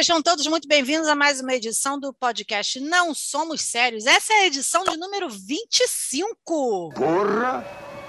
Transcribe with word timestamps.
sejam 0.00 0.22
todos 0.22 0.46
muito 0.46 0.66
bem-vindos 0.66 1.06
a 1.08 1.14
mais 1.14 1.42
uma 1.42 1.52
edição 1.52 2.00
do 2.00 2.10
podcast 2.14 2.80
Não 2.80 3.12
Somos 3.12 3.60
Sérios. 3.60 4.06
Essa 4.06 4.32
é 4.32 4.36
a 4.36 4.46
edição 4.46 4.82
de 4.82 4.96
número 4.96 5.28
25. 5.28 6.94
Porra! 6.94 7.62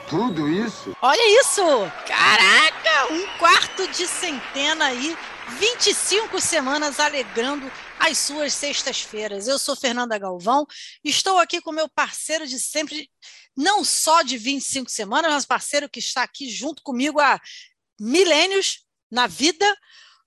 Tudo 0.10 0.48
isso? 0.48 0.96
Olha 1.02 1.42
isso! 1.42 1.62
Caraca! 2.08 3.12
Um 3.12 3.38
quarto 3.38 3.86
de 3.90 4.08
centena 4.08 4.86
aí, 4.86 5.18
25 5.60 6.40
semanas 6.40 6.98
alegrando 6.98 7.70
as 8.00 8.18
suas 8.20 8.54
sextas-feiras. 8.54 9.50
Eu 9.50 9.60
sou 9.60 9.76
Fernanda 9.76 10.18
Galvão, 10.18 10.66
estou 11.04 11.40
aqui 11.40 11.60
com 11.60 11.74
meu 11.74 11.90
parceiro 11.90 12.48
de 12.48 12.58
sempre, 12.58 13.10
não 13.54 13.84
só 13.84 14.22
de 14.22 14.38
25 14.38 14.90
semanas, 14.90 15.30
mas 15.30 15.46
parceiro 15.46 15.90
que 15.90 16.00
está 16.00 16.24
aqui 16.24 16.50
junto 16.50 16.82
comigo 16.84 17.20
há 17.20 17.38
milênios 18.00 18.86
na 19.12 19.28
vida, 19.28 19.66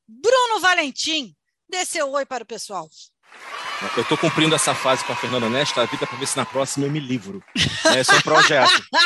Bruno 0.07 0.61
Valentim. 0.61 1.35
Dê 1.69 1.85
seu 1.85 2.11
oi 2.13 2.25
para 2.25 2.45
o 2.45 2.47
pessoal. 2.47 2.89
Eu 3.97 4.03
estou 4.03 4.17
cumprindo 4.17 4.55
essa 4.55 4.75
fase 4.75 5.05
com 5.05 5.13
a 5.13 5.17
Fernanda 5.17 5.49
Nesta 5.49 5.85
vida 5.87 6.07
para 6.07 6.17
ver 6.17 6.27
se 6.27 6.37
na 6.37 6.47
próxima 6.47 6.87
eu 6.87 6.91
me 6.91 7.01
livro. 7.01 7.43
Esse 7.97 8.13
é 8.13 8.17
um 8.17 8.23
projeto. 8.23 8.71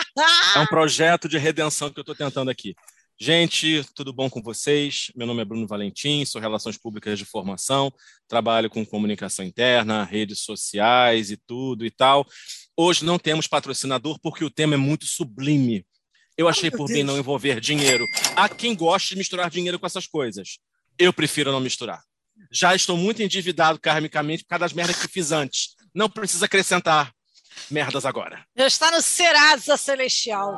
É 0.56 0.58
um 0.58 0.66
projeto 0.66 1.28
de 1.28 1.38
redenção 1.38 1.90
que 1.90 1.98
eu 1.98 2.02
estou 2.02 2.14
tentando 2.14 2.50
aqui. 2.50 2.74
Gente, 3.20 3.84
tudo 3.94 4.12
bom 4.12 4.28
com 4.28 4.42
vocês? 4.42 5.12
Meu 5.14 5.28
nome 5.28 5.42
é 5.42 5.44
Bruno 5.44 5.66
Valentim, 5.66 6.24
sou 6.24 6.40
Relações 6.40 6.76
Públicas 6.76 7.18
de 7.18 7.24
Formação, 7.24 7.92
trabalho 8.26 8.68
com 8.68 8.84
comunicação 8.84 9.44
interna, 9.44 10.02
redes 10.02 10.40
sociais 10.40 11.30
e 11.30 11.36
tudo 11.36 11.86
e 11.86 11.90
tal. 11.90 12.26
Hoje 12.76 13.04
não 13.04 13.18
temos 13.18 13.46
patrocinador 13.46 14.18
porque 14.20 14.44
o 14.44 14.50
tema 14.50 14.74
é 14.74 14.76
muito 14.76 15.04
sublime. 15.04 15.86
Eu 16.36 16.48
achei 16.48 16.70
por 16.70 16.86
bem 16.86 17.04
não 17.04 17.18
envolver 17.18 17.60
dinheiro. 17.60 18.04
Há 18.36 18.48
quem 18.48 18.74
goste 18.74 19.10
de 19.10 19.18
misturar 19.18 19.50
dinheiro 19.50 19.78
com 19.78 19.86
essas 19.86 20.06
coisas. 20.06 20.58
Eu 20.98 21.12
prefiro 21.12 21.52
não 21.52 21.60
misturar. 21.60 22.02
Já 22.50 22.74
estou 22.74 22.96
muito 22.96 23.22
endividado 23.22 23.78
karmicamente 23.80 24.44
por 24.44 24.50
causa 24.50 24.60
das 24.60 24.72
merdas 24.72 24.96
que 24.96 25.08
fiz 25.08 25.32
antes. 25.32 25.76
Não 25.94 26.08
precisa 26.08 26.46
acrescentar 26.46 27.12
merdas 27.70 28.06
agora. 28.06 28.44
Já 28.56 28.66
está 28.66 28.90
no 28.90 29.02
Serasa 29.02 29.76
Celestial. 29.76 30.54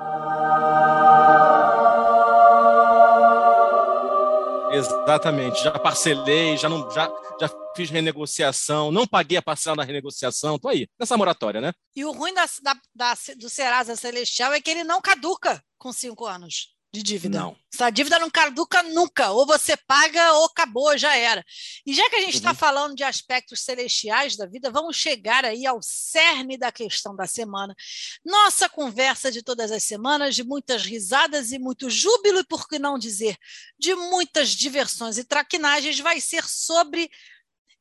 Exatamente. 4.72 5.62
Já 5.62 5.78
parcelei, 5.78 6.56
já 6.56 6.68
não, 6.68 6.88
já, 6.90 7.10
já 7.40 7.50
fiz 7.76 7.90
renegociação, 7.90 8.92
não 8.92 9.06
paguei 9.06 9.38
a 9.38 9.42
parcela 9.42 9.76
da 9.76 9.82
renegociação. 9.82 10.58
Tô 10.58 10.68
aí, 10.68 10.86
nessa 10.98 11.16
moratória, 11.16 11.60
né? 11.60 11.72
E 11.96 12.04
o 12.04 12.12
ruim 12.12 12.32
da, 12.32 12.44
da, 12.62 12.76
da, 12.94 13.14
do 13.36 13.50
Serasa 13.50 13.96
Celestial 13.96 14.52
é 14.52 14.60
que 14.60 14.70
ele 14.70 14.84
não 14.84 15.00
caduca 15.00 15.62
com 15.76 15.92
cinco 15.92 16.26
anos 16.26 16.68
de 16.92 17.02
dívida. 17.02 17.38
Não. 17.38 17.56
Essa 17.72 17.88
dívida 17.88 18.18
não 18.18 18.28
caduca 18.28 18.82
nunca. 18.82 19.30
Ou 19.30 19.46
você 19.46 19.76
paga 19.76 20.32
ou 20.34 20.46
acabou, 20.46 20.98
já 20.98 21.16
era. 21.16 21.44
E 21.86 21.94
já 21.94 22.08
que 22.10 22.16
a 22.16 22.20
gente 22.20 22.34
está 22.34 22.50
uhum. 22.50 22.56
falando 22.56 22.96
de 22.96 23.04
aspectos 23.04 23.60
celestiais 23.60 24.36
da 24.36 24.46
vida, 24.46 24.70
vamos 24.70 24.96
chegar 24.96 25.44
aí 25.44 25.64
ao 25.66 25.80
cerne 25.80 26.56
da 26.58 26.72
questão 26.72 27.14
da 27.14 27.26
semana. 27.26 27.74
Nossa 28.24 28.68
conversa 28.68 29.30
de 29.30 29.42
todas 29.42 29.70
as 29.70 29.84
semanas, 29.84 30.34
de 30.34 30.42
muitas 30.42 30.84
risadas 30.84 31.52
e 31.52 31.58
muito 31.58 31.88
júbilo, 31.88 32.40
e 32.40 32.44
por 32.44 32.68
que 32.68 32.78
não 32.78 32.98
dizer, 32.98 33.36
de 33.78 33.94
muitas 33.94 34.50
diversões 34.50 35.16
e 35.16 35.24
traquinagens, 35.24 36.00
vai 36.00 36.20
ser 36.20 36.44
sobre 36.44 37.08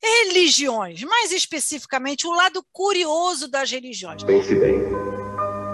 religiões, 0.02 1.04
mais 1.04 1.32
especificamente 1.32 2.26
o 2.26 2.32
lado 2.32 2.64
curioso 2.72 3.48
das 3.48 3.70
religiões. 3.70 4.24
Pense 4.24 4.56
bem 4.56 5.19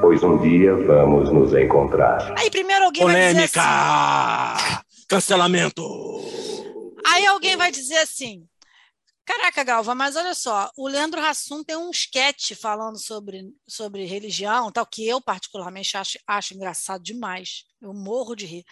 pois 0.06 0.22
um 0.22 0.38
dia 0.38 0.76
vamos 0.86 1.32
nos 1.32 1.52
encontrar. 1.56 2.36
Aí 2.38 2.52
primeiro 2.52 2.86
alguém 2.86 3.02
Polêmica! 3.02 3.34
vai 3.34 3.48
dizer 3.48 3.60
assim... 3.60 5.06
Cancelamento! 5.08 5.84
Aí 7.08 7.26
alguém 7.26 7.58
vai 7.58 7.72
dizer 7.72 7.98
assim, 7.98 8.48
Caraca, 9.26 9.64
Galva, 9.64 9.96
mas 9.96 10.16
olha 10.16 10.36
só, 10.36 10.70
o 10.78 10.88
Leandro 10.88 11.20
Hassum 11.20 11.64
tem 11.64 11.76
um 11.76 11.90
sketch 11.90 12.54
falando 12.54 13.00
sobre, 13.00 13.52
sobre 13.68 14.06
religião, 14.06 14.72
tal, 14.72 14.86
que 14.86 15.08
eu 15.08 15.20
particularmente 15.20 15.98
acho, 15.98 16.20
acho 16.28 16.54
engraçado 16.54 17.02
demais. 17.02 17.64
Eu 17.82 17.92
morro 17.92 18.36
de 18.36 18.46
rir. 18.46 18.66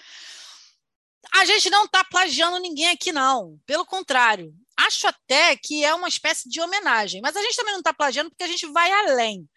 A 1.32 1.46
gente 1.46 1.70
não 1.70 1.86
está 1.86 2.04
plagiando 2.04 2.60
ninguém 2.60 2.90
aqui, 2.90 3.12
não. 3.12 3.60
Pelo 3.66 3.86
contrário, 3.86 4.54
acho 4.78 5.08
até 5.08 5.56
que 5.56 5.84
é 5.84 5.94
uma 5.94 6.08
espécie 6.08 6.50
de 6.50 6.60
homenagem, 6.60 7.22
mas 7.22 7.36
a 7.36 7.42
gente 7.42 7.56
também 7.56 7.74
não 7.74 7.80
está 7.80 7.94
plagiando 7.94 8.30
porque 8.30 8.44
a 8.44 8.48
gente 8.48 8.66
vai 8.68 8.92
além. 8.92 9.48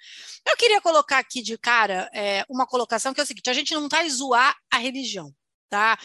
Eu 0.47 0.57
queria 0.57 0.81
colocar 0.81 1.19
aqui 1.19 1.43
de 1.43 1.59
cara 1.59 2.09
é, 2.15 2.45
uma 2.49 2.67
colocação 2.67 3.13
que 3.13 3.21
é 3.21 3.25
o 3.25 3.27
seguinte: 3.27 3.51
a 3.51 3.55
gente 3.55 3.75
não 3.75 3.87
está 3.87 4.07
zoar 4.09 4.57
a 4.71 4.79
religião, 4.79 5.35
tá? 5.69 5.99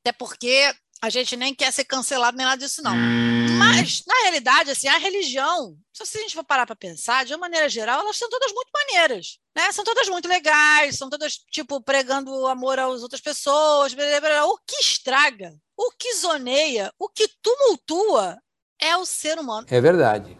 Até 0.00 0.12
porque 0.12 0.74
a 1.02 1.10
gente 1.10 1.36
nem 1.36 1.54
quer 1.54 1.72
ser 1.72 1.84
cancelado 1.84 2.36
nem 2.36 2.46
nada 2.46 2.58
disso, 2.58 2.82
não. 2.82 2.94
Hum. 2.94 3.58
Mas, 3.58 4.02
na 4.06 4.14
realidade, 4.22 4.70
assim, 4.70 4.88
a 4.88 4.98
religião, 4.98 5.76
se 5.92 6.18
a 6.18 6.20
gente 6.20 6.34
for 6.34 6.44
parar 6.44 6.66
para 6.66 6.76
pensar, 6.76 7.24
de 7.24 7.32
uma 7.32 7.40
maneira 7.40 7.68
geral, 7.68 8.00
elas 8.00 8.16
são 8.16 8.28
todas 8.28 8.52
muito 8.52 8.70
maneiras, 8.72 9.38
né? 9.54 9.70
São 9.72 9.84
todas 9.84 10.08
muito 10.08 10.28
legais, 10.28 10.96
são 10.96 11.08
todas, 11.08 11.38
tipo, 11.50 11.80
pregando 11.80 12.46
amor 12.46 12.78
às 12.78 13.02
outras 13.02 13.20
pessoas. 13.20 13.94
Blá, 13.94 14.04
blá, 14.04 14.20
blá. 14.20 14.46
O 14.46 14.58
que 14.66 14.76
estraga, 14.80 15.54
o 15.76 15.90
que 15.92 16.14
zoneia, 16.14 16.92
o 16.98 17.08
que 17.08 17.28
tumultua 17.42 18.38
é 18.80 18.96
o 18.96 19.06
ser 19.06 19.38
humano. 19.38 19.66
É 19.70 19.80
verdade. 19.80 20.36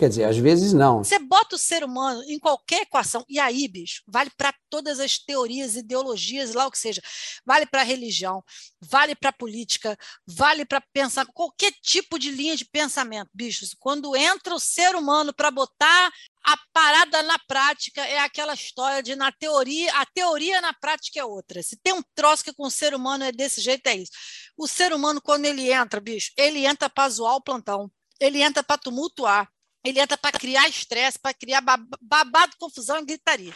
Quer 0.00 0.08
dizer, 0.08 0.24
às 0.24 0.38
vezes 0.38 0.72
não. 0.72 1.04
Você 1.04 1.18
bota 1.18 1.56
o 1.56 1.58
ser 1.58 1.84
humano 1.84 2.22
em 2.22 2.38
qualquer 2.38 2.84
equação, 2.84 3.22
e 3.28 3.38
aí, 3.38 3.68
bicho, 3.68 4.02
vale 4.08 4.30
para 4.34 4.50
todas 4.70 4.98
as 4.98 5.18
teorias, 5.18 5.76
ideologias, 5.76 6.54
lá 6.54 6.66
o 6.66 6.70
que 6.70 6.78
seja. 6.78 7.02
Vale 7.44 7.66
para 7.66 7.82
religião, 7.82 8.42
vale 8.80 9.14
para 9.14 9.30
política, 9.30 9.98
vale 10.26 10.64
para 10.64 10.80
pensar, 10.80 11.26
qualquer 11.34 11.70
tipo 11.82 12.18
de 12.18 12.30
linha 12.30 12.56
de 12.56 12.64
pensamento, 12.64 13.28
bichos. 13.34 13.76
Quando 13.78 14.16
entra 14.16 14.54
o 14.54 14.58
ser 14.58 14.96
humano 14.96 15.34
para 15.34 15.50
botar 15.50 16.10
a 16.44 16.56
parada 16.72 17.22
na 17.22 17.38
prática 17.40 18.00
é 18.00 18.20
aquela 18.20 18.54
história 18.54 19.02
de 19.02 19.14
na 19.14 19.30
teoria, 19.30 19.92
a 19.98 20.06
teoria 20.06 20.62
na 20.62 20.72
prática 20.72 21.20
é 21.20 21.24
outra. 21.26 21.62
Se 21.62 21.76
tem 21.76 21.92
um 21.92 22.02
troço 22.14 22.42
que 22.42 22.54
com 22.54 22.64
o 22.64 22.70
ser 22.70 22.94
humano 22.94 23.24
é 23.24 23.32
desse 23.32 23.60
jeito, 23.60 23.86
é 23.86 23.96
isso. 23.96 24.12
O 24.56 24.66
ser 24.66 24.94
humano, 24.94 25.20
quando 25.20 25.44
ele 25.44 25.70
entra, 25.70 26.00
bicho, 26.00 26.32
ele 26.38 26.64
entra 26.64 26.88
para 26.88 27.10
zoar 27.10 27.36
o 27.36 27.42
plantão, 27.42 27.90
ele 28.18 28.40
entra 28.40 28.62
para 28.62 28.78
tumultuar, 28.78 29.46
ele 29.84 30.00
entra 30.00 30.16
para 30.16 30.38
criar 30.38 30.68
estresse, 30.68 31.18
para 31.18 31.34
criar 31.34 31.62
babado, 32.00 32.56
confusão 32.58 32.98
e 32.98 33.04
gritaria. 33.04 33.54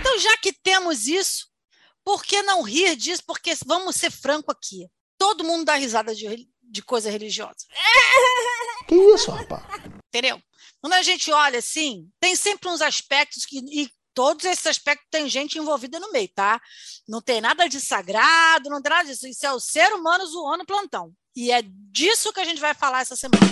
Então, 0.00 0.18
já 0.18 0.36
que 0.38 0.52
temos 0.52 1.06
isso, 1.06 1.48
por 2.04 2.22
que 2.24 2.40
não 2.42 2.62
rir 2.62 2.94
disso? 2.96 3.22
Porque 3.26 3.52
vamos 3.64 3.96
ser 3.96 4.10
franco 4.10 4.52
aqui. 4.52 4.88
Todo 5.18 5.44
mundo 5.44 5.64
dá 5.64 5.74
risada 5.74 6.14
de, 6.14 6.48
de 6.62 6.82
coisa 6.82 7.10
religiosa. 7.10 7.66
Que 8.86 8.94
isso, 8.94 9.30
rapaz? 9.32 9.64
Entendeu? 10.08 10.40
Quando 10.80 10.92
a 10.92 11.02
gente 11.02 11.32
olha 11.32 11.58
assim, 11.58 12.08
tem 12.20 12.36
sempre 12.36 12.68
uns 12.68 12.80
aspectos 12.80 13.44
que, 13.44 13.58
e 13.58 13.90
todos 14.16 14.46
esses 14.46 14.66
aspectos 14.66 15.06
tem 15.10 15.28
gente 15.28 15.58
envolvida 15.58 16.00
no 16.00 16.10
meio, 16.10 16.28
tá? 16.34 16.58
Não 17.06 17.20
tem 17.20 17.38
nada 17.38 17.68
de 17.68 17.78
sagrado, 17.78 18.70
não 18.70 18.80
tem 18.80 18.90
nada 18.90 19.06
disso. 19.06 19.28
Isso 19.28 19.44
é 19.44 19.52
o 19.52 19.60
ser 19.60 19.92
humano 19.92 20.26
zoando 20.26 20.64
plantão. 20.64 21.12
E 21.36 21.52
é 21.52 21.62
disso 21.62 22.32
que 22.32 22.40
a 22.40 22.44
gente 22.44 22.60
vai 22.60 22.72
falar 22.72 23.02
essa 23.02 23.14
semana. 23.14 23.44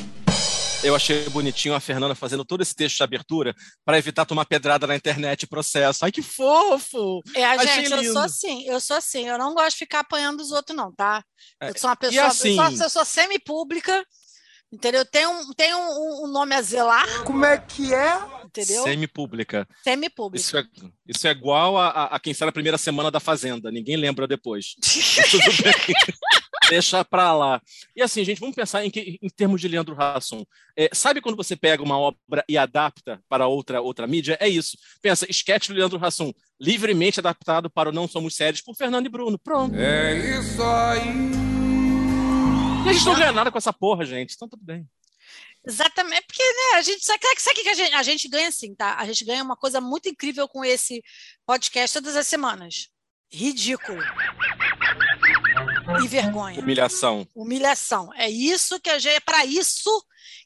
Eu 0.82 0.94
achei 0.94 1.28
bonitinho 1.30 1.74
a 1.74 1.80
Fernanda 1.80 2.14
fazendo 2.14 2.44
todo 2.44 2.62
esse 2.62 2.74
texto 2.74 2.96
de 2.96 3.02
abertura 3.02 3.54
para 3.84 3.98
evitar 3.98 4.24
tomar 4.24 4.46
pedrada 4.46 4.86
na 4.86 4.96
internet 4.96 5.42
e 5.42 5.46
processo. 5.46 6.04
Ai, 6.04 6.12
que 6.12 6.22
fofo! 6.22 7.22
É, 7.34 7.44
a 7.44 7.64
gente, 7.64 7.90
eu 7.90 8.12
sou 8.12 8.22
assim, 8.22 8.66
eu 8.66 8.80
sou 8.80 8.96
assim, 8.96 9.28
eu 9.28 9.38
não 9.38 9.54
gosto 9.54 9.72
de 9.72 9.78
ficar 9.78 10.00
apanhando 10.00 10.40
os 10.40 10.50
outros, 10.50 10.76
não, 10.76 10.92
tá? 10.92 11.22
Eu 11.60 11.68
é, 11.68 11.74
sou 11.74 11.88
uma 11.88 11.96
pessoa, 11.96 12.26
assim, 12.26 12.58
eu 12.58 12.70
sou, 12.76 12.84
eu 12.84 12.90
sou 12.90 13.04
semi-pública, 13.04 14.04
entendeu? 14.70 15.06
Tem, 15.06 15.26
um, 15.26 15.52
tem 15.54 15.74
um, 15.74 16.24
um, 16.24 16.26
nome 16.26 16.54
a 16.54 16.60
zelar. 16.60 17.24
Como 17.24 17.44
é 17.46 17.56
que 17.56 17.94
é? 17.94 18.18
Entendeu? 18.56 18.84
Semi-pública. 18.84 19.68
Semi-pública. 19.82 20.40
Isso 20.40 20.56
é, 20.56 20.64
isso 21.08 21.26
é 21.26 21.30
igual 21.30 21.76
a, 21.76 21.88
a, 21.88 22.04
a 22.16 22.20
quem 22.20 22.32
sai 22.32 22.46
na 22.46 22.52
primeira 22.52 22.78
semana 22.78 23.10
da 23.10 23.18
Fazenda, 23.18 23.70
ninguém 23.70 23.96
lembra 23.96 24.26
depois. 24.28 24.76
Tudo 25.30 25.62
bem. 25.62 25.94
Deixa 26.70 27.04
para 27.04 27.34
lá. 27.34 27.60
E 27.94 28.02
assim, 28.02 28.24
gente, 28.24 28.40
vamos 28.40 28.54
pensar 28.54 28.84
em, 28.84 28.90
que, 28.90 29.18
em 29.20 29.28
termos 29.28 29.60
de 29.60 29.68
Leandro 29.68 29.96
Hassum. 30.00 30.44
É, 30.76 30.88
sabe 30.92 31.20
quando 31.20 31.36
você 31.36 31.56
pega 31.56 31.82
uma 31.82 31.98
obra 31.98 32.44
e 32.48 32.56
adapta 32.56 33.20
para 33.28 33.46
outra, 33.46 33.80
outra 33.80 34.06
mídia? 34.06 34.36
É 34.40 34.48
isso. 34.48 34.76
Pensa, 35.02 35.26
sketch 35.30 35.68
do 35.68 35.74
Leandro 35.74 36.02
Hassum, 36.02 36.32
livremente 36.60 37.20
adaptado 37.20 37.68
para 37.68 37.88
o 37.88 37.92
Não 37.92 38.08
Somos 38.08 38.34
Sérios 38.34 38.62
por 38.62 38.74
Fernando 38.74 39.06
e 39.06 39.10
Bruno. 39.10 39.38
Pronto. 39.38 39.74
É 39.76 40.38
isso 40.38 40.62
aí. 40.62 41.54
E 42.86 42.88
a 42.88 42.92
gente 42.92 43.04
não 43.04 43.14
ganha 43.14 43.32
nada 43.32 43.50
com 43.50 43.58
essa 43.58 43.72
porra, 43.72 44.04
gente. 44.04 44.34
Então 44.34 44.48
tudo 44.48 44.64
bem. 44.64 44.86
Exatamente, 45.66 46.26
porque 46.26 46.42
né, 46.42 46.78
a 46.78 46.82
gente 46.82 47.04
sabe, 47.04 47.20
sabe 47.38 47.62
que 47.62 47.68
a 47.68 47.74
gente, 47.74 47.94
a 47.94 48.02
gente 48.02 48.28
ganha 48.28 48.48
assim, 48.48 48.74
tá? 48.74 48.96
A 48.96 49.06
gente 49.06 49.24
ganha 49.24 49.42
uma 49.42 49.56
coisa 49.56 49.80
muito 49.80 50.08
incrível 50.08 50.46
com 50.46 50.64
esse 50.64 51.02
podcast 51.46 51.94
todas 51.94 52.16
as 52.16 52.26
semanas. 52.26 52.88
Ridículo 53.32 54.02
e 56.02 56.08
vergonha. 56.08 56.60
Humilhação. 56.60 57.26
Humilhação. 57.34 58.10
É 58.14 58.28
isso 58.28 58.80
que 58.80 58.90
a 58.90 58.98
gente, 58.98 59.14
é 59.14 59.20
para 59.20 59.44
isso 59.44 59.90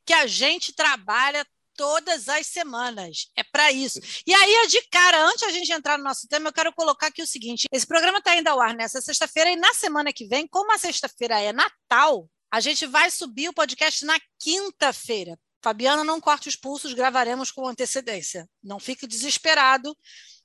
que 0.04 0.12
a 0.12 0.26
gente 0.26 0.72
trabalha 0.74 1.46
todas 1.76 2.28
as 2.28 2.46
semanas. 2.46 3.30
É 3.36 3.42
para 3.44 3.70
isso. 3.70 4.00
E 4.26 4.34
aí, 4.34 4.66
de 4.66 4.82
cara, 4.90 5.24
antes 5.26 5.44
a 5.44 5.50
gente 5.50 5.70
entrar 5.72 5.96
no 5.96 6.04
nosso 6.04 6.26
tema, 6.26 6.48
eu 6.48 6.52
quero 6.52 6.72
colocar 6.72 7.06
aqui 7.06 7.22
o 7.22 7.26
seguinte: 7.26 7.66
esse 7.72 7.86
programa 7.86 8.18
está 8.18 8.36
indo 8.36 8.48
ao 8.48 8.60
ar 8.60 8.74
nessa 8.74 9.00
sexta-feira, 9.00 9.50
e 9.50 9.56
na 9.56 9.72
semana 9.74 10.12
que 10.12 10.26
vem, 10.26 10.46
como 10.48 10.72
a 10.72 10.78
sexta-feira 10.78 11.40
é 11.40 11.52
Natal, 11.52 12.28
a 12.50 12.60
gente 12.60 12.86
vai 12.86 13.10
subir 13.10 13.48
o 13.48 13.52
podcast 13.52 14.04
na 14.04 14.18
quinta-feira. 14.38 15.38
Fabiana, 15.62 16.04
não 16.04 16.20
corte 16.20 16.48
os 16.48 16.56
pulsos, 16.56 16.94
gravaremos 16.94 17.50
com 17.50 17.66
antecedência. 17.66 18.48
Não 18.62 18.78
fique 18.78 19.06
desesperado. 19.06 19.96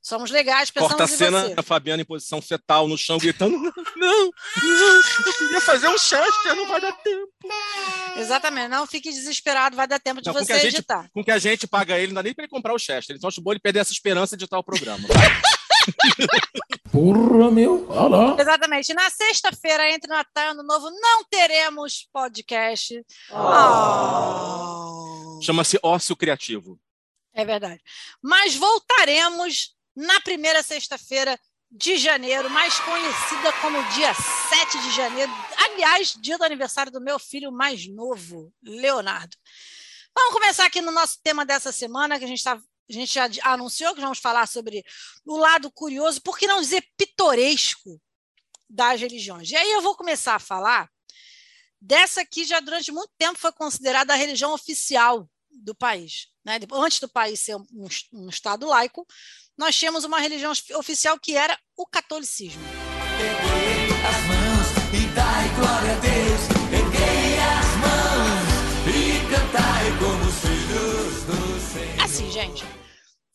Somos 0.01 0.31
legais, 0.31 0.69
pensamos 0.69 0.97
Corta 0.97 1.05
a 1.05 1.17
cena 1.17 1.55
da 1.55 1.63
Fabiana 1.63 2.01
em 2.01 2.05
posição 2.05 2.41
fetal 2.41 2.89
no 2.89 2.97
chão, 2.97 3.17
gritando: 3.17 3.57
Não, 3.57 3.71
não, 3.95 5.01
eu 5.25 5.33
queria 5.37 5.61
fazer 5.61 5.87
um 5.87 5.97
Chester, 5.97 6.55
não 6.55 6.67
vai 6.67 6.81
dar 6.81 6.91
tempo. 6.91 7.31
Exatamente, 8.17 8.67
não 8.67 8.85
fique 8.85 9.09
desesperado, 9.09 9.77
vai 9.77 9.87
dar 9.87 9.99
tempo 9.99 10.19
de 10.21 10.27
Não, 10.27 10.33
com, 10.33 10.43
você 10.43 10.51
a 10.51 10.57
gente, 10.57 10.75
editar. 10.75 11.09
com 11.13 11.23
que 11.23 11.31
a 11.31 11.39
gente 11.39 11.65
paga 11.67 11.97
ele, 11.97 12.07
não 12.07 12.15
dá 12.15 12.23
nem 12.23 12.33
para 12.33 12.43
ele 12.43 12.51
comprar 12.51 12.73
o 12.73 12.79
Chester. 12.79 13.15
Então 13.15 13.29
acho 13.29 13.41
bom 13.41 13.51
ele 13.51 13.61
perder 13.61 13.79
essa 13.79 13.93
esperança 13.93 14.35
de 14.35 14.43
editar 14.43 14.59
o 14.59 14.63
programa. 14.63 15.07
Porra, 16.91 17.51
meu. 17.51 17.89
Olha 17.89 18.07
lá. 18.07 18.35
Exatamente. 18.39 18.93
Na 18.93 19.09
sexta-feira, 19.09 19.91
entre 19.91 20.07
Natal 20.07 20.45
e 20.45 20.47
Ano 20.49 20.63
Novo, 20.63 20.89
não 20.91 21.23
teremos 21.25 22.07
podcast. 22.11 23.03
Oh. 23.31 25.39
Chama-se 25.41 25.79
ócio 25.81 26.15
criativo. 26.15 26.79
É 27.33 27.43
verdade. 27.43 27.81
Mas 28.21 28.55
voltaremos 28.55 29.75
na 29.95 30.21
primeira 30.21 30.61
sexta-feira 30.61 31.39
de 31.71 31.97
janeiro, 31.97 32.49
mais 32.51 32.77
conhecida 32.79 33.51
como 33.61 33.83
dia 33.89 34.13
7 34.13 34.79
de 34.79 34.95
janeiro. 34.95 35.31
Aliás, 35.57 36.13
dia 36.21 36.37
do 36.37 36.43
aniversário 36.43 36.91
do 36.91 37.01
meu 37.01 37.17
filho 37.17 37.51
mais 37.51 37.87
novo, 37.87 38.53
Leonardo. 38.61 39.35
Vamos 40.15 40.33
começar 40.33 40.67
aqui 40.67 40.81
no 40.81 40.91
nosso 40.91 41.19
tema 41.23 41.43
dessa 41.43 41.71
semana, 41.71 42.19
que 42.19 42.25
a 42.25 42.27
gente, 42.27 42.43
tá, 42.43 42.61
a 42.95 42.99
gente 42.99 43.13
já 43.13 43.29
anunciou 43.51 43.93
que 43.93 44.01
vamos 44.01 44.19
falar 44.19 44.47
sobre 44.47 44.83
o 45.25 45.37
lado 45.37 45.71
curioso, 45.71 46.21
por 46.21 46.37
que 46.37 46.47
não 46.47 46.61
dizer 46.61 46.85
pitoresco, 46.97 47.99
das 48.73 48.99
religiões. 48.99 49.51
E 49.51 49.55
aí 49.55 49.71
eu 49.71 49.81
vou 49.81 49.95
começar 49.95 50.35
a 50.35 50.39
falar 50.39 50.89
dessa 51.79 52.25
que 52.25 52.43
já 52.43 52.59
durante 52.59 52.91
muito 52.91 53.11
tempo 53.17 53.37
foi 53.37 53.51
considerada 53.51 54.13
a 54.13 54.15
religião 54.15 54.53
oficial 54.53 55.29
do 55.51 55.75
país. 55.75 56.27
Né? 56.43 56.59
Antes 56.71 56.99
do 56.99 57.07
país 57.07 57.39
ser 57.39 57.55
um, 57.55 57.87
um 58.11 58.29
Estado 58.29 58.65
laico, 58.65 59.05
nós 59.57 59.75
tínhamos 59.75 60.03
uma 60.03 60.19
religião 60.19 60.51
oficial 60.75 61.19
que 61.19 61.35
era 61.35 61.57
o 61.77 61.85
catolicismo. 61.85 62.63
Assim, 72.03 72.31
gente, 72.31 72.65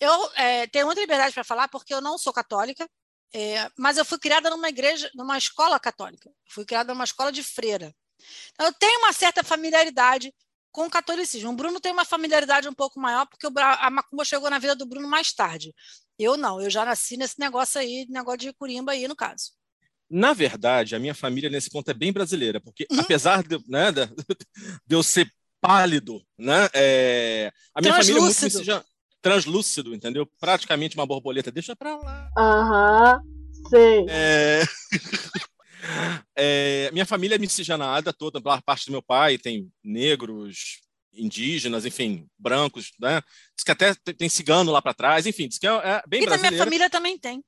eu 0.01 0.31
é, 0.35 0.67
tenho 0.67 0.87
muita 0.87 1.01
liberdade 1.01 1.35
para 1.35 1.45
falar 1.45 1.69
porque 1.69 1.93
eu 1.93 2.01
não 2.01 2.19
sou 2.19 2.33
católica, 2.33 2.89
é, 3.35 3.71
mas 3.77 3.99
eu 3.99 4.05
fui 4.05 4.19
criada 4.19 4.49
numa 4.51 4.69
igreja, 4.69 5.11
numa 5.15 5.37
escola 5.37 5.79
católica. 5.79 6.31
Fui 6.49 6.65
criada 6.65 6.93
numa 6.95 7.05
escola 7.05 7.31
de 7.31 7.43
freira. 7.43 7.95
Então, 8.53 8.67
eu 8.67 8.73
tenho 8.73 8.99
uma 9.01 9.13
certa 9.13 9.43
familiaridade 9.43 10.33
com 10.71 10.87
o 10.87 10.91
catolicismo. 10.91 11.51
O 11.51 11.57
Bruno 11.57 11.81
tem 11.81 11.93
uma 11.93 12.05
familiaridade 12.05 12.69
um 12.69 12.75
pouco 12.75 13.01
maior, 13.01 13.27
porque 13.27 13.47
a 13.47 13.91
macumba 13.91 14.25
chegou 14.25 14.51
na 14.51 14.59
vida 14.59 14.75
do 14.75 14.87
Bruno 14.87 15.09
mais 15.09 15.33
tarde. 15.33 15.75
Eu 16.19 16.37
não, 16.37 16.61
eu 16.61 16.71
já 16.71 16.85
nasci 16.85 17.17
nesse 17.17 17.39
negócio 17.39 17.81
aí, 17.81 18.07
negócio 18.09 18.39
de 18.39 18.53
curimba 18.53 18.93
aí, 18.93 19.07
no 19.07 19.17
caso. 19.17 19.53
Na 20.11 20.33
verdade, 20.33 20.97
a 20.97 20.99
minha 20.99 21.15
família 21.15 21.51
nesse 21.51 21.71
ponto 21.71 21.91
é 21.91 21.95
bem 21.95 22.13
brasileira, 22.13 22.61
porque 22.61 22.87
uhum. 22.91 23.01
apesar 23.01 23.43
de, 23.43 23.59
né, 23.69 23.93
de, 24.87 24.95
eu 24.95 25.03
ser 25.03 25.31
pálido, 25.61 26.25
né, 26.39 26.69
é, 26.73 27.53
a 27.75 27.81
minha 27.81 27.93
família 27.95 28.19
é 28.19 28.21
muito 28.21 28.85
translúcido, 29.21 29.95
entendeu? 29.95 30.29
Praticamente 30.39 30.97
uma 30.97 31.07
borboleta, 31.07 31.51
deixa 31.51 31.75
pra 31.75 31.97
lá. 31.97 32.31
Aham, 32.37 33.21
uhum, 33.23 33.69
sei. 33.69 34.07
É... 34.09 34.63
É, 36.37 36.91
minha 36.93 37.07
família 37.07 37.37
é 37.37 37.39
miscigenada 37.39 38.13
toda, 38.13 38.41
pela 38.41 38.61
parte 38.61 38.87
do 38.87 38.93
meu 38.93 39.03
pai 39.03 39.39
tem 39.39 39.71
negros, 39.83 40.81
indígenas, 41.13 41.85
enfim, 41.85 42.27
brancos, 42.39 42.93
né? 43.01 43.21
Diz 43.57 43.65
que 43.65 43.71
até 43.73 43.95
tem 43.95 44.29
cigano 44.29 44.71
lá 44.71 44.81
para 44.81 44.95
trás, 44.95 45.27
enfim, 45.27 45.49
diz 45.49 45.59
que 45.59 45.67
é, 45.67 45.71
é 45.71 46.03
bem 46.07 46.23
E 46.23 46.27
brasileiro. 46.27 46.43
da 46.43 46.51
minha 46.51 46.65
família 46.65 46.91
também 46.91 47.19
tem. 47.19 47.43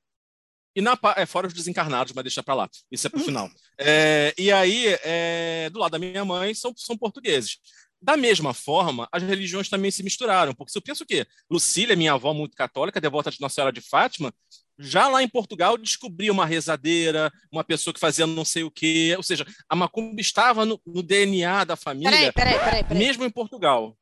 E 0.74 0.80
na, 0.80 0.98
é 1.16 1.26
fora 1.26 1.48
os 1.48 1.52
desencarnados, 1.52 2.12
mas 2.12 2.22
deixa 2.24 2.42
para 2.42 2.54
lá. 2.54 2.70
Isso 2.90 3.06
é 3.06 3.10
para 3.10 3.20
o 3.20 3.24
final. 3.24 3.50
É, 3.76 4.32
e 4.38 4.52
aí, 4.52 4.96
é, 5.02 5.68
do 5.70 5.80
lado 5.80 5.92
da 5.92 5.98
minha 5.98 6.24
mãe, 6.24 6.54
são, 6.54 6.72
são 6.76 6.96
portugueses. 6.96 7.58
Da 8.02 8.16
mesma 8.16 8.54
forma, 8.54 9.08
as 9.12 9.22
religiões 9.22 9.68
também 9.68 9.90
se 9.90 10.02
misturaram, 10.02 10.54
porque 10.54 10.72
se 10.72 10.78
eu 10.78 10.82
penso 10.82 11.04
que 11.04 11.26
Lucília, 11.50 11.94
minha 11.94 12.14
avó 12.14 12.32
muito 12.32 12.56
católica, 12.56 13.00
devota 13.00 13.30
de 13.30 13.40
Nossa 13.40 13.56
Senhora 13.56 13.72
de 13.72 13.82
Fátima, 13.82 14.32
já 14.78 15.08
lá 15.08 15.22
em 15.22 15.28
Portugal 15.28 15.76
descobria 15.76 16.32
uma 16.32 16.46
rezadeira, 16.46 17.30
uma 17.52 17.62
pessoa 17.62 17.92
que 17.92 18.00
fazia 18.00 18.26
não 18.26 18.44
sei 18.44 18.64
o 18.64 18.70
quê, 18.70 19.14
ou 19.16 19.22
seja, 19.22 19.46
a 19.68 19.76
macumba 19.76 20.20
estava 20.20 20.64
no, 20.64 20.80
no 20.86 21.02
DNA 21.02 21.64
da 21.64 21.76
família, 21.76 22.32
peraí, 22.32 22.32
peraí, 22.32 22.58
peraí, 22.58 22.84
peraí. 22.84 22.98
mesmo 22.98 23.24
em 23.24 23.30
Portugal. 23.30 23.94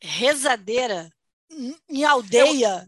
Rezadeira 0.00 1.10
em 1.88 2.04
aldeia, 2.04 2.86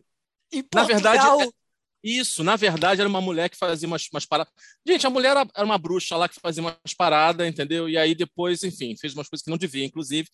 eu, 0.53 0.59
em 0.59 0.63
Portugal. 0.63 0.87
Na 0.87 1.17
verdade, 1.17 1.43
é, 1.43 1.60
isso, 2.03 2.43
na 2.43 2.57
verdade, 2.57 3.01
era 3.01 3.09
uma 3.09 3.21
mulher 3.21 3.49
que 3.51 3.57
fazia 3.57 3.87
umas, 3.87 4.07
umas 4.13 4.25
paradas. 4.25 4.53
Gente, 4.87 5.07
a 5.07 5.11
mulher 5.11 5.31
era, 5.31 5.47
era, 5.55 5.65
uma 5.65 5.79
bruxa 5.79 6.17
lá 6.17 6.29
que 6.29 6.41
fazia 6.41 6.63
umas 6.63 6.95
paradas, 6.97 7.47
entendeu? 7.47 7.89
E 7.89 7.97
aí 7.97 8.15
depois, 8.15 8.63
enfim, 8.63 8.97
fez 8.97 9.15
umas 9.15 9.29
coisas 9.29 9.45
que 9.45 9.51
não 9.51 9.59
devia, 9.59 9.85
inclusive. 9.85 10.29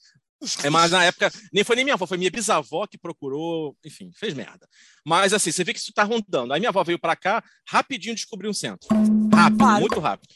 É, 0.62 0.68
mas 0.68 0.90
na 0.90 1.02
época, 1.02 1.32
nem 1.52 1.64
foi 1.64 1.76
nem 1.76 1.84
minha 1.84 1.94
avó, 1.94 2.06
foi 2.06 2.18
minha 2.18 2.30
bisavó 2.30 2.86
que 2.86 2.98
procurou, 2.98 3.76
enfim, 3.84 4.10
fez 4.14 4.34
merda. 4.34 4.68
Mas 5.04 5.32
assim, 5.32 5.50
você 5.50 5.64
vê 5.64 5.72
que 5.72 5.78
isso 5.78 5.90
está 5.90 6.02
rondando. 6.02 6.52
Aí 6.52 6.60
minha 6.60 6.68
avó 6.68 6.84
veio 6.84 6.98
para 6.98 7.16
cá, 7.16 7.42
rapidinho 7.66 8.14
descobriu 8.14 8.50
um 8.50 8.54
centro. 8.54 8.86
Rápido, 9.32 9.58
claro. 9.58 9.80
muito 9.80 9.98
rápido. 9.98 10.34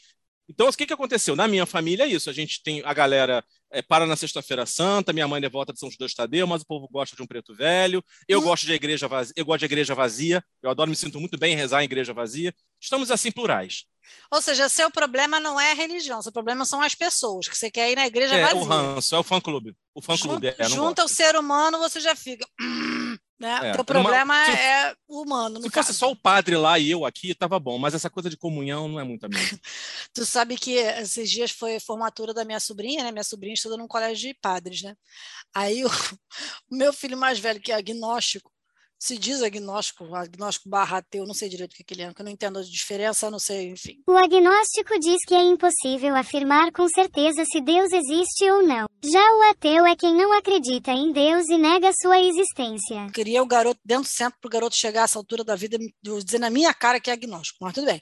Então, 0.49 0.67
o 0.67 0.73
que, 0.73 0.85
que 0.85 0.93
aconteceu? 0.93 1.35
Na 1.35 1.47
minha 1.47 1.65
família 1.65 2.03
é 2.03 2.07
isso. 2.07 2.29
A 2.29 2.33
gente 2.33 2.61
tem 2.61 2.81
a 2.83 2.93
galera 2.93 3.43
é, 3.71 3.81
para 3.81 4.05
na 4.05 4.15
Sexta-feira 4.15 4.65
Santa, 4.65 5.13
minha 5.13 5.27
mãe 5.27 5.39
devota 5.39 5.71
de 5.71 5.79
São 5.79 5.89
José 5.89 6.13
Tadeu, 6.15 6.45
mas 6.45 6.61
o 6.61 6.65
povo 6.65 6.87
gosta 6.91 7.15
de 7.15 7.21
um 7.21 7.27
preto 7.27 7.55
velho. 7.55 8.03
Eu 8.27 8.39
hum. 8.39 8.43
gosto 8.43 8.65
de 8.65 8.73
igreja 8.73 9.07
vazia, 9.07 9.33
eu 9.37 9.45
gosto 9.45 9.59
de 9.59 9.65
igreja 9.65 9.95
vazia. 9.95 10.43
Eu 10.61 10.69
adoro, 10.69 10.89
me 10.89 10.95
sinto 10.95 11.19
muito 11.19 11.37
bem 11.37 11.53
em 11.53 11.55
rezar 11.55 11.81
em 11.81 11.85
igreja 11.85 12.13
vazia. 12.13 12.53
Estamos 12.79 13.09
assim 13.11 13.31
plurais. 13.31 13.85
Ou 14.29 14.41
seja, 14.41 14.67
seu 14.67 14.91
problema 14.91 15.39
não 15.39 15.59
é 15.59 15.71
a 15.71 15.75
religião, 15.75 16.21
seu 16.21 16.31
problema 16.31 16.65
são 16.65 16.81
as 16.81 16.95
pessoas, 16.95 17.47
que 17.47 17.57
você 17.57 17.71
quer 17.71 17.91
ir 17.91 17.95
na 17.95 18.07
igreja 18.07 18.35
é, 18.35 18.41
vazia. 18.41 18.59
É 18.59 18.61
o 18.61 18.65
ranço, 18.65 19.15
é 19.15 19.19
o 19.19 19.23
fã-clube. 19.23 19.75
O 19.93 20.01
fã-clube 20.01 20.47
junta, 20.47 20.63
é, 20.63 20.69
junta 20.69 21.05
o 21.05 21.07
ser 21.07 21.35
humano, 21.35 21.77
você 21.79 21.99
já 21.99 22.15
fica... 22.15 22.45
Né? 23.41 23.71
É, 23.75 23.81
o 23.81 23.83
problema 23.83 24.35
uma... 24.35 24.51
é 24.51 24.95
humano. 25.09 25.59
Se 25.63 25.69
caso. 25.71 25.87
fosse 25.87 25.97
só 25.97 26.11
o 26.11 26.15
padre 26.15 26.55
lá 26.55 26.77
e 26.77 26.91
eu 26.91 27.07
aqui, 27.07 27.33
tava 27.33 27.59
bom, 27.59 27.79
mas 27.79 27.95
essa 27.95 28.07
coisa 28.07 28.29
de 28.29 28.37
comunhão 28.37 28.87
não 28.87 28.99
é 28.99 29.03
muito 29.03 29.25
a 29.25 29.29
minha. 29.29 29.41
tu 30.13 30.23
sabe 30.23 30.55
que 30.55 30.73
esses 30.73 31.27
dias 31.27 31.49
foi 31.49 31.79
formatura 31.79 32.35
da 32.35 32.45
minha 32.45 32.59
sobrinha, 32.59 33.03
né? 33.03 33.11
Minha 33.11 33.23
sobrinha 33.23 33.55
estuda 33.55 33.77
num 33.77 33.87
colégio 33.87 34.29
de 34.29 34.37
padres, 34.39 34.83
né? 34.83 34.95
Aí 35.55 35.83
o, 35.83 35.89
o 36.69 36.75
meu 36.75 36.93
filho 36.93 37.17
mais 37.17 37.39
velho, 37.39 37.59
que 37.59 37.71
é 37.71 37.75
agnóstico, 37.75 38.51
se 39.01 39.17
diz 39.17 39.41
agnóstico, 39.41 40.13
agnóstico 40.13 40.69
barra 40.69 40.97
ateu, 40.97 41.25
não 41.25 41.33
sei 41.33 41.49
direito 41.49 41.73
o 41.73 41.75
que, 41.75 41.91
ele 41.91 42.03
é, 42.03 42.07
porque 42.07 42.21
eu 42.21 42.25
não 42.25 42.31
entendo 42.31 42.59
a 42.59 42.61
diferença, 42.61 43.31
não 43.31 43.39
sei, 43.39 43.71
enfim. 43.71 43.99
O 44.07 44.11
agnóstico 44.11 44.99
diz 44.99 45.17
que 45.27 45.33
é 45.33 45.41
impossível 45.41 46.15
afirmar 46.15 46.71
com 46.71 46.87
certeza 46.87 47.43
se 47.43 47.59
Deus 47.61 47.91
existe 47.91 48.47
ou 48.51 48.61
não. 48.61 48.85
Já 49.03 49.19
o 49.19 49.49
ateu 49.49 49.87
é 49.87 49.95
quem 49.95 50.13
não 50.13 50.31
acredita 50.37 50.91
em 50.91 51.11
Deus 51.11 51.49
e 51.49 51.57
nega 51.57 51.89
sua 51.99 52.19
existência. 52.19 53.05
Eu 53.07 53.11
queria 53.11 53.41
o 53.41 53.47
garoto 53.47 53.81
dentro 53.83 54.03
do 54.03 54.07
centro 54.07 54.37
para 54.39 54.47
o 54.47 54.51
garoto 54.51 54.75
chegar 54.75 55.01
a 55.01 55.05
essa 55.05 55.17
altura 55.17 55.43
da 55.43 55.55
vida 55.55 55.79
dizer 56.03 56.39
na 56.39 56.51
minha 56.51 56.71
cara 56.71 56.99
que 56.99 57.09
é 57.09 57.13
agnóstico, 57.13 57.57
mas 57.59 57.73
tudo 57.73 57.87
bem. 57.87 57.99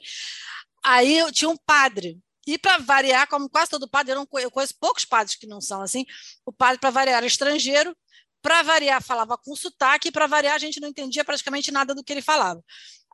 Aí 0.84 1.16
eu 1.16 1.32
tinha 1.32 1.48
um 1.48 1.56
padre, 1.56 2.18
e 2.46 2.58
para 2.58 2.76
variar, 2.76 3.26
como 3.26 3.48
quase 3.48 3.70
todo 3.70 3.88
padre, 3.88 4.12
eu, 4.12 4.16
não 4.16 4.28
eu 4.38 4.50
conheço 4.50 4.74
poucos 4.78 5.06
padres 5.06 5.34
que 5.34 5.46
não 5.46 5.62
são 5.62 5.80
assim, 5.80 6.04
o 6.44 6.52
padre, 6.52 6.78
para 6.78 6.90
variar, 6.90 7.16
era 7.18 7.26
estrangeiro, 7.26 7.96
para 8.42 8.62
variar, 8.62 9.02
falava 9.02 9.36
com 9.36 9.54
sotaque, 9.54 10.10
para 10.10 10.26
variar, 10.26 10.54
a 10.54 10.58
gente 10.58 10.80
não 10.80 10.88
entendia 10.88 11.24
praticamente 11.24 11.70
nada 11.70 11.94
do 11.94 12.02
que 12.02 12.12
ele 12.12 12.22
falava. 12.22 12.62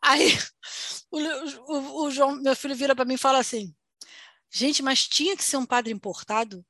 Aí 0.02 0.36
o, 1.10 1.18
o, 1.18 2.04
o 2.04 2.10
João, 2.10 2.36
meu 2.42 2.54
filho, 2.54 2.74
vira 2.74 2.94
para 2.94 3.04
mim 3.04 3.14
e 3.14 3.18
fala 3.18 3.38
assim: 3.38 3.74
gente, 4.50 4.82
mas 4.82 5.06
tinha 5.06 5.36
que 5.36 5.44
ser 5.44 5.56
um 5.56 5.66
padre 5.66 5.92
importado? 5.92 6.64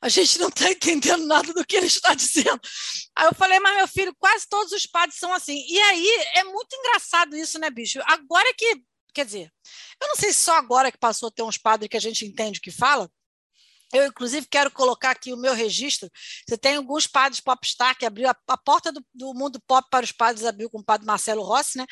A 0.00 0.08
gente 0.08 0.38
não 0.38 0.48
está 0.48 0.70
entendendo 0.70 1.26
nada 1.26 1.52
do 1.52 1.64
que 1.64 1.76
ele 1.76 1.86
está 1.86 2.14
dizendo. 2.14 2.60
Aí 3.14 3.26
eu 3.26 3.34
falei, 3.34 3.58
mas 3.60 3.76
meu 3.76 3.88
filho, 3.88 4.14
quase 4.18 4.46
todos 4.48 4.72
os 4.72 4.86
padres 4.86 5.18
são 5.18 5.32
assim. 5.32 5.64
E 5.68 5.78
aí 5.78 6.08
é 6.36 6.44
muito 6.44 6.74
engraçado 6.76 7.36
isso, 7.36 7.58
né, 7.58 7.68
bicho? 7.70 8.00
Agora 8.04 8.52
que, 8.56 8.82
quer 9.12 9.24
dizer, 9.24 9.52
eu 10.00 10.08
não 10.08 10.16
sei 10.16 10.32
se 10.32 10.40
só 10.40 10.56
agora 10.56 10.90
que 10.90 10.98
passou 10.98 11.28
a 11.28 11.32
ter 11.32 11.42
uns 11.42 11.58
padres 11.58 11.88
que 11.88 11.96
a 11.96 12.00
gente 12.00 12.24
entende 12.24 12.58
o 12.58 12.62
que 12.62 12.70
fala, 12.70 13.10
eu, 13.96 14.06
inclusive, 14.06 14.46
quero 14.50 14.70
colocar 14.70 15.10
aqui 15.10 15.32
o 15.32 15.36
meu 15.36 15.54
registro. 15.54 16.10
Você 16.48 16.56
tem 16.56 16.76
alguns 16.76 17.06
padres 17.06 17.40
popstar 17.40 17.96
que 17.96 18.06
abriu 18.06 18.28
a, 18.28 18.36
a 18.48 18.56
porta 18.56 18.92
do, 18.92 19.04
do, 19.14 19.34
mundo 19.34 19.60
pop 19.66 19.86
para 19.90 20.04
os 20.04 20.12
padres, 20.12 20.44
abriu 20.44 20.70
com 20.70 20.78
o 20.78 20.84
padre 20.84 21.06
Marcelo 21.06 21.42
Rossi, 21.42 21.78
né? 21.78 21.86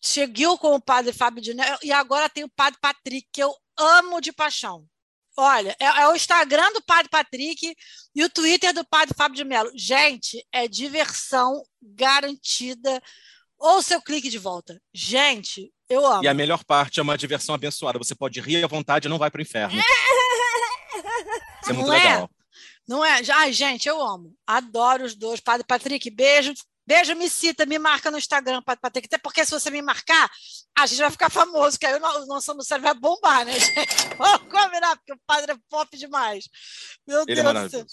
Seguiu 0.00 0.58
com 0.58 0.74
o 0.74 0.80
padre 0.80 1.12
Fábio 1.12 1.42
de 1.42 1.54
Nel, 1.54 1.78
e 1.82 1.92
agora 1.92 2.28
tem 2.28 2.44
o 2.44 2.50
padre 2.50 2.78
Patrick, 2.80 3.26
que 3.32 3.42
eu 3.42 3.54
amo 3.78 4.20
de 4.20 4.32
paixão. 4.32 4.86
Olha, 5.36 5.74
é, 5.80 5.84
é 5.84 6.08
o 6.08 6.14
Instagram 6.14 6.72
do 6.72 6.82
Padre 6.82 7.08
Patrick 7.08 7.74
e 8.14 8.22
o 8.22 8.28
Twitter 8.28 8.72
do 8.74 8.84
Padre 8.84 9.14
Fábio 9.16 9.36
de 9.36 9.44
Mello. 9.44 9.70
Gente, 9.74 10.44
é 10.52 10.68
diversão 10.68 11.62
garantida. 11.80 13.02
Ou 13.58 13.80
seu 13.80 14.02
clique 14.02 14.28
de 14.28 14.38
volta. 14.38 14.80
Gente, 14.92 15.72
eu 15.88 16.04
amo. 16.04 16.24
E 16.24 16.28
a 16.28 16.34
melhor 16.34 16.64
parte 16.64 16.98
é 16.98 17.02
uma 17.02 17.16
diversão 17.16 17.54
abençoada. 17.54 17.98
Você 17.98 18.14
pode 18.14 18.40
rir 18.40 18.62
à 18.64 18.66
vontade 18.66 19.06
e 19.06 19.10
não 19.10 19.18
vai 19.18 19.30
para 19.30 19.38
o 19.38 19.42
inferno. 19.42 19.80
Isso 21.62 21.70
é 21.70 21.72
muito 21.72 21.86
Não 21.88 21.94
é? 21.94 21.98
legal. 22.02 22.30
Não 22.88 23.04
é? 23.04 23.20
Ai, 23.34 23.52
gente, 23.52 23.88
eu 23.88 24.00
amo. 24.00 24.34
Adoro 24.46 25.04
os 25.04 25.14
dois. 25.14 25.40
Padre 25.40 25.66
Patrick, 25.66 26.10
beijo. 26.10 26.52
Beijo, 26.84 27.14
me 27.14 27.30
cita, 27.30 27.64
me 27.64 27.78
marca 27.78 28.10
no 28.10 28.18
Instagram, 28.18 28.60
Padre 28.60 28.80
Patrick. 28.82 29.06
Até 29.06 29.16
porque 29.16 29.44
se 29.44 29.52
você 29.52 29.70
me 29.70 29.80
marcar, 29.80 30.28
a 30.76 30.84
gente 30.84 30.98
vai 30.98 31.10
ficar 31.12 31.30
famoso, 31.30 31.78
que 31.78 31.86
aí 31.86 31.94
o 31.94 32.00
no- 32.00 32.26
nosso 32.26 32.52
no 32.54 32.62
cérebro 32.64 32.90
vai 32.90 32.98
bombar, 33.00 33.44
né, 33.44 33.52
gente? 33.58 34.16
Vamos 34.18 34.48
combinar, 34.48 34.96
porque 34.96 35.12
o 35.12 35.20
padre 35.24 35.52
é 35.52 35.56
pop 35.70 35.96
demais. 35.96 36.48
Meu 37.06 37.22
Ele 37.26 37.38
é 37.38 37.42
Deus 37.44 37.62
do 37.64 37.70
céu. 37.70 37.86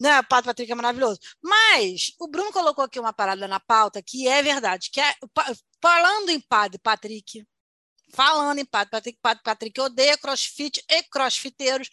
Né, 0.00 0.18
o 0.18 0.24
Padre 0.24 0.46
Patrick 0.46 0.72
é 0.72 0.74
maravilhoso. 0.74 1.20
Mas 1.42 2.12
o 2.18 2.26
Bruno 2.26 2.50
colocou 2.50 2.82
aqui 2.84 2.98
uma 2.98 3.12
parada 3.12 3.46
na 3.46 3.60
pauta 3.60 4.02
que 4.02 4.26
é 4.26 4.42
verdade, 4.42 4.90
que 4.90 5.00
é 5.00 5.14
falando 5.80 6.30
em 6.30 6.40
Padre 6.40 6.78
Patrick, 6.82 7.46
falando 8.12 8.58
em 8.58 8.64
Padre 8.64 8.90
Patrick, 8.90 9.18
Padre 9.22 9.42
Patrick 9.44 9.80
odeia 9.80 10.18
crossfit 10.18 10.82
e 10.90 11.02
crossfiteiros, 11.04 11.88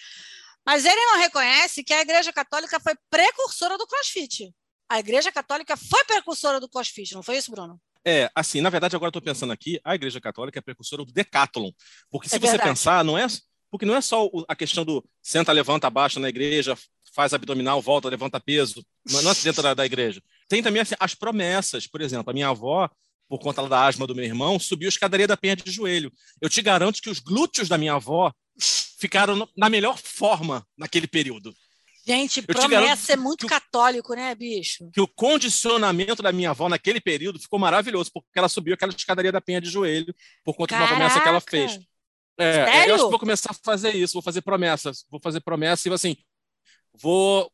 mas 0.69 0.85
ele 0.85 1.03
não 1.03 1.17
reconhece 1.17 1.83
que 1.83 1.91
a 1.91 2.01
Igreja 2.01 2.31
Católica 2.31 2.79
foi 2.79 2.93
precursora 3.09 3.75
do 3.75 3.87
crossfit. 3.87 4.53
A 4.87 4.99
Igreja 4.99 5.31
Católica 5.31 5.75
foi 5.75 6.03
precursora 6.03 6.59
do 6.59 6.69
crossfit, 6.69 7.15
não 7.15 7.23
foi 7.23 7.37
isso, 7.37 7.49
Bruno? 7.49 7.81
É, 8.05 8.29
assim, 8.35 8.61
na 8.61 8.69
verdade, 8.69 8.95
agora 8.95 9.07
eu 9.07 9.09
estou 9.09 9.21
pensando 9.21 9.51
aqui, 9.51 9.81
a 9.83 9.95
Igreja 9.95 10.21
Católica 10.21 10.59
é 10.59 10.61
precursora 10.61 11.03
do 11.03 11.11
Decathlon. 11.11 11.71
Porque 12.11 12.29
se 12.29 12.35
É 12.35 12.39
você 12.39 12.59
pensar, 12.59 13.03
não 13.03 13.17
é, 13.17 13.25
porque 13.71 13.83
não 13.83 13.95
é 13.95 14.01
só 14.01 14.29
a 14.47 14.55
questão 14.55 14.85
do 14.85 15.03
senta, 15.23 15.51
levanta, 15.51 15.87
abaixa 15.87 16.19
na 16.19 16.29
igreja, 16.29 16.77
faz 17.15 17.33
abdominal, 17.33 17.81
volta, 17.81 18.07
levanta 18.07 18.39
peso, 18.39 18.85
não 19.09 19.23
não 19.23 19.31
é 19.31 19.35
dentro 19.43 19.63
da, 19.63 19.73
da 19.73 19.87
igreja. 19.87 20.21
Tem 20.47 20.61
também 20.61 20.83
assim, 20.83 20.93
as 20.99 21.15
promessas, 21.15 21.87
por 21.87 21.99
exemplo, 21.99 22.29
a 22.29 22.33
minha 22.33 22.49
avó, 22.49 22.87
por 23.27 23.39
conta 23.39 23.67
da 23.67 23.87
asma 23.87 24.05
do 24.05 24.13
meu 24.13 24.25
irmão, 24.25 24.59
subiu 24.59 24.87
a 24.87 24.89
escadaria 24.89 25.27
da 25.27 25.35
penha 25.35 25.55
de 25.55 25.71
joelho. 25.71 26.11
Eu 26.39 26.47
te 26.47 26.61
garanto 26.61 27.01
que 27.01 27.09
os 27.09 27.17
glúteos 27.17 27.67
da 27.67 27.77
minha 27.77 27.93
avó 27.95 28.31
ficaram 28.59 29.47
na 29.55 29.69
melhor 29.69 29.97
forma 29.97 30.65
naquele 30.77 31.07
período. 31.07 31.53
Gente, 32.05 32.41
te 32.41 32.47
promessa 32.47 33.13
é 33.13 33.15
muito 33.15 33.45
o- 33.45 33.49
católico, 33.49 34.13
né, 34.15 34.33
bicho? 34.33 34.89
Que 34.91 35.01
o 35.01 35.07
condicionamento 35.07 36.23
da 36.23 36.31
minha 36.31 36.49
avó 36.49 36.67
naquele 36.67 36.99
período 36.99 37.39
ficou 37.39 37.59
maravilhoso, 37.59 38.09
porque 38.11 38.27
ela 38.39 38.49
subiu 38.49 38.73
aquela 38.73 38.91
escadaria 38.91 39.31
da 39.31 39.39
penha 39.41 39.61
de 39.61 39.69
joelho 39.69 40.13
por 40.43 40.55
conta 40.55 40.75
de 40.75 40.81
uma 40.81 40.87
promessa 40.87 41.21
que 41.21 41.27
ela 41.27 41.41
Caraca! 41.41 41.51
fez. 41.51 41.79
É, 42.37 42.53
Sério? 42.65 42.89
eu 42.89 42.95
acho 42.95 43.03
que 43.03 43.09
vou 43.11 43.19
começar 43.19 43.51
a 43.51 43.53
fazer 43.53 43.93
isso, 43.95 44.13
vou 44.13 44.21
fazer 44.23 44.41
promessas, 44.41 45.05
vou 45.09 45.19
fazer 45.19 45.41
promessa 45.41 45.87
e 45.89 45.93
assim, 45.93 46.15
vou 46.93 47.51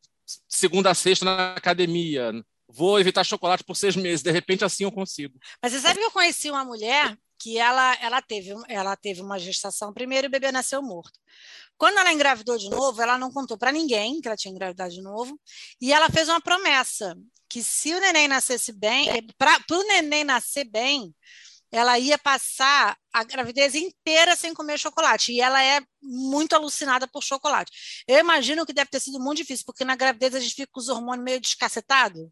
segunda 0.48 0.90
a 0.90 0.94
sexta 0.94 1.24
na 1.24 1.54
academia, 1.54 2.32
vou 2.68 2.98
evitar 2.98 3.24
chocolate 3.24 3.62
por 3.64 3.76
seis 3.76 3.94
meses, 3.96 4.22
de 4.22 4.30
repente 4.30 4.64
assim 4.64 4.84
eu 4.84 4.92
consigo. 4.92 5.38
Mas 5.62 5.72
você 5.72 5.80
sabe 5.80 5.98
que 5.98 6.04
eu 6.06 6.10
conheci 6.10 6.50
uma 6.50 6.64
mulher 6.64 7.16
que 7.38 7.58
ela, 7.58 7.94
ela, 8.00 8.22
teve, 8.22 8.54
ela 8.68 8.96
teve 8.96 9.20
uma 9.20 9.38
gestação 9.38 9.92
primeiro 9.92 10.26
e 10.26 10.28
o 10.28 10.30
bebê 10.30 10.50
nasceu 10.52 10.82
morto. 10.82 11.18
Quando 11.78 11.98
ela 11.98 12.12
engravidou 12.12 12.56
de 12.56 12.70
novo, 12.70 13.00
ela 13.02 13.18
não 13.18 13.30
contou 13.30 13.58
para 13.58 13.72
ninguém 13.72 14.20
que 14.20 14.28
ela 14.28 14.36
tinha 14.36 14.52
engravidado 14.52 14.92
de 14.92 15.02
novo, 15.02 15.38
e 15.80 15.92
ela 15.92 16.08
fez 16.08 16.28
uma 16.28 16.40
promessa 16.40 17.14
que 17.48 17.62
se 17.62 17.94
o 17.94 18.00
neném 18.00 18.28
nascesse 18.28 18.72
bem, 18.72 19.08
para 19.38 19.58
o 19.70 19.82
neném 19.84 20.24
nascer 20.24 20.64
bem, 20.64 21.14
ela 21.70 21.98
ia 21.98 22.16
passar 22.16 22.96
a 23.12 23.24
gravidez 23.24 23.74
inteira 23.74 24.34
sem 24.36 24.54
comer 24.54 24.78
chocolate. 24.78 25.32
E 25.32 25.40
ela 25.40 25.62
é 25.62 25.80
muito 26.02 26.54
alucinada 26.54 27.06
por 27.06 27.22
chocolate. 27.22 27.70
Eu 28.06 28.18
imagino 28.18 28.64
que 28.64 28.72
deve 28.72 28.90
ter 28.90 29.00
sido 29.00 29.20
muito 29.20 29.38
difícil, 29.38 29.64
porque 29.66 29.84
na 29.84 29.96
gravidez 29.96 30.34
a 30.34 30.40
gente 30.40 30.54
fica 30.54 30.70
com 30.72 30.80
os 30.80 30.88
hormônios 30.88 31.24
meio 31.24 31.40
descacetados 31.40 32.28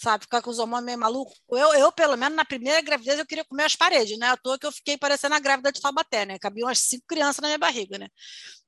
sabe? 0.00 0.24
Ficar 0.24 0.40
com 0.40 0.50
os 0.50 0.58
hormônios 0.58 0.86
meio 0.86 0.98
malucos. 0.98 1.38
Eu, 1.50 1.74
eu, 1.74 1.92
pelo 1.92 2.16
menos, 2.16 2.34
na 2.34 2.44
primeira 2.44 2.80
gravidez, 2.80 3.18
eu 3.18 3.26
queria 3.26 3.44
comer 3.44 3.64
as 3.64 3.76
paredes, 3.76 4.18
né? 4.18 4.30
À 4.30 4.36
toa 4.36 4.58
que 4.58 4.66
eu 4.66 4.72
fiquei 4.72 4.96
parecendo 4.96 5.34
a 5.34 5.38
grávida 5.38 5.70
de 5.70 5.80
Taubaté, 5.80 6.24
né? 6.24 6.38
Cabiam 6.38 6.68
umas 6.68 6.78
cinco 6.78 7.04
crianças 7.06 7.40
na 7.42 7.48
minha 7.48 7.58
barriga, 7.58 7.98
né? 7.98 8.08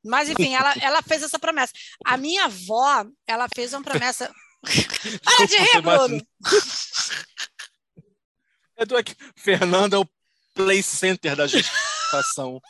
Mas, 0.04 0.28
enfim, 0.28 0.54
ela, 0.54 0.74
ela 0.82 1.02
fez 1.02 1.22
essa 1.22 1.38
promessa. 1.38 1.72
A 2.04 2.16
minha 2.16 2.44
avó, 2.44 3.06
ela 3.26 3.48
fez 3.54 3.72
uma 3.72 3.82
promessa. 3.82 4.30
Para 5.24 5.46
de 5.46 5.56
rir, 5.56 5.80
Bruno! 5.80 6.26
Eu 8.76 8.86
tô 8.86 8.96
aqui. 8.96 9.14
Fernando 9.36 9.94
é 9.94 9.98
o 9.98 10.08
play 10.54 10.82
center 10.82 11.36
da 11.36 11.46
gestação. 11.46 12.60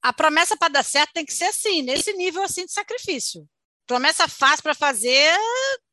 A 0.00 0.12
promessa 0.12 0.56
para 0.56 0.68
dar 0.68 0.84
certo 0.84 1.12
tem 1.12 1.24
que 1.24 1.34
ser 1.34 1.46
assim, 1.46 1.82
nesse 1.82 2.12
nível 2.12 2.42
assim 2.42 2.64
de 2.64 2.72
sacrifício. 2.72 3.48
Promessa 3.86 4.28
fácil 4.28 4.62
para 4.62 4.74
fazer 4.74 5.36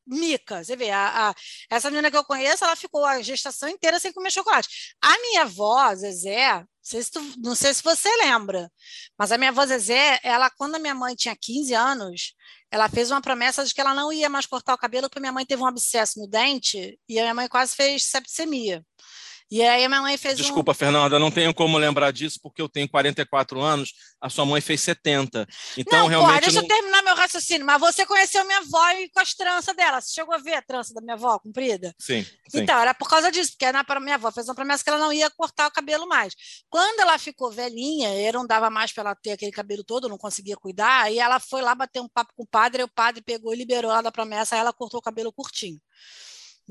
mica. 0.10 0.64
Você 0.64 0.76
vê, 0.76 0.90
a, 0.90 1.30
a, 1.30 1.36
essa 1.70 1.90
menina 1.90 2.10
que 2.10 2.18
eu 2.18 2.24
conheço, 2.24 2.64
ela 2.64 2.76
ficou 2.76 3.06
a 3.06 3.22
gestação 3.22 3.70
inteira 3.70 4.00
sem 4.00 4.12
comer 4.12 4.32
chocolate. 4.32 4.96
A 5.02 5.18
minha 5.20 5.44
avó, 5.44 5.94
Zezé, 5.96 6.60
não 6.60 6.68
sei 6.82 7.04
se, 7.04 7.12
tu, 7.12 7.34
não 7.38 7.56
sei 7.56 7.74
se 7.74 7.84
você 7.84 8.10
lembra, 8.18 8.72
mas 9.18 9.32
a 9.32 9.38
minha 9.38 9.52
avó 9.52 9.66
Zezé, 9.66 10.20
ela, 10.24 10.50
quando 10.50 10.76
a 10.76 10.80
minha 10.80 10.96
mãe 10.96 11.16
tinha 11.16 11.36
15 11.36 11.74
anos, 11.74 12.34
ela 12.72 12.90
fez 12.90 13.12
uma 13.12 13.22
promessa 13.22 13.64
de 13.66 13.74
que 13.74 13.82
ela 13.82 13.94
não 13.94 14.12
ia 14.12 14.30
mais 14.30 14.46
cortar 14.46 14.74
o 14.74 14.78
cabelo, 14.78 15.10
porque 15.10 15.20
minha 15.20 15.32
mãe 15.32 15.46
teve 15.46 15.62
um 15.62 15.68
abscesso 15.68 16.20
no 16.20 16.28
dente 16.28 17.00
e 17.08 17.20
a 17.20 17.24
minha 17.24 17.34
mãe 17.34 17.48
quase 17.48 17.76
fez 17.76 18.06
septicemia. 18.06 18.84
E 19.52 19.64
aí 19.64 19.84
a 19.84 19.90
minha 19.90 20.02
mãe 20.02 20.16
fez 20.16 20.38
Desculpa, 20.38 20.72
um... 20.72 20.76
Fernanda, 20.76 21.16
eu 21.16 21.20
não 21.20 21.32
tenho 21.32 21.54
como 21.54 21.78
lembrar 21.78 22.12
disso, 22.12 22.40
porque 22.42 22.62
eu 22.62 22.70
tenho 22.70 22.88
44 22.88 23.60
anos, 23.60 23.94
a 24.22 24.30
sua 24.30 24.46
mãe 24.46 24.62
fez 24.62 24.82
70. 24.82 25.48
Então, 25.76 26.00
não, 26.00 26.08
realmente. 26.08 26.30
Porra, 26.30 26.42
deixa 26.42 26.62
não... 26.62 26.64
eu 26.64 26.68
terminar 26.68 27.04
meu 27.04 27.16
raciocínio. 27.16 27.66
Mas 27.66 27.80
você 27.80 28.06
conheceu 28.06 28.46
minha 28.46 28.60
avó 28.60 28.92
e 28.92 29.10
com 29.10 29.20
as 29.20 29.34
tranças 29.34 29.76
dela. 29.76 30.00
Você 30.00 30.14
chegou 30.14 30.36
a 30.36 30.38
ver 30.38 30.54
a 30.54 30.62
trança 30.62 30.94
da 30.94 31.02
minha 31.02 31.16
avó 31.16 31.40
comprida? 31.40 31.96
Sim, 31.98 32.24
sim. 32.24 32.60
Então, 32.62 32.80
era 32.80 32.94
por 32.94 33.10
causa 33.10 33.32
disso, 33.32 33.52
porque 33.52 33.72
na, 33.72 33.84
minha 34.00 34.16
avó 34.16 34.32
fez 34.32 34.48
uma 34.48 34.56
promessa 34.56 34.84
que 34.84 34.90
ela 34.90 35.00
não 35.00 35.12
ia 35.12 35.30
cortar 35.32 35.68
o 35.68 35.72
cabelo 35.72 36.08
mais. 36.08 36.36
Quando 36.70 37.00
ela 37.00 37.18
ficou 37.18 37.52
velhinha, 37.52 38.14
eu 38.20 38.34
não 38.34 38.46
dava 38.46 38.70
mais 38.70 38.92
para 38.92 39.02
ela 39.02 39.16
ter 39.16 39.32
aquele 39.32 39.52
cabelo 39.52 39.84
todo, 39.84 40.08
não 40.08 40.18
conseguia 40.18 40.56
cuidar, 40.58 41.04
aí 41.04 41.18
ela 41.18 41.40
foi 41.40 41.62
lá 41.62 41.74
bater 41.74 42.02
um 42.02 42.08
papo 42.08 42.34
com 42.36 42.44
o 42.44 42.48
padre, 42.48 42.82
e 42.82 42.86
o 42.86 42.88
padre 42.88 43.22
pegou 43.22 43.54
e 43.54 43.58
liberou 43.58 43.92
ela 43.92 44.02
da 44.02 44.12
promessa, 44.12 44.56
aí 44.56 44.62
ela 44.62 44.74
cortou 44.74 45.00
o 45.00 45.04
cabelo 45.04 45.34
curtinho. 45.34 45.80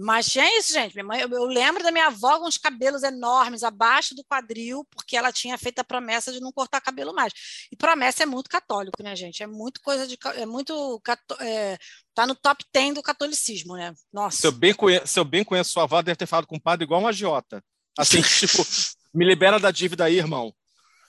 Mas 0.01 0.27
tinha 0.27 0.59
isso, 0.59 0.73
gente. 0.73 0.95
Minha 0.95 1.05
mãe, 1.05 1.21
eu, 1.21 1.29
eu, 1.29 1.45
lembro 1.45 1.83
da 1.83 1.91
minha 1.91 2.07
avó 2.07 2.39
com 2.39 2.47
os 2.47 2.57
cabelos 2.57 3.03
enormes 3.03 3.65
abaixo 3.65 4.15
do 4.15 4.23
quadril, 4.23 4.87
porque 4.93 5.17
ela 5.17 5.33
tinha 5.33 5.59
feito 5.59 5.81
a 5.81 5.85
promessa 5.85 6.31
de 6.31 6.39
não 6.39 6.53
cortar 6.53 6.81
cabelo 6.81 7.13
mais. 7.13 7.33
E 7.73 7.77
promessa 7.77 8.23
é 8.23 8.27
muito 8.27 8.49
católico, 8.49 9.03
né, 9.03 9.17
gente? 9.17 9.43
É 9.43 9.47
muito 9.47 9.81
coisa 9.81 10.07
de. 10.07 10.17
É 10.37 10.47
muito. 10.47 11.03
É, 11.41 11.77
tá 12.15 12.29
no 12.29 12.37
top 12.37 12.65
10 12.73 12.95
do 12.95 13.03
catolicismo, 13.03 13.75
né? 13.75 13.93
Nossa. 14.13 14.37
Se 14.37 14.47
eu 14.47 14.53
bem 14.53 14.73
conheço, 14.73 15.09
se 15.09 15.19
eu 15.19 15.25
bem 15.25 15.43
conheço 15.43 15.73
sua 15.73 15.83
avó, 15.83 16.01
deve 16.01 16.17
ter 16.17 16.27
falado 16.27 16.47
com 16.47 16.57
o 16.57 16.63
padre 16.63 16.85
igual 16.85 17.03
um 17.03 17.09
agiota. 17.09 17.61
Assim, 17.99 18.23
tipo, 18.39 18.65
me 19.13 19.27
libera 19.27 19.59
da 19.59 19.73
dívida 19.73 20.05
aí, 20.05 20.17
irmão. 20.17 20.55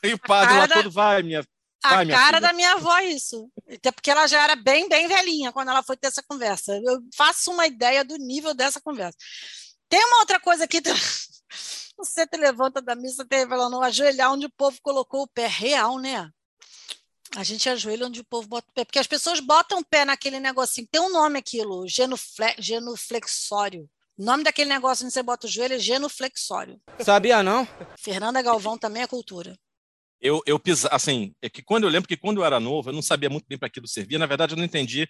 E 0.04 0.14
o 0.16 0.18
padre 0.18 0.58
lá 0.58 0.66
da... 0.66 0.76
todo 0.76 0.90
vai, 0.90 1.22
minha. 1.22 1.46
A 1.84 1.96
Vai, 1.96 2.08
cara 2.08 2.38
filha. 2.38 2.42
da 2.42 2.54
minha 2.54 2.74
avó, 2.74 3.00
isso. 3.00 3.50
Até 3.72 3.92
porque 3.92 4.12
ela 4.12 4.28
já 4.28 4.44
era 4.44 4.56
bem, 4.56 4.90
bem 4.90 5.08
velhinha 5.08 5.52
quando 5.52 5.70
ela 5.70 5.82
foi 5.82 5.96
ter 5.96 6.08
essa 6.08 6.22
conversa. 6.24 6.74
Eu 6.84 7.02
faço 7.16 7.52
uma 7.52 7.66
ideia 7.66 8.04
do 8.04 8.18
nível 8.18 8.54
dessa 8.54 8.82
conversa. 8.82 9.18
Tem 9.88 10.04
uma 10.06 10.20
outra 10.20 10.40
coisa 10.40 10.66
aqui. 10.66 10.82
Você 11.98 12.28
te 12.28 12.38
levanta 12.38 12.82
da 12.82 12.96
missa, 12.96 13.26
tem 13.26 13.42
ela 13.42 13.70
não 13.70 13.82
ajoelhar 13.82 14.32
onde 14.32 14.46
o 14.46 14.52
povo 14.52 14.78
colocou 14.82 15.24
o 15.24 15.28
pé. 15.28 15.48
Real, 15.48 15.98
né? 15.98 16.30
A 17.36 17.44
gente 17.44 17.70
ajoelha 17.70 18.08
onde 18.08 18.22
o 18.22 18.26
povo 18.26 18.48
bota 18.48 18.68
o 18.70 18.74
pé. 18.74 18.84
Porque 18.84 19.00
as 19.00 19.08
pessoas 19.08 19.40
botam 19.40 19.80
o 19.80 19.86
pé 19.86 20.04
naquele 20.04 20.40
negocinho. 20.40 20.88
Tem 20.92 21.02
um 21.02 21.12
nome 21.12 21.40
aquilo, 21.40 21.88
genufle... 21.88 22.56
genuflexório. 22.58 23.90
O 24.18 24.24
nome 24.24 24.44
daquele 24.44 24.70
negócio 24.70 25.06
onde 25.06 25.14
você 25.14 25.24
bota 25.24 25.48
o 25.48 25.50
joelho 25.50 25.76
é 25.76 25.80
genuflexório. 25.80 26.82
Sabia 27.04 27.42
não? 27.42 27.66
Fernanda 27.98 28.42
Galvão 28.42 28.78
também 28.78 29.02
é 29.02 29.08
cultura. 29.08 29.58
Eu, 30.22 30.42
eu 30.46 30.60
pisa, 30.60 30.90
assim, 30.92 31.34
é 31.42 31.50
que 31.50 31.62
quando 31.62 31.86
eu 31.86 31.90
lembro 31.90 32.08
que 32.08 32.18
quando 32.18 32.42
eu 32.42 32.46
era 32.46 32.60
novo, 32.60 32.90
eu 32.90 32.94
não 32.94 33.02
sabia 33.02 33.30
muito 33.30 33.46
bem 33.48 33.58
para 33.58 33.68
aquilo 33.68 33.88
servia. 33.88 34.20
Na 34.20 34.26
verdade, 34.26 34.54
eu 34.54 34.58
não 34.58 34.66
entendi, 34.66 35.08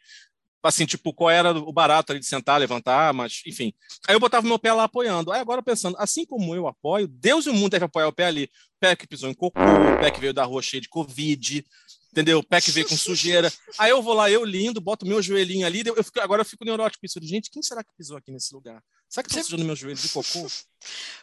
assim, 0.61 0.85
tipo, 0.85 1.13
qual 1.13 1.29
era 1.29 1.51
o 1.51 1.71
barato 1.71 2.11
ali 2.11 2.19
de 2.19 2.25
sentar, 2.25 2.59
levantar, 2.59 3.13
mas, 3.13 3.41
enfim. 3.45 3.73
Aí 4.07 4.15
eu 4.15 4.19
botava 4.19 4.45
meu 4.45 4.59
pé 4.59 4.73
lá 4.73 4.83
apoiando. 4.83 5.31
Aí 5.31 5.39
agora 5.39 5.63
pensando, 5.63 5.95
assim 5.97 6.25
como 6.25 6.53
eu 6.53 6.67
apoio, 6.67 7.07
Deus 7.07 7.45
e 7.45 7.49
o 7.49 7.53
mundo 7.53 7.71
deve 7.71 7.85
apoiar 7.85 8.07
o 8.07 8.13
pé 8.13 8.25
ali. 8.25 8.43
O 8.43 8.79
pé 8.79 8.95
que 8.95 9.07
pisou 9.07 9.29
em 9.29 9.33
cocô, 9.33 9.59
o 9.59 9.99
pé 9.99 10.11
que 10.11 10.19
veio 10.19 10.33
da 10.33 10.43
rua 10.43 10.61
cheio 10.61 10.81
de 10.81 10.89
Covid, 10.89 11.65
entendeu? 12.11 12.39
O 12.39 12.43
pé 12.43 12.61
que 12.61 12.71
veio 12.71 12.87
com 12.87 12.97
sujeira. 12.97 13.51
Aí 13.77 13.91
eu 13.91 14.01
vou 14.01 14.13
lá, 14.13 14.29
eu 14.29 14.43
lindo, 14.43 14.81
boto 14.81 15.05
meu 15.05 15.21
joelhinho 15.21 15.65
ali, 15.65 15.83
eu 15.85 16.03
fico, 16.03 16.19
agora 16.19 16.41
eu 16.41 16.45
fico 16.45 16.65
neurótico 16.65 17.05
isso. 17.05 17.19
Gente, 17.21 17.49
quem 17.49 17.61
será 17.61 17.83
que 17.83 17.91
pisou 17.97 18.17
aqui 18.17 18.31
nesse 18.31 18.53
lugar? 18.53 18.83
Será 19.07 19.23
que 19.23 19.31
está 19.31 19.43
sujando 19.43 19.65
meu 19.65 19.75
joelho 19.75 19.97
de 19.97 20.09
cocô? 20.09 20.47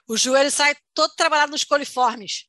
O 0.09 0.17
joelho 0.17 0.51
sai 0.51 0.75
todo 0.95 1.15
trabalhado 1.15 1.53
nos 1.53 1.63
coliformes. 1.63 2.47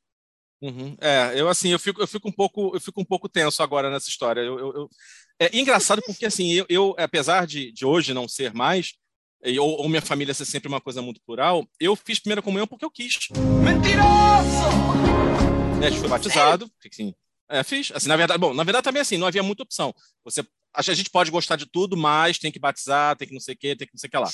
Uhum. 0.60 0.96
É, 1.00 1.32
eu 1.36 1.48
assim, 1.48 1.70
eu 1.70 1.78
fico, 1.78 2.00
eu 2.00 2.06
fico 2.06 2.28
um 2.28 2.32
pouco, 2.32 2.74
eu 2.74 2.80
fico 2.80 3.00
um 3.00 3.04
pouco 3.04 3.28
tenso 3.28 3.62
agora 3.62 3.90
nessa 3.90 4.08
história. 4.08 4.40
Eu, 4.40 4.58
eu, 4.58 4.74
eu... 4.74 4.88
É 5.38 5.56
engraçado 5.56 6.02
porque 6.04 6.26
assim, 6.26 6.52
eu, 6.52 6.66
eu 6.68 6.94
apesar 6.98 7.46
de, 7.46 7.70
de 7.72 7.86
hoje 7.86 8.12
não 8.12 8.26
ser 8.26 8.52
mais, 8.52 8.94
ou, 9.60 9.82
ou, 9.82 9.88
minha 9.88 10.02
família 10.02 10.34
ser 10.34 10.44
sempre 10.44 10.68
uma 10.68 10.80
coisa 10.80 11.00
muito 11.00 11.20
plural, 11.24 11.64
eu 11.78 11.94
fiz 11.94 12.18
primeira 12.18 12.42
comunhão 12.42 12.66
porque 12.66 12.84
eu 12.84 12.90
quis. 12.90 13.28
Mentiroso! 13.62 15.08
Né, 15.78 15.86
a 15.86 15.90
gente 15.90 16.00
foi 16.00 16.08
batizado, 16.08 16.68
assim, 16.84 17.14
É, 17.48 17.62
fiz. 17.62 17.92
Assim, 17.94 18.08
na 18.08 18.16
verdade, 18.16 18.40
bom, 18.40 18.52
na 18.52 18.64
verdade 18.64 18.82
também 18.82 19.00
assim, 19.00 19.16
não 19.16 19.28
havia 19.28 19.42
muita 19.42 19.62
opção. 19.62 19.94
Você 20.24 20.44
a 20.74 20.82
gente 20.82 21.10
pode 21.10 21.30
gostar 21.30 21.56
de 21.56 21.66
tudo, 21.66 21.96
mas 21.96 22.38
tem 22.38 22.52
que 22.52 22.58
batizar, 22.58 23.16
tem 23.16 23.26
que 23.26 23.34
não 23.34 23.40
sei 23.40 23.54
o 23.54 23.58
quê, 23.58 23.74
tem 23.74 23.86
que 23.86 23.94
não 23.94 23.98
sei 23.98 24.08
o 24.08 24.10
que 24.10 24.18
lá. 24.18 24.30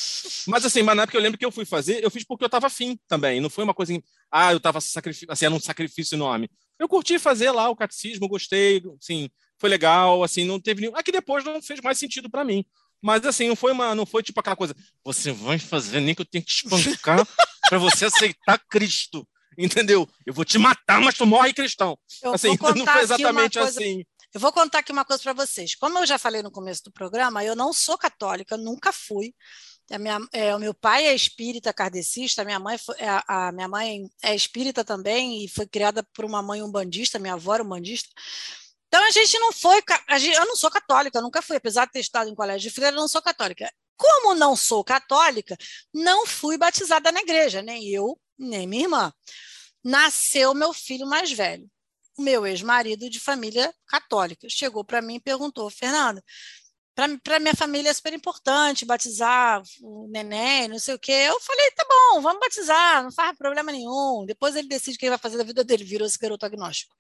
Mas 0.46 0.64
assim, 0.64 0.82
mas 0.82 0.96
na 0.96 1.04
época 1.04 1.16
eu 1.16 1.22
lembro 1.22 1.38
que 1.38 1.44
eu 1.44 1.52
fui 1.52 1.64
fazer, 1.64 2.02
eu 2.02 2.10
fiz 2.10 2.24
porque 2.24 2.44
eu 2.44 2.46
estava 2.46 2.66
afim 2.66 2.98
também. 3.08 3.40
Não 3.40 3.48
foi 3.48 3.64
uma 3.64 3.74
coisa, 3.74 3.92
em, 3.92 4.02
ah, 4.30 4.52
eu 4.52 4.58
estava 4.58 4.80
sacrificando, 4.80 5.32
assim, 5.32 5.46
era 5.46 5.54
um 5.54 5.60
sacrifício 5.60 6.16
enorme. 6.16 6.50
Eu 6.78 6.88
curti 6.88 7.18
fazer 7.18 7.50
lá 7.50 7.68
o 7.68 7.76
catecismo, 7.76 8.28
gostei, 8.28 8.82
assim, 9.00 9.30
foi 9.58 9.70
legal, 9.70 10.22
assim, 10.22 10.44
não 10.44 10.60
teve 10.60 10.82
nenhum. 10.82 10.96
Aqui 10.96 11.12
depois 11.12 11.44
não 11.44 11.62
fez 11.62 11.80
mais 11.80 11.98
sentido 11.98 12.28
para 12.28 12.44
mim. 12.44 12.64
Mas 13.00 13.24
assim, 13.26 13.48
não 13.48 13.56
foi 13.56 13.72
uma, 13.72 13.94
não 13.94 14.06
foi 14.06 14.22
tipo 14.22 14.40
aquela 14.40 14.56
coisa, 14.56 14.74
você 15.04 15.30
vai 15.30 15.58
fazer 15.58 16.00
nem 16.00 16.14
que 16.14 16.22
eu 16.22 16.26
tenho 16.26 16.42
que 16.42 16.50
te 16.50 16.64
espancar 16.64 17.26
para 17.68 17.78
você 17.78 18.06
aceitar 18.06 18.58
Cristo. 18.70 19.26
Entendeu? 19.56 20.08
Eu 20.26 20.34
vou 20.34 20.44
te 20.44 20.58
matar, 20.58 21.00
mas 21.00 21.14
tu 21.14 21.26
morre 21.26 21.52
cristão. 21.52 21.96
Eu 22.22 22.34
assim, 22.34 22.48
não 22.76 22.86
foi 22.86 23.02
exatamente 23.02 23.58
assim. 23.58 24.04
Eu 24.34 24.40
vou 24.40 24.52
contar 24.52 24.80
aqui 24.80 24.90
uma 24.90 25.04
coisa 25.04 25.22
para 25.22 25.32
vocês. 25.32 25.76
Como 25.76 25.96
eu 26.00 26.04
já 26.06 26.18
falei 26.18 26.42
no 26.42 26.50
começo 26.50 26.82
do 26.84 26.92
programa, 26.92 27.44
eu 27.44 27.54
não 27.54 27.72
sou 27.72 27.96
católica, 27.96 28.56
nunca 28.56 28.92
fui. 28.92 29.32
A 29.92 29.96
minha, 29.98 30.18
é, 30.32 30.54
o 30.56 30.58
meu 30.58 30.74
pai 30.74 31.06
é 31.06 31.14
espírita 31.14 31.72
kardecista, 31.72 32.42
a 32.42 32.44
minha 32.44 32.58
mãe 32.58 32.76
foi- 32.76 32.96
é, 32.98 33.08
a, 33.08 33.48
a 33.48 33.52
minha 33.52 33.68
mãe 33.68 34.10
é 34.22 34.34
espírita 34.34 34.84
também 34.84 35.44
e 35.44 35.48
foi 35.48 35.66
criada 35.68 36.02
por 36.12 36.24
uma 36.24 36.42
mãe 36.42 36.62
umbandista, 36.62 37.18
minha 37.18 37.34
avó 37.34 37.54
era 37.54 37.62
umbandista. 37.62 38.08
Então 38.88 39.04
a 39.06 39.10
gente 39.12 39.38
não 39.38 39.52
foi, 39.52 39.80
a 40.08 40.18
gente- 40.18 40.36
eu 40.36 40.46
não 40.46 40.56
sou 40.56 40.70
católica, 40.70 41.20
nunca 41.20 41.40
fui, 41.42 41.56
apesar 41.56 41.84
de 41.86 41.92
ter 41.92 42.00
estado 42.00 42.28
em 42.28 42.34
colégio 42.34 42.68
de 42.68 42.74
freira, 42.74 42.96
eu 42.96 43.00
não 43.00 43.08
sou 43.08 43.22
católica. 43.22 43.70
Como 43.96 44.34
não 44.34 44.56
sou 44.56 44.82
católica, 44.82 45.56
não 45.92 46.26
fui 46.26 46.58
batizada 46.58 47.12
na 47.12 47.20
igreja, 47.20 47.62
nem 47.62 47.86
eu, 47.88 48.18
nem 48.38 48.66
minha 48.66 48.82
irmã. 48.84 49.12
Nasceu 49.84 50.54
meu 50.54 50.72
filho 50.72 51.06
mais 51.06 51.30
velho 51.30 51.70
o 52.16 52.22
meu 52.22 52.46
ex-marido 52.46 53.08
de 53.10 53.20
família 53.20 53.72
católica. 53.86 54.48
Chegou 54.48 54.84
para 54.84 55.02
mim 55.02 55.16
e 55.16 55.20
perguntou: 55.20 55.68
Fernanda, 55.70 56.22
para 57.22 57.40
minha 57.40 57.54
família 57.54 57.90
é 57.90 57.92
super 57.92 58.12
importante 58.12 58.84
batizar 58.84 59.60
o 59.82 60.06
neném, 60.08 60.68
não 60.68 60.78
sei 60.78 60.94
o 60.94 60.98
quê. 60.98 61.12
Eu 61.12 61.40
falei: 61.40 61.70
tá 61.72 61.84
bom, 61.88 62.20
vamos 62.20 62.40
batizar, 62.40 63.02
não 63.02 63.10
faz 63.10 63.36
problema 63.36 63.72
nenhum. 63.72 64.24
Depois 64.26 64.54
ele 64.54 64.68
decide 64.68 64.96
o 64.96 64.98
que 64.98 65.06
ele 65.06 65.10
vai 65.10 65.18
fazer 65.18 65.36
da 65.36 65.44
vida 65.44 65.64
dele, 65.64 65.84
virou 65.84 66.06
esse 66.06 66.18
garoto 66.18 66.46
agnóstico. 66.46 66.94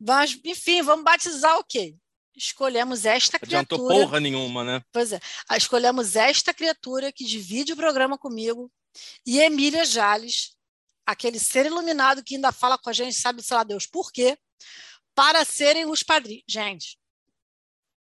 Mas, 0.00 0.38
enfim, 0.44 0.82
vamos 0.82 1.04
batizar 1.04 1.58
o 1.58 1.64
quê? 1.64 1.96
Escolhemos 2.36 3.04
esta 3.04 3.38
Adiantou 3.40 3.78
criatura. 3.78 4.06
porra 4.06 4.20
nenhuma, 4.20 4.64
né? 4.64 4.82
Pois 4.92 5.12
é, 5.12 5.20
ah, 5.48 5.56
escolhemos 5.56 6.16
esta 6.16 6.52
criatura 6.52 7.12
que 7.12 7.24
divide 7.24 7.72
o 7.72 7.76
programa 7.76 8.18
comigo 8.18 8.70
e 9.26 9.40
Emília 9.40 9.84
Jales, 9.84 10.56
aquele 11.06 11.38
ser 11.38 11.66
iluminado 11.66 12.22
que 12.22 12.36
ainda 12.36 12.52
fala 12.52 12.78
com 12.78 12.90
a 12.90 12.92
gente, 12.92 13.14
sabe, 13.14 13.42
sei 13.42 13.56
lá, 13.56 13.64
Deus, 13.64 13.86
por 13.86 14.12
quê? 14.12 14.38
Para 15.14 15.44
serem 15.44 15.86
os 15.86 16.02
padrinhos. 16.02 16.44
Gente, 16.48 16.98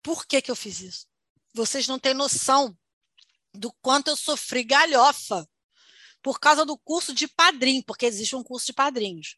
por 0.02 0.26
que, 0.26 0.42
que 0.42 0.52
eu 0.52 0.56
fiz 0.56 0.80
isso? 0.82 1.08
Vocês 1.54 1.88
não 1.88 2.00
têm 2.00 2.14
noção 2.14 2.76
do 3.54 3.72
quanto 3.82 4.10
eu 4.10 4.16
sofri 4.16 4.64
galhofa 4.64 5.48
por 6.22 6.40
causa 6.40 6.66
do 6.66 6.78
curso 6.78 7.14
de 7.14 7.28
padrinho, 7.28 7.84
porque 7.86 8.06
existe 8.06 8.36
um 8.36 8.44
curso 8.44 8.68
de 8.68 8.74
padrinhos. 8.74 9.36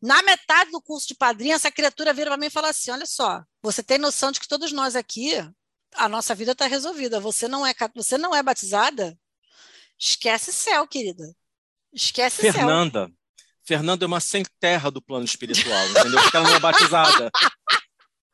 Na 0.00 0.22
metade 0.22 0.70
do 0.70 0.82
curso 0.82 1.08
de 1.08 1.14
padrinho, 1.14 1.54
essa 1.54 1.70
criatura 1.70 2.12
vira 2.12 2.30
para 2.30 2.36
mim 2.36 2.46
e 2.46 2.50
fala 2.50 2.68
assim: 2.68 2.90
olha 2.90 3.06
só, 3.06 3.42
você 3.62 3.82
tem 3.82 3.98
noção 3.98 4.30
de 4.30 4.38
que 4.38 4.46
todos 4.46 4.70
nós 4.70 4.94
aqui 4.94 5.32
a 5.94 6.08
nossa 6.08 6.34
vida 6.34 6.52
está 6.52 6.66
resolvida. 6.66 7.18
Você 7.20 7.48
não 7.48 7.66
é 7.66 7.74
você 7.94 8.18
não 8.18 8.34
é 8.34 8.42
batizada? 8.42 9.18
Esquece 9.98 10.52
céu, 10.52 10.86
querida. 10.86 11.34
Esquece 11.96 12.42
céu. 12.42 12.52
Fernanda. 12.52 13.10
Fernanda 13.64 14.04
é 14.04 14.06
uma 14.06 14.20
sem 14.20 14.44
terra 14.60 14.90
do 14.90 15.02
plano 15.02 15.24
espiritual, 15.24 15.88
entendeu? 15.88 16.20
Porque 16.22 16.36
ela 16.36 16.48
não 16.48 16.54
é 16.54 16.60
batizada. 16.60 17.30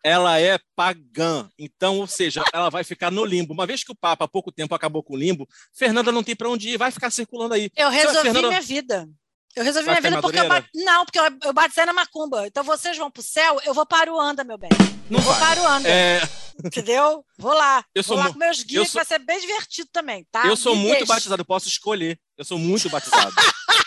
Ela 0.05 0.39
é 0.41 0.59
pagã. 0.75 1.49
Então, 1.59 1.99
ou 2.01 2.07
seja, 2.09 2.43
ela 2.53 2.69
vai 2.69 2.83
ficar 2.83 3.11
no 3.11 3.25
limbo. 3.25 3.55
Uma 3.55 3.65
vez 3.67 3.85
que 3.85 3.93
o 3.93 3.97
Papa 3.97 4.25
há 4.25 4.29
pouco 4.29 4.51
tempo 4.51 4.75
acabou 4.75 5.03
com 5.03 5.15
o 5.15 5.17
limbo, 5.17 5.49
Fernanda 5.73 6.11
não 6.11 6.25
tem 6.25 6.35
para 6.35 6.49
onde 6.51 6.71
ir, 6.71 6.77
vai 6.77 6.91
ficar 6.91 7.11
circulando 7.11 7.55
aí. 7.55 7.71
Eu 7.77 7.89
resolvi 7.89 8.23
Fernanda- 8.23 8.49
minha 8.49 8.61
vida. 8.61 9.09
Eu 9.55 9.63
resolvi 9.65 9.87
Vai 9.87 10.01
minha 10.01 10.11
vida 10.11 10.23
porque 10.23 10.39
eu 10.39 10.49
Madureira? 10.49 10.71
ba- 10.75 10.93
não, 10.93 11.05
porque 11.05 11.19
eu, 11.21 11.25
eu 11.45 11.53
batizei 11.53 11.85
na 11.85 11.93
macumba. 11.93 12.47
Então 12.47 12.65
vocês 12.65 12.97
vão 12.97 13.11
pro 13.11 13.23
céu, 13.23 13.61
eu 13.65 13.73
vou 13.75 13.85
para 13.87 14.13
o 14.13 14.19
anda, 14.21 14.43
meu 14.43 14.57
bem. 14.59 14.71
Não 15.11 15.19
eu 15.21 15.25
vou 15.25 15.35
vai. 15.35 15.41
para 15.57 15.63
o 15.63 15.67
anda, 15.69 15.89
É, 15.89 16.21
entendeu? 16.65 17.25
Vou 17.39 17.53
lá. 17.55 17.85
Eu 17.95 18.03
vou 18.03 18.17
lá 18.17 18.33
com 18.33 18.39
meus 18.39 18.61
eu 18.61 18.67
guias, 18.67 18.87
que 18.87 18.93
sou- 18.93 18.99
vai 18.99 19.05
ser 19.07 19.19
bem 19.19 19.41
divertido 19.41 19.89
também, 19.93 20.27
tá? 20.31 20.47
eu 20.47 20.57
sou 20.57 20.75
muito 20.75 21.07
batizado, 21.07 21.41
eu 21.41 21.47
posso 21.47 21.69
escolher. 21.69 22.19
Eu 22.37 22.45
sou 22.45 22.59
muito 22.59 22.89
batizado. 22.91 23.33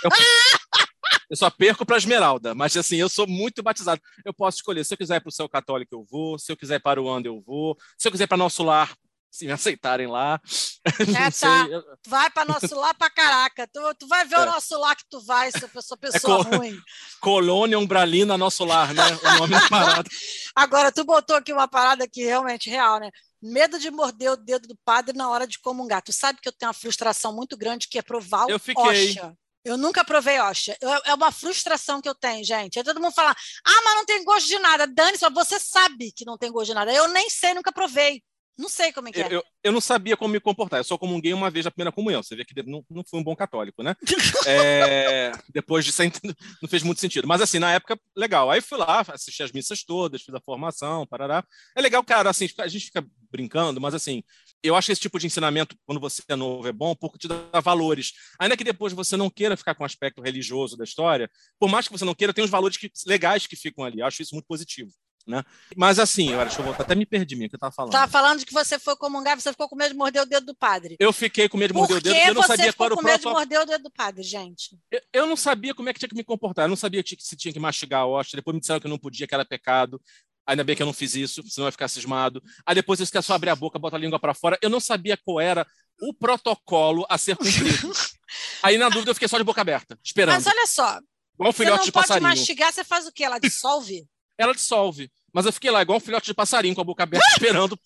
Eu, 0.04 0.10
eu 1.30 1.36
só 1.36 1.49
perco 1.49 1.86
para 1.86 1.97
Esmeralda, 1.97 2.54
mas 2.56 2.75
assim, 2.78 2.95
eu 2.97 3.10
sou 3.10 3.28
muito 3.28 3.62
batizado. 3.63 4.01
Eu 4.23 4.34
posso 4.34 4.58
escolher. 4.58 4.84
Se 4.86 4.93
eu 4.93 4.97
quiser 4.97 5.17
ir 5.17 5.21
para 5.21 5.30
o 5.30 5.34
céu 5.34 5.49
católico, 5.49 5.93
eu 5.95 6.06
vou. 6.10 6.38
Se 6.39 6.51
eu 6.51 6.58
quiser 6.58 6.75
ir 6.75 6.82
para 6.82 7.01
o 7.01 7.10
Anda, 7.10 7.28
eu 7.28 7.41
vou. 7.41 7.78
Se 7.97 8.08
eu 8.08 8.12
quiser 8.12 8.25
ir 8.25 8.28
para 8.28 8.38
nosso 8.38 8.63
lar, 8.63 8.95
se 9.35 9.45
me 9.45 9.51
aceitarem 9.51 10.07
lá. 10.07 10.39
É, 11.27 11.31
tá. 11.31 11.67
Eu- 11.69 11.83
vai 12.07 12.29
para 12.29 12.45
nosso 12.45 12.75
lar 12.75 12.93
pra 12.93 13.09
caraca. 13.09 13.67
Tu, 13.67 13.79
tu 13.99 14.07
vai 14.07 14.23
ver 14.25 14.35
É. 14.35 14.39
o 14.41 14.45
nosso 14.45 14.77
lar 14.79 14.95
que 14.95 15.03
tu 15.09 15.19
vai, 15.21 15.51
se 15.51 15.61
eu 15.63 15.81
sou 15.81 15.97
pessoa 15.97 16.43
co- 16.45 16.55
ruim. 16.57 16.77
Colônia 17.19 17.77
Umbralina, 17.79 18.37
nosso 18.37 18.63
lar, 18.63 18.93
né? 18.93 19.03
O 19.23 19.39
nome 19.39 19.53
da 19.59 19.67
parada. 19.69 20.09
Agora, 20.55 20.91
tu 20.91 21.03
botou 21.03 21.35
aqui 21.35 21.51
uma 21.51 21.67
parada 21.67 22.07
que 22.07 22.23
realmente 22.23 22.69
real, 22.69 22.99
né? 22.99 23.09
Medo 23.41 23.77
de 23.79 23.91
morder 23.91 24.31
o 24.31 24.37
dedo 24.37 24.67
do 24.67 24.77
padre 24.85 25.15
na 25.17 25.29
hora 25.29 25.45
de 25.47 25.59
comungar. 25.59 26.01
Tu 26.01 26.13
sabe 26.13 26.39
que 26.41 26.47
eu 26.47 26.53
tenho 26.53 26.67
uma 26.69 26.73
frustração 26.73 27.33
muito 27.33 27.57
grande 27.57 27.87
que 27.87 27.97
é 27.99 28.01
provar 28.01 28.47
Eu 28.49 28.55
o 28.57 28.59
fiquei. 28.59 29.09
Osha. 29.09 29.33
Eu 29.63 29.77
nunca 29.77 30.03
provei 30.05 30.39
Osha. 30.39 30.77
Eu- 30.79 31.01
é 31.05 31.13
uma 31.15 31.31
frustração 31.31 31.99
que 31.99 32.07
eu 32.07 32.13
tenho, 32.15 32.43
gente. 32.45 32.77
Aí 32.77 32.85
todo 32.85 33.01
mundo 33.01 33.13
fala, 33.13 33.31
ah, 33.31 33.81
mas 33.83 33.95
não 33.95 34.05
tem 34.05 34.23
gosto 34.23 34.47
de 34.47 34.59
nada. 34.59 34.85
Dane-se, 34.87 35.27
você 35.31 35.59
sabe 35.59 36.11
que 36.11 36.23
não 36.25 36.37
tem 36.37 36.51
gosto 36.51 36.67
de 36.67 36.73
nada. 36.75 36.93
Eu 36.93 37.07
nem 37.07 37.29
sei, 37.29 37.53
nunca 37.55 37.71
provei. 37.71 38.21
Não 38.57 38.69
sei 38.69 38.93
como 38.93 39.09
é 39.09 39.11
que 39.11 39.19
Eu, 39.19 39.25
é. 39.25 39.35
eu, 39.35 39.43
eu 39.63 39.71
não 39.71 39.81
sabia 39.81 40.15
como 40.15 40.31
me 40.31 40.39
comportar. 40.39 40.79
Eu 40.79 40.83
só 40.83 40.97
comunguei 40.97 41.33
uma 41.33 41.49
vez 41.49 41.65
na 41.65 41.71
primeira 41.71 41.91
comunhão. 41.91 42.23
Você 42.23 42.35
vê 42.35 42.45
que 42.45 42.63
não, 42.63 42.83
não 42.89 43.03
fui 43.03 43.19
um 43.19 43.23
bom 43.23 43.35
católico, 43.35 43.83
né? 43.83 43.95
É, 44.47 45.31
depois 45.49 45.83
disso 45.83 46.01
não 46.61 46.69
fez 46.69 46.83
muito 46.83 47.01
sentido. 47.01 47.27
Mas 47.27 47.41
assim, 47.41 47.59
na 47.59 47.73
época, 47.73 47.99
legal. 48.15 48.49
Aí 48.49 48.61
fui 48.61 48.77
lá, 48.77 49.03
assisti 49.09 49.43
as 49.43 49.51
missas 49.51 49.83
todas, 49.83 50.21
fiz 50.21 50.33
a 50.33 50.39
formação, 50.39 51.05
parará. 51.05 51.43
É 51.75 51.81
legal, 51.81 52.03
cara, 52.03 52.29
assim, 52.29 52.47
a 52.59 52.67
gente 52.67 52.85
fica 52.85 53.05
brincando, 53.31 53.81
mas 53.81 53.93
assim, 53.93 54.23
eu 54.63 54.75
acho 54.75 54.85
que 54.85 54.91
esse 54.93 55.01
tipo 55.01 55.19
de 55.19 55.27
ensinamento, 55.27 55.75
quando 55.85 55.99
você 55.99 56.21
é 56.29 56.35
novo, 56.35 56.67
é 56.67 56.71
bom 56.71 56.95
porque 56.95 57.17
te 57.17 57.27
dá 57.27 57.59
valores. 57.59 58.13
Ainda 58.39 58.55
que 58.55 58.63
depois 58.63 58.93
você 58.93 59.17
não 59.17 59.29
queira 59.29 59.57
ficar 59.57 59.75
com 59.75 59.83
o 59.83 59.85
aspecto 59.85 60.21
religioso 60.21 60.77
da 60.77 60.83
história, 60.83 61.29
por 61.59 61.69
mais 61.69 61.87
que 61.87 61.91
você 61.91 62.05
não 62.05 62.15
queira, 62.15 62.33
tem 62.33 62.43
os 62.43 62.49
valores 62.49 62.77
que- 62.77 62.91
legais 63.05 63.45
que 63.45 63.55
ficam 63.55 63.83
ali. 63.83 63.99
Eu 63.99 64.05
acho 64.05 64.21
isso 64.21 64.33
muito 64.33 64.45
positivo. 64.47 64.91
Né? 65.27 65.43
Mas 65.75 65.97
assim, 65.97 66.33
olha, 66.35 66.45
deixa 66.45 66.61
eu 66.61 66.65
voltar, 66.65 66.83
até 66.83 66.93
me 66.93 67.03
perdi 67.05 67.35
minha 67.35 67.49
que 67.49 67.55
eu 67.55 67.57
estava 67.57 67.71
falando. 67.73 67.91
Tava 67.91 68.11
falando 68.11 68.39
de 68.39 68.45
que 68.45 68.53
você 68.53 68.77
foi 68.77 68.95
comungar, 68.95 69.39
você 69.39 69.49
ficou 69.51 69.67
com 69.67 69.75
medo 69.75 69.91
de 69.91 69.97
morder 69.97 70.21
o 70.21 70.25
dedo 70.25 70.45
do 70.45 70.55
padre. 70.55 70.95
Eu 70.99 71.11
fiquei 71.11 71.49
com 71.49 71.57
medo 71.57 71.69
de 71.69 71.73
Por 71.73 71.79
morder 71.79 71.97
o 71.97 72.01
que 72.01 72.03
dedo, 72.09 72.15
porque 72.15 72.29
eu 72.29 72.33
não 72.35 72.41
você 72.43 72.47
sabia 72.49 72.71
ficou 72.71 72.77
qual 72.77 72.85
era 72.88 72.93
o 72.93 72.97
com 72.97 73.03
medo 73.03 73.15
de 73.17 73.21
protocolo. 73.23 73.39
morder 73.39 73.61
o 73.61 73.65
dedo 73.65 73.83
do 73.83 73.91
padre, 73.91 74.21
gente? 74.23 74.77
Eu, 74.91 75.01
eu 75.13 75.25
não 75.25 75.35
sabia 75.35 75.73
como 75.73 75.89
é 75.89 75.93
que 75.93 75.99
tinha 75.99 76.09
que 76.09 76.15
me 76.15 76.23
comportar. 76.23 76.65
Eu 76.65 76.69
não 76.69 76.75
sabia 76.75 77.01
que- 77.01 77.17
se 77.19 77.35
tinha 77.35 77.51
que 77.51 77.59
mastigar 77.59 78.01
a 78.01 78.05
hóstia. 78.05 78.38
Depois 78.38 78.53
me 78.53 78.59
disseram 78.59 78.79
que 78.79 78.85
eu 78.85 78.89
não 78.91 78.99
podia, 78.99 79.25
que 79.25 79.33
era 79.33 79.43
pecado. 79.43 79.99
Ainda 80.47 80.63
bem 80.63 80.75
que 80.75 80.83
eu 80.83 80.85
não 80.85 80.93
fiz 80.93 81.15
isso, 81.15 81.41
senão 81.49 81.65
eu 81.65 81.69
ia 81.69 81.71
ficar 81.71 81.88
cismado. 81.88 82.39
Aí 82.63 82.75
depois 82.75 82.99
eles 82.99 83.09
querem 83.09 83.23
só 83.23 83.33
abrir 83.33 83.49
a 83.49 83.55
boca, 83.55 83.79
botar 83.79 83.97
a 83.97 83.99
língua 83.99 84.19
para 84.19 84.35
fora. 84.35 84.59
Eu 84.61 84.69
não 84.69 84.79
sabia 84.79 85.17
qual 85.17 85.39
era 85.41 85.65
o 85.99 86.13
protocolo 86.13 87.03
a 87.09 87.17
ser 87.17 87.35
cumprido. 87.35 87.91
Aí, 88.61 88.77
na 88.77 88.89
dúvida, 88.89 89.09
eu 89.09 89.15
fiquei 89.15 89.27
só 89.27 89.39
de 89.39 89.43
boca 89.43 89.61
aberta, 89.61 89.97
esperando. 90.03 90.35
Mas 90.35 90.45
olha 90.45 90.67
só, 90.67 90.99
Igual 91.33 91.49
um 91.49 91.51
você 91.51 91.63
filhote 91.63 91.77
não 91.79 91.85
de 91.85 91.91
pode 91.91 92.07
passarinho. 92.07 92.29
mastigar, 92.29 92.71
você 92.73 92.83
faz 92.83 93.07
o 93.07 93.11
quê? 93.11 93.23
Ela 93.23 93.39
dissolve? 93.39 94.05
Ela 94.37 94.53
dissolve. 94.53 95.11
Mas 95.33 95.45
eu 95.45 95.53
fiquei 95.53 95.69
lá, 95.71 95.81
igual 95.81 95.97
um 95.97 96.01
filhote 96.01 96.25
de 96.27 96.33
passarinho, 96.33 96.75
com 96.75 96.81
a 96.81 96.85
boca 96.85 97.03
aberta, 97.03 97.25
esperando. 97.31 97.77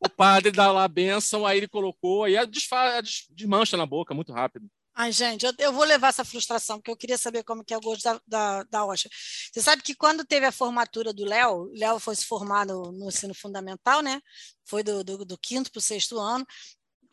o 0.00 0.08
padre 0.08 0.50
dá 0.50 0.70
lá 0.70 0.84
a 0.84 0.88
bênção, 0.88 1.46
aí 1.46 1.58
ele 1.58 1.68
colocou, 1.68 2.24
aí 2.24 2.34
desfa, 2.46 3.00
des- 3.00 3.26
desmancha 3.30 3.76
na 3.76 3.86
boca 3.86 4.14
muito 4.14 4.32
rápido. 4.32 4.68
Ai, 4.96 5.10
gente, 5.10 5.44
eu, 5.44 5.52
eu 5.58 5.72
vou 5.72 5.82
levar 5.84 6.08
essa 6.08 6.24
frustração, 6.24 6.76
porque 6.78 6.90
eu 6.90 6.96
queria 6.96 7.18
saber 7.18 7.42
como 7.42 7.64
que 7.64 7.74
é 7.74 7.76
o 7.76 7.80
gosto 7.80 8.04
da, 8.04 8.20
da, 8.26 8.62
da 8.62 8.84
Osha. 8.84 9.08
Você 9.52 9.60
sabe 9.60 9.82
que 9.82 9.92
quando 9.94 10.24
teve 10.24 10.46
a 10.46 10.52
formatura 10.52 11.12
do 11.12 11.24
Léo, 11.24 11.68
Léo 11.74 11.98
foi 11.98 12.14
se 12.14 12.24
formar 12.24 12.64
no, 12.64 12.92
no 12.92 13.08
ensino 13.08 13.34
fundamental, 13.34 14.02
né? 14.02 14.20
Foi 14.64 14.84
do, 14.84 15.02
do, 15.02 15.24
do 15.24 15.36
quinto 15.38 15.72
para 15.72 15.80
o 15.80 15.82
sexto 15.82 16.16
ano, 16.20 16.46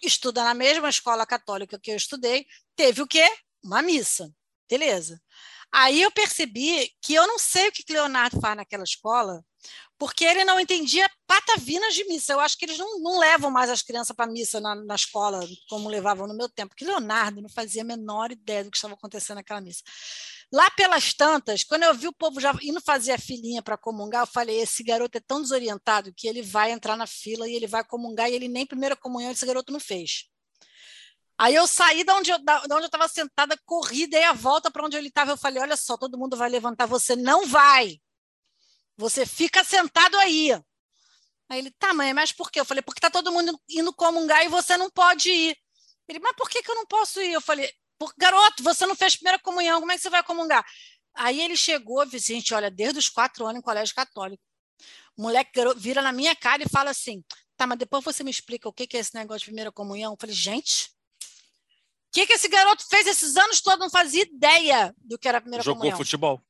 estuda 0.04 0.44
na 0.44 0.54
mesma 0.54 0.90
escola 0.90 1.26
católica 1.26 1.80
que 1.80 1.90
eu 1.92 1.96
estudei, 1.96 2.46
teve 2.76 3.02
o 3.02 3.08
quê? 3.08 3.28
Uma 3.64 3.82
missa. 3.82 4.32
Beleza. 4.70 5.20
Aí 5.74 6.02
eu 6.02 6.12
percebi 6.12 6.92
que 7.02 7.14
eu 7.14 7.26
não 7.28 7.40
sei 7.40 7.70
o 7.70 7.72
que 7.72 7.84
que 7.84 7.94
Leonardo 7.94 8.40
faz 8.42 8.58
naquela 8.58 8.84
escola, 8.84 9.44
porque 9.98 10.26
ele 10.26 10.44
não 10.44 10.60
entendia 10.60 11.10
patavinas 11.28 11.94
de 11.94 12.04
missa. 12.06 12.34
Eu 12.34 12.40
acho 12.40 12.58
que 12.58 12.66
eles 12.66 12.78
não, 12.78 13.00
não 13.00 13.20
levam 13.20 13.52
mais 13.52 13.70
as 13.70 13.82
crianças 13.82 14.16
para 14.16 14.30
missa 14.32 14.60
na, 14.60 14.76
na 14.76 14.96
escola 14.96 15.40
como 15.70 15.88
levavam 15.88 16.28
no 16.28 16.36
meu 16.36 16.50
tempo, 16.50 16.70
porque 16.70 16.84
Leonardo 16.84 17.42
não 17.42 17.50
fazia 17.50 17.84
a 17.84 17.86
menor 17.86 18.32
ideia 18.32 18.64
do 18.64 18.72
que 18.72 18.78
estava 18.78 18.96
acontecendo 18.96 19.36
naquela 19.38 19.62
missa. 19.62 19.84
Lá 20.52 20.70
pelas 20.72 21.14
tantas, 21.14 21.64
quando 21.64 21.84
eu 21.84 21.94
vi 21.94 22.08
o 22.08 22.14
povo 22.14 22.42
já 22.42 22.54
indo 22.62 22.82
fazer 22.82 23.14
a 23.14 23.18
filinha 23.18 23.62
para 23.62 23.78
comungar, 23.78 24.24
eu 24.24 24.28
falei: 24.28 24.60
esse 24.60 24.84
garoto 24.84 25.18
é 25.18 25.22
tão 25.22 25.42
desorientado 25.42 26.14
que 26.14 26.28
ele 26.28 26.42
vai 26.42 26.72
entrar 26.72 26.98
na 26.98 27.08
fila 27.08 27.48
e 27.48 27.56
ele 27.56 27.68
vai 27.68 27.84
comungar 27.86 28.30
e 28.30 28.34
ele 28.34 28.50
nem 28.50 28.66
primeira 28.66 28.96
comunhão 28.96 29.32
esse 29.32 29.46
garoto 29.46 29.72
não 29.72 29.80
fez. 29.80 30.26
Aí 31.42 31.56
eu 31.56 31.66
saí 31.66 32.04
de 32.04 32.12
onde 32.12 32.30
eu 32.30 32.38
de 32.38 32.52
onde 32.72 32.84
eu 32.84 32.86
estava 32.86 33.08
sentada, 33.08 33.60
corri, 33.66 34.06
dei 34.06 34.24
a 34.26 34.32
volta 34.32 34.70
para 34.70 34.86
onde 34.86 34.96
ele 34.96 35.08
estava. 35.08 35.32
Eu 35.32 35.38
falei: 35.38 35.60
olha 35.60 35.76
só, 35.76 35.98
todo 35.98 36.16
mundo 36.16 36.38
vai 36.38 36.48
levantar, 36.48 36.86
você 36.86 37.16
não 37.16 37.48
vai. 37.48 38.00
Você 38.96 39.26
fica 39.26 39.64
sentado 39.64 40.16
aí. 40.20 40.52
Aí 41.50 41.58
ele, 41.58 41.72
tá, 41.72 41.96
mãe, 41.96 42.14
mas 42.14 42.32
por 42.32 42.52
quê? 42.52 42.60
Eu 42.60 42.66
falei, 42.66 42.84
porque 42.84 43.02
tá 43.02 43.10
todo 43.10 43.32
mundo 43.32 43.60
indo 43.68 43.92
comungar 43.92 44.46
e 44.46 44.50
você 44.50 44.78
não 44.78 44.88
pode 44.92 45.32
ir. 45.32 45.58
Ele, 46.08 46.20
mas 46.20 46.36
por 46.36 46.48
que, 46.48 46.62
que 46.62 46.70
eu 46.70 46.76
não 46.76 46.86
posso 46.86 47.20
ir? 47.20 47.34
Eu 47.34 47.42
falei, 47.42 47.74
garoto, 48.20 48.62
você 48.62 48.86
não 48.86 48.96
fez 48.96 49.16
primeira 49.16 49.40
comunhão, 49.40 49.80
como 49.80 49.92
é 49.92 49.96
que 49.96 50.02
você 50.02 50.12
vai 50.12 50.22
comungar? 50.22 50.64
Aí 51.16 51.42
ele 51.42 51.58
chegou, 51.58 52.08
gente, 52.08 52.54
olha, 52.54 52.70
desde 52.70 53.00
os 53.00 53.10
quatro 53.10 53.48
anos 53.48 53.58
em 53.58 53.64
colégio 53.64 53.96
católico. 53.96 54.44
O 55.18 55.24
moleque 55.24 55.52
vira 55.76 56.04
na 56.04 56.12
minha 56.12 56.36
cara 56.36 56.62
e 56.64 56.70
fala 56.70 56.92
assim: 56.92 57.24
tá, 57.58 57.66
mas 57.66 57.80
depois 57.80 58.04
você 58.04 58.24
me 58.24 58.30
explica 58.30 58.70
o 58.70 58.74
que, 58.74 58.96
é 58.96 59.00
esse 59.00 59.16
negócio 59.16 59.40
de 59.40 59.46
primeira 59.46 59.72
comunhão. 59.72 60.14
Eu 60.14 60.18
falei, 60.20 60.36
gente, 60.36 60.92
que, 62.12 62.28
que 62.28 62.34
esse 62.34 62.48
garoto 62.48 62.86
fez 62.88 63.08
esses 63.08 63.38
anos 63.38 63.62
todos? 63.62 63.80
Não 63.80 63.90
fazia 63.90 64.24
ideia 64.24 64.94
do 64.98 65.18
que 65.18 65.28
era 65.28 65.38
a 65.38 65.42
primeira 65.42 65.64
Jogou 65.64 65.80
comunhão. 65.82 65.98
futebol. 65.98 66.42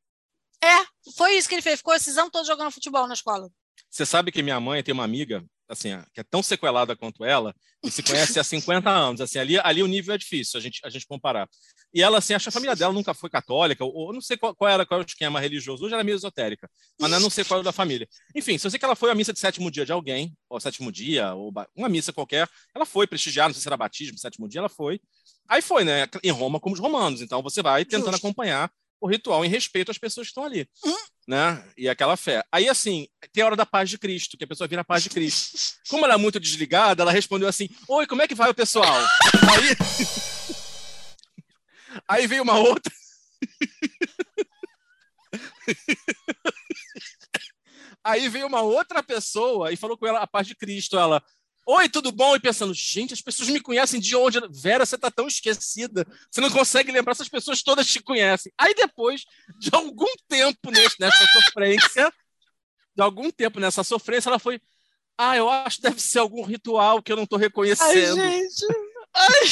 É, 0.64 0.86
foi 1.16 1.38
isso 1.38 1.48
que 1.48 1.56
ele 1.56 1.62
fez. 1.62 1.78
Ficou 1.78 1.94
esses 1.94 2.18
anos 2.18 2.32
todos 2.32 2.48
jogando 2.48 2.72
futebol 2.72 3.08
na 3.08 3.14
escola. 3.14 3.50
Você 3.90 4.06
sabe 4.06 4.32
que 4.32 4.44
minha 4.44 4.60
mãe 4.60 4.84
tem 4.84 4.94
uma 4.94 5.04
amiga, 5.04 5.44
assim, 5.72 5.90
que 6.14 6.20
é 6.20 6.24
tão 6.24 6.44
sequelada 6.44 6.96
quanto 6.96 7.24
ela, 7.24 7.56
e 7.84 7.90
se 7.90 8.04
conhece 8.04 8.40
há 8.40 8.44
50 8.44 8.90
anos. 8.90 9.22
Assim, 9.22 9.40
ali, 9.40 9.58
ali 9.60 9.82
o 9.82 9.88
nível 9.88 10.14
é 10.14 10.18
difícil 10.18 10.60
a 10.60 10.62
gente, 10.62 10.82
a 10.84 10.90
gente 10.90 11.08
comparar. 11.08 11.48
E 11.94 12.02
ela, 12.02 12.18
assim, 12.18 12.34
acha 12.34 12.44
que 12.44 12.50
a 12.50 12.52
família 12.52 12.76
dela 12.76 12.94
nunca 12.94 13.14
foi 13.14 13.30
católica, 13.30 13.84
ou, 13.84 13.94
ou 13.94 14.14
não 14.14 14.22
sei 14.22 14.38
qual, 14.38 14.54
qual 14.54 14.70
era 14.70 14.86
qual 14.86 15.00
é 15.00 15.04
o 15.04 15.06
esquema 15.06 15.40
religioso. 15.40 15.86
Hoje 15.86 15.94
ela 15.94 16.02
é 16.02 16.04
meio 16.04 16.16
esotérica, 16.16 16.70
mas 17.00 17.10
não 17.10 17.30
sei 17.30 17.44
qual 17.44 17.62
o 17.62 17.64
da 17.64 17.72
família. 17.72 18.08
Enfim, 18.36 18.58
se 18.58 18.68
eu 18.68 18.72
sei 18.72 18.80
que 18.80 18.86
ela 18.86 18.96
foi 18.96 19.10
à 19.12 19.16
missa 19.16 19.34
de 19.34 19.40
sétimo 19.40 19.72
dia 19.72 19.86
de 19.86 19.92
alguém, 19.92 20.36
ou 20.50 20.60
sétimo 20.60 20.92
dia, 20.92 21.34
ou 21.34 21.54
uma 21.76 21.90
missa 21.90 22.12
qualquer, 22.12 22.50
ela 22.76 22.86
foi 22.86 23.08
prestigiar, 23.08 23.48
não 23.48 23.54
sei 23.54 23.62
se 23.62 23.68
era 23.70 23.78
batismo, 23.78 24.18
sétimo 24.18 24.48
dia, 24.48 24.60
ela 24.60 24.70
foi. 24.70 25.00
Aí 25.48 25.62
foi, 25.62 25.84
né? 25.84 26.08
Em 26.24 26.32
Roma, 26.32 26.60
como 26.60 26.76
os 26.76 26.80
romanos. 26.80 27.22
Então 27.22 27.42
você 27.42 27.62
vai 27.62 27.84
tentando 27.84 28.12
Justo. 28.12 28.26
acompanhar 28.26 28.72
o 29.02 29.08
ritual 29.08 29.44
em 29.44 29.50
respeito 29.50 29.90
às 29.90 29.98
pessoas 29.98 30.28
que 30.28 30.32
estão 30.32 30.46
ali. 30.46 30.70
Hum. 30.86 30.96
Né? 31.28 31.64
E 31.76 31.90
aquela 31.90 32.16
fé. 32.16 32.44
Aí, 32.52 32.70
assim, 32.70 33.08
tem 33.34 33.44
a 33.44 33.48
hora 33.48 33.56
da 33.56 33.66
paz 33.66 33.90
de 33.90 33.98
Cristo, 33.98 34.38
que 34.38 34.44
a 34.44 34.48
pessoa 34.48 34.68
vira 34.68 34.82
a 34.82 34.86
paz 34.86 35.02
de 35.04 35.10
Cristo. 35.10 35.58
Como 35.90 36.06
ela 36.06 36.14
é 36.14 36.18
muito 36.18 36.40
desligada, 36.40 37.02
ela 37.02 37.12
respondeu 37.12 37.48
assim: 37.48 37.68
Oi, 37.88 38.06
como 38.06 38.22
é 38.22 38.28
que 38.28 38.36
vai 38.36 38.50
o 38.50 38.56
pessoal? 38.56 38.96
Aí, 39.52 39.76
aí 42.08 42.28
veio 42.28 42.44
uma 42.44 42.60
outra. 42.60 42.94
Aí 48.04 48.28
veio 48.30 48.48
uma 48.48 48.62
outra 48.62 49.04
pessoa 49.04 49.72
e 49.72 49.76
falou 49.76 49.96
com 49.96 50.08
ela 50.08 50.20
a 50.22 50.28
paz 50.28 50.48
de 50.48 50.56
Cristo. 50.56 50.98
Ela, 50.98 51.24
oi, 51.72 51.90
tudo 51.90 52.12
bom? 52.12 52.36
E 52.36 52.40
pensando, 52.40 52.74
gente, 52.74 53.14
as 53.14 53.22
pessoas 53.22 53.50
me 53.50 53.60
conhecem 53.60 54.00
de 54.00 54.16
onde? 54.16 54.40
Vera, 54.50 54.86
você 54.86 54.98
tá 54.98 55.10
tão 55.10 55.28
esquecida. 55.28 56.06
Você 56.30 56.42
não 56.42 56.50
consegue 56.50 56.92
lembrar, 56.92 57.12
essas 57.12 57.30
pessoas 57.30 57.64
todas 57.64 57.88
te 57.88 58.02
conhecem. 58.02 58.52
Aí 58.58 58.74
depois 58.74 59.24
de 59.58 59.70
algum 59.74 60.12
tempo 60.28 60.70
nesse, 60.72 61.00
nessa 61.00 61.26
sofrência, 61.28 62.14
de 62.96 63.02
algum 63.02 63.32
tempo 63.32 63.60
nessa 63.60 63.84
sofrência, 63.84 64.30
ela 64.30 64.40
foi, 64.40 64.60
ah, 65.18 65.38
eu 65.38 65.50
acho 65.50 65.78
que 65.78 65.84
deve 65.84 66.02
ser 66.02 66.20
algum 66.20 66.44
ritual 66.44 67.02
que 67.02 67.12
eu 67.12 67.16
não 67.16 67.26
tô 67.26 67.38
Ai, 67.38 67.44
reconhecendo. 67.44 68.16
gente. 68.16 68.66
Ai. 69.14 69.48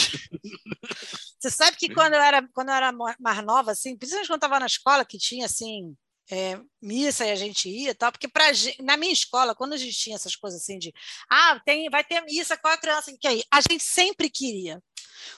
Você 1.40 1.50
sabe 1.50 1.78
que 1.78 1.94
quando 1.94 2.14
eu 2.14 2.22
era, 2.22 2.46
quando 2.54 2.70
eu 2.70 2.76
era 2.76 2.92
mais 3.20 3.44
nova, 3.46 3.72
assim, 3.72 3.96
principalmente 3.96 4.28
quando 4.28 4.42
eu 4.44 4.48
estava 4.48 4.60
na 4.60 4.66
escola, 4.66 5.06
que 5.06 5.18
tinha 5.18 5.46
assim, 5.46 5.96
é, 6.32 6.60
missa 6.82 7.26
e 7.26 7.32
a 7.32 7.36
gente 7.36 7.68
ia 7.68 7.96
tal, 7.96 8.12
porque 8.12 8.28
pra, 8.28 8.46
na 8.82 8.96
minha 8.96 9.12
escola, 9.12 9.56
quando 9.56 9.74
a 9.74 9.78
gente 9.78 9.98
tinha 9.98 10.16
essas 10.16 10.36
coisas 10.36 10.62
assim 10.62 10.78
de 10.78 10.94
ah, 11.30 11.60
tem, 11.66 11.90
vai 11.90 12.04
ter 12.04 12.22
missa, 12.22 12.58
qual 12.58 12.74
a 12.74 12.78
criança 12.78 13.12
que 13.12 13.18
quer 13.18 13.36
ir? 13.36 13.44
A 13.52 13.62
gente 13.62 13.84
sempre 13.84 14.30
queria. 14.30 14.82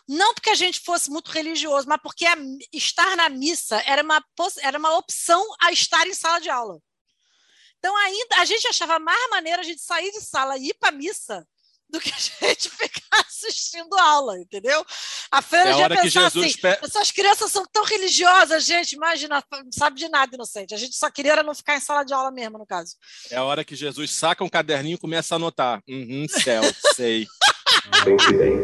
Não 0.07 0.33
porque 0.33 0.49
a 0.49 0.55
gente 0.55 0.79
fosse 0.81 1.09
muito 1.09 1.31
religioso, 1.31 1.87
mas 1.87 1.99
porque 2.01 2.25
a 2.25 2.35
estar 2.71 3.15
na 3.15 3.29
missa 3.29 3.81
era 3.85 4.03
uma, 4.03 4.23
era 4.61 4.77
uma 4.77 4.97
opção 4.97 5.43
a 5.59 5.71
estar 5.71 6.05
em 6.07 6.13
sala 6.13 6.39
de 6.39 6.49
aula. 6.49 6.79
Então, 7.79 7.95
ainda 7.97 8.35
a 8.37 8.45
gente 8.45 8.67
achava 8.67 8.99
mais 8.99 9.29
maneiro 9.31 9.59
a 9.59 9.63
gente 9.63 9.81
sair 9.81 10.11
de 10.11 10.21
sala 10.21 10.57
e 10.57 10.69
ir 10.69 10.75
para 10.75 10.91
missa 10.91 11.47
do 11.91 11.99
que 11.99 12.09
a 12.09 12.17
gente 12.47 12.69
ficar 12.69 13.25
assistindo 13.27 13.93
aula, 13.97 14.37
entendeu? 14.39 14.85
A 15.31 15.41
freira 15.41 15.69
É 15.69 15.73
a 15.73 15.77
já 15.77 15.83
hora 15.83 15.95
que 15.97 16.01
pensava 16.03 16.29
Jesus 16.29 16.45
assim, 16.45 16.61
pe- 16.61 16.79
essas 16.85 17.11
crianças 17.11 17.51
são 17.51 17.65
tão 17.71 17.83
religiosas, 17.83 18.65
gente, 18.65 18.93
imagina, 18.93 19.43
não 19.51 19.71
sabe 19.71 19.97
de 19.99 20.07
nada, 20.07 20.33
inocente. 20.35 20.73
A 20.73 20.77
gente 20.77 20.95
só 20.95 21.09
queria 21.11 21.33
era 21.33 21.43
não 21.43 21.53
ficar 21.53 21.75
em 21.75 21.79
sala 21.79 22.03
de 22.03 22.13
aula 22.13 22.31
mesmo, 22.31 22.57
no 22.57 22.65
caso. 22.65 22.95
É 23.29 23.35
a 23.37 23.43
hora 23.43 23.63
que 23.63 23.75
Jesus 23.75 24.11
saca 24.11 24.43
um 24.43 24.49
caderninho 24.49 24.95
e 24.95 24.99
começa 24.99 25.35
a 25.35 25.37
anotar. 25.37 25.81
Uhum, 25.87 26.25
céu, 26.29 26.61
sei. 26.95 27.27
Pense 28.03 28.33
bem, 28.33 28.57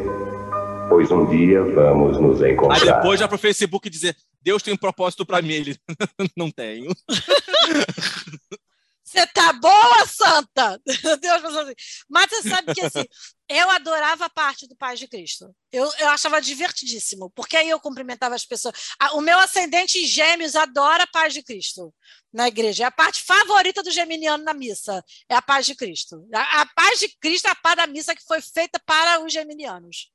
pois 0.89 1.11
um 1.11 1.25
dia 1.29 1.63
vamos 1.63 2.19
nos 2.19 2.41
Aí 2.41 2.53
encontrar. 2.53 2.79
depois 2.97 3.19
já 3.19 3.27
pro 3.27 3.37
Facebook 3.37 3.89
dizer, 3.89 4.15
Deus 4.41 4.63
tem 4.63 4.73
um 4.73 4.77
propósito 4.77 5.25
para 5.25 5.41
mim. 5.41 5.53
Ele, 5.53 5.77
não 6.37 6.49
tenho. 6.51 6.89
Você 9.07 9.25
tá 9.27 9.53
boa, 9.53 10.05
santa? 10.05 10.81
Deus. 11.21 11.75
Mas 12.09 12.29
você 12.29 12.49
sabe 12.49 12.75
que 12.75 12.81
assim, 12.81 13.05
eu 13.47 13.69
adorava 13.71 14.25
a 14.25 14.29
parte 14.29 14.67
do 14.67 14.75
Paz 14.75 14.99
de 14.99 15.07
Cristo. 15.07 15.55
Eu, 15.71 15.89
eu 15.99 16.09
achava 16.09 16.41
divertidíssimo, 16.41 17.29
porque 17.29 17.55
aí 17.55 17.69
eu 17.69 17.79
cumprimentava 17.79 18.35
as 18.35 18.45
pessoas. 18.45 18.75
O 19.13 19.21
meu 19.21 19.39
ascendente 19.39 19.97
em 19.97 20.05
gêmeos 20.05 20.57
adora 20.57 21.07
paz 21.07 21.33
de 21.33 21.41
Cristo 21.41 21.93
na 22.33 22.49
igreja. 22.49 22.83
É 22.83 22.87
a 22.87 22.91
parte 22.91 23.23
favorita 23.23 23.81
do 23.81 23.91
geminiano 23.91 24.43
na 24.43 24.53
missa. 24.53 25.01
É 25.29 25.35
a 25.35 25.41
paz 25.41 25.65
de 25.65 25.73
Cristo. 25.73 26.27
A, 26.33 26.61
a 26.61 26.65
paz 26.65 26.99
de 26.99 27.07
Cristo 27.21 27.47
é 27.47 27.51
a 27.51 27.55
paz 27.55 27.77
da 27.77 27.87
missa 27.87 28.13
que 28.13 28.25
foi 28.25 28.41
feita 28.41 28.77
para 28.85 29.23
os 29.23 29.31
geminianos. 29.31 30.11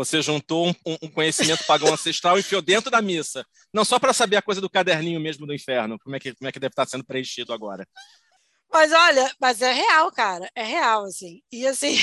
Você 0.00 0.22
juntou 0.22 0.68
um, 0.68 0.74
um- 1.02 1.10
conhecimento 1.10 1.62
pagão 1.66 1.92
ancestral 1.92 2.38
e 2.38 2.40
enfiou 2.40 2.62
dentro 2.62 2.90
da 2.90 3.02
missa. 3.02 3.44
Não 3.70 3.84
só 3.84 3.98
para 3.98 4.14
saber 4.14 4.36
a 4.36 4.42
coisa 4.42 4.58
do 4.58 4.70
caderninho 4.70 5.20
mesmo 5.20 5.46
do 5.46 5.52
inferno. 5.52 5.98
Como 5.98 6.16
é 6.16 6.18
que, 6.18 6.34
como 6.34 6.48
é 6.48 6.52
que 6.52 6.58
deve 6.58 6.72
estar 6.72 6.86
sendo 6.88 7.04
preenchido 7.04 7.52
agora. 7.52 7.86
Mas 8.72 8.92
olha, 8.92 9.30
mas 9.38 9.60
é 9.60 9.72
real, 9.74 10.10
cara. 10.10 10.50
É 10.54 10.62
real, 10.62 11.04
assim. 11.04 11.42
E 11.52 11.66
assim. 11.66 11.98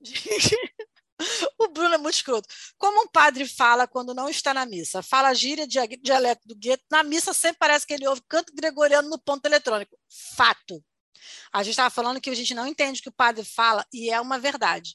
o 1.58 1.68
Bruno 1.68 1.96
é 1.96 1.98
muito 1.98 2.14
escroto. 2.14 2.46
Como 2.78 3.02
um 3.02 3.08
padre 3.08 3.48
fala 3.48 3.88
quando 3.88 4.14
não 4.14 4.28
está 4.28 4.54
na 4.54 4.64
missa? 4.64 5.02
Fala 5.02 5.34
gíria, 5.34 5.66
dia- 5.66 5.88
dialeto 6.00 6.46
do 6.46 6.54
gueto. 6.54 6.84
Na 6.88 7.02
missa 7.02 7.32
sempre 7.34 7.56
parece 7.58 7.84
que 7.84 7.94
ele 7.94 8.06
ouve 8.06 8.22
canto 8.28 8.52
gregoriano 8.54 9.08
no 9.08 9.18
ponto 9.18 9.44
eletrônico. 9.44 9.98
Fato. 10.36 10.80
A 11.52 11.64
gente 11.64 11.72
estava 11.72 11.90
falando 11.90 12.20
que 12.20 12.30
a 12.30 12.34
gente 12.34 12.54
não 12.54 12.66
entende 12.66 13.00
o 13.00 13.02
que 13.02 13.08
o 13.08 13.12
padre 13.12 13.44
fala, 13.44 13.84
e 13.92 14.10
é 14.10 14.20
uma 14.20 14.38
verdade. 14.38 14.94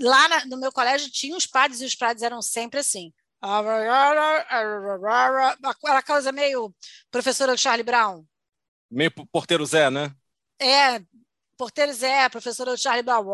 Lá 0.00 0.28
na- 0.28 0.44
no 0.46 0.56
meu 0.58 0.72
colégio 0.72 1.10
tinha 1.10 1.36
os 1.36 1.46
padres, 1.46 1.80
e 1.80 1.84
os 1.84 1.94
padres 1.94 2.22
eram 2.22 2.40
sempre 2.42 2.80
assim. 2.80 3.12
Aquela 5.62 6.02
coisa 6.02 6.32
meio 6.32 6.74
professora 7.10 7.52
do 7.52 7.58
Charlie 7.58 7.84
Brown. 7.84 8.24
Meio 8.90 9.10
porteiro 9.32 9.64
Zé, 9.66 9.90
né? 9.90 10.12
É, 10.60 11.00
Porteiro 11.56 11.92
Zé, 11.92 12.28
professora 12.28 12.72
do 12.72 12.78
Charlie 12.80 13.02
Brown. 13.02 13.24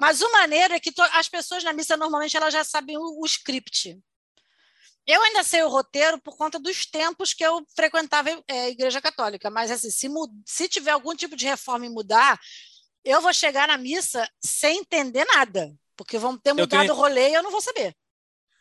Mas 0.00 0.20
o 0.20 0.32
maneiro 0.32 0.74
é 0.74 0.80
que 0.80 0.92
as 1.14 1.28
pessoas 1.28 1.62
na 1.64 1.72
missa 1.72 1.96
normalmente 1.96 2.36
elas 2.36 2.52
já 2.52 2.64
sabem 2.64 2.96
o, 2.96 3.20
o 3.20 3.26
script. 3.26 3.98
Eu 5.08 5.22
ainda 5.22 5.42
sei 5.42 5.62
o 5.62 5.70
roteiro 5.70 6.20
por 6.20 6.36
conta 6.36 6.60
dos 6.60 6.84
tempos 6.84 7.32
que 7.32 7.42
eu 7.42 7.64
frequentava 7.74 8.28
é, 8.46 8.64
a 8.64 8.68
igreja 8.68 9.00
católica, 9.00 9.48
mas 9.48 9.70
assim, 9.70 9.90
se, 9.90 10.06
se 10.44 10.68
tiver 10.68 10.90
algum 10.90 11.16
tipo 11.16 11.34
de 11.34 11.46
reforma 11.46 11.86
e 11.86 11.88
mudar, 11.88 12.38
eu 13.02 13.22
vou 13.22 13.32
chegar 13.32 13.68
na 13.68 13.78
missa 13.78 14.28
sem 14.38 14.80
entender 14.80 15.24
nada, 15.24 15.74
porque 15.96 16.18
vão 16.18 16.36
ter 16.36 16.52
mudado 16.52 16.82
tenho- 16.82 16.92
o 16.92 16.96
rolê 16.96 17.30
e 17.30 17.34
eu 17.34 17.42
não 17.42 17.50
vou 17.50 17.62
saber. 17.62 17.96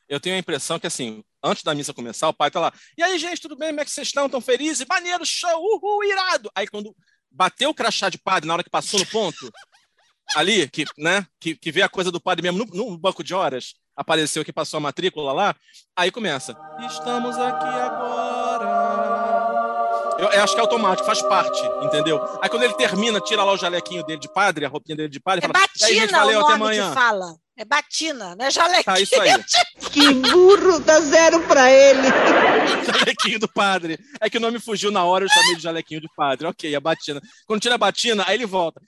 Eu 0.08 0.22
tenho 0.22 0.38
a 0.38 0.40
impressão 0.40 0.80
que, 0.80 0.88
assim, 0.88 1.22
antes 1.44 1.64
da 1.64 1.76
missa 1.76 1.94
começar, 1.94 2.30
o 2.30 2.34
pai 2.34 2.50
tá 2.50 2.62
lá. 2.62 2.74
E 2.98 3.04
aí, 3.04 3.20
gente, 3.20 3.42
tudo 3.42 3.58
bem? 3.58 3.68
Como 3.70 3.82
é 3.82 3.84
que 3.84 3.92
vocês 3.92 4.08
estão? 4.08 4.30
Tão 4.30 4.40
felizes? 4.40 4.88
Maneiro, 4.88 5.26
show, 5.26 5.62
uhul, 5.62 6.02
irado. 6.06 6.50
Aí, 6.56 6.66
quando 6.66 6.96
bateu 7.30 7.72
o 7.72 7.74
crachá 7.74 8.08
de 8.08 8.18
padre, 8.18 8.48
na 8.48 8.54
hora 8.54 8.64
que 8.64 8.70
passou 8.70 9.02
no 9.02 9.06
ponto, 9.08 9.52
ali, 10.34 10.70
que, 10.70 10.86
né, 10.98 11.28
que, 11.42 11.58
que 11.58 11.74
vê 11.74 11.82
a 11.82 11.90
coisa 11.90 12.10
do 12.10 12.22
padre 12.22 12.42
mesmo 12.42 12.66
no, 12.74 12.92
no 12.92 12.98
banco 12.98 13.22
de 13.22 13.34
horas, 13.34 13.74
apareceu 13.98 14.46
que 14.46 14.54
passou 14.54 14.78
a 14.78 14.82
matrícula 14.82 15.34
lá, 15.34 15.56
aí 15.96 16.12
começa. 16.12 16.56
Estamos 16.88 17.36
aqui 17.38 17.66
agora. 17.66 18.98
Eu, 20.20 20.30
eu 20.30 20.44
acho 20.44 20.54
que 20.54 20.60
é 20.60 20.62
automático, 20.62 21.06
faz 21.06 21.22
parte, 21.22 21.62
entendeu? 21.84 22.20
Aí 22.42 22.50
quando 22.50 22.64
ele 22.64 22.74
termina, 22.74 23.20
tira 23.22 23.44
lá 23.44 23.52
o 23.54 23.58
jalequinho 23.58 24.04
dele 24.04 24.20
de 24.20 24.32
padre, 24.34 24.66
a 24.66 24.70
roupinha 24.70 24.96
dele 24.96 25.10
de 25.10 25.20
padre, 25.20 25.46
É 25.46 25.48
fala, 25.48 25.60
"E 25.80 25.84
aí, 25.84 25.94
gente, 25.94 26.02
batina 26.12 26.20
valeu, 26.20 26.40
o 26.40 26.44
até 26.46 26.54
amanhã. 26.54 26.90
que 26.90 26.96
fala. 26.96 27.36
É 27.60 27.66
batina, 27.66 28.36
não 28.36 28.46
é 28.46 28.52
jalequinho. 28.52 28.84
Tá, 28.84 29.00
isso 29.00 29.20
aí. 29.20 29.30
Que 29.92 30.14
burro, 30.14 30.80
dá 30.80 31.00
zero 31.00 31.40
pra 31.48 31.72
ele. 31.72 32.02
Jalequinho 33.00 33.40
do 33.40 33.48
padre. 33.48 33.98
É 34.20 34.30
que 34.30 34.38
o 34.38 34.40
nome 34.42 34.60
fugiu 34.60 34.92
na 34.92 35.04
hora, 35.04 35.26
eu 35.26 35.30
chamei 35.30 35.56
de 35.56 35.64
jalequinho 35.64 36.02
de 36.02 36.08
padre. 36.16 36.46
Ok, 36.48 36.76
a 36.76 36.80
batina. 36.80 37.20
Quando 37.48 37.62
tira 37.62 37.76
a 37.76 37.78
batina, 37.80 38.24
aí 38.28 38.36
ele 38.36 38.46
volta. 38.46 38.80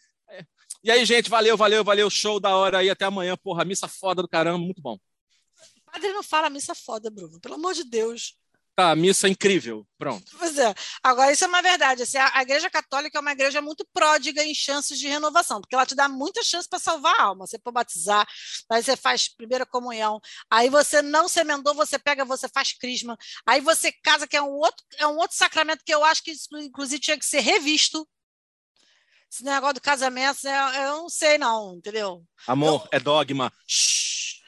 E 0.83 0.89
aí, 0.89 1.05
gente, 1.05 1.29
valeu, 1.29 1.57
valeu, 1.57 1.83
valeu. 1.83 2.09
Show 2.09 2.39
da 2.39 2.55
hora 2.55 2.79
aí. 2.79 2.89
Até 2.89 3.05
amanhã. 3.05 3.35
Porra, 3.37 3.65
missa 3.65 3.87
foda 3.87 4.21
do 4.21 4.27
caramba. 4.27 4.57
Muito 4.57 4.81
bom. 4.81 4.97
Padre 5.85 6.13
não 6.13 6.23
fala 6.23 6.49
missa 6.49 6.75
foda, 6.75 7.09
Bruno. 7.09 7.39
Pelo 7.39 7.55
amor 7.55 7.73
de 7.73 7.83
Deus. 7.83 8.37
Tá, 8.79 8.95
missa 8.95 9.27
incrível. 9.27 9.85
Pronto. 9.97 10.31
Pois 10.37 10.57
é. 10.57 10.73
Agora, 11.03 11.33
isso 11.33 11.43
é 11.43 11.47
uma 11.47 11.61
verdade. 11.61 12.03
Assim, 12.03 12.17
a, 12.17 12.31
a 12.33 12.43
Igreja 12.43 12.69
Católica 12.69 13.17
é 13.17 13.19
uma 13.19 13.33
igreja 13.33 13.61
muito 13.61 13.85
pródiga 13.91 14.41
em 14.41 14.55
chances 14.55 14.97
de 14.97 15.05
renovação, 15.05 15.59
porque 15.59 15.75
ela 15.75 15.85
te 15.85 15.95
dá 15.95 16.07
muita 16.07 16.41
chance 16.45 16.65
para 16.69 16.79
salvar 16.79 17.13
a 17.19 17.23
alma. 17.23 17.45
Você 17.45 17.59
pode 17.59 17.73
batizar, 17.73 18.25
aí 18.69 18.81
você 18.81 18.95
faz 18.95 19.27
primeira 19.27 19.65
comunhão, 19.65 20.21
aí 20.49 20.69
você 20.69 21.01
não 21.01 21.27
se 21.27 21.41
emendou, 21.41 21.73
você 21.75 21.99
pega, 21.99 22.23
você 22.23 22.47
faz 22.47 22.71
crisma, 22.71 23.17
aí 23.45 23.59
você 23.59 23.91
casa, 23.91 24.25
que 24.25 24.37
é 24.37 24.41
um 24.41 24.53
outro, 24.53 24.85
é 24.97 25.05
um 25.05 25.17
outro 25.17 25.35
sacramento 25.35 25.83
que 25.83 25.93
eu 25.93 26.01
acho 26.05 26.23
que, 26.23 26.33
inclusive, 26.53 27.01
tinha 27.01 27.19
que 27.19 27.25
ser 27.25 27.41
revisto. 27.41 28.07
Esse 29.31 29.43
negócio 29.43 29.75
do 29.75 29.81
casamento, 29.81 30.39
né, 30.43 30.85
eu 30.87 30.97
não 30.97 31.09
sei, 31.09 31.37
não, 31.37 31.75
entendeu? 31.75 32.23
Amor, 32.47 32.87
é 32.91 32.99
dogma. 32.99 33.51
Shhh. 33.67 34.39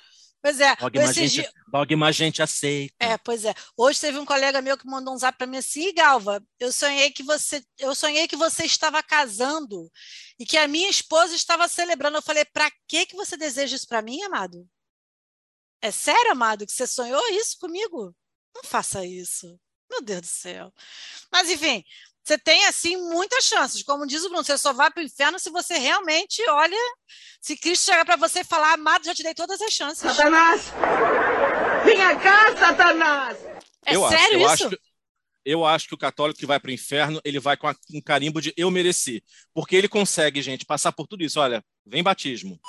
Pois 0.43 0.59
é. 0.59 0.75
Dogma, 0.75 1.01
a 1.01 1.05
esses 1.05 1.15
gente, 1.15 1.31
dias- 1.33 1.53
dogma 1.71 2.07
a 2.07 2.11
gente 2.11 2.41
aceita. 2.41 2.95
É, 2.99 3.15
pois 3.19 3.45
é. 3.45 3.53
Hoje 3.77 3.99
teve 3.99 4.17
um 4.17 4.25
colega 4.25 4.59
meu 4.59 4.75
que 4.75 4.87
mandou 4.87 5.13
um 5.13 5.17
zap 5.17 5.37
para 5.37 5.45
mim 5.45 5.57
assim, 5.57 5.89
"Ih, 5.89 5.93
Galva, 5.93 6.43
eu 6.59 6.71
sonhei 6.71 7.11
que 7.11 7.21
você, 7.21 7.63
eu 7.77 7.93
sonhei 7.93 8.27
que 8.27 8.35
você 8.35 8.65
estava 8.65 9.03
casando 9.03 9.87
e 10.39 10.45
que 10.45 10.57
a 10.57 10.67
minha 10.67 10.89
esposa 10.89 11.35
estava 11.35 11.67
celebrando. 11.67 12.17
Eu 12.17 12.21
falei, 12.23 12.43
para 12.45 12.71
que 12.87 13.05
que 13.05 13.15
você 13.15 13.37
deseja 13.37 13.75
isso 13.75 13.87
para 13.87 14.01
mim, 14.01 14.19
amado? 14.23 14.67
É 15.79 15.91
sério, 15.91 16.31
amado, 16.31 16.65
que 16.65 16.71
você 16.73 16.87
sonhou 16.87 17.21
isso 17.33 17.57
comigo? 17.59 18.15
Não 18.55 18.63
faça 18.63 19.05
isso. 19.05 19.59
Meu 19.91 20.01
Deus 20.01 20.21
do 20.21 20.27
céu. 20.27 20.73
Mas 21.31 21.49
enfim, 21.51 21.83
você 22.23 22.38
tem 22.38 22.65
assim 22.65 22.95
muitas 22.97 23.43
chances. 23.45 23.84
Como 23.84 24.05
diz 24.05 24.23
o 24.23 24.29
Bruno, 24.29 24.43
você 24.43 24.57
só 24.57 24.73
vai 24.73 24.91
para 24.91 25.01
o 25.01 25.05
inferno 25.05 25.39
se 25.39 25.49
você 25.49 25.77
realmente 25.77 26.41
olha, 26.49 26.77
se 27.41 27.57
Cristo 27.57 27.86
chegar 27.86 28.05
para 28.05 28.15
você 28.15 28.41
e 28.41 28.43
falar, 28.43 28.73
amado, 28.73 29.05
já 29.05 29.15
te 29.15 29.23
dei 29.23 29.34
todas 29.34 29.60
as 29.62 29.73
chances. 29.73 29.99
Satanás! 29.99 30.71
Vinha 31.84 32.15
cá, 32.17 32.55
Satanás! 32.55 33.38
É 33.86 33.95
eu 33.95 34.07
sério 34.07 34.45
acho, 34.47 34.53
isso? 34.55 34.63
Eu 34.63 34.67
acho, 34.67 34.69
que, 34.69 34.79
eu 35.45 35.65
acho 35.65 35.88
que 35.88 35.95
o 35.95 35.97
católico 35.97 36.39
que 36.39 36.45
vai 36.45 36.60
para 36.60 36.69
o 36.69 36.73
inferno, 36.73 37.19
ele 37.25 37.39
vai 37.39 37.57
com 37.57 37.73
um 37.93 38.01
carimbo 38.01 38.39
de 38.39 38.53
eu 38.55 38.69
mereci. 38.69 39.23
Porque 39.53 39.75
ele 39.75 39.88
consegue, 39.88 40.41
gente, 40.41 40.65
passar 40.65 40.91
por 40.91 41.07
tudo 41.07 41.23
isso. 41.23 41.39
Olha, 41.39 41.63
vem 41.86 42.03
batismo, 42.03 42.60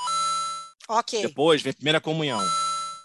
Ok. 0.89 1.21
depois 1.21 1.61
vem 1.61 1.75
primeira 1.75 2.01
comunhão, 2.01 2.41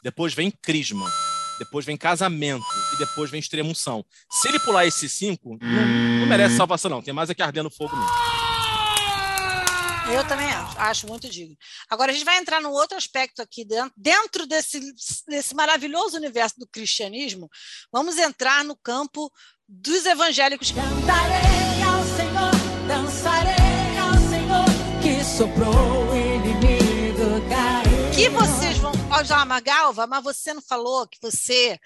depois 0.01 0.33
vem 0.33 0.49
crisma, 0.49 1.11
depois 1.59 1.85
vem 1.85 1.97
casamento 1.97 2.65
e 2.93 2.97
depois 2.97 3.29
vem 3.29 3.39
extremunção. 3.39 4.05
Se 4.31 4.47
ele 4.47 4.59
pular 4.59 4.85
esses 4.85 5.11
cinco, 5.13 5.57
não, 5.61 6.19
não 6.19 6.27
merece 6.27 6.55
salvação, 6.55 6.89
não. 6.89 7.01
Tem 7.01 7.13
mais 7.13 7.29
é 7.29 7.33
que 7.33 7.41
ardendo 7.41 7.69
fogo 7.69 7.95
mesmo. 7.95 8.11
Eu 10.09 10.25
também 10.25 10.49
acho, 10.49 10.79
acho 10.79 11.07
muito 11.07 11.29
digno. 11.29 11.55
Agora, 11.89 12.11
a 12.11 12.13
gente 12.13 12.23
vai 12.23 12.37
entrar 12.37 12.61
num 12.61 12.71
outro 12.71 12.97
aspecto 12.97 13.41
aqui 13.41 13.65
dentro, 13.65 13.91
dentro 13.97 14.47
desse, 14.47 14.79
desse 15.27 15.53
maravilhoso 15.53 16.15
universo 16.15 16.57
do 16.57 16.67
cristianismo. 16.67 17.49
Vamos 17.91 18.17
entrar 18.17 18.63
no 18.63 18.75
campo 18.75 19.29
dos 19.67 20.05
evangélicos. 20.05 20.71
Cantarei 20.71 21.83
ao 21.83 22.03
Senhor, 22.15 22.87
dançarei 22.87 23.97
ao 23.97 24.13
Senhor, 24.29 25.01
que 25.01 25.23
soprou 25.25 26.06
Ó, 29.17 29.23
já, 29.23 29.43
Magalva, 29.43 30.05
mas 30.05 30.23
você 30.23 30.53
não 30.53 30.61
falou 30.61 31.07
que 31.07 31.17
você 31.19 31.79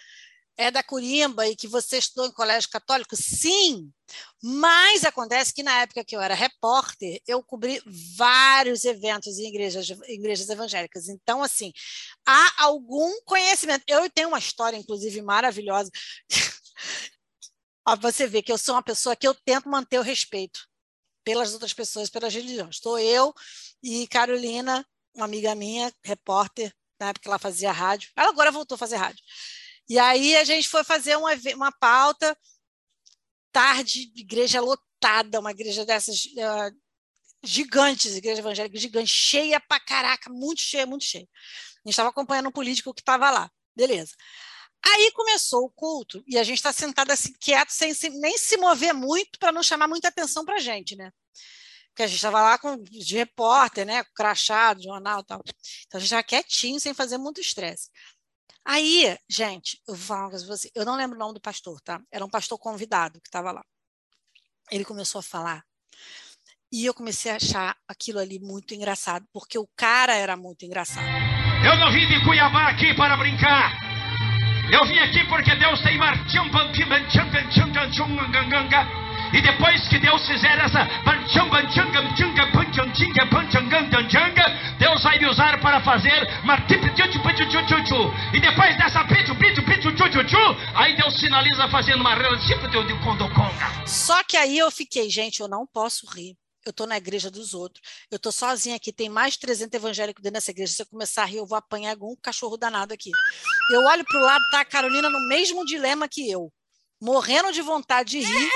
é 0.57 0.69
da 0.69 0.83
Corimba 0.83 1.47
e 1.47 1.55
que 1.55 1.65
você 1.65 1.97
estudou 1.97 2.27
em 2.27 2.33
colégio 2.33 2.69
católico? 2.69 3.15
Sim, 3.15 3.89
mas 4.43 5.05
acontece 5.05 5.53
que 5.53 5.63
na 5.63 5.81
época 5.81 6.03
que 6.03 6.13
eu 6.13 6.19
era 6.19 6.33
repórter, 6.33 7.21
eu 7.25 7.41
cobri 7.41 7.81
vários 8.17 8.83
eventos 8.83 9.37
em 9.39 9.47
igrejas, 9.47 9.89
igrejas 10.09 10.49
evangélicas. 10.49 11.07
Então, 11.07 11.41
assim, 11.41 11.71
há 12.25 12.65
algum 12.65 13.09
conhecimento. 13.23 13.85
Eu 13.87 14.09
tenho 14.09 14.27
uma 14.27 14.39
história, 14.39 14.75
inclusive, 14.75 15.21
maravilhosa. 15.21 15.89
Você 18.01 18.27
vê 18.27 18.41
que 18.41 18.51
eu 18.51 18.57
sou 18.57 18.75
uma 18.75 18.83
pessoa 18.83 19.15
que 19.15 19.27
eu 19.27 19.33
tento 19.33 19.69
manter 19.69 19.99
o 19.99 20.03
respeito 20.03 20.67
pelas 21.23 21.53
outras 21.53 21.73
pessoas, 21.73 22.09
pelas 22.09 22.33
religiões. 22.33 22.75
Estou 22.75 22.99
eu 22.99 23.33
e 23.81 24.05
Carolina, 24.07 24.85
uma 25.15 25.25
amiga 25.25 25.55
minha, 25.55 25.93
repórter, 26.03 26.73
na 27.01 27.09
época 27.09 27.23
que 27.23 27.27
ela 27.27 27.39
fazia 27.39 27.71
rádio. 27.71 28.11
Ela 28.15 28.29
agora 28.29 28.51
voltou 28.51 28.75
a 28.75 28.77
fazer 28.77 28.95
rádio. 28.95 29.23
E 29.89 29.97
aí 29.97 30.35
a 30.37 30.43
gente 30.43 30.69
foi 30.69 30.83
fazer 30.83 31.17
uma, 31.17 31.31
uma 31.55 31.71
pauta, 31.71 32.37
tarde, 33.51 34.11
igreja 34.15 34.61
lotada, 34.61 35.39
uma 35.39 35.51
igreja 35.51 35.83
dessas 35.83 36.23
ah, 36.39 36.69
gigantes, 37.43 38.15
igreja 38.15 38.39
evangélica 38.39 38.77
gigante, 38.77 39.09
cheia 39.09 39.59
pra 39.59 39.79
caraca, 39.79 40.29
muito 40.31 40.61
cheia, 40.61 40.85
muito 40.85 41.03
cheia. 41.03 41.27
A 41.33 41.89
gente 41.89 41.93
estava 41.93 42.09
acompanhando 42.09 42.49
um 42.49 42.51
político 42.51 42.93
que 42.93 43.01
estava 43.01 43.31
lá. 43.31 43.51
Beleza. 43.75 44.13
Aí 44.85 45.11
começou 45.11 45.65
o 45.65 45.69
culto 45.71 46.23
e 46.27 46.37
a 46.37 46.43
gente 46.43 46.57
está 46.57 46.71
sentado 46.71 47.11
assim, 47.11 47.33
quieto, 47.39 47.69
sem 47.71 47.93
se- 47.93 48.09
nem 48.09 48.37
se 48.37 48.57
mover 48.57 48.93
muito, 48.93 49.39
para 49.39 49.51
não 49.51 49.63
chamar 49.63 49.87
muita 49.87 50.07
atenção 50.07 50.45
para 50.45 50.55
a 50.55 50.59
gente, 50.59 50.95
né? 50.95 51.11
Porque 52.01 52.05
a 52.05 52.07
gente 52.07 52.15
estava 52.15 52.41
lá 52.41 52.57
com, 52.57 52.81
de 52.83 53.15
repórter, 53.15 53.85
né? 53.85 54.03
Com 54.03 54.13
crachá, 54.15 54.73
do 54.73 54.81
jornal 54.81 55.19
e 55.19 55.23
tal. 55.23 55.41
Então 55.85 55.97
a 55.97 55.99
gente 55.99 56.05
estava 56.05 56.23
quietinho, 56.23 56.79
sem 56.79 56.95
fazer 56.95 57.19
muito 57.19 57.39
estresse. 57.39 57.89
Aí, 58.65 59.15
gente, 59.29 59.79
eu 59.87 59.93
vou 59.93 60.03
falar 60.03 60.21
uma 60.21 60.29
coisa 60.31 60.47
você. 60.47 60.71
Eu 60.73 60.83
não 60.83 60.95
lembro 60.95 61.15
o 61.15 61.19
nome 61.19 61.35
do 61.35 61.41
pastor, 61.41 61.79
tá? 61.81 62.01
Era 62.11 62.25
um 62.25 62.29
pastor 62.29 62.57
convidado 62.57 63.21
que 63.21 63.27
estava 63.27 63.51
lá. 63.51 63.63
Ele 64.71 64.83
começou 64.83 65.19
a 65.19 65.23
falar. 65.23 65.63
E 66.71 66.85
eu 66.85 66.93
comecei 66.93 67.31
a 67.31 67.35
achar 67.35 67.77
aquilo 67.87 68.17
ali 68.17 68.39
muito 68.39 68.73
engraçado, 68.73 69.27
porque 69.31 69.59
o 69.59 69.69
cara 69.75 70.15
era 70.15 70.35
muito 70.35 70.65
engraçado. 70.65 71.05
Eu 71.63 71.77
não 71.77 71.91
vim 71.91 72.07
de 72.07 72.23
Cuiabá 72.25 72.69
aqui 72.69 72.95
para 72.95 73.15
brincar. 73.15 73.77
Eu 74.71 74.87
vim 74.87 74.97
aqui 74.97 75.23
porque 75.27 75.55
Deus 75.55 75.79
tem 75.83 75.99
marchambam 75.99 76.71
e 79.33 79.41
depois 79.41 79.87
que 79.87 79.99
Deus 79.99 80.25
fizer 80.27 80.57
essa 80.59 80.85
Deus 84.77 85.03
vai 85.03 85.19
me 85.19 85.27
usar 85.27 85.59
para 85.59 85.81
fazer 85.81 86.27
e 88.33 88.39
depois 88.39 88.77
dessa 88.77 89.03
aí 90.75 90.95
Deus 90.95 91.19
finaliza 91.19 91.67
fazendo 91.69 92.01
uma 92.01 92.15
de 92.85 92.93
condoconga. 93.03 93.87
Só 93.87 94.23
que 94.23 94.37
aí 94.37 94.57
eu 94.57 94.69
fiquei, 94.71 95.09
gente, 95.09 95.39
eu 95.39 95.47
não 95.47 95.65
posso 95.65 96.05
rir. 96.07 96.35
Eu 96.65 96.69
estou 96.69 96.85
na 96.85 96.97
igreja 96.97 97.31
dos 97.31 97.53
outros. 97.55 97.81
Eu 98.11 98.17
estou 98.17 98.31
sozinha 98.31 98.75
aqui. 98.75 98.93
Tem 98.93 99.09
mais 99.09 99.33
de 99.33 99.39
300 99.39 99.73
evangélicos 99.73 100.21
dentro 100.21 100.35
dessa 100.35 100.51
igreja. 100.51 100.73
Se 100.73 100.81
eu 100.83 100.85
começar 100.85 101.23
a 101.23 101.25
rir, 101.25 101.37
eu 101.37 101.45
vou 101.45 101.57
apanhar 101.57 101.91
algum 101.91 102.15
cachorro 102.21 102.55
danado 102.55 102.93
aqui. 102.93 103.09
Eu 103.71 103.81
olho 103.85 104.05
para 104.05 104.19
o 104.19 104.23
lado, 104.23 104.43
tá 104.51 104.61
a 104.61 104.65
Carolina 104.65 105.09
no 105.09 105.27
mesmo 105.27 105.65
dilema 105.65 106.07
que 106.07 106.29
eu. 106.29 106.51
Morrendo 107.01 107.51
de 107.51 107.61
vontade 107.61 108.11
de 108.11 108.19
rir, 108.19 108.51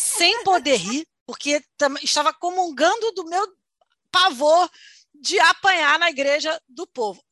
sem 0.00 0.42
poder 0.42 0.76
rir, 0.76 1.06
porque 1.24 1.62
estava 2.02 2.32
comungando 2.34 3.12
do 3.12 3.24
meu 3.24 3.46
pavor 4.10 4.68
de 5.14 5.38
apanhar 5.38 5.98
na 5.98 6.10
igreja 6.10 6.60
do 6.68 6.86
povo. 6.86 7.22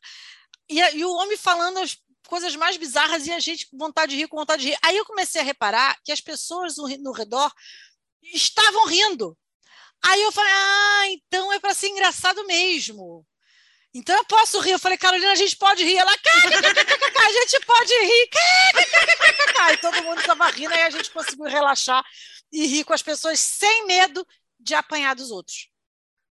E, 0.68 0.80
e 0.80 1.04
o 1.04 1.12
homem 1.12 1.36
falando 1.36 1.78
as 1.78 1.98
coisas 2.26 2.54
mais 2.56 2.76
bizarras 2.76 3.26
e 3.26 3.32
a 3.32 3.40
gente 3.40 3.68
com 3.68 3.78
vontade 3.78 4.12
de 4.12 4.18
rir, 4.18 4.28
com 4.28 4.36
vontade 4.36 4.62
de 4.62 4.68
rir. 4.70 4.78
Aí 4.82 4.96
eu 4.96 5.04
comecei 5.04 5.40
a 5.40 5.44
reparar 5.44 5.98
que 6.04 6.12
as 6.12 6.20
pessoas 6.20 6.76
no, 6.76 6.86
no 6.98 7.12
redor 7.12 7.52
estavam 8.22 8.86
rindo. 8.86 9.36
Aí 10.04 10.22
eu 10.22 10.32
falei, 10.32 10.52
ah, 10.52 11.06
então 11.08 11.52
é 11.52 11.58
para 11.58 11.74
ser 11.74 11.88
engraçado 11.88 12.44
mesmo. 12.46 13.26
Então 13.94 14.16
eu 14.16 14.24
posso 14.24 14.60
rir. 14.60 14.72
Eu 14.72 14.78
falei, 14.78 14.98
Carolina, 14.98 15.32
a 15.32 15.36
gente 15.36 15.56
pode 15.56 15.82
rir. 15.82 15.96
Ela, 15.96 16.12
"KKKKK, 16.16 17.18
a 17.18 17.32
gente 17.32 17.60
pode 17.66 17.92
rir. 17.92 18.28
KKKKK." 18.28 19.72
E 19.72 19.76
todo 19.78 20.02
mundo 20.02 20.20
estava 20.20 20.48
rindo, 20.50 20.74
aí 20.74 20.82
a 20.82 20.90
gente 20.90 21.10
conseguiu 21.10 21.46
relaxar 21.46 22.04
e 22.52 22.66
rir 22.66 22.84
com 22.84 22.92
as 22.92 23.02
pessoas 23.02 23.40
sem 23.40 23.86
medo 23.86 24.26
de 24.58 24.74
apanhar 24.74 25.14
dos 25.14 25.30
outros. 25.30 25.68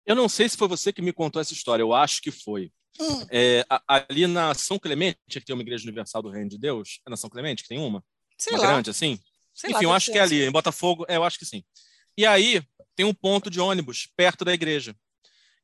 Eu 0.05 0.15
não 0.15 0.27
sei 0.27 0.49
se 0.49 0.57
foi 0.57 0.67
você 0.67 0.91
que 0.91 1.01
me 1.01 1.13
contou 1.13 1.41
essa 1.41 1.53
história, 1.53 1.83
eu 1.83 1.93
acho 1.93 2.21
que 2.21 2.31
foi. 2.31 2.71
Hum. 2.99 3.25
É, 3.29 3.63
ali 3.87 4.27
na 4.27 4.53
São 4.53 4.77
Clemente, 4.77 5.17
que 5.27 5.41
tem 5.41 5.53
uma 5.53 5.61
igreja 5.61 5.83
universal 5.83 6.21
do 6.21 6.29
Reino 6.29 6.49
de 6.49 6.57
Deus, 6.57 6.99
é 7.05 7.09
na 7.09 7.15
São 7.17 7.29
Clemente 7.29 7.63
que 7.63 7.69
tem 7.69 7.79
uma? 7.79 8.03
Sei 8.37 8.53
uma 8.53 8.61
lá. 8.61 8.67
grande 8.67 8.89
assim? 8.89 9.19
sei 9.53 9.69
lá, 9.69 9.77
Enfim, 9.77 9.85
eu 9.85 9.89
deve 9.89 9.97
acho 9.97 10.11
que 10.11 10.17
é 10.17 10.21
assim. 10.21 10.35
ali, 10.35 10.45
em 10.45 10.51
Botafogo, 10.51 11.05
é, 11.07 11.17
eu 11.17 11.23
acho 11.23 11.37
que 11.37 11.45
sim. 11.45 11.63
E 12.17 12.25
aí 12.25 12.61
tem 12.95 13.05
um 13.05 13.13
ponto 13.13 13.49
de 13.49 13.59
ônibus 13.59 14.09
perto 14.15 14.43
da 14.43 14.53
igreja. 14.53 14.95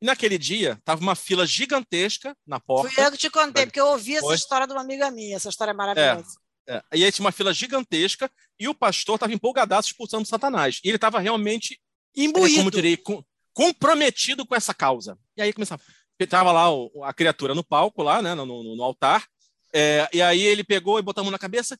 E 0.01 0.05
naquele 0.05 0.37
dia, 0.37 0.79
tava 0.85 1.01
uma 1.01 1.15
fila 1.15 1.45
gigantesca 1.45 2.35
na 2.45 2.59
porta. 2.59 2.89
Fui 2.93 3.03
eu 3.05 3.11
que 3.11 3.17
te 3.17 3.29
contei, 3.29 3.65
porque 3.65 3.79
eu 3.79 3.87
ouvi 3.87 4.15
essa 4.15 4.33
história 4.35 4.67
de 4.67 4.73
uma 4.73 4.81
amiga 4.81 5.09
minha. 5.09 5.35
Essa 5.35 5.49
história 5.49 5.71
é 5.71 5.73
maravilhosa. 5.73 6.37
É, 6.69 6.83
e 6.93 7.03
aí 7.05 7.11
tinha 7.11 7.25
uma 7.25 7.31
fila 7.31 7.53
gigantesca 7.53 8.29
e 8.59 8.67
o 8.67 8.75
pastor 8.75 9.15
estava 9.15 9.33
empolgadaço 9.33 9.87
expulsando 9.89 10.27
Satanás. 10.27 10.79
E 10.83 10.89
ele 10.89 10.97
estava 10.97 11.19
realmente, 11.19 11.79
é, 12.15 12.21
Imbuído. 12.23 12.57
como 12.57 12.67
eu 12.67 12.71
direi, 12.71 12.97
com- 12.97 13.23
comprometido 13.53 14.45
com 14.45 14.53
essa 14.53 14.73
causa. 14.73 15.17
E 15.35 15.41
aí 15.41 15.51
começava. 15.53 15.81
Estava 16.19 16.51
lá 16.51 16.69
o- 16.71 17.03
a 17.03 17.13
criatura 17.13 17.55
no 17.55 17.63
palco, 17.63 18.03
lá, 18.03 18.21
né, 18.21 18.33
no, 18.35 18.45
no- 18.45 18.75
no 18.75 18.83
altar. 18.83 19.25
É, 19.73 20.07
e 20.13 20.21
aí 20.21 20.41
ele 20.41 20.63
pegou 20.63 20.99
e 20.99 21.01
botou 21.01 21.21
a 21.21 21.23
mão 21.25 21.31
na 21.31 21.39
cabeça. 21.39 21.77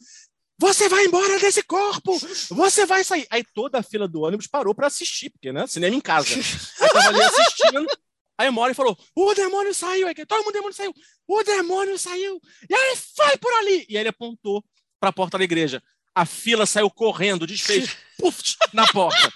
Você 0.60 0.90
vai 0.90 1.06
embora 1.06 1.38
desse 1.40 1.62
corpo! 1.62 2.18
Você 2.50 2.86
vai 2.86 3.04
sair! 3.04 3.28
Aí 3.30 3.44
toda 3.54 3.78
a 3.80 3.84
fila 3.84 4.08
do 4.08 4.22
ônibus 4.22 4.48
parou 4.48 4.74
para 4.74 4.88
assistir, 4.88 5.30
porque, 5.30 5.52
né? 5.52 5.68
Cinema 5.68 5.96
em 5.96 6.02
casa. 6.02 6.34
Aí 6.34 6.90
tava 6.90 7.10
ali 7.10 7.22
assistindo. 7.22 7.88
Aí 8.38 8.50
hora 8.50 8.68
ele 8.68 8.74
falou: 8.76 8.98
O 9.16 9.34
demônio 9.34 9.74
saiu! 9.74 10.08
Aí 10.08 10.14
todo 10.26 10.44
mundo, 10.44 10.50
o 10.50 10.54
demônio 10.54 10.74
saiu! 10.74 10.94
O 11.28 11.44
demônio 11.44 11.98
saiu! 11.98 12.42
E 12.70 12.76
aí 12.76 12.96
foi 13.16 13.38
por 13.38 13.52
ali! 13.54 13.86
E 13.90 13.98
aí 13.98 14.04
ele 14.04 14.10
apontou 14.10 14.64
para 15.00 15.10
a 15.10 15.14
porta 15.14 15.38
da 15.38 15.44
igreja. 15.44 15.82
A 16.14 16.26
fila 16.26 16.66
saiu 16.66 16.90
correndo, 16.90 17.48
desfez 17.48 17.96
puf, 18.18 18.42
na 18.74 18.88
porta. 18.88 19.32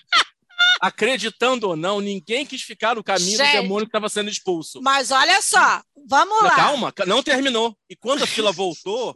Acreditando 0.82 1.70
ou 1.70 1.76
não, 1.76 2.02
ninguém 2.02 2.46
quis 2.46 2.64
ficar 2.64 2.96
no 2.96 3.04
caminho 3.04 3.38
Gente. 3.38 3.56
do 3.56 3.62
demônio 3.62 3.86
que 3.86 3.90
estava 3.90 4.10
sendo 4.10 4.30
expulso. 4.32 4.82
Mas 4.82 5.12
olha 5.12 5.40
só, 5.42 5.82
vamos 6.08 6.44
lá. 6.44 6.56
Calma, 6.56 6.94
não 7.06 7.22
terminou. 7.22 7.78
E 7.88 7.96
quando 7.96 8.24
a 8.24 8.28
fila 8.28 8.52
voltou, 8.52 9.16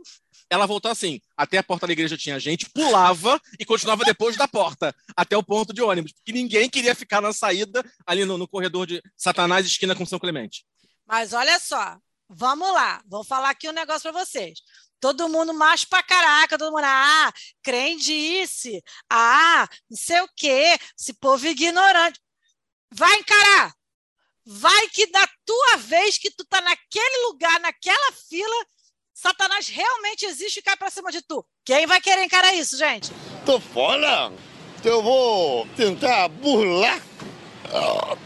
ela 0.50 0.66
voltou 0.66 0.92
assim. 0.92 1.20
Até 1.36 1.58
a 1.58 1.64
porta 1.64 1.88
da 1.88 1.94
igreja 1.94 2.18
tinha 2.18 2.40
gente, 2.40 2.70
pulava 2.70 3.40
e 3.60 3.66
continuava 3.66 4.04
depois 4.04 4.36
da 4.36 4.48
porta, 4.48 4.96
até 5.16 5.36
o 5.38 5.44
ponto 5.44 5.74
de 5.74 5.82
ônibus. 5.82 6.14
Porque 6.14 6.32
ninguém 6.32 6.70
queria 6.70 6.96
ficar 6.96 7.22
na 7.22 7.34
saída, 7.34 7.84
ali 8.06 8.26
no, 8.26 8.38
no 8.38 8.48
corredor 8.48 8.86
de 8.86 9.02
Satanás, 9.18 9.66
esquina 9.66 9.96
com 9.96 10.06
São 10.06 10.20
Clemente. 10.20 10.66
Mas 11.06 11.34
olha 11.34 11.60
só, 11.60 11.98
vamos 12.30 12.72
lá, 12.74 13.02
vou 13.08 13.24
falar 13.24 13.50
aqui 13.50 13.70
um 13.70 13.74
negócio 13.74 14.12
para 14.12 14.26
vocês. 14.26 14.60
Todo 15.00 15.30
mundo 15.30 15.54
macho 15.54 15.88
pra 15.88 16.02
caraca, 16.02 16.58
todo 16.58 16.72
mundo, 16.72 16.86
ah, 16.86 17.32
crendice, 17.62 18.82
ah, 19.10 19.68
não 19.90 19.98
sei 19.98 20.22
o 20.22 20.30
quê, 20.36 20.78
esse 20.98 21.14
povo 21.14 21.46
ignorante. 21.46 22.20
Vai 22.92 23.14
encarar. 23.16 23.74
Vai 24.48 24.90
que 24.90 25.08
da 25.08 25.28
tua 25.44 25.78
vez 25.78 26.18
que 26.18 26.30
tu 26.32 26.46
tá 26.46 26.62
naquele 26.62 27.28
lugar, 27.28 27.60
naquela 27.60 28.12
fila, 28.12 28.66
Satanás 29.18 29.70
realmente 29.70 30.26
existe 30.26 30.58
e 30.60 30.62
cai 30.62 30.76
pra 30.76 30.90
cima 30.92 31.10
de 31.10 31.22
tu. 31.22 31.44
Quem 31.64 31.88
vai 31.88 32.02
querer 32.02 32.22
encarar 32.26 32.54
isso, 32.54 32.78
gente? 32.78 33.12
Tô 33.46 33.62
fora. 33.62 34.30
Eu 34.84 35.02
vou 35.02 35.66
tentar 35.70 36.28
burlar. 36.28 37.02
Ah. 37.74 38.18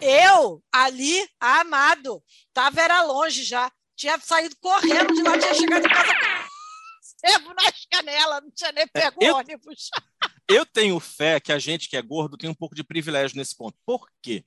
Eu, 0.00 0.62
ali, 0.72 1.28
amado, 1.40 2.22
tava 2.54 2.80
era 2.80 3.02
longe 3.02 3.42
já. 3.42 3.70
Tinha 3.96 4.16
saído 4.20 4.54
correndo 4.60 5.12
de 5.12 5.22
lá, 5.22 5.36
tinha 5.36 5.54
chegado 5.54 5.84
em 5.84 5.88
casa 5.88 6.12
sebo 7.26 7.52
nas 7.52 7.84
canelas, 7.90 8.42
não 8.44 8.50
tinha 8.52 8.70
nem 8.70 8.86
pego 8.86 9.16
eu- 9.20 9.34
ônibus. 9.36 9.90
Eu 10.50 10.64
tenho 10.64 10.98
fé 10.98 11.38
que 11.38 11.52
a 11.52 11.58
gente 11.58 11.90
que 11.90 11.96
é 11.96 12.00
gordo 12.00 12.38
tem 12.38 12.48
um 12.48 12.54
pouco 12.54 12.74
de 12.74 12.82
privilégio 12.82 13.36
nesse 13.36 13.54
ponto. 13.54 13.76
Por 13.84 14.08
quê? 14.22 14.46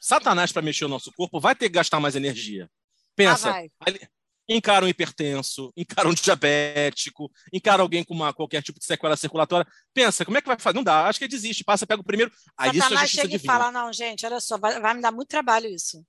Satanás, 0.00 0.52
para 0.52 0.62
mexer 0.62 0.86
o 0.86 0.88
nosso 0.88 1.12
corpo, 1.12 1.38
vai 1.38 1.54
ter 1.54 1.66
que 1.68 1.74
gastar 1.74 2.00
mais 2.00 2.16
energia. 2.16 2.70
Pensa, 3.14 3.50
Ah, 3.50 3.52
vai. 3.52 3.70
ali- 3.80 4.08
encara 4.48 4.84
um 4.84 4.88
hipertenso, 4.88 5.72
encara 5.76 6.08
um 6.08 6.14
diabético, 6.14 7.30
encara 7.52 7.82
alguém 7.82 8.02
com 8.02 8.14
uma, 8.14 8.32
qualquer 8.32 8.62
tipo 8.62 8.78
de 8.78 8.86
sequela 8.86 9.16
circulatória. 9.16 9.70
Pensa, 9.92 10.24
como 10.24 10.38
é 10.38 10.40
que 10.40 10.48
vai 10.48 10.58
fazer? 10.58 10.76
Não 10.76 10.84
dá, 10.84 11.06
acho 11.06 11.18
que 11.18 11.28
desiste, 11.28 11.62
passa, 11.64 11.86
pega 11.86 12.00
o 12.00 12.04
primeiro. 12.04 12.32
Aí 12.56 12.70
isso 12.70 12.78
é 12.78 12.82
Satanás 12.82 13.10
chega 13.10 13.26
e 13.26 13.38
divina. 13.38 13.52
fala: 13.52 13.70
não, 13.70 13.92
gente, 13.92 14.24
olha 14.24 14.40
só, 14.40 14.56
vai, 14.56 14.80
vai 14.80 14.94
me 14.94 15.02
dar 15.02 15.12
muito 15.12 15.28
trabalho 15.28 15.68
isso. 15.68 16.04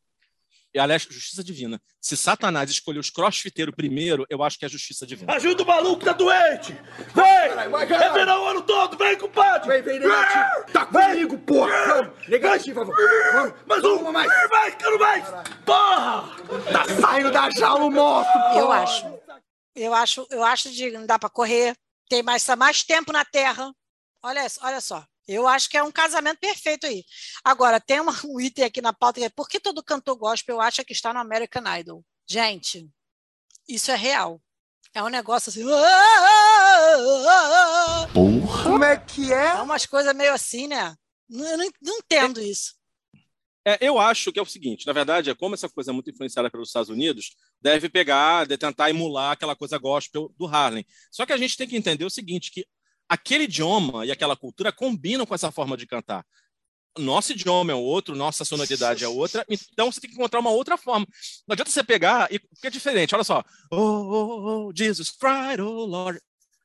E, 0.74 0.80
aliás, 0.80 1.04
justiça 1.04 1.44
divina. 1.44 1.82
Se 2.00 2.16
Satanás 2.16 2.70
escolher 2.70 3.00
os 3.00 3.10
crossfiteiros 3.10 3.74
primeiro, 3.76 4.26
eu 4.30 4.44
acho 4.44 4.58
que 4.58 4.66
é 4.66 4.70
justiça 4.70 5.06
divina. 5.06 5.34
Ajuda 5.34 5.64
o 5.64 5.66
maluco, 5.66 6.06
tá 6.06 6.14
doente! 6.14 6.74
Vem! 7.16 7.96
É 7.96 8.14
verão 8.14 8.44
o 8.44 8.48
ano 8.48 8.62
todo, 8.62 8.96
vem, 8.96 9.18
compadre! 9.18 9.68
Vem, 9.68 9.82
vem, 9.82 10.00
negativo! 10.00 10.72
Tá 10.72 10.86
comigo, 10.86 11.40
porra! 11.40 12.14
Negativo, 12.28 12.86
vamos! 12.86 13.54
Mais 13.66 13.84
uma 13.84 14.12
mais! 14.12 14.50
Vai, 14.50 14.78
quero 14.78 15.00
mais! 15.00 15.26
Porra! 15.66 16.36
Tá 16.72 16.86
saindo 17.02 17.32
da 17.32 17.50
jaula 17.50 17.86
o 17.86 17.92
monstro, 17.92 18.34
porra! 18.34 18.60
Eu 18.60 18.72
acho. 18.72 19.20
Eu 19.76 19.94
acho, 19.94 20.28
eu 20.30 20.44
acho 20.44 20.72
de 20.72 20.92
não 20.92 21.06
dá 21.06 21.18
para 21.18 21.30
correr, 21.30 21.76
tem 22.08 22.22
mais, 22.22 22.46
mais 22.58 22.84
tempo 22.84 23.12
na 23.12 23.26
Terra. 23.26 23.74
Olha, 24.22 24.46
olha 24.62 24.82
só. 24.82 25.06
Eu 25.32 25.48
acho 25.48 25.70
que 25.70 25.78
é 25.78 25.84
um 25.84 25.92
casamento 25.92 26.40
perfeito 26.40 26.88
aí. 26.88 27.04
Agora, 27.44 27.80
tem 27.80 28.00
uma- 28.00 28.20
um 28.26 28.40
item 28.42 28.66
aqui 28.66 28.82
na 28.82 28.92
pauta 28.92 29.20
que 29.20 29.26
é 29.26 29.30
por 29.30 29.48
que 29.48 29.60
todo 29.60 29.84
cantor 29.84 30.16
gospel 30.18 30.60
acha 30.60 30.84
que 30.84 30.92
está 30.92 31.14
no 31.14 31.20
American 31.20 31.64
Idol? 31.78 32.04
Gente, 32.28 32.90
isso 33.68 33.92
é 33.92 33.96
real. 33.96 34.42
É 34.94 35.04
um 35.04 35.08
negócio 35.10 35.50
assim. 35.52 35.64
Porra! 38.14 38.64
Como 38.64 38.84
é 38.84 38.98
que 38.98 39.32
é? 39.32 39.50
É 39.50 39.62
umas 39.62 39.86
coisas 39.86 40.16
meio 40.16 40.34
assim, 40.34 40.68
né? 40.68 40.96
Não- 41.30 41.46
Eu 41.48 41.58
não, 41.58 41.70
não 41.82 41.98
entendo 42.00 42.42
isso. 42.42 42.74
É, 43.66 43.78
eu 43.82 44.00
acho 44.00 44.32
que 44.32 44.40
é 44.40 44.42
o 44.42 44.46
seguinte, 44.46 44.88
na 44.88 44.94
verdade, 44.94 45.30
é 45.30 45.36
como 45.36 45.54
essa 45.54 45.70
coisa 45.70 45.92
é 45.92 45.94
muito 45.94 46.10
influenciada 46.10 46.50
pelos 46.50 46.70
Estados 46.70 46.90
Unidos, 46.90 47.36
deve 47.62 47.88
pegar, 47.90 48.48
de 48.48 48.58
tentar 48.58 48.90
emular 48.90 49.34
aquela 49.34 49.56
coisa 49.56 49.78
gospel 49.78 50.34
do 50.38 50.48
Harlem. 50.48 50.84
Só 51.12 51.26
que 51.26 51.34
a 51.34 51.38
gente 51.38 51.56
tem 51.58 51.68
que 51.68 51.76
entender 51.76 52.06
o 52.06 52.10
seguinte, 52.10 52.50
que 52.52 52.66
aquele 53.10 53.46
idioma 53.46 54.06
e 54.06 54.12
aquela 54.12 54.38
cultura 54.38 54.72
combinam 54.72 55.26
com 55.26 55.34
essa 55.34 55.52
forma 55.52 55.76
de 55.76 55.88
cantar. 55.88 56.24
Nosso 56.98 57.32
idioma 57.32 57.72
é 57.72 57.76
outro, 57.76 58.16
nossa 58.16 58.46
sonoridade 58.46 59.04
é 59.04 59.08
outra, 59.08 59.46
então 59.50 59.92
você 59.92 60.00
tem 60.00 60.10
que 60.10 60.16
encontrar 60.16 60.40
uma 60.40 60.50
outra 60.52 60.78
forma. 60.78 61.06
Não 61.48 61.54
adianta 61.54 61.72
você 61.72 61.84
pegar, 61.84 62.32
e, 62.32 62.40
porque 62.40 62.68
é 62.68 62.70
diferente, 62.70 63.16
olha 63.16 63.24
só. 63.24 63.44
Oh, 63.72 63.78
oh, 63.78 64.68
oh, 64.68 64.72
Jesus 64.76 65.10
Christ, 65.10 65.60
oh 65.62 65.86
Lord. 65.86 66.20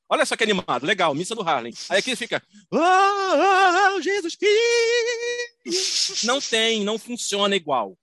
Olha 0.09 0.27
só 0.27 0.37
que 0.37 0.45
animado, 0.45 0.85
legal, 0.85 1.15
missa 1.15 1.35
do 1.35 1.43
Harlem. 1.43 1.73
Aí 1.89 1.99
aqui 1.99 2.15
fica, 2.15 2.43
oh, 2.71 2.79
oh, 2.79 3.97
oh, 3.97 4.03
Jesus 4.03 4.37
Cristo. 4.37 6.27
Não 6.27 6.41
tem, 6.41 6.85
não 6.85 6.99
funciona 6.99 7.57
igual. 7.57 7.97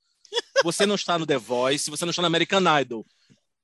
Você 0.64 0.86
não 0.86 0.96
está 0.96 1.20
no 1.20 1.26
The 1.26 1.38
Voice, 1.38 1.90
você 1.90 2.06
não 2.06 2.12
está 2.12 2.22
no 2.22 2.28
American 2.28 2.62
Idol. 2.80 3.06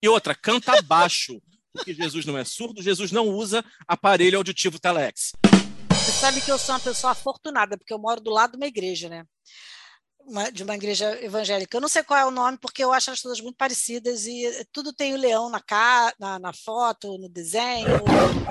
E 0.02 0.08
outra, 0.10 0.36
canta 0.36 0.82
baixo, 0.82 1.42
porque 1.78 1.94
Jesus 1.94 2.26
não 2.26 2.38
é 2.38 2.44
surdo, 2.44 2.82
Jesus 2.82 3.12
não 3.12 3.28
usa 3.30 3.64
aparelho 3.88 4.38
auditivo 4.38 4.80
Telex. 4.80 5.32
Você 5.92 6.12
sabe 6.12 6.42
que 6.42 6.52
eu 6.52 6.58
sou 6.58 6.74
uma 6.76 6.82
pessoa 6.82 7.12
afortunada, 7.12 7.78
porque 7.78 7.94
eu 7.94 8.00
moro 8.00 8.20
do 8.22 8.32
lado 8.32 8.52
de 8.52 8.58
uma 8.58 8.68
igreja, 8.68 9.10
né? 9.10 9.24
Uma- 10.20 10.52
de 10.52 10.62
uma 10.62 10.76
igreja 10.76 11.18
evangélica. 11.24 11.78
Eu 11.78 11.82
não 11.82 11.88
sei 11.88 12.04
qual 12.04 12.20
é 12.20 12.26
o 12.26 12.32
nome, 12.32 12.58
porque 12.58 12.84
eu 12.84 12.92
acho 12.92 13.10
as 13.12 13.22
todas 13.22 13.40
muito 13.40 13.56
parecidas 13.56 14.26
e 14.26 14.66
tudo 14.74 14.92
tem 14.92 15.14
o 15.14 15.18
leão 15.18 15.50
na, 15.50 15.62
ca... 15.62 16.14
na, 16.20 16.38
na 16.38 16.52
foto, 16.52 17.18
no 17.18 17.30
desenho. 17.30 17.88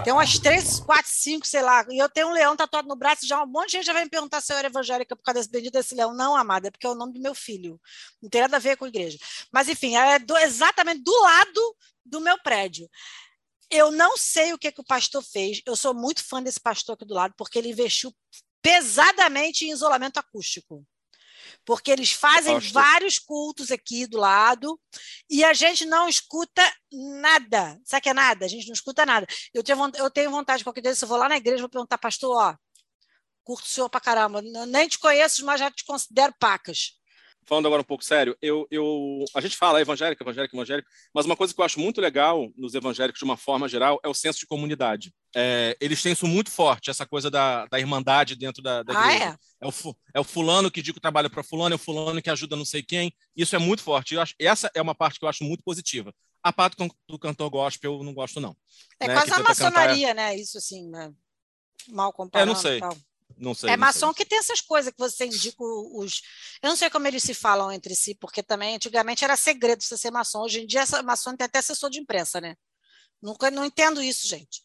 Tem 0.03 0.11
umas 0.13 0.39
três, 0.39 0.81
quatro, 0.81 1.11
cinco, 1.13 1.47
sei 1.47 1.61
lá. 1.61 1.85
E 1.91 1.99
eu 1.99 2.09
tenho 2.09 2.29
um 2.29 2.33
leão 2.33 2.57
tatuado 2.57 2.89
no 2.89 2.97
braço, 2.97 3.27
já 3.27 3.43
um 3.43 3.47
monte 3.47 3.67
de 3.67 3.73
gente 3.73 3.87
já 3.87 3.93
vai 3.93 4.05
me 4.05 4.11
perguntar 4.11 4.41
se 4.41 4.53
eu 4.55 4.57
era 4.57 4.69
evangélica 4.69 5.15
por 5.15 5.23
causa 5.23 5.41
desse 5.41 5.51
bendito 5.51 5.75
desse 5.75 5.95
leão. 5.95 6.15
Não, 6.15 6.35
amada, 6.35 6.69
é 6.69 6.71
porque 6.71 6.87
é 6.87 6.91
o 6.91 6.95
nome 6.95 7.13
do 7.13 7.21
meu 7.21 7.35
filho. 7.35 7.79
Não 8.23 8.31
tem 8.31 8.41
nada 8.41 8.57
a 8.57 8.61
ver 8.61 8.77
com 8.79 8.87
a 8.87 8.89
igreja. 8.89 9.19
Mas, 9.53 9.69
enfim, 9.69 9.97
é 9.97 10.19
do- 10.19 10.37
exatamente 10.39 11.03
do 11.03 11.23
lado 11.23 11.77
do 12.07 12.21
meu 12.21 12.39
prédio. 12.43 12.89
Eu 13.71 13.91
não 13.91 14.17
sei 14.17 14.53
o 14.53 14.59
que, 14.59 14.71
que 14.71 14.81
o 14.81 14.85
pastor 14.87 15.23
fez. 15.23 15.61
Eu 15.67 15.75
sou 15.75 15.93
muito 15.93 16.25
fã 16.25 16.43
desse 16.43 16.61
pastor 16.61 16.95
aqui 16.95 17.05
do 17.05 17.15
lado, 17.15 17.35
porque 17.37 17.59
ele 17.59 17.71
investiu 17.71 18.15
pesadamente 18.63 19.65
em 19.65 19.71
isolamento 19.73 20.19
acústico. 20.19 20.85
Porque 21.65 21.91
eles 21.91 22.11
fazem 22.13 22.55
vários 22.73 23.19
cultos 23.19 23.71
aqui 23.71 24.07
do 24.07 24.19
lado 24.19 24.81
e 25.31 25.45
a 25.45 25.53
gente 25.53 25.85
não 25.85 26.09
escuta 26.09 26.63
nada. 26.93 27.79
Sabe 27.85 28.03
que 28.03 28.09
é 28.09 28.15
nada? 28.15 28.45
A 28.45 28.49
gente 28.49 28.67
não 28.67 28.75
escuta 28.75 29.07
nada. 29.07 29.27
Eu 29.55 29.63
tenho, 29.63 29.79
von- 29.79 29.93
eu 29.95 30.11
tenho 30.11 30.31
vontade, 30.31 30.65
qualquer 30.65 30.81
dia, 30.81 30.95
se 30.95 31.05
eu 31.05 31.09
vou 31.09 31.19
lá 31.19 31.29
na 31.29 31.37
igreja, 31.37 31.61
vou 31.63 31.69
perguntar, 31.69 31.99
pastor, 31.99 32.37
ó, 32.37 32.57
curto 33.45 33.65
o 33.65 33.69
senhor 33.69 33.89
pra 33.89 34.01
caramba. 34.01 34.43
Nem 34.43 34.89
te 34.89 34.99
conheço, 34.99 35.45
mas 35.45 35.61
já 35.61 35.71
te 35.71 35.85
considero 35.85 36.35
pacas. 36.41 36.93
Falando 37.47 37.67
agora 37.67 37.81
um 37.81 37.85
pouco 37.85 38.05
sério, 38.05 38.37
eu, 38.43 38.67
eu, 38.71 39.25
a 39.33 39.41
gente 39.41 39.57
fala 39.57 39.81
evangélico, 39.81 40.23
evangélico, 40.23 40.57
evangélico, 40.57 40.89
mas 41.15 41.27
uma 41.27 41.37
coisa 41.37 41.55
que 41.55 41.61
eu 41.61 41.65
acho 41.65 41.79
muito 41.79 42.01
legal 42.01 42.51
nos 42.57 42.75
evangélicos, 42.75 43.21
de 43.21 43.25
uma 43.25 43.37
forma 43.37 43.69
geral, 43.69 44.01
é 44.03 44.09
o 44.09 44.15
senso 44.15 44.41
de 44.41 44.47
comunidade. 44.47 45.15
É, 45.35 45.77
eles 45.81 46.03
têm 46.03 46.13
isso 46.13 46.27
muito 46.27 46.51
forte, 46.51 46.91
essa 46.91 47.07
coisa 47.07 47.31
da, 47.31 47.67
da 47.67 47.79
irmandade 47.79 48.35
dentro 48.35 48.61
da, 48.63 48.83
da 48.83 48.99
Ah, 48.99 49.13
igreja. 49.15 49.39
é? 49.61 49.67
É 49.67 49.69
o, 49.69 49.97
é 50.15 50.21
o 50.21 50.25
fulano 50.25 50.71
que 50.71 50.83
diz 50.83 50.93
que 50.93 51.01
trabalha 51.01 51.31
para 51.31 51.43
fulano, 51.43 51.75
é 51.75 51.77
o 51.77 51.79
fulano 51.79 52.21
que 52.21 52.31
ajuda 52.31 52.57
não 52.57 52.65
sei 52.65 52.83
quem. 52.83 53.13
Isso 53.37 53.55
é 53.55 53.59
muito 53.59 53.83
forte. 53.83 54.15
Eu 54.15 54.21
acho, 54.21 54.35
essa 54.41 54.71
é 54.75 54.83
uma 54.83 54.95
parte 54.95 55.19
que 55.19 55.25
eu 55.25 55.29
acho 55.29 55.45
muito 55.45 55.63
positiva. 55.63 56.13
A 56.43 56.53
parte 56.53 56.77
do, 57.09 57.19
cantor 57.19 57.49
gospel 57.51 57.95
eu 57.95 58.03
não 58.03 58.13
gosto, 58.13 58.41
não. 58.41 58.57
É 58.99 59.07
né, 59.09 59.15
quase 59.15 59.31
que 59.31 59.41
uma 59.41 59.47
tenta 59.49 59.55
cantar- 59.55 59.73
maçonaria, 59.73 60.15
né? 60.15 60.37
Isso 60.37 60.59
assim, 60.59 60.89
né? 60.89 61.13
mal 61.89 62.13
comparado. 62.13 62.51
É, 62.51 62.53
não 62.53 62.61
sei. 62.61 62.81
Não 63.37 63.55
sei. 63.55 63.71
É 63.71 63.77
maçom 63.77 64.09
sei. 64.09 64.15
que 64.17 64.25
tem 64.25 64.39
essas 64.39 64.61
coisas 64.61 64.93
que 64.93 64.99
você 64.99 65.27
indica 65.27 65.57
os. 65.63 66.23
Eu 66.63 66.71
não 66.71 66.77
sei 66.77 66.89
como 66.91 67.07
eles 67.07 67.23
se 67.23 67.35
falam 67.35 67.73
entre 67.73 67.95
si, 67.95 68.15
porque 68.15 68.43
também 68.43 68.77
antigamente 68.77 69.25
era 69.25 69.37
segredo 69.37 69.83
você 69.83 69.97
ser 69.97 70.11
maçom. 70.11 70.41
Hoje 70.41 70.61
em 70.61 70.67
dia, 70.67 70.81
essa 70.81 71.03
maçom 71.03 71.37
tem 71.37 71.45
até 71.45 71.59
assessor 71.59 71.91
de 71.91 72.01
imprensa, 72.01 72.41
né? 72.41 72.57
Nunca 73.21 73.51
não 73.51 73.65
entendo 73.65 74.03
isso, 74.03 74.27
gente. 74.29 74.63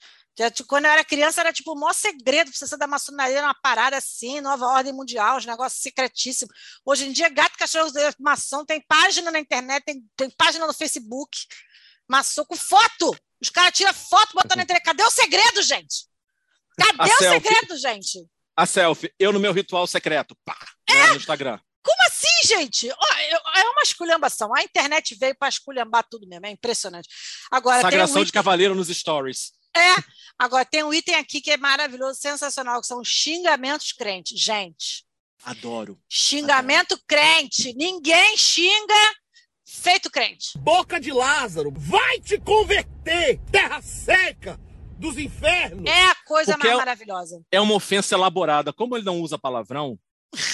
Tipo, 0.53 0.69
Quando 0.69 0.85
eu 0.85 0.91
era 0.91 1.03
criança, 1.03 1.41
era 1.41 1.51
tipo 1.51 1.73
o 1.73 1.75
maior 1.75 1.93
segredo 1.93 2.51
você 2.51 2.65
ser 2.65 2.77
da 2.77 2.87
maçonaria, 2.87 3.43
uma 3.43 3.53
parada 3.53 3.97
assim, 3.97 4.39
nova 4.39 4.65
ordem 4.65 4.93
mundial, 4.93 5.37
os 5.37 5.45
negócios 5.45 5.81
secretíssimos. 5.81 6.55
Hoje 6.85 7.05
em 7.05 7.11
dia, 7.11 7.29
gato, 7.29 7.57
cachorro, 7.57 7.91
maçom, 8.19 8.65
tem 8.65 8.81
página 8.81 9.29
na 9.29 9.39
internet, 9.39 9.83
tem, 9.83 10.03
tem 10.15 10.29
página 10.31 10.65
no 10.65 10.73
Facebook, 10.73 11.37
maçom 12.07 12.45
com 12.45 12.55
foto. 12.55 13.15
Os 13.41 13.49
caras 13.49 13.73
tiram 13.73 13.93
foto, 13.93 14.33
botam 14.33 14.55
na 14.55 14.63
internet. 14.63 14.83
Cadê 14.83 15.03
o 15.03 15.11
segredo, 15.11 15.61
gente? 15.61 16.07
Cadê 16.77 17.11
A 17.11 17.15
o 17.15 17.17
selfie. 17.17 17.47
segredo, 17.47 17.77
gente? 17.77 18.29
A 18.55 18.65
selfie, 18.65 19.13
eu 19.17 19.31
no 19.31 19.39
meu 19.39 19.53
ritual 19.53 19.87
secreto. 19.87 20.35
Pá, 20.45 20.57
É? 20.89 20.93
né, 20.93 21.07
no 21.07 21.15
Instagram. 21.15 21.59
Como 21.83 21.97
assim, 22.07 22.47
gente? 22.47 22.89
É 22.89 23.69
uma 23.69 23.81
esculhambação. 23.81 24.53
A 24.55 24.61
internet 24.61 25.15
veio 25.15 25.35
para 25.35 25.49
esculhambar 25.49 26.05
tudo 26.09 26.27
mesmo. 26.27 26.45
É 26.45 26.51
impressionante. 26.51 27.09
Agora, 27.49 27.77
tem 27.79 27.87
um 27.87 27.91
Sagração 27.91 28.23
de 28.23 28.29
item, 28.29 28.33
cavaleiro 28.33 28.75
nos 28.75 28.87
stories. 28.89 29.51
é, 29.75 29.95
agora, 30.37 30.63
tem 30.65 30.83
um 30.83 30.93
item 30.93 31.15
aqui 31.15 31.41
que 31.41 31.49
é 31.51 31.57
maravilhoso, 31.57 32.19
sensacional, 32.19 32.81
que 32.81 32.87
são 32.87 33.03
xingamentos 33.03 33.93
crentes. 33.93 34.39
Gente, 34.39 35.05
Adoro. 35.43 35.99
xingamento 36.07 36.99
crente. 37.07 37.73
Ninguém 37.73 38.37
xinga 38.37 39.15
feito 39.65 40.11
crente. 40.11 40.55
Boca 40.59 40.99
de 40.99 41.11
Lázaro, 41.11 41.71
vai 41.75 42.19
te 42.19 42.37
converter, 42.37 43.39
terra 43.51 43.81
seca! 43.81 44.59
Dos 45.01 45.17
infernos. 45.17 45.83
É 45.89 46.05
a 46.05 46.15
coisa 46.25 46.53
Porque 46.53 46.67
mais 46.67 46.79
é- 46.79 46.85
maravilhosa. 46.85 47.41
É 47.51 47.59
uma 47.59 47.73
ofensa 47.73 48.15
elaborada. 48.15 48.71
Como 48.71 48.95
ele 48.95 49.03
não 49.03 49.19
usa 49.19 49.37
palavrão, 49.37 49.97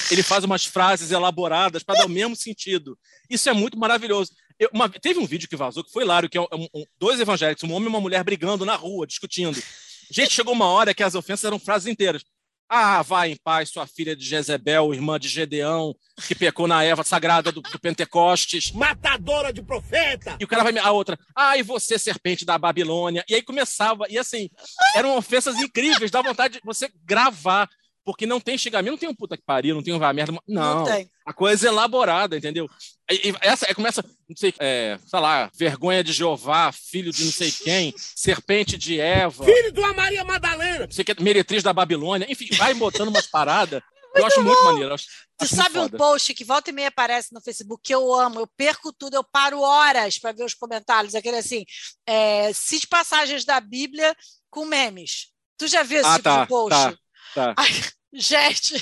ele 0.10 0.24
faz 0.24 0.44
umas 0.44 0.66
frases 0.66 1.12
elaboradas 1.12 1.84
para 1.84 2.00
dar 2.00 2.06
o 2.06 2.10
mesmo 2.10 2.36
sentido. 2.36 2.98
Isso 3.30 3.50
é 3.50 3.54
muito 3.54 3.78
maravilhoso. 3.78 4.32
Eu- 4.58 4.70
uma- 4.74 4.90
teve 4.90 5.20
um 5.20 5.26
vídeo 5.28 5.48
que 5.48 5.56
vazou 5.56 5.84
que 5.84 5.92
foi 5.92 6.04
hilário, 6.04 6.28
que 6.30 6.38
é 6.38 6.42
um- 6.42 6.68
um- 6.74 6.86
dois 6.98 7.20
evangélicos, 7.20 7.64
um 7.64 7.72
homem 7.74 7.86
e 7.86 7.90
uma 7.90 8.02
mulher 8.02 8.24
brigando 8.24 8.66
na 8.66 8.76
rua, 8.76 9.06
discutindo. 9.06 9.62
Gente, 10.10 10.34
chegou 10.34 10.54
uma 10.54 10.66
hora 10.68 10.94
que 10.96 11.04
as 11.04 11.14
ofensas 11.14 11.44
eram 11.44 11.60
frases 11.60 11.88
inteiras. 11.88 12.24
Ah, 12.70 13.02
vai 13.02 13.32
em 13.32 13.36
paz, 13.38 13.70
sua 13.70 13.88
filha 13.88 14.16
de 14.16 14.26
Jezebel, 14.26 14.94
irmã 14.94 15.18
de 15.18 15.30
Gedeão, 15.30 15.96
que 16.28 16.36
pecou 16.36 16.68
na 16.68 16.84
Eva 16.84 17.04
sagrada 17.04 17.52
do, 17.52 17.62
do 17.62 17.80
Pentecostes. 17.80 18.72
Matadora 18.72 19.54
de 19.54 19.62
profeta. 19.62 20.36
E 20.40 20.44
o 20.44 20.48
cara 20.48 20.64
vai. 20.64 20.74
me- 20.74 20.80
A 20.80 20.92
outra, 20.92 21.18
ah, 21.36 21.58
e 21.58 21.64
você, 21.64 21.98
serpente 21.98 22.44
da 22.46 22.58
Babilônia. 22.58 23.24
E 23.30 23.36
aí 23.36 23.42
começava. 23.42 24.06
E 24.10 24.18
assim, 24.18 24.50
eram 24.96 25.16
ofensas 25.18 25.56
incríveis, 25.60 26.12
dá 26.12 26.22
vontade 26.22 26.56
de 26.56 26.62
você 26.66 26.90
gravar. 27.06 27.70
Porque 28.08 28.26
não 28.26 28.40
tem 28.40 28.58
xingamento, 28.58 28.92
não 28.92 28.98
tem 28.98 29.10
um 29.10 29.14
puta 29.14 29.36
que 29.36 29.44
pariu, 29.46 29.76
não 29.76 29.84
tem 29.84 29.94
um 29.94 30.00
vai 30.00 30.14
merda. 30.14 30.32
Não, 30.48 30.76
Não 30.78 30.84
tem. 30.86 31.12
a 31.26 31.34
coisa 31.34 31.68
é 31.68 31.70
elaborada, 31.70 32.38
entendeu? 32.38 32.66
E, 33.12 33.32
e 33.32 33.36
essa 33.42 33.70
é, 33.70 33.74
começa, 33.74 34.02
não 34.30 34.34
sei, 34.38 34.54
é, 34.60 34.98
sei 35.06 35.20
lá, 35.20 35.52
vergonha 35.54 36.02
de 36.02 36.14
Jeová, 36.14 36.72
filho 36.72 37.12
de 37.12 37.26
não 37.26 37.32
sei 37.34 37.52
quem, 37.52 37.94
serpente 38.16 38.78
de 38.78 38.98
Eva, 38.98 39.44
Filho 39.44 39.74
de 39.74 39.80
uma 39.82 39.92
Maria 39.92 40.24
Madalena. 40.24 40.86
não 40.86 40.92
sei 40.92 41.04
que, 41.04 41.22
meretriz 41.22 41.62
da 41.64 41.74
Babilônia, 41.74 42.26
enfim, 42.32 42.48
vai 42.56 42.74
botando 42.74 43.10
umas 43.10 43.28
paradas. 43.28 43.82
Eu 44.16 44.26
acho 44.26 44.42
muito 44.42 44.64
maneiro. 44.64 44.94
Acho, 44.94 45.06
Tu 45.38 45.44
acho 45.44 45.56
muito 45.56 45.64
sabe 45.74 45.80
um 45.80 45.90
post 45.90 46.34
que 46.34 46.46
volta 46.46 46.70
e 46.70 46.74
meia 46.74 46.88
aparece 46.88 47.34
no 47.34 47.42
Facebook 47.42 47.84
que 47.84 47.94
eu 47.94 48.14
amo, 48.16 48.40
eu 48.40 48.48
perco 48.48 48.94
tudo, 48.94 49.16
eu 49.16 49.24
paro 49.24 49.60
horas 49.60 50.18
para 50.18 50.32
ver 50.32 50.46
os 50.46 50.54
comentários, 50.54 51.14
aquele 51.14 51.38
assim, 51.38 51.66
é, 52.08 52.54
cite 52.54 52.88
passagens 52.88 53.44
da 53.44 53.60
Bíblia 53.60 54.16
com 54.50 54.66
memes. 54.66 55.28
Tu 55.58 55.68
já 55.68 55.84
viu 55.84 56.00
esse 56.00 56.08
Ah, 56.10 56.14
tipo 56.14 56.24
tá, 56.24 56.42
de 56.44 56.48
post? 56.48 56.80
tá, 56.80 56.94
tá. 57.36 57.54
Ai, 57.58 57.70
gente, 58.18 58.76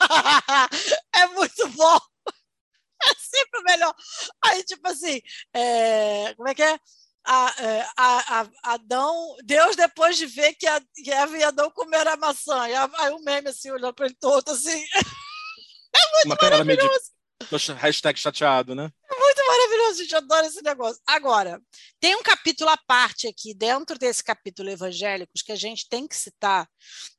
é 1.14 1.26
muito 1.28 1.68
bom. 1.68 1.98
É 3.02 3.14
sempre 3.18 3.60
o 3.60 3.64
melhor. 3.64 3.94
Aí, 4.44 4.64
tipo 4.64 4.86
assim, 4.88 5.20
é, 5.54 6.34
como 6.34 6.48
é 6.48 6.54
que 6.54 6.62
é? 6.62 6.78
A, 7.28 7.54
é, 7.58 7.88
a- 7.96 8.40
a- 8.40 8.72
Adão, 8.74 9.36
Deus, 9.44 9.74
depois 9.76 10.16
de 10.16 10.26
ver 10.26 10.54
que, 10.54 10.66
a, 10.66 10.80
que 10.94 11.10
Eva 11.10 11.36
e 11.36 11.42
Adão 11.44 11.70
comeram 11.70 12.12
a 12.12 12.16
maçã, 12.16 12.68
e 12.68 12.74
a- 12.74 12.88
aí 12.98 13.12
o 13.12 13.18
meme 13.22 13.48
assim, 13.48 13.70
olhando 13.70 13.92
para 13.94 14.06
ele 14.06 14.16
todo 14.20 14.48
assim, 14.50 14.84
Uma 16.24 16.36
cara 16.36 16.64
meio 16.64 16.78
de- 16.78 16.84
maravilhoso. 16.86 17.74
hashtag 17.80 18.18
chateado, 18.18 18.74
né? 18.74 18.90
muito 19.18 19.46
maravilhoso, 19.46 19.65
gente, 19.94 20.12
eu 20.12 20.18
adoro 20.18 20.46
esse 20.46 20.62
negócio. 20.62 21.00
Agora, 21.06 21.60
tem 22.00 22.14
um 22.14 22.22
capítulo 22.22 22.70
à 22.70 22.76
parte 22.76 23.26
aqui, 23.26 23.54
dentro 23.54 23.98
desse 23.98 24.22
capítulo 24.22 24.70
evangélicos, 24.70 25.42
que 25.42 25.52
a 25.52 25.56
gente 25.56 25.88
tem 25.88 26.06
que 26.06 26.16
citar, 26.16 26.68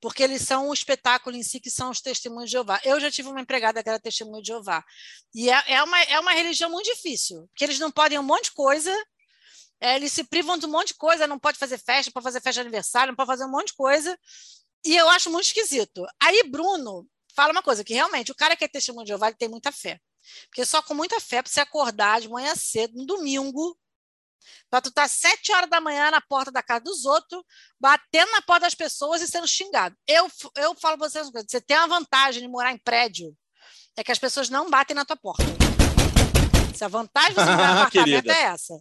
porque 0.02 0.24
eles 0.24 0.42
são 0.42 0.70
o 0.70 0.74
espetáculo 0.74 1.36
em 1.36 1.44
si, 1.44 1.60
que 1.60 1.70
são 1.70 1.90
os 1.90 2.02
testemunhos 2.02 2.50
de 2.50 2.54
Jeová. 2.54 2.80
Eu 2.84 3.00
já 3.00 3.12
tive 3.12 3.30
uma 3.30 3.42
empregada 3.42 3.82
que 3.82 3.90
era 3.90 4.00
testemunho 4.00 4.42
de 4.42 4.48
Jeová. 4.48 4.84
E 5.34 5.50
é, 5.50 5.64
é 5.68 5.84
uma, 5.84 6.02
é 6.04 6.20
uma 6.20 6.32
religião 6.32 6.70
muito 6.70 6.94
difícil, 6.94 7.48
porque 7.50 7.64
eles 7.64 7.80
não 7.80 7.92
podem 7.92 8.18
um 8.20 8.24
monte 8.24 8.46
de 8.46 8.52
coisa, 8.52 8.94
é, 9.80 9.96
eles 9.96 10.12
se 10.12 10.24
privam 10.24 10.58
de 10.58 10.66
um 10.66 10.72
monte 10.72 10.90
de 10.90 10.96
coisa, 10.96 11.28
não 11.28 11.40
pode 11.40 11.58
fazer 11.58 11.78
festa, 11.78 12.12
não 12.16 12.22
fazer 12.22 12.42
festa 12.42 12.62
de 12.62 12.68
aniversário, 12.68 13.12
não 13.12 13.16
pode 13.16 13.28
fazer 13.28 13.46
um 13.46 13.52
monte 13.52 13.68
de 13.68 13.76
coisa. 13.76 14.18
E 14.86 14.96
eu 14.96 15.08
acho 15.10 15.30
muito 15.30 15.46
esquisito. 15.46 16.06
Aí, 16.20 16.44
Bruno 16.50 17.08
fala 17.36 17.52
uma 17.52 17.62
coisa, 17.62 17.84
que 17.84 17.94
realmente 17.94 18.32
o 18.32 18.36
cara 18.36 18.56
que 18.56 18.64
é 18.64 18.68
testemunho 18.68 19.06
de 19.06 19.10
Jeová 19.10 19.28
ele 19.28 19.38
tem 19.38 19.48
muita 19.48 19.72
fé. 19.72 20.00
Porque 20.50 20.66
só 20.66 20.82
com 20.82 20.94
muita 20.94 21.20
fé 21.20 21.42
para 21.42 21.52
você 21.52 21.60
acordar 21.60 22.22
de 22.22 22.30
manhã 22.30 22.56
cedo, 22.56 22.98
no 22.98 23.06
domingo, 23.06 23.78
para 24.70 24.82
tu 24.82 24.90
estar 24.90 25.08
sete 25.08 25.52
horas 25.52 25.70
da 25.70 25.82
manhã 25.82 26.12
na 26.12 26.22
porta 26.22 26.52
da 26.52 26.64
casa 26.64 26.82
dos 26.82 27.06
outros, 27.06 27.42
batendo 27.80 28.32
na 28.32 28.42
porta 28.42 28.62
das 28.62 28.76
pessoas 28.76 29.22
e 29.22 29.28
sendo 29.28 29.48
xingado. 29.48 29.96
Eu, 30.08 30.30
eu 30.56 30.76
falo 30.76 30.98
para 30.98 31.10
vocês 31.10 31.26
uma 31.26 31.32
coisa: 31.32 31.48
você 31.50 31.62
tem 31.62 31.78
uma 31.78 31.88
vantagem 31.88 32.42
de 32.42 32.48
morar 32.48 32.72
em 32.72 32.78
prédio, 32.78 33.36
é 33.96 34.04
que 34.04 34.12
as 34.12 34.20
pessoas 34.20 34.50
não 34.50 34.70
batem 34.70 34.96
na 34.96 35.06
tua 35.06 35.18
porta. 35.18 35.44
Se 36.76 36.84
a 36.84 36.88
vantagem 36.88 37.34
de 37.34 37.36
você 37.36 37.52
morar 37.52 37.72
em 37.72 37.78
apartamento 37.82 38.30
é 38.30 38.42
essa. 38.44 38.80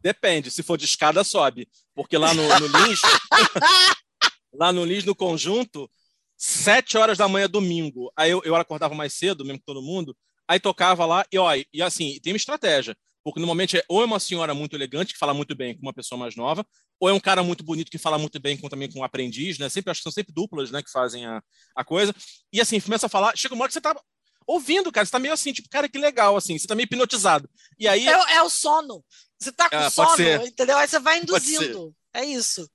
Depende, 0.00 0.50
se 0.50 0.62
for 0.62 0.76
de 0.76 0.84
escada, 0.84 1.24
sobe. 1.24 1.68
Porque 1.94 2.16
lá 2.16 2.32
no, 2.32 2.42
no 2.42 2.66
Lins, 2.66 3.00
lá 4.54 4.72
no 4.72 4.84
Lins, 4.84 5.04
no 5.04 5.14
conjunto, 5.14 5.90
sete 6.36 6.96
horas 6.96 7.18
da 7.18 7.28
manhã, 7.28 7.48
domingo. 7.48 8.12
Aí 8.16 8.30
eu, 8.30 8.40
eu 8.44 8.54
acordava 8.54 8.94
mais 8.94 9.14
cedo, 9.14 9.44
mesmo 9.44 9.58
que 9.58 9.64
todo 9.64 9.82
mundo, 9.82 10.16
aí 10.48 10.60
tocava 10.60 11.04
lá, 11.04 11.24
e 11.32 11.38
ó, 11.38 11.54
e 11.72 11.82
assim, 11.82 12.18
tem 12.22 12.32
uma 12.32 12.36
estratégia. 12.38 12.96
Porque 13.24 13.40
normalmente 13.40 13.76
é 13.76 13.84
ou 13.88 14.02
é 14.02 14.04
uma 14.04 14.20
senhora 14.20 14.54
muito 14.54 14.76
elegante, 14.76 15.12
que 15.12 15.18
fala 15.18 15.34
muito 15.34 15.52
bem 15.56 15.74
com 15.74 15.82
uma 15.82 15.92
pessoa 15.92 16.16
mais 16.16 16.36
nova, 16.36 16.64
ou 17.00 17.08
é 17.08 17.12
um 17.12 17.18
cara 17.18 17.42
muito 17.42 17.64
bonito 17.64 17.90
que 17.90 17.98
fala 17.98 18.18
muito 18.18 18.38
bem 18.38 18.56
com, 18.56 18.68
também 18.68 18.88
com 18.88 19.00
um 19.00 19.04
aprendiz, 19.04 19.58
né? 19.58 19.68
Sempre, 19.68 19.90
acho 19.90 19.98
que 19.98 20.04
são 20.04 20.12
sempre 20.12 20.32
duplas, 20.32 20.70
né, 20.70 20.80
que 20.80 20.90
fazem 20.90 21.26
a, 21.26 21.42
a 21.74 21.84
coisa. 21.84 22.14
E 22.52 22.60
assim, 22.60 22.80
começa 22.80 23.06
a 23.06 23.08
falar, 23.08 23.36
chega 23.36 23.52
uma 23.52 23.62
hora 23.62 23.68
que 23.68 23.74
você 23.74 23.80
tá 23.80 23.96
ouvindo, 24.46 24.92
cara, 24.92 25.04
você 25.04 25.10
tá 25.10 25.18
meio 25.18 25.34
assim, 25.34 25.52
tipo, 25.52 25.68
cara, 25.68 25.88
que 25.88 25.98
legal, 25.98 26.36
assim, 26.36 26.56
você 26.56 26.68
tá 26.68 26.76
meio 26.76 26.84
hipnotizado. 26.84 27.50
E 27.76 27.88
aí. 27.88 28.06
É, 28.06 28.34
é 28.36 28.42
o 28.42 28.48
sono. 28.48 29.04
Você 29.40 29.50
está 29.50 29.68
com 29.68 29.76
pode 29.76 29.92
sono, 29.92 30.16
ser. 30.16 30.46
entendeu? 30.46 30.76
Aí 30.78 30.86
você 30.86 31.00
vai 31.00 31.18
induzindo. 31.18 31.92
É 32.14 32.24
isso. 32.24 32.70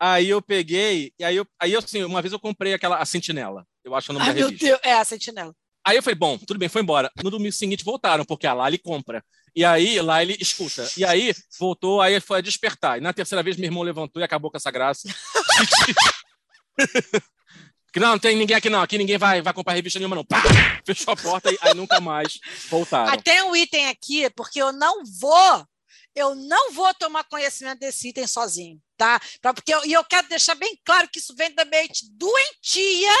Aí 0.00 0.28
eu 0.28 0.42
peguei, 0.42 1.12
e 1.16 1.24
aí 1.24 1.36
eu, 1.36 1.46
aí 1.60 1.72
eu, 1.72 1.78
assim, 1.78 2.02
uma 2.02 2.20
vez 2.20 2.32
eu 2.32 2.40
comprei 2.40 2.74
aquela 2.74 2.98
a 2.98 3.06
Sentinela. 3.06 3.64
Eu 3.84 3.94
acho 3.94 4.10
o 4.10 4.14
nome 4.14 4.26
Ai, 4.26 4.32
da 4.32 4.40
meu 4.40 4.48
revista. 4.48 4.66
Deus. 4.66 4.80
É 4.82 4.94
a 4.94 5.04
sentinela. 5.04 5.54
Aí 5.84 5.96
eu 5.96 6.02
falei, 6.02 6.14
bom, 6.14 6.38
tudo 6.38 6.58
bem, 6.58 6.68
foi 6.68 6.82
embora. 6.82 7.10
No 7.22 7.30
domingo 7.30 7.52
seguinte 7.52 7.84
voltaram, 7.84 8.24
porque 8.24 8.46
a 8.46 8.54
Lali 8.54 8.78
compra. 8.78 9.24
E 9.54 9.64
aí 9.64 10.00
lá 10.00 10.22
ele 10.22 10.36
escuta. 10.40 10.88
E 10.96 11.04
aí 11.04 11.34
voltou, 11.58 12.00
aí 12.00 12.18
foi 12.20 12.40
despertar. 12.40 12.98
E 12.98 13.00
na 13.00 13.12
terceira 13.12 13.42
vez 13.42 13.56
meu 13.56 13.66
irmão 13.66 13.82
levantou 13.82 14.20
e 14.20 14.24
acabou 14.24 14.50
com 14.50 14.56
essa 14.56 14.70
graça. 14.70 15.08
que 17.92 18.00
não, 18.00 18.12
não 18.12 18.18
tem 18.18 18.36
ninguém 18.36 18.56
aqui 18.56 18.70
não, 18.70 18.80
aqui 18.80 18.96
ninguém 18.96 19.18
vai, 19.18 19.42
vai 19.42 19.52
comprar 19.52 19.74
revista 19.74 19.98
nenhuma 19.98 20.16
não. 20.16 20.24
Pá! 20.24 20.40
Fechou 20.86 21.12
a 21.12 21.16
porta 21.16 21.52
e 21.52 21.58
aí 21.60 21.74
nunca 21.74 22.00
mais 22.00 22.38
voltaram. 22.70 23.20
Tem 23.20 23.42
um 23.42 23.54
item 23.54 23.88
aqui, 23.88 24.30
porque 24.30 24.62
eu 24.62 24.72
não 24.72 25.04
vou, 25.04 25.66
eu 26.14 26.34
não 26.34 26.72
vou 26.72 26.94
tomar 26.94 27.24
conhecimento 27.24 27.80
desse 27.80 28.08
item 28.08 28.26
sozinho, 28.26 28.80
tá? 28.96 29.20
Pra- 29.42 29.52
Porque 29.52 29.74
eu, 29.74 29.84
e 29.84 29.92
eu 29.92 30.04
quero 30.04 30.28
deixar 30.28 30.54
bem 30.54 30.78
claro 30.84 31.08
que 31.12 31.18
isso 31.18 31.34
vem 31.36 31.54
da 31.54 31.64
mente 31.66 32.06
doentia 32.12 33.14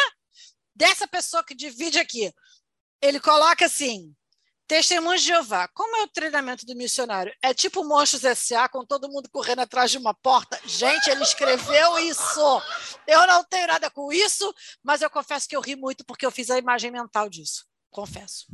dessa 0.74 1.06
pessoa 1.06 1.44
que 1.44 1.54
divide 1.54 1.98
aqui. 1.98 2.32
Ele 3.02 3.18
coloca 3.20 3.66
assim: 3.66 4.14
Testemunhos 4.72 5.20
de 5.20 5.28
Jeová, 5.28 5.68
como 5.68 5.96
é 5.96 6.02
o 6.04 6.08
treinamento 6.08 6.64
do 6.64 6.74
missionário? 6.74 7.30
É 7.42 7.52
tipo 7.52 7.84
Monstros 7.84 8.24
S.A., 8.24 8.68
com 8.68 8.86
todo 8.86 9.08
mundo 9.08 9.28
correndo 9.30 9.58
atrás 9.58 9.90
de 9.90 9.98
uma 9.98 10.14
porta? 10.14 10.58
Gente, 10.64 11.10
ele 11.10 11.22
escreveu 11.22 11.98
isso. 11.98 12.62
Eu 13.06 13.26
não 13.26 13.44
tenho 13.44 13.66
nada 13.66 13.90
com 13.90 14.10
isso, 14.10 14.50
mas 14.82 15.02
eu 15.02 15.10
confesso 15.10 15.46
que 15.46 15.54
eu 15.54 15.60
ri 15.60 15.76
muito 15.76 16.06
porque 16.06 16.24
eu 16.24 16.30
fiz 16.30 16.48
a 16.48 16.56
imagem 16.56 16.90
mental 16.90 17.28
disso. 17.28 17.66
Confesso. 17.90 18.46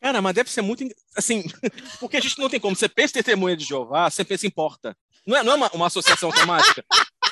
Cara, 0.00 0.22
mas 0.22 0.34
deve 0.34 0.52
ser 0.52 0.62
muito. 0.62 0.84
Assim, 1.16 1.42
porque 1.98 2.18
a 2.18 2.20
gente 2.20 2.38
não 2.38 2.48
tem 2.48 2.60
como. 2.60 2.76
Você 2.76 2.88
pensa 2.88 3.18
em 3.18 3.22
testemunha 3.22 3.56
de 3.56 3.64
Jeová, 3.64 4.08
você 4.08 4.24
pensa 4.24 4.46
em 4.46 4.50
porta. 4.50 4.96
Não 5.26 5.36
é, 5.36 5.42
não 5.42 5.52
é 5.54 5.56
uma, 5.56 5.70
uma 5.72 5.86
associação 5.88 6.30
automática. 6.30 6.84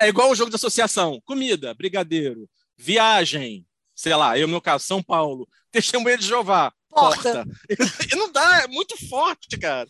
É 0.00 0.08
igual 0.08 0.28
um 0.28 0.34
jogo 0.34 0.50
de 0.50 0.56
associação: 0.56 1.20
comida, 1.24 1.72
brigadeiro, 1.72 2.50
viagem, 2.76 3.64
sei 3.94 4.14
lá, 4.14 4.38
eu, 4.38 4.46
no 4.46 4.52
meu 4.52 4.60
caso, 4.60 4.84
São 4.84 5.02
Paulo, 5.02 5.48
testemunha 5.72 6.18
de 6.18 6.26
Jeová, 6.26 6.72
Porta. 6.90 7.44
porta. 7.44 7.46
E 8.12 8.16
não 8.16 8.30
dá, 8.30 8.62
é 8.62 8.66
muito 8.68 8.96
forte, 9.08 9.56
cara. 9.58 9.88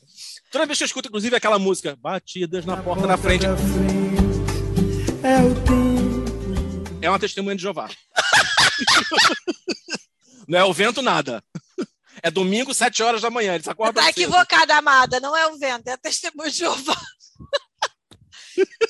Toda 0.51 0.67
vez 0.67 0.79
que 0.79 0.85
eu 0.85 0.87
escuto, 0.87 1.09
inclusive, 1.09 1.35
aquela 1.37 1.59
música, 1.59 1.97
batidas 2.01 2.65
na 2.65 2.77
porta 2.77 3.07
da 3.07 3.17
frente, 3.17 3.45
É 3.47 3.51
o 5.43 5.55
tempo. 5.65 6.99
é 7.03 7.11
uma 7.11 7.19
testemunha 7.19 7.57
de 7.57 7.63
Jeová. 7.63 7.89
Não 10.47 10.59
é 10.59 10.65
o 10.65 10.73
vento, 10.73 11.01
nada. 11.03 11.43
É 12.23 12.31
domingo, 12.31 12.73
sete 12.75 13.03
horas 13.03 13.23
da 13.23 13.31
manhã. 13.31 13.55
Eles 13.55 13.69
acordam 13.69 14.03
Tá 14.03 14.11
equivocada, 14.11 14.77
amada. 14.77 15.21
Não 15.21 15.37
é 15.37 15.47
o 15.47 15.59
vento, 15.59 15.89
é 15.89 15.93
a 15.93 15.99
testemunha 15.99 16.51
de 16.51 16.59
Jeová. 16.59 17.01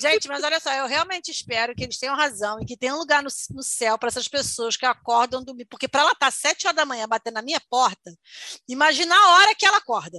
Gente, 0.00 0.28
mas 0.28 0.42
olha 0.42 0.60
só, 0.60 0.72
eu 0.72 0.86
realmente 0.86 1.30
espero 1.30 1.74
que 1.74 1.82
eles 1.84 1.98
tenham 1.98 2.16
razão 2.16 2.60
e 2.60 2.64
que 2.66 2.76
tenha 2.76 2.94
um 2.94 2.98
lugar 2.98 3.22
no, 3.22 3.30
no 3.50 3.62
céu 3.62 3.96
para 3.98 4.08
essas 4.08 4.28
pessoas 4.28 4.76
que 4.76 4.86
acordam 4.86 5.42
domingo. 5.44 5.68
Porque 5.68 5.88
para 5.88 6.02
ela 6.02 6.12
estar 6.12 6.26
às 6.26 6.34
sete 6.34 6.66
horas 6.66 6.76
da 6.76 6.84
manhã 6.84 7.06
batendo 7.08 7.34
na 7.34 7.42
minha 7.42 7.60
porta, 7.70 8.12
imagina 8.68 9.14
a 9.14 9.30
hora 9.36 9.54
que 9.54 9.64
ela 9.66 9.78
acorda. 9.78 10.18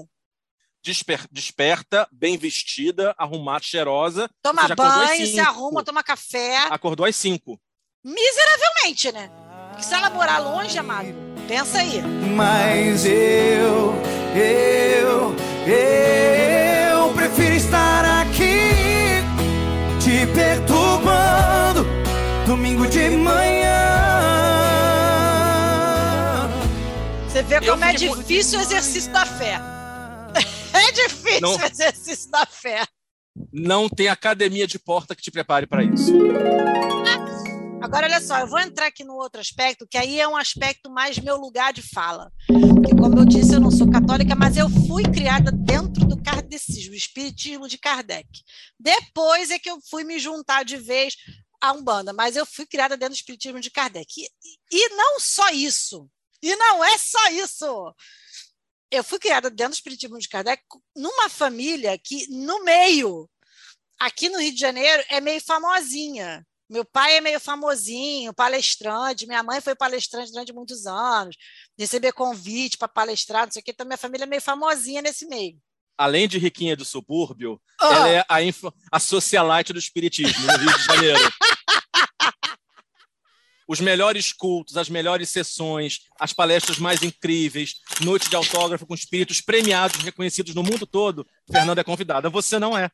Desper- 0.83 1.27
desperta, 1.31 2.07
bem 2.11 2.37
vestida, 2.37 3.15
arrumada, 3.17 3.63
cheirosa. 3.63 4.29
Toma 4.41 4.67
banho, 4.75 5.25
se 5.25 5.33
cinco. 5.33 5.41
arruma, 5.41 5.83
toma 5.83 6.03
café. 6.03 6.57
Acordou 6.69 7.05
às 7.07 7.15
5. 7.15 7.59
Miseravelmente, 8.03 9.11
né? 9.11 9.31
Porque 9.69 9.83
se 9.83 9.93
ela 9.95 10.11
morar 10.11 10.37
longe, 10.37 10.77
amado, 10.77 11.07
pensa 11.47 11.79
aí. 11.79 12.03
Mas 12.35 13.03
eu, 13.03 13.93
eu, 14.35 15.35
eu 15.67 16.55
domingo 22.45 22.87
de 22.87 23.09
manhã. 23.09 23.73
Você 27.27 27.41
vê 27.43 27.59
como 27.61 27.83
é 27.83 27.93
difícil 27.93 28.59
o 28.59 28.61
exercício 28.61 29.11
da 29.11 29.25
fé. 29.25 29.59
É 30.75 30.91
difícil 30.91 31.39
Não. 31.39 31.55
o 31.55 31.65
exercício 31.65 32.29
da 32.29 32.45
fé. 32.45 32.83
Não 33.51 33.87
tem 33.87 34.09
academia 34.09 34.67
de 34.67 34.77
porta 34.77 35.15
que 35.15 35.21
te 35.21 35.31
prepare 35.31 35.65
para 35.65 35.85
isso. 35.85 36.11
Agora, 37.81 38.07
olha 38.07 38.19
só, 38.19 38.39
eu 38.39 38.47
vou 38.47 38.59
entrar 38.59 38.87
aqui 38.87 39.03
no 39.05 39.13
outro 39.13 39.39
aspecto, 39.39 39.87
que 39.89 39.97
aí 39.97 40.19
é 40.19 40.27
um 40.27 40.35
aspecto 40.35 40.89
mais 40.89 41.17
meu 41.17 41.37
lugar 41.37 41.71
de 41.71 41.81
fala. 41.81 42.29
Porque, 42.47 42.93
como 42.93 43.19
eu 43.19 43.25
disse, 43.25 43.53
eu 43.53 43.59
não 43.59 43.71
sou 43.71 43.89
católica, 43.89 44.35
mas 44.35 44.57
eu 44.57 44.69
fui 44.87 45.03
criada 45.03 45.49
dentro 45.49 46.05
do 46.05 46.21
kardecismo, 46.21 46.91
o 46.91 46.97
espiritismo 46.97 47.69
de 47.69 47.77
Kardec. 47.77 48.27
Depois 48.77 49.49
é 49.49 49.57
que 49.57 49.69
eu 49.69 49.77
fui 49.89 50.03
me 50.03 50.19
juntar 50.19 50.65
de 50.65 50.75
vez 50.75 51.15
à 51.62 51.72
Umbanda, 51.72 52.14
mas 52.14 52.36
eu 52.36 52.45
fui 52.45 52.66
criada 52.66 52.97
dentro 52.97 53.14
do 53.14 53.18
espiritismo 53.18 53.60
de 53.60 53.72
Kardec. 53.72 54.22
E, 54.22 54.30
e 54.72 54.89
não 54.89 55.20
só 55.20 55.49
isso. 55.49 56.10
E 56.41 56.56
não 56.56 56.84
é 56.84 56.97
só 56.97 57.30
isso. 57.30 57.95
Eu 58.91 59.03
fui 59.03 59.20
criada 59.20 59.49
dentro 59.49 59.72
do 59.72 59.76
espiritismo 59.76 60.18
de 60.20 60.30
Kardec 60.30 60.64
numa 60.95 61.30
família 61.30 61.97
que, 61.97 62.28
no 62.30 62.64
meio, 62.64 63.30
aqui 63.99 64.30
no 64.30 64.39
Rio 64.39 64.53
de 64.53 64.60
Janeiro, 64.60 65.03
é 65.10 65.20
meio 65.20 65.41
famosinha. 65.41 66.45
Meu 66.68 66.84
pai 66.84 67.18
é 67.18 67.22
meio 67.22 67.39
famosinho, 67.39 68.34
palestrante, 68.34 69.28
minha 69.28 69.43
mãe 69.43 69.62
foi 69.62 69.76
palestrante 69.76 70.32
durante 70.32 70.51
muitos 70.51 70.88
anos, 70.88 71.36
receber 71.78 72.12
convite 72.12 72.76
para 72.76 72.88
palestrar, 72.88 73.45
não 73.45 73.51
sei 73.51 73.62
o 73.62 73.64
quê, 73.64 73.72
então 73.72 73.86
minha 73.86 73.97
família 73.97 74.24
é 74.24 74.28
meio 74.28 74.41
famosinha 74.41 75.01
nesse 75.01 75.28
meio. 75.28 75.62
Além 75.97 76.27
de 76.27 76.37
riquinha 76.37 76.75
do 76.75 76.83
subúrbio, 76.85 77.59
Ah. 77.79 77.93
ela 77.93 78.09
é 78.09 78.19
a, 78.27 78.37
a 78.91 78.99
socialite 78.99 79.71
do 79.73 79.79
espiritismo 79.79 80.45
no 80.45 80.57
Rio 80.57 80.77
de 80.77 80.83
Janeiro. 80.83 81.19
Os 83.67 83.79
melhores 83.79 84.31
cultos, 84.31 84.77
as 84.77 84.89
melhores 84.89 85.27
sessões, 85.29 86.01
as 86.19 86.31
palestras 86.31 86.77
mais 86.77 87.01
incríveis, 87.01 87.77
noite 88.01 88.29
de 88.29 88.35
autógrafo 88.35 88.85
com 88.85 88.93
espíritos 88.93 89.41
premiados, 89.41 90.03
reconhecidos 90.03 90.53
no 90.53 90.61
mundo 90.61 90.85
todo, 90.85 91.25
Fernanda 91.51 91.81
é 91.81 91.83
convidada. 91.83 92.29
Você 92.29 92.59
não 92.59 92.77
é. 92.77 92.91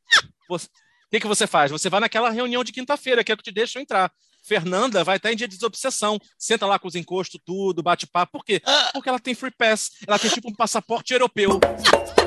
Você- 0.47 0.67
O 0.67 1.11
que, 1.11 1.19
que 1.19 1.27
você 1.27 1.45
faz? 1.45 1.69
Você 1.71 1.89
vai 1.89 1.99
naquela 1.99 2.29
reunião 2.29 2.63
de 2.63 2.71
quinta-feira, 2.71 3.21
que 3.21 3.33
é 3.33 3.35
que 3.35 3.43
te 3.43 3.51
deixam 3.51 3.81
entrar. 3.81 4.09
Fernanda 4.45 5.03
vai 5.03 5.17
estar 5.17 5.29
em 5.33 5.35
dia 5.35 5.45
de 5.47 5.55
desobsessão. 5.57 6.17
Senta 6.39 6.65
lá 6.65 6.79
com 6.79 6.87
os 6.87 6.95
encostos, 6.95 7.41
tudo, 7.45 7.83
bate 7.83 8.07
papo. 8.07 8.31
Por 8.39 8.45
quê? 8.45 8.61
Porque 8.93 9.09
ela 9.09 9.19
tem 9.19 9.35
free 9.35 9.51
pass. 9.51 9.91
Ela 10.07 10.17
tem 10.17 10.31
tipo 10.31 10.49
um 10.49 10.55
passaporte 10.55 11.11
europeu. 11.11 11.59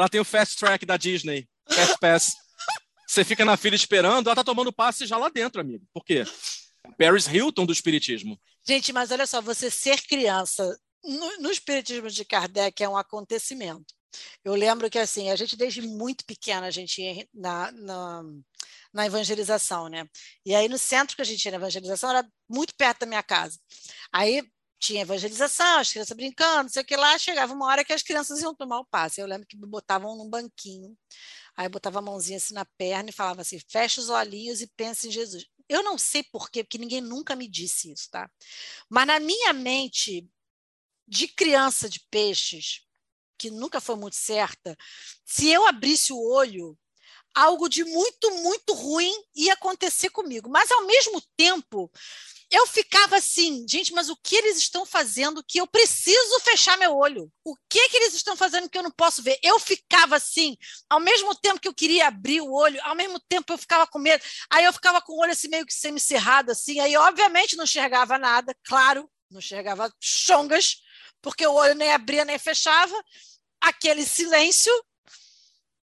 Ela 0.00 0.08
tem 0.08 0.20
o 0.20 0.24
fast 0.24 0.56
track 0.56 0.86
da 0.86 0.96
Disney. 0.96 1.46
Fast 1.68 1.98
pass. 2.00 2.32
Você 3.06 3.22
fica 3.22 3.44
na 3.44 3.56
fila 3.56 3.76
esperando, 3.76 4.28
ela 4.28 4.36
tá 4.36 4.44
tomando 4.44 4.72
passe 4.72 5.04
já 5.04 5.18
lá 5.18 5.28
dentro, 5.28 5.60
amigo. 5.60 5.84
Por 5.92 6.04
quê? 6.04 6.24
Paris 6.96 7.26
Hilton 7.26 7.66
do 7.66 7.72
espiritismo. 7.72 8.40
Gente, 8.66 8.92
mas 8.92 9.10
olha 9.10 9.26
só, 9.26 9.42
você 9.42 9.70
ser 9.70 10.00
criança 10.02 10.78
no, 11.04 11.38
no 11.38 11.50
espiritismo 11.50 12.08
de 12.08 12.24
Kardec 12.24 12.82
é 12.82 12.88
um 12.88 12.96
acontecimento. 12.96 13.94
Eu 14.42 14.54
lembro 14.54 14.88
que 14.88 14.98
assim, 14.98 15.30
a 15.30 15.36
gente 15.36 15.56
desde 15.56 15.82
muito 15.82 16.24
pequena 16.24 16.66
a 16.66 16.70
gente 16.70 17.02
ia 17.02 17.26
na, 17.34 17.70
na, 17.72 18.22
na 18.92 19.06
evangelização, 19.06 19.88
né? 19.88 20.06
E 20.44 20.54
aí 20.54 20.68
no 20.68 20.78
centro 20.78 21.14
que 21.14 21.22
a 21.22 21.26
gente 21.26 21.44
ia 21.44 21.52
na 21.52 21.58
evangelização 21.58 22.10
era 22.10 22.26
muito 22.48 22.74
perto 22.74 23.00
da 23.00 23.06
minha 23.06 23.22
casa. 23.22 23.58
Aí 24.12 24.42
tinha 24.80 25.02
evangelização, 25.02 25.78
as 25.78 25.90
crianças 25.92 26.16
brincando, 26.16 26.64
não 26.64 26.70
sei 26.70 26.82
o 26.82 26.84
que 26.84 26.96
lá, 26.96 27.16
chegava 27.18 27.52
uma 27.52 27.66
hora 27.66 27.84
que 27.84 27.92
as 27.92 28.02
crianças 28.02 28.40
iam 28.40 28.54
tomar 28.54 28.80
o 28.80 28.86
passe. 28.86 29.20
Eu 29.20 29.26
lembro 29.26 29.46
que 29.46 29.56
me 29.56 29.66
botavam 29.66 30.16
num 30.16 30.28
banquinho, 30.28 30.96
aí 31.54 31.68
botava 31.68 31.98
a 31.98 32.02
mãozinha 32.02 32.38
assim 32.38 32.54
na 32.54 32.64
perna 32.64 33.10
e 33.10 33.12
falava 33.12 33.42
assim: 33.42 33.60
fecha 33.68 34.00
os 34.00 34.08
olhinhos 34.08 34.62
e 34.62 34.66
pensa 34.66 35.06
em 35.06 35.10
Jesus. 35.10 35.46
Eu 35.68 35.82
não 35.82 35.98
sei 35.98 36.24
por 36.24 36.50
quê, 36.50 36.64
porque 36.64 36.78
ninguém 36.78 37.00
nunca 37.00 37.36
me 37.36 37.46
disse 37.46 37.92
isso, 37.92 38.10
tá? 38.10 38.28
Mas 38.88 39.06
na 39.06 39.20
minha 39.20 39.52
mente 39.52 40.28
de 41.06 41.28
criança 41.28 41.88
de 41.88 42.00
peixes, 42.10 42.82
que 43.38 43.50
nunca 43.50 43.80
foi 43.80 43.96
muito 43.96 44.16
certa, 44.16 44.76
se 45.24 45.48
eu 45.48 45.66
abrisse 45.66 46.12
o 46.12 46.20
olho, 46.20 46.76
algo 47.34 47.68
de 47.68 47.84
muito, 47.84 48.30
muito 48.42 48.72
ruim 48.72 49.12
ia 49.34 49.52
acontecer 49.52 50.10
comigo. 50.10 50.48
Mas, 50.48 50.70
ao 50.70 50.86
mesmo 50.86 51.20
tempo, 51.36 51.90
eu 52.50 52.66
ficava 52.66 53.16
assim, 53.16 53.64
gente, 53.68 53.92
mas 53.92 54.08
o 54.08 54.16
que 54.16 54.34
eles 54.34 54.58
estão 54.58 54.84
fazendo 54.84 55.44
que 55.46 55.60
eu 55.60 55.66
preciso 55.66 56.40
fechar 56.40 56.76
meu 56.76 56.96
olho? 56.96 57.30
O 57.44 57.54
que, 57.68 57.88
que 57.88 57.96
eles 57.96 58.14
estão 58.14 58.36
fazendo 58.36 58.68
que 58.68 58.76
eu 58.76 58.82
não 58.82 58.90
posso 58.90 59.22
ver? 59.22 59.38
Eu 59.42 59.58
ficava 59.60 60.16
assim, 60.16 60.56
ao 60.88 60.98
mesmo 60.98 61.34
tempo 61.34 61.60
que 61.60 61.68
eu 61.68 61.74
queria 61.74 62.08
abrir 62.08 62.40
o 62.40 62.52
olho, 62.52 62.80
ao 62.82 62.96
mesmo 62.96 63.20
tempo 63.20 63.52
eu 63.52 63.58
ficava 63.58 63.86
com 63.86 64.00
medo. 64.00 64.22
Aí 64.50 64.64
eu 64.64 64.72
ficava 64.72 65.00
com 65.00 65.12
o 65.12 65.20
olho 65.20 65.30
assim 65.32 65.48
meio 65.48 65.64
que 65.64 65.72
semicerrado, 65.72 66.50
assim, 66.50 66.80
aí 66.80 66.96
obviamente 66.96 67.56
não 67.56 67.64
enxergava 67.64 68.18
nada, 68.18 68.54
claro, 68.64 69.08
não 69.30 69.38
enxergava 69.38 69.92
chongas, 70.00 70.82
porque 71.22 71.46
o 71.46 71.54
olho 71.54 71.74
nem 71.74 71.92
abria 71.92 72.24
nem 72.24 72.38
fechava, 72.38 72.94
aquele 73.60 74.04
silêncio, 74.04 74.72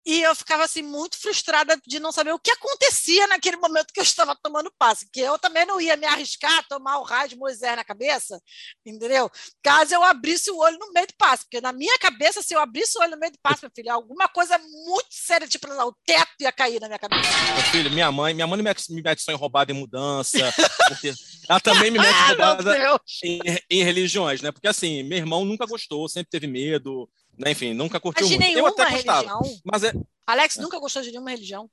e 0.09 0.23
eu 0.23 0.35
ficava 0.35 0.65
assim 0.65 0.81
muito 0.81 1.19
frustrada 1.19 1.79
de 1.87 2.01
não 2.01 2.11
saber 2.11 2.33
o 2.33 2.39
que 2.39 2.51
acontecia 2.51 3.27
naquele 3.27 3.59
momento 3.59 3.93
que 3.93 4.01
eu 4.01 4.05
estava 4.05 4.35
tomando 4.43 4.73
passe, 4.79 5.07
que 5.13 5.21
eu 5.21 5.39
também 5.39 5.67
não 5.67 5.79
ia 5.79 5.99
me 5.99 6.07
arriscar 6.07 6.61
a 6.61 6.63
tomar 6.63 6.99
o 6.99 7.03
raio 7.03 7.29
de 7.29 7.37
Moisés 7.37 7.77
na 7.77 7.85
cabeça, 7.85 8.41
entendeu? 8.87 9.31
Caso 9.63 9.93
eu 9.93 10.03
abrisse 10.03 10.51
o 10.51 10.57
olho 10.57 10.79
no 10.79 10.95
meio 10.95 11.07
do 11.07 11.13
passe, 11.19 11.45
porque 11.45 11.61
na 11.61 11.75
minha 11.75 11.99
cabeça, 11.99 12.41
se 12.41 12.55
eu 12.55 12.59
abrisse 12.59 12.97
o 12.97 13.03
olho 13.03 13.11
no 13.11 13.19
meio 13.19 13.33
do 13.33 13.39
passe, 13.43 13.63
meu 13.63 13.71
filho, 13.77 13.93
alguma 13.93 14.27
coisa 14.29 14.57
muito 14.57 15.09
séria, 15.11 15.47
tipo, 15.47 15.69
o 15.71 15.95
teto 16.07 16.33
ia 16.41 16.53
cair 16.53 16.81
na 16.81 16.87
minha 16.87 16.99
cabeça. 16.99 17.29
Meu 17.55 17.65
filho, 17.65 17.91
minha 17.91 18.11
mãe, 18.11 18.33
minha 18.33 18.47
mãe 18.47 18.57
me 18.57 18.63
mete, 18.63 18.91
me 18.91 19.03
mete 19.03 19.21
só 19.21 19.31
em 19.31 19.37
roubada 19.37 19.75
mudança. 19.75 20.39
porque 20.89 21.13
ela 21.47 21.61
também 21.61 21.91
me 21.91 21.99
mete 21.99 22.15
Ah, 22.15 22.29
roubada 22.29 23.01
em, 23.23 23.41
em 23.69 23.83
religiões, 23.85 24.41
né? 24.41 24.51
Porque 24.51 24.69
assim, 24.69 25.03
meu 25.03 25.19
irmão 25.19 25.45
nunca 25.45 25.67
gostou, 25.67 26.09
sempre 26.09 26.31
teve 26.31 26.47
medo? 26.47 27.07
Enfim, 27.47 27.75
nunca 27.75 28.01
curtiu 28.01 28.27
Mas 28.27 28.37
de 28.39 28.45
muito. 28.45 28.59
Eu 28.59 28.67
até 28.67 28.91
gostava. 28.91 29.19
religião. 29.21 29.61
Mas 29.65 29.85
é, 29.85 29.93
Alex 30.27 30.57
nunca 30.57 30.79
gostou 30.79 31.03
de 31.03 31.11
nenhuma 31.11 31.31
religião. 31.31 31.71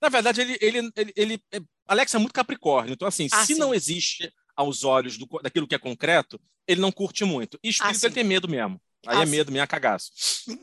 na 0.00 0.08
verdade, 0.08 0.40
ele, 0.40 0.58
ele, 0.60 0.78
ele, 0.96 1.12
ele- 1.16 1.42
é- 1.52 1.60
Alex 1.86 2.14
é 2.14 2.18
muito 2.18 2.32
capricórnio. 2.34 2.92
Então, 2.92 3.06
assim, 3.08 3.28
Ah, 3.32 3.40
se 3.44 3.54
sim. 3.54 3.60
não 3.60 3.74
existe 3.74 4.32
aos 4.56 4.84
olhos 4.84 5.16
do 5.16 5.26
daquilo 5.42 5.66
que 5.66 5.74
é 5.74 5.78
concreto, 5.78 6.40
ele 6.66 6.80
não 6.80 6.92
curte 6.92 7.24
muito. 7.24 7.58
E 7.62 7.68
espírito, 7.70 8.04
Ah, 8.04 8.06
ele 8.06 8.14
tem 8.14 8.24
medo 8.24 8.48
mesmo. 8.48 8.80
Aí 9.06 9.18
Ah, 9.18 9.22
é 9.22 9.26
medo, 9.26 9.50
minha 9.50 9.66
cagaço. 9.66 10.12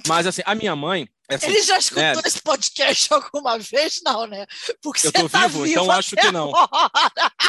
Mas, 0.07 0.25
assim, 0.25 0.41
a 0.45 0.55
minha 0.55 0.73
mãe. 0.75 1.09
é 1.29 1.35
assim, 1.35 1.47
Ele 1.47 1.61
já 1.61 1.77
escutou 1.77 2.03
né, 2.03 2.21
esse 2.25 2.41
podcast 2.41 3.13
alguma 3.13 3.57
vez? 3.59 3.99
Não, 4.03 4.25
né? 4.27 4.45
Porque 4.81 5.07
Eu 5.07 5.11
tô 5.11 5.27
tá 5.27 5.45
vivo, 5.47 5.65
então 5.67 5.91
acho 5.91 6.15
que 6.15 6.31
não. 6.31 6.51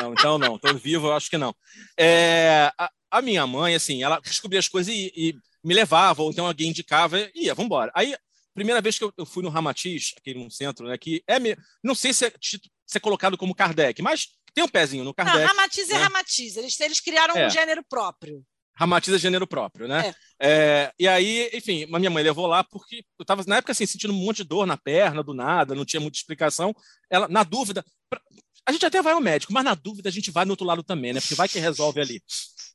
Não, 0.03 0.13
então 0.13 0.37
não, 0.39 0.59
tô 0.59 0.75
vivo, 0.75 1.07
eu 1.09 1.13
acho 1.13 1.31
que 1.31 1.39
não. 1.39 1.55
É, 1.97 2.73
a, 2.77 2.91
a 3.11 3.23
minha 3.23 3.47
mãe, 3.47 3.75
assim, 3.77 4.03
ela 4.03 4.19
descobria 4.21 4.59
as 4.59 4.67
coisas 4.69 4.93
e, 4.93 5.13
e 5.15 5.37
me 5.63 5.75
levava, 5.75 6.23
ou 6.23 6.31
então 6.31 6.47
alguém 6.47 6.69
indicava 6.71 7.19
e 7.35 7.45
ia, 7.47 7.55
vambora. 7.55 7.91
Aí, 7.95 8.17
primeira 8.55 8.81
vez 8.81 8.99
que 8.99 9.05
eu, 9.05 9.13
eu 9.17 9.27
fui 9.27 9.43
no 9.43 9.49
Ramatiz, 9.49 10.13
aqui 10.17 10.35
no 10.35 10.51
centro, 10.51 10.87
né, 10.89 10.97
que 10.99 11.23
é, 11.27 11.39
me- 11.39 11.57
não 11.83 11.95
sei 11.95 12.13
se 12.13 12.27
é, 12.27 12.33
se 12.41 12.61
é 12.97 13.01
colocado 13.01 13.37
como 13.39 13.55
Kardec, 13.55 14.01
mas 14.03 14.29
tem 14.55 14.65
um 14.65 14.69
pezinho 14.69 15.05
no 15.05 15.11
Não, 15.11 15.15
Kardec. 15.15 15.47
Ramatiz 15.47 15.91
é 15.91 15.95
né? 15.95 15.99
Ramatiz. 16.03 16.57
Eles, 16.57 16.81
eles 16.81 17.01
criaram 17.01 17.37
É. 17.37 17.47
um 17.47 17.51
gênero 17.51 17.85
próprio. 17.89 18.43
Ramatiz 18.75 19.13
é 19.15 19.19
gênero 19.19 19.47
próprio, 19.47 19.87
né? 19.87 20.15
É, 20.41 20.91
e 20.99 21.07
aí, 21.07 21.51
enfim, 21.53 21.87
a 21.93 21.99
minha 21.99 22.11
mãe 22.11 22.23
levou 22.25 22.47
lá 22.47 22.65
porque 22.65 23.05
eu 23.19 23.23
estava, 23.23 23.45
na 23.47 23.57
época, 23.59 23.73
assim, 23.73 23.85
sentindo 23.85 24.13
um 24.13 24.17
monte 24.17 24.39
de 24.39 24.45
dor 24.45 24.67
na 24.67 24.77
perna, 24.77 25.23
do 25.23 25.35
nada, 25.35 25.75
não 25.75 25.85
tinha 25.85 26.01
muita 26.01 26.17
explicação. 26.17 26.75
Ela, 27.11 27.29
na 27.29 27.43
dúvida, 27.45 27.85
pra- 28.09 28.23
a 28.67 28.73
gente 28.73 28.87
até 28.87 29.03
vai 29.03 29.13
ao 29.13 29.21
médico, 29.21 29.53
mas 29.53 29.65
na 29.65 29.75
dúvida 29.75 30.09
a 30.09 30.13
gente 30.13 30.31
vai 30.31 30.45
no 30.45 30.53
outro 30.53 30.67
lado 30.67 30.83
também, 30.83 31.13
né? 31.13 31.21
Porque 31.21 31.35
vai 31.35 31.49
que 31.49 31.59
resolve 31.59 32.01
ali. 32.01 32.23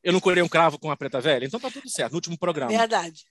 Eu 0.04 0.14
não 0.14 0.20
curei 0.20 0.44
um 0.44 0.48
cravo 0.48 0.78
com 0.78 0.92
a 0.92 0.98
preta 0.98 1.22
velha, 1.22 1.46
então 1.46 1.60
tá 1.60 1.72
tudo 1.72 1.90
certo, 1.90 2.12
no 2.12 2.18
último 2.18 2.38
programa. 2.38 2.72
Verdade. 2.72 3.24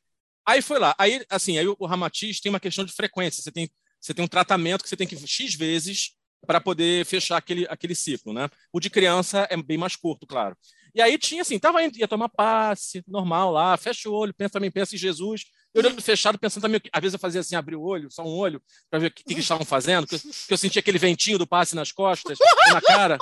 Aí 0.46 0.60
foi 0.60 0.78
lá. 0.78 0.94
Aí, 0.98 1.24
assim, 1.30 1.58
aí 1.58 1.66
o, 1.66 1.86
Ramatiz 1.86 2.40
tem 2.40 2.50
uma 2.50 2.60
questão 2.60 2.84
de 2.84 2.92
frequência. 2.92 3.42
Você 3.42 3.50
tem, 3.50 3.70
você 4.00 4.12
tem 4.12 4.24
um 4.24 4.28
tratamento 4.28 4.82
que 4.82 4.88
você 4.88 4.96
tem 4.96 5.06
que 5.06 5.16
X 5.26 5.54
vezes 5.54 6.12
para 6.46 6.60
poder 6.60 7.06
fechar 7.06 7.38
aquele, 7.38 7.66
aquele 7.68 7.94
ciclo, 7.94 8.32
né? 8.32 8.50
O 8.72 8.78
de 8.78 8.90
criança 8.90 9.46
é 9.50 9.56
bem 9.56 9.78
mais 9.78 9.96
curto, 9.96 10.26
claro. 10.26 10.56
E 10.94 11.02
aí 11.02 11.18
tinha 11.18 11.42
assim, 11.42 11.58
tava 11.58 11.82
indo, 11.82 11.98
ia 11.98 12.06
tomar 12.06 12.28
passe, 12.28 13.02
normal 13.06 13.50
lá, 13.50 13.76
fecha 13.76 14.08
o 14.08 14.12
olho, 14.12 14.32
pensa 14.32 14.52
também, 14.52 14.70
pensa 14.70 14.94
em 14.94 14.98
Jesus. 14.98 15.44
Eu 15.74 15.82
olhando 15.82 16.00
fechado, 16.00 16.38
pensando 16.38 16.62
também, 16.62 16.80
às 16.92 17.00
vezes 17.00 17.14
eu 17.14 17.18
fazia 17.18 17.40
assim, 17.40 17.56
abrir 17.56 17.74
o 17.74 17.82
olho, 17.82 18.08
só 18.10 18.22
um 18.22 18.36
olho, 18.36 18.62
para 18.88 19.00
ver 19.00 19.06
o 19.08 19.10
que, 19.10 19.24
que 19.24 19.32
eles 19.32 19.44
estavam 19.44 19.64
fazendo, 19.64 20.06
que 20.06 20.14
eu, 20.14 20.20
que 20.20 20.52
eu 20.52 20.56
sentia 20.56 20.78
aquele 20.78 20.98
ventinho 20.98 21.36
do 21.36 21.46
passe 21.46 21.74
nas 21.74 21.90
costas, 21.90 22.38
na 22.72 22.80
cara. 22.80 23.18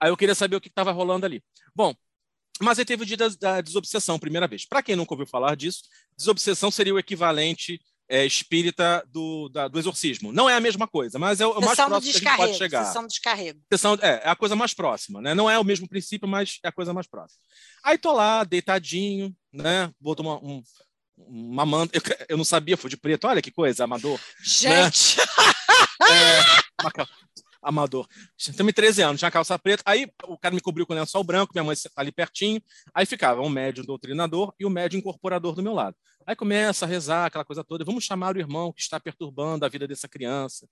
Aí 0.00 0.10
eu 0.10 0.16
queria 0.16 0.34
saber 0.34 0.56
o 0.56 0.60
que 0.60 0.66
estava 0.66 0.90
rolando 0.90 1.24
ali. 1.24 1.40
Bom, 1.76 1.94
mas 2.60 2.78
aí 2.78 2.84
teve 2.84 3.04
o 3.04 3.06
dia 3.06 3.16
da, 3.16 3.28
da 3.28 3.60
desobsessão, 3.60 4.18
primeira 4.18 4.48
vez. 4.48 4.66
Para 4.66 4.82
quem 4.82 4.96
nunca 4.96 5.14
ouviu 5.14 5.26
falar 5.26 5.54
disso, 5.54 5.82
desobsessão 6.16 6.72
seria 6.72 6.92
o 6.92 6.98
equivalente 6.98 7.80
é, 8.12 8.26
espírita 8.26 9.02
do, 9.10 9.48
da- 9.48 9.68
do 9.68 9.78
exorcismo. 9.78 10.30
Não 10.32 10.48
é 10.48 10.54
a 10.54 10.60
mesma 10.60 10.86
coisa, 10.86 11.18
mas 11.18 11.40
é 11.40 11.46
o, 11.46 11.54
mais 11.54 11.70
Sessão 11.70 11.86
do 11.86 11.90
próximo 11.92 12.12
que 12.12 12.18
a 12.28 12.30
gente 12.30 12.36
pode 12.36 12.58
chegar. 12.58 12.84
Sessão 12.84 13.02
do 13.02 13.08
descarrego. 13.08 13.60
Sessão- 13.72 13.98
é, 14.02 14.20
é 14.24 14.28
a 14.28 14.36
coisa 14.36 14.54
mais 14.54 14.74
próxima, 14.74 15.22
né? 15.22 15.34
Não 15.34 15.48
é 15.48 15.58
o 15.58 15.64
mesmo 15.64 15.88
princípio, 15.88 16.28
mas 16.28 16.58
é 16.62 16.68
a 16.68 16.72
coisa 16.72 16.92
mais 16.92 17.06
próxima. 17.06 17.40
Aí 17.82 17.96
tô 17.96 18.12
lá, 18.12 18.44
deitadinho, 18.44 19.34
né? 19.50 19.90
Boto 19.98 20.20
uma, 20.22 20.36
um, 20.44 20.62
uma 21.16 21.64
manta. 21.64 21.96
Eu, 21.96 22.02
eu 22.28 22.36
não 22.36 22.44
sabia, 22.44 22.76
fui 22.76 22.90
de 22.90 22.98
preto. 22.98 23.26
Olha 23.26 23.40
que 23.40 23.50
coisa, 23.50 23.84
amador. 23.84 24.20
Gente! 24.44 25.16
É, 26.02 26.40
uma 26.82 26.90
Amador. 27.62 28.08
Também 28.56 28.74
13 28.74 29.02
anos, 29.02 29.20
tinha 29.20 29.30
calça 29.30 29.56
preta. 29.56 29.84
Aí 29.86 30.08
o 30.24 30.36
cara 30.36 30.52
me 30.54 30.60
cobriu 30.60 30.84
com 30.84 30.92
lençol 30.94 31.22
branco, 31.22 31.52
minha 31.54 31.62
mãe 31.62 31.76
ali 31.94 32.10
pertinho. 32.10 32.60
Aí 32.92 33.06
ficava 33.06 33.40
um 33.40 33.48
médium 33.48 33.84
doutrinador 33.84 34.52
e 34.58 34.66
o 34.66 34.70
médium 34.70 34.98
incorporador 34.98 35.54
do 35.54 35.62
meu 35.62 35.72
lado. 35.72 35.96
Aí 36.26 36.36
começa 36.36 36.84
a 36.84 36.88
rezar 36.88 37.26
aquela 37.26 37.44
coisa 37.44 37.64
toda. 37.64 37.84
Vamos 37.84 38.04
chamar 38.04 38.36
o 38.36 38.38
irmão 38.38 38.72
que 38.72 38.80
está 38.80 39.00
perturbando 39.00 39.64
a 39.64 39.68
vida 39.68 39.86
dessa 39.86 40.08
criança. 40.08 40.68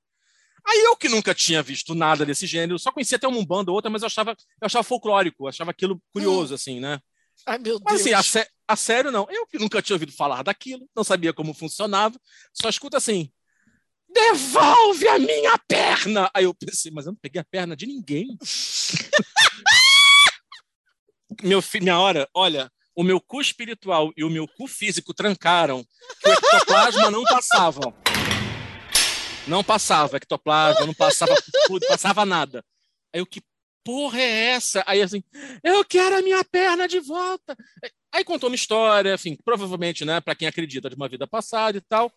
Aí 0.66 0.78
eu 0.84 0.96
que 0.96 1.08
nunca 1.08 1.34
tinha 1.34 1.62
visto 1.62 1.94
nada 1.94 2.24
desse 2.24 2.46
gênero, 2.46 2.78
só 2.78 2.92
conhecia 2.92 3.16
até 3.16 3.26
uma 3.26 3.38
umbanda 3.38 3.70
ou 3.70 3.76
outra, 3.76 3.90
mas 3.90 4.02
eu 4.02 4.06
achava, 4.06 4.32
eu 4.32 4.66
achava 4.66 4.84
folclórico, 4.84 5.48
achava 5.48 5.70
aquilo 5.70 6.00
curioso, 6.12 6.54
assim, 6.54 6.80
né? 6.80 7.00
Ai, 7.46 7.58
meu 7.58 7.80
Mas 7.82 8.04
Deus. 8.04 8.18
assim, 8.18 8.40
a, 8.40 8.46
a 8.68 8.76
sério 8.76 9.10
não. 9.10 9.26
Eu 9.30 9.46
que 9.46 9.58
nunca 9.58 9.80
tinha 9.80 9.94
ouvido 9.94 10.12
falar 10.12 10.42
daquilo, 10.42 10.86
não 10.94 11.02
sabia 11.02 11.32
como 11.32 11.54
funcionava, 11.54 12.20
só 12.52 12.68
escuta 12.68 12.98
assim: 12.98 13.32
devolve 14.08 15.08
a 15.08 15.18
minha 15.18 15.56
perna! 15.66 16.30
Aí 16.34 16.44
eu 16.44 16.54
pensei, 16.54 16.92
mas 16.92 17.06
eu 17.06 17.12
não 17.12 17.18
peguei 17.18 17.40
a 17.40 17.44
perna 17.44 17.74
de 17.74 17.86
ninguém. 17.86 18.36
meu 21.42 21.62
filho, 21.62 21.84
minha 21.84 21.98
hora, 21.98 22.28
olha, 22.34 22.70
o 23.00 23.02
meu 23.02 23.18
cu 23.18 23.40
espiritual 23.40 24.12
e 24.14 24.22
o 24.22 24.28
meu 24.28 24.46
cu 24.46 24.66
físico 24.66 25.14
trancaram 25.14 25.82
que 26.22 26.28
o 26.28 26.32
ectoplasma 26.32 27.10
não 27.10 27.24
passava. 27.24 27.94
Não 29.48 29.64
passava 29.64 30.18
ectoplasma, 30.18 30.84
não 30.84 30.92
passava 30.92 31.34
fluido, 31.66 31.86
passava 31.86 32.26
nada. 32.26 32.62
Aí 33.10 33.22
eu, 33.22 33.24
que 33.24 33.40
porra 33.82 34.20
é 34.20 34.48
essa? 34.50 34.84
Aí 34.86 35.00
assim, 35.00 35.24
eu 35.64 35.82
quero 35.82 36.18
a 36.18 36.20
minha 36.20 36.44
perna 36.44 36.86
de 36.86 37.00
volta. 37.00 37.56
Aí 38.12 38.22
contou 38.22 38.50
uma 38.50 38.54
história, 38.54 39.14
enfim, 39.14 39.34
provavelmente, 39.42 40.04
né, 40.04 40.20
para 40.20 40.34
quem 40.34 40.46
acredita 40.46 40.90
de 40.90 40.94
uma 40.96 41.08
vida 41.08 41.26
passada 41.26 41.78
e 41.78 41.80
tal. 41.80 42.12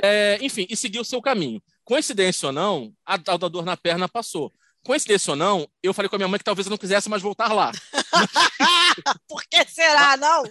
É, 0.00 0.38
enfim, 0.40 0.64
e 0.70 0.76
seguiu 0.76 1.02
o 1.02 1.04
seu 1.04 1.20
caminho. 1.20 1.60
Coincidência 1.82 2.46
ou 2.46 2.52
não, 2.52 2.94
a 3.04 3.18
tal 3.18 3.36
da 3.36 3.48
dor 3.48 3.64
na 3.64 3.76
perna 3.76 4.08
passou. 4.08 4.52
Coincidência 4.84 5.32
ou 5.32 5.36
não, 5.36 5.68
eu 5.82 5.92
falei 5.92 6.08
com 6.08 6.16
a 6.16 6.18
minha 6.18 6.28
mãe 6.28 6.38
que 6.38 6.44
talvez 6.44 6.66
eu 6.66 6.70
não 6.70 6.78
quisesse 6.78 7.08
mais 7.08 7.22
voltar 7.22 7.52
lá. 7.52 7.70
Por 9.28 9.42
que 9.44 9.64
será, 9.68 10.16
não? 10.16 10.42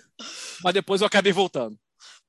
Mas 0.63 0.73
depois 0.73 1.01
eu 1.01 1.07
acabei 1.07 1.31
voltando. 1.31 1.77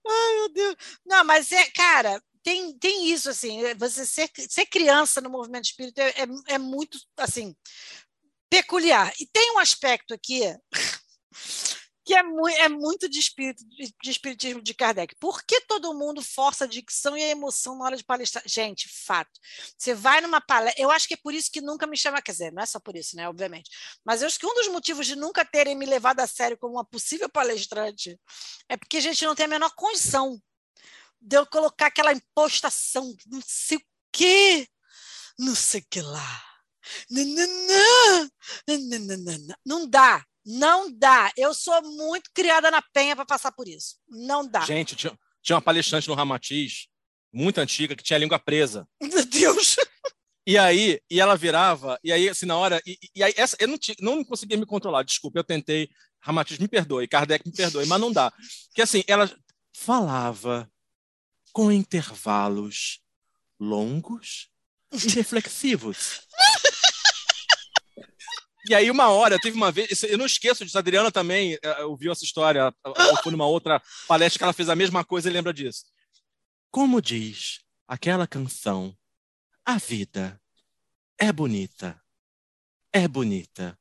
Ai, 0.06 0.34
meu 0.34 0.48
Deus. 0.48 0.76
Não, 1.04 1.24
mas 1.24 1.52
é, 1.52 1.64
cara, 1.70 2.22
tem, 2.42 2.76
tem 2.78 3.10
isso, 3.10 3.28
assim, 3.28 3.62
é, 3.64 3.74
você 3.74 4.06
ser, 4.06 4.30
ser 4.48 4.66
criança 4.66 5.20
no 5.20 5.30
movimento 5.30 5.64
espírita 5.64 6.02
é, 6.02 6.22
é, 6.22 6.54
é 6.54 6.58
muito, 6.58 6.98
assim, 7.18 7.54
peculiar. 8.48 9.12
E 9.20 9.26
tem 9.26 9.52
um 9.52 9.58
aspecto 9.58 10.14
aqui 10.14 10.42
que 12.10 12.14
é, 12.16 12.24
mui- 12.24 12.54
é 12.54 12.68
muito 12.68 13.08
de, 13.08 13.20
espírito, 13.20 13.64
de, 13.68 14.10
espiritismo 14.10 14.60
de 14.60 14.74
Kardec. 14.74 15.14
Por 15.20 15.44
que 15.44 15.60
todo 15.60 15.94
mundo 15.94 16.20
força 16.20 16.64
a 16.64 16.66
dicção 16.66 17.16
e 17.16 17.22
a 17.22 17.28
emoção 17.28 17.78
na 17.78 17.84
hora 17.84 17.96
de 17.96 18.02
palestrar? 18.02 18.42
Gente, 18.44 18.88
fato. 18.88 19.30
Você 19.78 19.94
vai 19.94 20.20
numa 20.20 20.40
palestra. 20.40 20.82
Eu 20.82 20.90
acho 20.90 21.06
que 21.06 21.14
é 21.14 21.16
por 21.16 21.32
isso 21.32 21.48
que 21.52 21.60
nunca 21.60 21.86
me 21.86 21.96
chama. 21.96 22.20
Quer 22.20 22.32
dizer, 22.32 22.52
não 22.52 22.64
é 22.64 22.66
só 22.66 22.80
por 22.80 22.96
isso, 22.96 23.14
né? 23.14 23.28
Obviamente. 23.28 23.70
Mas 24.04 24.22
eu 24.22 24.26
acho 24.26 24.40
que 24.40 24.46
um 24.46 24.54
dos 24.54 24.66
motivos 24.66 25.06
de 25.06 25.14
nunca 25.14 25.44
terem 25.44 25.76
me 25.76 25.86
levado 25.86 26.18
a 26.18 26.26
sério 26.26 26.58
como 26.58 26.74
uma 26.74 26.84
possível 26.84 27.28
palestrante 27.28 28.18
é 28.68 28.76
porque 28.76 28.96
a 28.96 29.00
gente 29.00 29.24
não 29.24 29.36
tem 29.36 29.46
a 29.46 29.48
menor 29.48 29.70
condição 29.76 30.36
de 31.20 31.36
eu 31.36 31.46
colocar 31.46 31.86
aquela 31.86 32.12
impostação, 32.12 33.14
não 33.28 33.40
sei 33.46 33.78
o 33.78 33.82
quê, 34.10 34.66
não 35.38 35.54
sei 35.54 35.80
o 35.80 35.86
que 35.88 36.00
lá. 36.02 36.44
Nananã, 37.08 38.30
nananana. 38.66 39.56
Não 39.64 39.88
dá, 39.88 40.24
não 40.44 40.90
dá. 40.96 41.30
Eu 41.36 41.52
sou 41.54 41.80
muito 41.82 42.30
criada 42.34 42.70
na 42.70 42.82
penha 42.92 43.14
para 43.14 43.24
passar 43.26 43.52
por 43.52 43.68
isso. 43.68 43.96
Não 44.08 44.46
dá. 44.48 44.60
Gente, 44.62 44.96
tinha, 44.96 45.16
tinha 45.42 45.56
uma 45.56 45.62
palestrante 45.62 46.08
no 46.08 46.14
Ramatiz, 46.14 46.86
muito 47.32 47.58
antiga, 47.58 47.94
que 47.94 48.02
tinha 48.02 48.16
a 48.16 48.20
língua 48.20 48.38
presa. 48.38 48.86
Meu 49.02 49.24
Deus. 49.26 49.76
E 50.46 50.56
aí, 50.58 51.00
e 51.10 51.20
ela 51.20 51.36
virava, 51.36 51.98
e 52.02 52.10
aí, 52.12 52.28
assim, 52.28 52.46
na 52.46 52.56
hora. 52.56 52.80
E, 52.86 52.98
e 53.14 53.22
aí, 53.22 53.32
essa, 53.36 53.56
eu 53.60 53.68
não, 53.68 53.78
ti- 53.78 53.96
não 54.00 54.24
conseguia 54.24 54.56
me 54.56 54.66
controlar, 54.66 55.02
desculpa, 55.02 55.38
eu 55.38 55.44
tentei. 55.44 55.88
Ramatiz, 56.22 56.58
me 56.58 56.66
perdoe, 56.68 57.06
Kardec, 57.08 57.46
me 57.46 57.52
perdoe, 57.54 57.86
mas 57.86 58.00
não 58.00 58.10
dá. 58.12 58.30
Porque, 58.68 58.82
assim, 58.82 59.02
ela 59.06 59.30
falava 59.74 60.70
com 61.52 61.70
intervalos 61.72 63.00
longos 63.58 64.48
e 64.92 65.08
reflexivos. 65.10 66.22
E 68.68 68.74
aí, 68.74 68.90
uma 68.90 69.08
hora, 69.08 69.38
teve 69.40 69.56
uma 69.56 69.72
vez, 69.72 70.02
eu 70.04 70.18
não 70.18 70.26
esqueço 70.26 70.64
disso, 70.64 70.76
a 70.76 70.80
Adriana 70.80 71.10
também 71.10 71.58
eh, 71.62 71.84
ouviu 71.84 72.12
essa 72.12 72.24
história, 72.24 72.74
ou 72.84 73.16
foi 73.22 73.32
numa 73.32 73.46
outra 73.46 73.82
palestra 74.06 74.38
que 74.38 74.44
ela 74.44 74.52
fez 74.52 74.68
a 74.68 74.76
mesma 74.76 75.04
coisa 75.04 75.28
e 75.28 75.32
lembra 75.32 75.52
disso. 75.52 75.84
Como 76.70 77.00
diz 77.00 77.60
aquela 77.88 78.26
canção, 78.26 78.96
a 79.64 79.78
vida 79.78 80.40
é 81.18 81.32
bonita, 81.32 82.00
é 82.92 83.08
bonita 83.08 83.78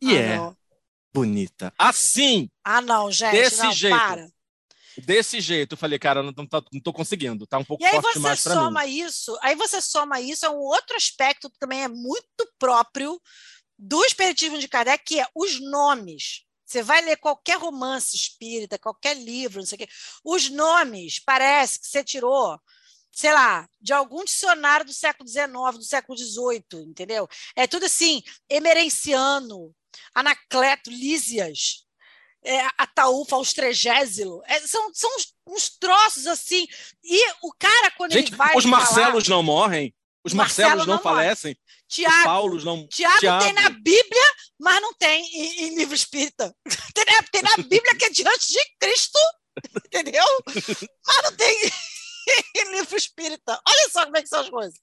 e 0.00 0.10
ah, 0.16 0.20
é 0.20 0.36
não. 0.36 0.56
bonita. 1.12 1.72
Assim, 1.76 2.48
Ah, 2.64 2.80
não, 2.80 3.10
gente. 3.10 3.32
Desse 3.32 3.62
não, 3.62 3.72
jeito. 3.72 3.96
para. 3.96 4.28
desse 4.98 5.40
jeito, 5.40 5.72
eu 5.72 5.76
falei, 5.78 5.98
cara, 5.98 6.22
não, 6.22 6.32
tô- 6.32 6.64
não 6.72 6.80
tô 6.80 6.92
conseguindo, 6.92 7.46
tá 7.46 7.58
um 7.58 7.64
pouco 7.64 7.82
E 7.82 7.86
aí 7.86 7.92
forte 7.92 8.06
você 8.06 8.18
demais 8.18 8.42
para 8.42 8.54
mim. 8.54 8.60
soma 8.60 8.86
isso, 8.86 9.38
aí 9.42 9.54
você 9.56 9.80
soma 9.80 10.20
isso 10.20 10.46
a 10.46 10.50
um 10.50 10.58
outro 10.58 10.96
aspecto 10.96 11.50
que 11.50 11.58
também 11.58 11.82
é 11.82 11.88
muito 11.88 12.46
próprio 12.58 13.20
do 13.84 14.04
espiritismo 14.04 14.58
de 14.58 14.68
Kardec, 14.68 15.02
que 15.04 15.20
é 15.20 15.26
os 15.34 15.60
nomes. 15.60 16.44
Você 16.64 16.82
vai 16.82 17.02
ler 17.02 17.16
qualquer 17.16 17.58
romance 17.58 18.14
espírita, 18.16 18.78
qualquer 18.78 19.14
livro, 19.16 19.58
não 19.58 19.66
sei 19.66 19.76
o 19.76 19.78
quê, 19.80 19.88
os 20.24 20.48
nomes 20.48 21.18
parece 21.18 21.80
que 21.80 21.86
você 21.88 22.02
tirou, 22.04 22.58
sei 23.10 23.32
lá, 23.34 23.68
de 23.80 23.92
algum 23.92 24.24
dicionário 24.24 24.86
do 24.86 24.92
século 24.92 25.28
XIX, 25.28 25.50
do 25.76 25.82
século 25.82 26.16
XVIII, 26.16 26.82
entendeu? 26.86 27.28
É 27.56 27.66
tudo 27.66 27.86
assim, 27.86 28.22
emerenciano, 28.48 29.74
Anacleto, 30.14 30.88
Lísias, 30.90 31.84
é, 32.44 32.66
Ataúfa, 32.78 33.36
Austregésilo. 33.36 34.42
É, 34.46 34.60
são 34.60 34.92
são 34.94 35.10
uns, 35.16 35.34
uns 35.46 35.68
troços 35.78 36.26
assim. 36.26 36.66
E 37.04 37.30
o 37.42 37.52
cara, 37.58 37.90
quando 37.92 38.12
Gente, 38.12 38.28
ele 38.28 38.36
vai. 38.36 38.56
os 38.56 38.64
falar- 38.64 38.78
Marcelos 38.78 39.28
não 39.28 39.42
morrem, 39.42 39.94
os 40.24 40.32
Marcelo 40.32 40.68
Marcelos 40.68 40.86
não, 40.86 40.96
não 40.96 41.02
morre. 41.02 41.16
falecem, 41.16 41.52
os 41.52 41.94
Tiago, 41.94 42.24
Paulos 42.24 42.64
não. 42.64 42.86
Tiago, 42.88 43.18
Tiago. 43.18 43.44
tem 43.44 43.52
na 43.52 43.68
Bíblia, 43.70 44.34
mas 44.60 44.80
não 44.80 44.94
tem 44.94 45.24
em, 45.24 45.64
em 45.64 45.74
livro 45.76 45.94
espírita. 45.94 46.54
Tem 46.94 47.04
na, 47.04 47.22
tem 47.22 47.42
na 47.42 47.56
Bíblia 47.56 47.96
que 47.96 48.04
é 48.04 48.10
diante 48.10 48.52
de 48.52 48.60
Cristo, 48.78 49.18
entendeu? 49.86 50.24
Mas 50.46 51.22
não 51.24 51.36
tem 51.36 51.70
em 52.56 52.72
livro 52.72 52.96
espírita. 52.96 53.60
Olha 53.66 53.88
só 53.90 54.04
como 54.04 54.16
é 54.16 54.22
que 54.22 54.28
são 54.28 54.40
as 54.40 54.50
coisas. 54.50 54.78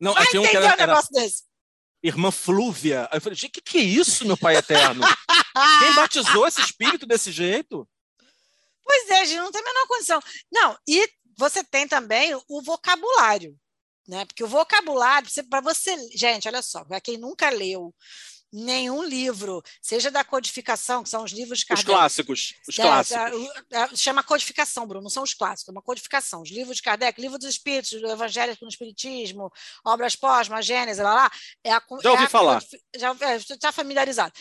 Não, 0.00 0.14
Vai 0.14 0.26
tinha 0.28 0.40
um 0.40 0.44
que 0.46 0.56
era, 0.56 0.66
um 0.66 0.68
era 0.70 0.86
negócio 0.86 1.10
desse. 1.12 1.42
irmã 2.02 2.30
Flúvia. 2.30 3.08
Aí 3.10 3.18
eu 3.18 3.20
falei, 3.20 3.36
gente, 3.36 3.50
o 3.50 3.52
que, 3.52 3.60
que 3.60 3.78
é 3.78 3.82
isso, 3.82 4.24
meu 4.24 4.36
pai 4.36 4.56
eterno? 4.56 5.02
Quem 5.80 5.94
batizou 5.94 6.46
esse 6.46 6.60
espírito 6.60 7.04
desse 7.04 7.32
jeito? 7.32 7.86
Pois 8.84 9.10
é, 9.10 9.26
gente, 9.26 9.40
não 9.40 9.52
tem 9.52 9.60
a 9.60 9.64
menor 9.64 9.86
condição. 9.86 10.20
Não, 10.50 10.78
e 10.88 11.06
você 11.36 11.62
tem 11.64 11.86
também 11.86 12.34
o 12.48 12.62
vocabulário, 12.62 13.54
né? 14.08 14.24
Porque 14.24 14.42
o 14.42 14.48
vocabulário, 14.48 15.28
para 15.50 15.60
você, 15.60 15.94
gente, 16.16 16.48
olha 16.48 16.62
só, 16.62 16.84
para 16.84 17.00
quem 17.00 17.18
nunca 17.18 17.50
leu 17.50 17.94
nenhum 18.50 19.02
livro, 19.04 19.62
seja 19.82 20.10
da 20.10 20.24
codificação, 20.24 21.02
que 21.02 21.10
são 21.10 21.22
os 21.22 21.32
livros 21.32 21.58
de 21.58 21.64
Os 21.64 21.68
Kardec, 21.68 21.86
clássicos, 21.90 22.54
os 22.66 22.78
É, 22.78 22.82
clássicos. 22.82 23.50
é, 23.70 23.76
é, 23.76 23.88
chama 23.96 24.22
codificação, 24.22 24.86
Bruno, 24.86 25.02
não 25.02 25.10
são 25.10 25.22
os 25.22 25.34
clássicos, 25.34 25.68
é 25.68 25.72
uma 25.72 25.82
codificação. 25.82 26.40
Os 26.40 26.50
livros 26.50 26.76
de 26.78 26.82
Kardec, 26.82 27.20
livro 27.20 27.38
dos 27.38 27.48
Espíritos, 27.48 28.00
do 28.00 28.10
Evangelho 28.10 28.56
no 28.62 28.68
Espiritismo, 28.68 29.52
obras 29.84 30.16
póstumas, 30.16 30.64
Gênesis, 30.64 31.02
lá, 31.02 31.12
lá. 31.14 31.30
É 31.62 31.72
a, 31.72 31.82
Já 32.02 32.10
ouvi 32.10 32.22
é 32.22 32.26
a 32.26 32.30
falar. 32.30 32.64
Já 32.96 33.14
está 33.50 33.70
familiarizado. 33.70 34.32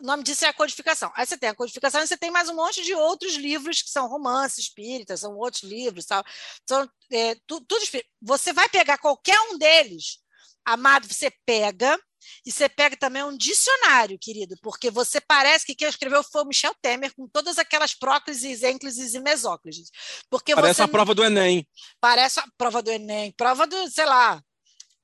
O 0.00 0.06
nome 0.06 0.22
disso 0.22 0.44
é 0.44 0.48
a 0.48 0.52
codificação. 0.52 1.10
Aí 1.14 1.24
você 1.24 1.36
tem 1.36 1.48
a 1.48 1.54
codificação 1.54 2.02
e 2.02 2.06
você 2.06 2.16
tem 2.16 2.30
mais 2.30 2.48
um 2.48 2.54
monte 2.56 2.82
de 2.82 2.94
outros 2.94 3.34
livros 3.34 3.80
que 3.80 3.90
são 3.90 4.08
romances 4.08 4.58
espíritas, 4.58 5.20
são 5.20 5.36
outros 5.36 5.62
livros. 5.62 6.04
Tal. 6.06 6.24
São, 6.68 6.88
é, 7.12 7.36
tu- 7.46 7.60
tudo. 7.64 7.84
Você 8.20 8.52
vai 8.52 8.68
pegar 8.68 8.98
qualquer 8.98 9.38
um 9.50 9.56
deles, 9.58 10.18
amado, 10.64 11.06
você 11.06 11.30
pega, 11.46 11.98
e 12.44 12.50
você 12.50 12.68
pega 12.68 12.96
também 12.96 13.22
um 13.22 13.36
dicionário, 13.36 14.18
querido, 14.18 14.56
porque 14.62 14.90
você 14.90 15.20
parece 15.20 15.64
que 15.64 15.74
quem 15.74 15.88
escreveu 15.88 16.22
foi 16.22 16.42
o 16.42 16.46
Michel 16.46 16.74
Temer, 16.80 17.14
com 17.14 17.28
todas 17.28 17.58
aquelas 17.58 17.94
próclises, 17.94 18.62
ênclises 18.62 19.14
e 19.14 19.20
mesóclises. 19.20 19.90
Porque 20.30 20.54
Parece 20.54 20.78
você 20.78 20.82
a 20.82 20.88
prova 20.88 21.14
do 21.14 21.24
Enem, 21.24 21.66
Parece 22.00 22.40
a 22.40 22.44
prova 22.56 22.82
do 22.82 22.90
Enem, 22.90 23.32
prova 23.32 23.66
do, 23.66 23.90
sei 23.90 24.06
lá. 24.06 24.42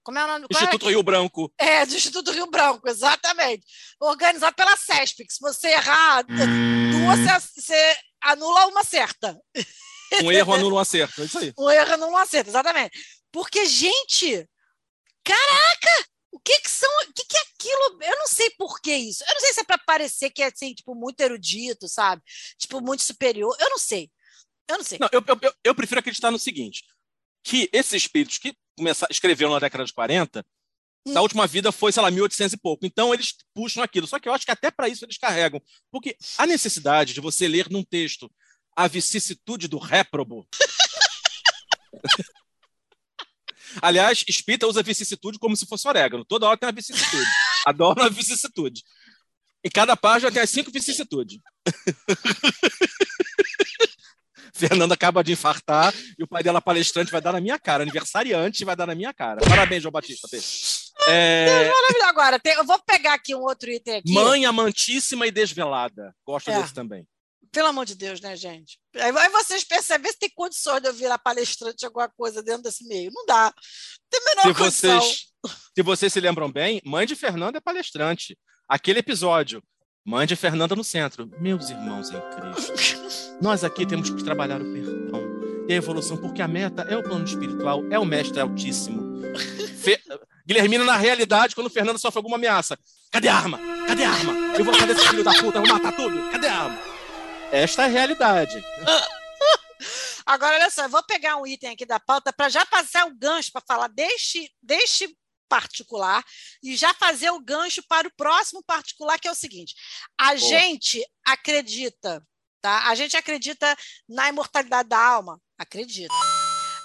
Como 0.02 0.18
é 0.18 0.24
o 0.24 0.26
nome? 0.26 0.46
é 0.50 0.54
Instituto 0.54 0.88
Rio 0.88 1.02
Branco. 1.02 1.52
é, 1.58 1.84
do 1.86 1.94
Instituto 1.94 2.30
Rio 2.32 2.46
Branco, 2.50 2.88
exatamente. 2.88 3.64
Organizado 4.00 4.54
pela 4.56 4.76
CESP, 4.76 5.26
que 5.26 5.32
se 5.32 5.40
você 5.40 5.68
errar 5.68 6.22
duas, 6.22 7.42
você, 7.54 7.96
anula 8.22 8.66
uma 8.66 8.82
certa. 8.84 9.38
Um 10.22 10.32
erro 10.32 10.54
anula 10.54 10.74
um 10.74 10.78
acerto. 10.78 11.20
É 11.22 11.24
isso 11.24 11.38
aí. 11.38 11.52
Um 11.58 11.70
erro 11.70 11.92
anula 11.94 12.10
uma 12.12 12.26
certa, 12.26 12.50
exatamente. 12.50 12.98
Porque, 13.30 13.64
gente, 13.66 14.48
caraca, 15.24 16.06
o 16.32 16.40
que 16.40 16.58
que 16.60 16.70
são, 16.70 16.88
o 17.08 17.12
que 17.12 17.24
que 17.24 17.36
é 17.36 17.40
aquilo? 17.40 18.02
Eu 18.02 18.18
não 18.18 18.26
sei 18.26 18.50
por 18.58 18.80
que 18.80 18.94
isso. 18.94 19.22
Eu 19.28 19.34
não 19.34 19.40
sei 19.40 19.52
se 19.52 19.60
é 19.60 19.64
para 19.64 19.78
parecer 19.78 20.30
que 20.30 20.42
é, 20.42 20.46
assim, 20.46 20.72
tipo, 20.74 20.94
muito 20.94 21.20
erudito, 21.20 21.88
sabe? 21.88 22.22
Tipo, 22.58 22.80
muito 22.80 23.02
superior. 23.02 23.54
Eu 23.60 23.70
não 23.70 23.78
sei. 23.78 24.10
Eu 24.68 24.78
não 24.78 24.84
sei. 24.84 24.98
Não, 24.98 25.08
eu, 25.12 25.22
eu- 25.42 25.54
eu 25.64 25.74
prefiro 25.74 26.00
acreditar 26.00 26.30
no 26.30 26.38
seguinte: 26.38 26.84
que 27.44 27.68
esses 27.72 27.92
espíritos 27.92 28.38
que 28.38 28.54
começaram, 28.80 29.08
escreveram 29.10 29.52
na 29.52 29.58
década 29.58 29.84
de 29.84 29.92
40, 29.92 30.44
Hum. 31.06 31.14
da 31.14 31.22
última 31.22 31.46
vida 31.46 31.72
foi, 31.72 31.92
sei 31.92 32.02
lá, 32.02 32.10
1800 32.10 32.52
e 32.52 32.56
pouco. 32.58 32.84
Então 32.84 33.14
eles 33.14 33.34
puxam 33.54 33.82
aquilo. 33.82 34.06
Só 34.06 34.18
que 34.18 34.28
eu 34.28 34.34
acho 34.34 34.44
que 34.44 34.50
até 34.50 34.70
para 34.70 34.88
isso 34.88 35.04
eles 35.04 35.16
carregam. 35.16 35.60
Porque 35.90 36.16
a 36.36 36.46
necessidade 36.46 37.14
de 37.14 37.20
você 37.20 37.48
ler 37.48 37.70
num 37.70 37.82
texto 37.82 38.30
a 38.76 38.86
vicissitude 38.86 39.68
do 39.68 39.78
réprobo. 39.78 40.46
Aliás, 43.80 44.24
espírita 44.26 44.66
usa 44.66 44.82
vicissitude 44.82 45.38
como 45.38 45.56
se 45.56 45.64
fosse 45.64 45.86
orégano. 45.86 46.24
Toda 46.24 46.46
hora 46.46 46.58
tem 46.58 46.66
uma 46.66 46.72
vicissitude. 46.72 47.30
Adoro 47.66 48.02
uma 48.02 48.10
vicissitude. 48.10 48.82
Em 49.62 49.70
cada 49.70 49.96
página 49.96 50.32
tem 50.32 50.42
as 50.42 50.50
cinco 50.50 50.70
vicissitudes. 50.70 51.38
Fernanda 54.60 54.94
acaba 54.94 55.24
de 55.24 55.32
infartar 55.32 55.92
e 56.18 56.22
o 56.22 56.28
pai 56.28 56.42
dela, 56.42 56.60
palestrante, 56.60 57.10
vai 57.10 57.20
dar 57.20 57.32
na 57.32 57.40
minha 57.40 57.58
cara. 57.58 57.82
Aniversariante 57.82 58.64
vai 58.64 58.76
dar 58.76 58.86
na 58.86 58.94
minha 58.94 59.12
cara. 59.12 59.40
Parabéns, 59.48 59.82
João 59.82 59.92
Batista. 59.92 60.28
É. 61.08 61.70
Agora, 62.04 62.38
tem- 62.38 62.54
eu 62.54 62.64
vou 62.64 62.78
pegar 62.84 63.14
aqui 63.14 63.34
um 63.34 63.40
outro 63.42 63.70
item 63.70 63.96
aqui. 63.96 64.12
Mãe 64.12 64.44
amantíssima 64.46 65.26
e 65.26 65.30
desvelada. 65.30 66.14
Gosto 66.26 66.50
É. 66.50 66.60
desse 66.60 66.74
também. 66.74 67.06
Pelo 67.52 67.68
amor 67.68 67.84
de 67.84 67.94
Deus, 67.96 68.20
né, 68.20 68.36
gente? 68.36 68.78
Aí 68.96 69.10
vocês 69.30 69.64
percebem 69.64 70.12
se 70.12 70.18
tem 70.18 70.30
condições 70.34 70.80
de 70.82 70.88
eu 70.88 70.92
virar 70.94 71.18
palestrante 71.18 71.84
alguma 71.84 72.08
coisa 72.08 72.42
dentro 72.42 72.62
desse 72.62 72.86
meio. 72.86 73.10
Não 73.12 73.26
dá. 73.26 73.52
Tem 74.08 74.20
a 74.20 74.24
menor 74.24 74.42
Se 74.42 74.54
condição. 74.62 75.00
vocês, 75.00 75.26
se 75.76 75.82
vocês 75.82 76.12
se 76.12 76.20
lembram 76.20 76.50
bem, 76.50 76.80
mãe 76.84 77.06
de 77.06 77.16
Fernanda 77.16 77.58
é 77.58 77.60
palestrante. 77.60 78.38
Aquele 78.68 79.00
episódio, 79.00 79.62
mãe 80.04 80.26
de 80.26 80.36
Fernanda 80.36 80.74
no 80.74 80.84
centro. 80.84 81.30
Meus 81.38 81.70
irmãos 81.70 82.10
em 82.10 82.20
Cristo, 82.20 83.36
nós 83.40 83.64
aqui 83.64 83.86
temos 83.86 84.10
que 84.10 84.24
trabalhar 84.24 84.60
o 84.60 84.72
perdão 84.72 85.20
e 85.68 85.72
a 85.72 85.76
evolução, 85.76 86.16
porque 86.16 86.42
a 86.42 86.48
meta 86.48 86.82
é 86.82 86.96
o 86.96 87.02
plano 87.02 87.24
espiritual, 87.24 87.84
é 87.90 87.98
o 87.98 88.04
mestre 88.04 88.40
altíssimo. 88.40 89.22
Fe... 89.80 90.00
Guilhermina, 90.46 90.84
na 90.84 90.96
realidade, 90.96 91.54
quando 91.54 91.70
Fernanda 91.70 91.98
sofre 91.98 92.18
alguma 92.18 92.36
ameaça, 92.36 92.76
cadê 93.10 93.28
a 93.28 93.36
arma? 93.36 93.58
Cadê 93.86 94.02
a 94.02 94.10
arma? 94.10 94.32
Eu 94.56 94.64
vou 94.64 94.74
fazer 94.74 94.92
esse 94.92 95.08
filho 95.08 95.22
da 95.22 95.32
puta, 95.34 95.58
eu 95.58 95.64
vou 95.64 95.74
matar 95.74 95.94
tudo. 95.94 96.30
Cadê 96.32 96.48
a 96.48 96.56
arma? 96.56 96.78
Esta 97.52 97.82
é 97.82 97.84
a 97.84 97.88
realidade. 97.88 98.64
Agora, 100.26 100.56
olha 100.56 100.70
só, 100.70 100.84
eu 100.84 100.88
vou 100.88 101.02
pegar 101.04 101.36
um 101.36 101.46
item 101.46 101.70
aqui 101.70 101.86
da 101.86 101.98
pauta 101.98 102.32
para 102.32 102.48
já 102.48 102.64
passar 102.66 103.06
o 103.06 103.14
gancho 103.14 103.52
para 103.52 103.62
falar 103.66 103.88
deste, 103.88 104.50
deste 104.62 105.08
particular 105.50 106.24
e 106.62 106.76
já 106.76 106.94
fazer 106.94 107.30
o 107.30 107.40
gancho 107.40 107.82
para 107.88 108.06
o 108.06 108.14
próximo 108.16 108.62
particular, 108.62 109.18
que 109.18 109.26
é 109.26 109.32
o 109.32 109.34
seguinte: 109.34 109.74
a 110.16 110.36
gente 110.36 111.04
acredita, 111.26 112.24
tá? 112.62 112.88
A 112.88 112.94
gente 112.94 113.16
acredita 113.16 113.76
na 114.08 114.28
imortalidade 114.28 114.88
da 114.88 114.98
alma? 114.98 115.42
Acredita. 115.58 116.14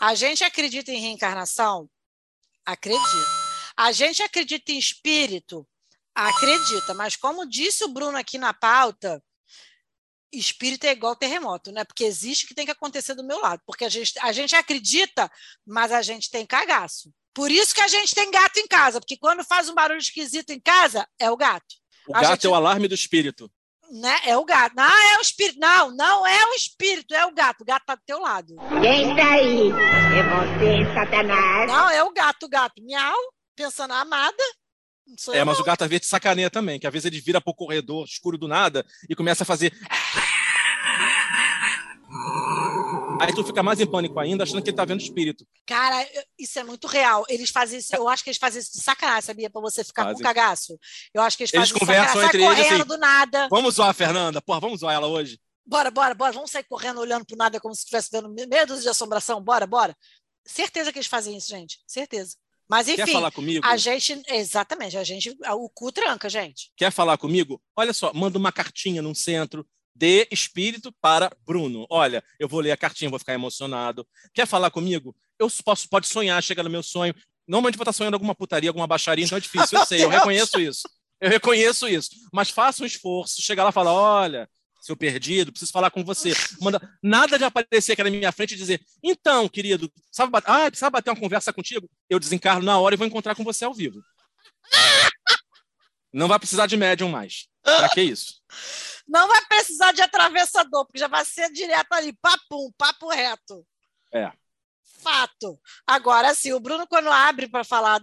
A 0.02 0.16
gente 0.16 0.44
acredita 0.44 0.92
em 0.92 1.00
reencarnação? 1.00 1.90
Acredita. 2.66 3.46
A 3.78 3.92
gente 3.92 4.24
acredita 4.24 4.72
em 4.72 4.80
espírito? 4.80 5.68
Acredita. 6.14 6.94
Mas 6.94 7.16
como 7.16 7.48
disse 7.48 7.84
o 7.84 7.90
Bruno 7.90 8.18
aqui 8.18 8.38
na 8.38 8.54
pauta, 8.54 9.24
espírito 10.32 10.86
é 10.86 10.92
igual 10.92 11.16
terremoto, 11.16 11.72
né? 11.72 11.84
Porque 11.84 12.04
existe 12.04 12.48
que 12.48 12.56
tem 12.56 12.66
que 12.66 12.72
acontecer 12.72 13.14
do 13.14 13.24
meu 13.24 13.40
lado. 13.40 13.62
Porque 13.66 13.86
a 13.86 13.90
gente, 13.90 14.14
a 14.20 14.32
gente 14.32 14.56
acredita, 14.56 15.32
mas 15.66 15.92
a 15.92 16.02
gente 16.02 16.30
tem 16.30 16.46
cagaço. 16.46 17.14
Por 17.36 17.52
isso 17.52 17.76
que 17.76 17.82
a 17.82 17.88
gente 17.88 18.16
tem 18.16 18.32
gato 18.32 18.58
em 18.58 18.68
casa, 18.68 19.00
porque 19.00 19.18
quando 19.18 19.44
faz 19.44 19.70
um 19.70 19.76
barulho 19.76 20.00
esquisito 20.00 20.50
em 20.52 20.60
casa, 20.60 21.06
é 21.20 21.30
o 21.30 21.36
gato. 21.38 21.76
O 22.08 22.16
A 22.16 22.22
gato 22.22 22.32
gente- 22.32 22.48
é 22.48 22.50
o 22.50 22.56
alarme 22.56 22.88
do 22.88 22.96
espírito. 22.96 23.52
Né? 23.92 24.20
É 24.26 24.36
o 24.36 24.44
gato. 24.46 24.74
Não 24.76 24.84
é 24.84 25.18
o 25.20 25.22
espírito. 25.22 25.60
Não, 25.60 25.92
não 25.96 26.26
é 26.26 26.44
o 26.48 26.54
espírito, 26.54 27.14
é 27.14 27.24
o 27.26 27.32
gato. 27.34 27.62
O 27.62 27.66
gato 27.66 27.84
tá 27.86 27.94
do 27.96 28.02
teu 28.06 28.20
lado. 28.20 28.56
Quem 28.82 29.12
está 29.12 29.32
aí? 29.34 29.70
É 29.70 30.24
você, 30.24 30.94
Satanás? 30.96 31.68
Não, 31.72 31.90
é 31.92 32.02
o 32.04 32.12
gato, 32.12 32.46
o 32.46 32.50
gato. 32.50 32.82
Miau, 32.84 33.16
pensando 33.56 33.90
na 33.90 34.00
amada. 34.02 34.44
Não 35.06 35.16
sou 35.20 35.36
É, 35.36 35.42
eu, 35.42 35.46
mas 35.46 35.58
não. 35.58 35.62
o 35.62 35.66
gato 35.66 35.84
às 35.84 35.90
vezes 35.90 36.08
te 36.08 36.10
sacaneia 36.10 36.50
também, 36.50 36.80
que 36.80 36.88
às 36.88 36.92
vezes 36.94 37.06
ele 37.06 37.20
vira 37.22 37.40
pro 37.40 37.54
corredor 37.54 38.06
escuro 38.06 38.40
do 38.40 38.48
nada 38.48 38.84
e 39.08 39.16
começa 39.16 39.44
a 39.44 39.46
fazer. 39.46 39.72
Aí 43.22 43.34
tu 43.34 43.44
fica 43.44 43.64
mais 43.64 43.80
em 43.80 43.86
pânico 43.86 44.20
ainda, 44.20 44.44
achando 44.44 44.62
que 44.62 44.70
ele 44.70 44.78
tá 44.78 44.86
vendo 44.86 45.02
espírito. 45.02 45.46
Cara, 45.66 46.08
isso 46.38 46.60
é 46.60 46.64
muito 46.64 46.88
real. 46.88 47.26
Eles 47.30 47.50
fazem 47.50 47.80
isso, 47.80 47.96
eu 47.96 48.08
acho 48.10 48.24
que 48.24 48.30
eles 48.30 48.38
fazem 48.38 48.62
isso 48.62 48.74
de 48.74 48.82
sacanagem, 48.82 49.22
sabia? 49.22 49.50
Pra 49.50 49.62
você 49.62 49.84
ficar 49.84 50.04
com 50.04 50.10
Fazem. 50.12 50.24
cagaço. 50.24 50.80
Eu 51.14 51.22
acho 51.22 51.38
que 51.38 51.44
eles, 51.44 51.54
Eles 51.54 51.70
fazem 51.70 51.74
de 51.74 51.80
conversam 51.80 52.08
sacanagem. 52.08 52.32
Sai 52.32 52.42
entre 52.42 52.44
eles 52.44 52.68
correndo 52.68 52.82
assim, 52.82 52.90
do 52.90 52.98
nada. 52.98 53.48
Vamos 53.50 53.76
zoar 53.76 53.90
a 53.90 53.94
Fernanda? 53.94 54.42
Porra, 54.42 54.60
vamos 54.60 54.80
zoar 54.82 54.94
ela 54.96 55.08
hoje? 55.08 55.40
Bora, 55.66 55.90
bora, 55.90 56.14
bora. 56.14 56.32
Vamos 56.34 56.52
sair 56.52 56.64
correndo, 56.64 57.00
olhando 57.00 57.26
pro 57.26 57.36
nada 57.38 57.60
como 57.60 57.74
se 57.74 57.82
estivesse 57.82 58.10
vendo 58.12 58.68
dúzia 58.68 58.84
de 58.84 58.90
assombração. 58.90 59.42
Bora, 59.42 59.66
bora. 59.66 59.96
Certeza 60.46 60.92
que 60.92 61.00
eles 61.00 61.08
fazem 61.08 61.36
isso, 61.36 61.50
gente. 61.50 61.80
Certeza. 61.88 62.36
Mas 62.68 62.88
Quer 62.88 63.02
enfim, 63.02 63.14
falar 63.14 63.32
comigo? 63.32 63.66
a 63.66 63.78
gente. 63.78 64.22
Exatamente, 64.28 64.98
a 64.98 65.04
gente. 65.04 65.36
O 65.54 65.70
cu 65.70 65.92
tranca, 65.92 66.28
gente. 66.30 66.72
Quer 66.76 66.92
falar 66.92 67.18
comigo? 67.18 67.62
Olha 67.76 67.94
só, 67.94 68.12
manda 68.14 68.38
uma 68.38 68.52
cartinha 68.52 69.02
num 69.02 69.14
centro 69.16 69.66
de 69.96 70.28
espírito 70.30 70.92
para 71.02 71.32
Bruno. 71.46 71.88
Olha, 71.90 72.24
eu 72.38 72.48
vou 72.48 72.60
ler 72.60 72.72
a 72.72 72.78
cartinha, 72.78 73.10
vou 73.10 73.20
ficar 73.20 73.34
emocionado. 73.34 74.06
Quer 74.34 74.46
falar 74.46 74.70
comigo? 74.70 75.16
Eu 75.40 75.50
posso, 75.64 75.88
pode 75.88 76.08
sonhar, 76.08 76.42
chega 76.44 76.62
no 76.62 76.70
meu 76.70 76.84
sonho. 76.84 77.16
Normalmente 77.48 77.78
vou 77.78 77.84
estar 77.84 77.94
sonhando 77.94 78.16
alguma 78.16 78.36
putaria, 78.36 78.70
alguma 78.70 78.88
baixaria, 78.88 79.24
então 79.24 79.38
é 79.38 79.42
difícil, 79.42 79.78
eu 79.78 79.86
sei, 79.86 80.04
eu 80.04 80.10
reconheço 80.10 80.60
isso. 80.60 80.90
Eu 81.22 81.30
reconheço 81.30 81.88
isso. 81.88 82.10
Mas 82.34 82.50
faça 82.50 82.84
um 82.84 82.86
esforço, 82.86 83.42
chega 83.42 83.64
lá 83.64 83.70
e 83.70 83.74
fala: 83.74 83.94
olha, 83.94 84.50
seu 84.82 84.98
perdido, 84.98 85.52
preciso 85.52 85.72
falar 85.72 85.90
com 85.92 86.04
você. 86.04 86.34
Manda 86.60 86.82
nada 87.02 87.38
de 87.38 87.44
aparecer 87.44 87.94
aqui 87.94 88.04
na 88.04 88.10
minha 88.10 88.32
frente 88.32 88.54
e 88.54 88.58
dizer: 88.58 88.82
então, 89.04 89.48
querido, 89.48 89.92
sabe, 90.12 90.32
bat- 90.32 90.44
ah, 90.48 90.70
sabe 90.74 90.94
bater 90.94 91.12
uma 91.12 91.20
conversa 91.20 91.54
contigo? 91.54 91.90
Eu 92.10 92.20
desencarno 92.20 92.66
na 92.66 92.78
hora 92.80 92.96
e 92.96 92.98
vou 92.98 93.08
encontrar 93.08 93.36
com 93.36 93.44
você 93.44 93.64
ao 93.64 93.74
vivo. 93.74 94.02
Não 96.12 96.28
vai 96.28 96.40
precisar 96.40 96.66
de 96.66 96.78
médium 96.78 97.10
mais. 97.10 97.48
Pra 97.62 97.90
que 97.90 98.02
isso? 98.02 98.42
Não 99.08 99.28
vai 99.28 99.46
precisar 99.46 99.92
de 99.92 100.02
atravessador, 100.02 100.86
porque 100.86 101.00
já 101.00 101.08
vai 101.08 101.24
ser 101.24 101.52
direto 101.52 101.94
ali, 101.94 102.14
papum, 102.14 102.72
papo 102.78 103.10
reto. 103.10 103.66
É. 104.14 104.32
Fato. 105.02 105.60
Agora, 105.86 106.30
assim, 106.30 106.54
o 106.54 106.60
Bruno, 106.60 106.88
quando 106.88 107.10
abre 107.10 107.48
para 107.48 107.64
falar 107.64 108.02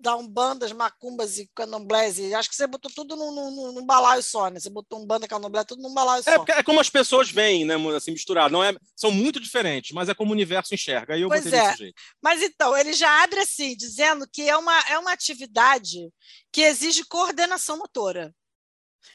da 0.00 0.16
Umbandas, 0.16 0.72
Macumbas 0.72 1.38
e 1.38 1.48
Candomblés, 1.54 2.18
e 2.18 2.34
acho 2.34 2.48
que 2.48 2.56
você 2.56 2.66
botou 2.66 2.90
tudo 2.90 3.14
num, 3.14 3.30
num, 3.30 3.72
num 3.72 3.84
balaio 3.84 4.22
só, 4.22 4.48
né? 4.48 4.58
Você 4.58 4.70
botou 4.70 4.98
Umbanda, 4.98 5.28
Candomblé, 5.28 5.62
tudo 5.62 5.82
num 5.82 5.92
balaio 5.92 6.22
só. 6.22 6.30
É, 6.30 6.36
porque 6.38 6.52
é 6.52 6.62
como 6.62 6.80
as 6.80 6.88
pessoas 6.88 7.30
veem, 7.30 7.66
né, 7.66 7.74
assim, 7.94 8.10
misturado. 8.10 8.52
Não 8.52 8.64
é, 8.64 8.74
são 8.96 9.10
muito 9.10 9.38
diferentes, 9.38 9.92
mas 9.92 10.08
é 10.08 10.14
como 10.14 10.30
o 10.30 10.34
universo 10.34 10.74
enxerga. 10.74 11.14
Aí 11.14 11.20
eu 11.20 11.28
Pois 11.28 11.44
botei 11.44 11.58
é. 11.58 11.66
desse 11.66 11.78
jeito. 11.78 12.02
Mas 12.22 12.42
então, 12.42 12.76
ele 12.76 12.94
já 12.94 13.22
abre 13.22 13.40
assim, 13.40 13.76
dizendo 13.76 14.26
que 14.32 14.48
é 14.48 14.56
uma, 14.56 14.78
é 14.88 14.98
uma 14.98 15.12
atividade 15.12 16.10
que 16.50 16.62
exige 16.62 17.04
coordenação 17.04 17.76
motora. 17.76 18.34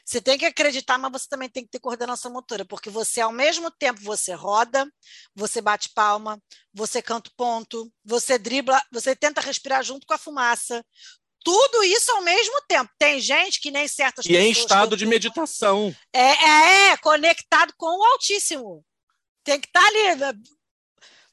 Você 0.04 0.20
tem 0.20 0.38
que 0.38 0.44
acreditar, 0.44 0.98
mas 0.98 1.12
você 1.12 1.28
também 1.28 1.48
tem 1.48 1.64
que 1.64 1.70
ter 1.70 1.80
coordenação 1.80 2.32
motora, 2.32 2.64
porque 2.64 2.90
você, 2.90 3.20
ao 3.20 3.32
mesmo 3.32 3.70
tempo, 3.70 4.00
você 4.02 4.34
roda, 4.34 4.86
você 5.34 5.60
bate 5.60 5.90
palma, 5.94 6.40
você 6.72 7.00
canta 7.00 7.30
ponto, 7.36 7.90
você 8.04 8.38
dribla, 8.38 8.80
você 8.92 9.14
tenta 9.14 9.40
respirar 9.40 9.82
junto 9.82 10.06
com 10.06 10.14
a 10.14 10.18
fumaça. 10.18 10.84
Tudo 11.44 11.84
isso 11.84 12.10
ao 12.10 12.22
mesmo 12.22 12.60
tempo. 12.68 12.90
Tem 12.98 13.20
gente 13.20 13.60
que 13.60 13.70
nem 13.70 13.86
certas 13.86 14.26
E 14.26 14.36
é 14.36 14.40
em 14.40 14.48
pessoas 14.48 14.64
estado 14.64 14.96
de 14.96 15.06
meditação. 15.06 15.94
é, 16.12 16.20
é, 16.20 16.88
é, 16.88 16.96
conectado 16.96 17.72
com 17.76 17.86
o 17.86 18.04
Altíssimo. 18.04 18.84
Tem 19.44 19.60
que 19.60 19.68
estar 19.68 19.84
ali, 19.86 20.16
né? 20.16 20.32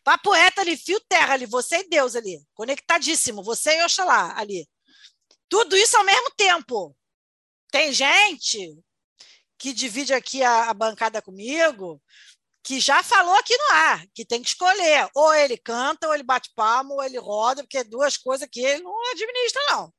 papo 0.04 0.32
reto 0.32 0.62
ali, 0.62 0.76
fio 0.76 1.00
terra 1.08 1.34
ali, 1.34 1.46
você 1.46 1.78
e 1.78 1.90
Deus 1.90 2.16
ali, 2.16 2.44
conectadíssimo, 2.54 3.42
você 3.42 3.78
e 3.78 3.84
Oxalá 3.86 4.38
ali. 4.38 4.68
Tudo 5.50 5.76
isso 5.78 5.98
ao 5.98 6.04
mesmo 6.04 6.30
tempo. 6.36 6.96
Tem 7.74 7.92
gente 7.92 8.78
que 9.58 9.74
divide 9.74 10.14
aqui 10.14 10.44
a, 10.44 10.70
a 10.70 10.74
bancada 10.76 11.20
comigo 11.24 12.00
que 12.64 12.80
já 12.80 13.02
falou 13.02 13.34
aqui 13.34 13.58
no 13.58 13.74
ar, 13.74 14.06
que 14.14 14.24
tem 14.24 14.44
que 14.44 14.50
escolher. 14.50 15.10
Ou 15.16 15.34
ele 15.34 15.58
canta, 15.58 16.08
ou 16.08 16.14
ele 16.14 16.22
bate 16.22 16.52
palma, 16.56 16.94
ou 16.94 17.04
ele 17.04 17.18
roda, 17.18 17.64
porque 17.64 17.80
é 17.80 17.84
duas 17.84 18.16
coisas 18.16 18.48
que 18.50 18.60
ele 18.60 18.84
não 18.84 19.12
administra, 19.12 19.60
não. 19.72 19.92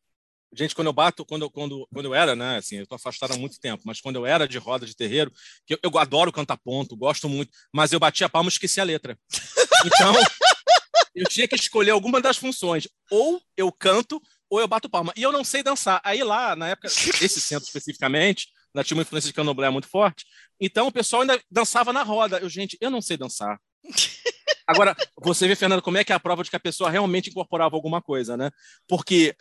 Gente, 0.55 0.73
quando 0.73 0.87
eu 0.87 0.93
bato, 0.93 1.27
quando, 1.27 1.51
quando, 1.51 1.85
quando 1.93 2.07
eu 2.07 2.15
era, 2.15 2.37
né, 2.37 2.59
assim, 2.59 2.77
eu 2.77 2.87
tô 2.87 2.95
afastado 2.95 3.35
há 3.35 3.37
muito 3.37 3.59
tempo, 3.59 3.83
mas 3.85 4.01
quando 4.01 4.15
eu 4.15 4.25
era 4.25 4.47
de 4.47 4.57
roda 4.57 4.87
de 4.87 4.95
terreiro, 4.95 5.33
que 5.67 5.75
eu, 5.75 5.79
eu 5.83 5.99
adoro 5.99 6.31
cantar 6.31 6.57
ponto, 6.59 6.97
gosto 6.97 7.29
muito, 7.29 7.51
mas 7.73 7.93
eu 7.93 7.99
bati 7.99 8.23
a 8.23 8.29
palma 8.29 8.49
e 8.49 8.53
esqueci 8.53 8.81
a 8.81 8.85
letra. 8.85 9.19
Então, 9.85 10.15
eu 11.13 11.27
tinha 11.27 11.49
que 11.49 11.57
escolher 11.57 11.91
alguma 11.91 12.21
das 12.21 12.37
funções. 12.37 12.87
Ou 13.11 13.43
eu 13.57 13.73
canto, 13.73 14.23
ou 14.49 14.61
eu 14.61 14.69
bato 14.69 14.89
palma. 14.89 15.13
E 15.17 15.23
eu 15.23 15.33
não 15.33 15.45
sei 15.45 15.63
dançar. 15.63 16.01
Aí 16.05 16.23
lá, 16.23 16.55
na 16.57 16.69
época, 16.69 16.89
esse 17.23 17.41
centro 17.41 17.67
especificamente, 17.67 18.49
ainda 18.75 18.85
tinha 18.85 18.97
uma 18.97 19.03
influência 19.03 19.29
de 19.29 19.35
candomblé 19.35 19.71
muito 19.71 19.89
forte, 19.89 20.25
então 20.61 20.87
o 20.87 20.93
pessoal 20.93 21.23
ainda 21.23 21.41
dançava 21.51 21.93
na 21.93 22.03
roda. 22.03 22.39
Eu, 22.39 22.49
gente, 22.49 22.77
eu 22.81 22.91
não 22.91 23.03
sei 23.03 23.17
dançar. 23.17 23.59
Agora, 24.67 24.97
você 25.23 25.47
vê, 25.47 25.55
Fernando, 25.55 25.83
como 25.83 25.99
é 25.99 26.05
que 26.05 26.13
é 26.13 26.15
a 26.15 26.21
prova 26.21 26.43
de 26.43 26.49
que 26.49 26.57
a 26.57 26.61
pessoa 26.61 26.91
realmente 26.91 27.29
incorporava 27.29 27.77
alguma 27.77 28.01
coisa, 28.01 28.35
né? 28.35 28.51
Porque 28.89 29.37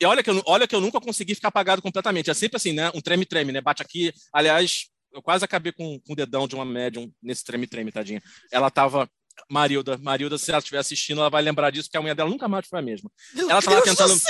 e 0.00 0.04
olha 0.06 0.22
que, 0.22 0.30
eu, 0.30 0.40
olha 0.46 0.66
que 0.66 0.74
eu 0.74 0.80
nunca 0.80 1.00
consegui 1.00 1.34
ficar 1.34 1.48
apagado 1.48 1.82
completamente. 1.82 2.30
É 2.30 2.34
sempre 2.34 2.56
assim, 2.56 2.72
né? 2.72 2.90
Um 2.94 3.00
treme-treme, 3.00 3.50
né? 3.50 3.60
Bate 3.60 3.82
aqui. 3.82 4.12
Aliás, 4.32 4.86
eu 5.12 5.20
quase 5.20 5.44
acabei 5.44 5.72
com, 5.72 5.98
com 6.00 6.12
o 6.12 6.16
dedão 6.16 6.46
de 6.46 6.54
uma 6.54 6.64
médium 6.64 7.12
nesse 7.20 7.44
treme-treme, 7.44 7.90
tadinha. 7.90 8.22
Ela 8.52 8.70
tava. 8.70 9.10
Marilda, 9.50 9.98
Marilda, 9.98 10.38
se 10.38 10.50
ela 10.50 10.58
estiver 10.58 10.78
assistindo, 10.78 11.20
ela 11.20 11.30
vai 11.30 11.42
lembrar 11.42 11.70
disso, 11.70 11.88
porque 11.88 11.96
a 11.96 12.00
unha 12.00 12.14
dela 12.14 12.30
nunca 12.30 12.48
mais 12.48 12.66
foi 12.66 12.78
a 12.78 12.82
mesma. 12.82 13.10
Meu 13.34 13.50
Ela 13.50 13.62
tava 13.62 13.80
Deus 13.80 13.96
tentando. 13.96 14.20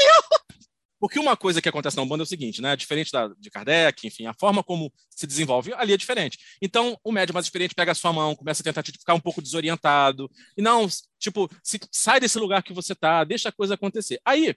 Porque 1.00 1.18
uma 1.18 1.36
coisa 1.36 1.62
que 1.62 1.68
acontece 1.68 1.96
na 1.96 2.02
Umbanda 2.02 2.22
é 2.22 2.24
o 2.24 2.26
seguinte, 2.26 2.60
né? 2.60 2.74
Diferente 2.74 3.12
da, 3.12 3.28
de 3.38 3.50
Kardec, 3.50 4.06
enfim, 4.06 4.26
a 4.26 4.34
forma 4.34 4.64
como 4.64 4.92
se 5.10 5.26
desenvolve 5.26 5.72
ali 5.74 5.92
é 5.92 5.96
diferente. 5.96 6.38
Então, 6.60 6.98
o 7.04 7.12
médium 7.12 7.34
mais 7.34 7.46
experiente 7.46 7.74
pega 7.74 7.92
a 7.92 7.94
sua 7.94 8.12
mão, 8.12 8.34
começa 8.34 8.62
a 8.62 8.64
tentar 8.64 8.82
te 8.82 8.90
ficar 8.90 9.14
um 9.14 9.20
pouco 9.20 9.40
desorientado. 9.40 10.28
E 10.56 10.62
não, 10.62 10.88
tipo, 11.18 11.48
se, 11.62 11.78
sai 11.92 12.18
desse 12.18 12.38
lugar 12.38 12.64
que 12.64 12.72
você 12.72 12.94
tá, 12.96 13.22
deixa 13.22 13.48
a 13.48 13.52
coisa 13.52 13.74
acontecer. 13.74 14.20
Aí, 14.24 14.56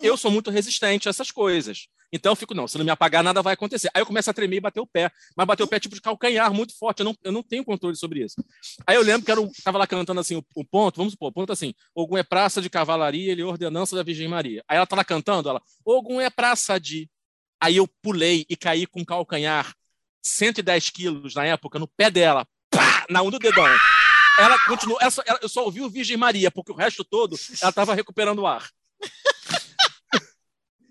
eu 0.00 0.16
sou 0.16 0.30
muito 0.30 0.50
resistente 0.50 1.08
a 1.08 1.10
essas 1.10 1.30
coisas. 1.32 1.88
Então 2.12 2.32
eu 2.32 2.36
fico, 2.36 2.54
não, 2.54 2.66
se 2.66 2.76
não 2.76 2.84
me 2.84 2.90
apagar, 2.90 3.22
nada 3.22 3.40
vai 3.42 3.54
acontecer. 3.54 3.88
Aí 3.94 4.02
eu 4.02 4.06
começo 4.06 4.28
a 4.28 4.32
tremer 4.34 4.56
e 4.56 4.60
bater 4.60 4.80
o 4.80 4.86
pé. 4.86 5.10
Mas 5.36 5.46
bater 5.46 5.62
o 5.62 5.68
pé 5.68 5.76
é 5.76 5.80
tipo 5.80 5.94
de 5.94 6.00
calcanhar 6.00 6.52
muito 6.52 6.76
forte. 6.76 7.00
Eu 7.00 7.04
não, 7.04 7.16
eu 7.22 7.30
não 7.32 7.42
tenho 7.42 7.64
controle 7.64 7.94
sobre 7.96 8.24
isso. 8.24 8.34
Aí 8.86 8.96
eu 8.96 9.02
lembro 9.02 9.24
que 9.24 9.30
era 9.30 9.40
um, 9.40 9.50
tava 9.62 9.78
lá 9.78 9.86
cantando 9.86 10.20
assim 10.20 10.36
o, 10.36 10.44
o 10.56 10.64
ponto, 10.64 10.96
vamos 10.96 11.12
supor, 11.12 11.28
o 11.28 11.32
ponto 11.32 11.52
assim: 11.52 11.72
Ogum 11.94 12.16
é 12.18 12.22
praça 12.22 12.60
de 12.60 12.68
cavalaria, 12.68 13.30
ele 13.30 13.42
é 13.42 13.44
ordenança 13.44 13.94
da 13.94 14.02
Virgem 14.02 14.26
Maria. 14.28 14.64
Aí 14.68 14.76
ela 14.76 14.86
tá 14.86 14.96
lá 14.96 15.04
cantando, 15.04 15.48
ela, 15.48 15.62
Ogum 15.84 16.20
é 16.20 16.28
praça 16.30 16.78
de. 16.80 17.08
Aí 17.62 17.76
eu 17.76 17.86
pulei 18.02 18.44
e 18.48 18.56
caí 18.56 18.86
com 18.86 19.04
calcanhar 19.04 19.72
110 20.22 20.90
quilos 20.90 21.34
na 21.34 21.44
época 21.44 21.78
no 21.78 21.86
pé 21.86 22.10
dela, 22.10 22.46
pá, 22.70 23.06
na 23.08 23.22
um 23.22 23.30
do 23.30 23.38
dedão. 23.38 23.66
Ela 24.38 24.58
continuou, 24.66 24.98
ela 25.00 25.10
só- 25.10 25.22
ela- 25.26 25.38
eu 25.42 25.48
só 25.48 25.64
ouvi 25.64 25.80
o 25.82 25.90
Virgem 25.90 26.16
Maria, 26.16 26.50
porque 26.50 26.72
o 26.72 26.74
resto 26.74 27.04
todo 27.04 27.36
ela 27.62 27.72
tava 27.72 27.94
recuperando 27.94 28.38
o 28.40 28.46
ar. 28.46 28.68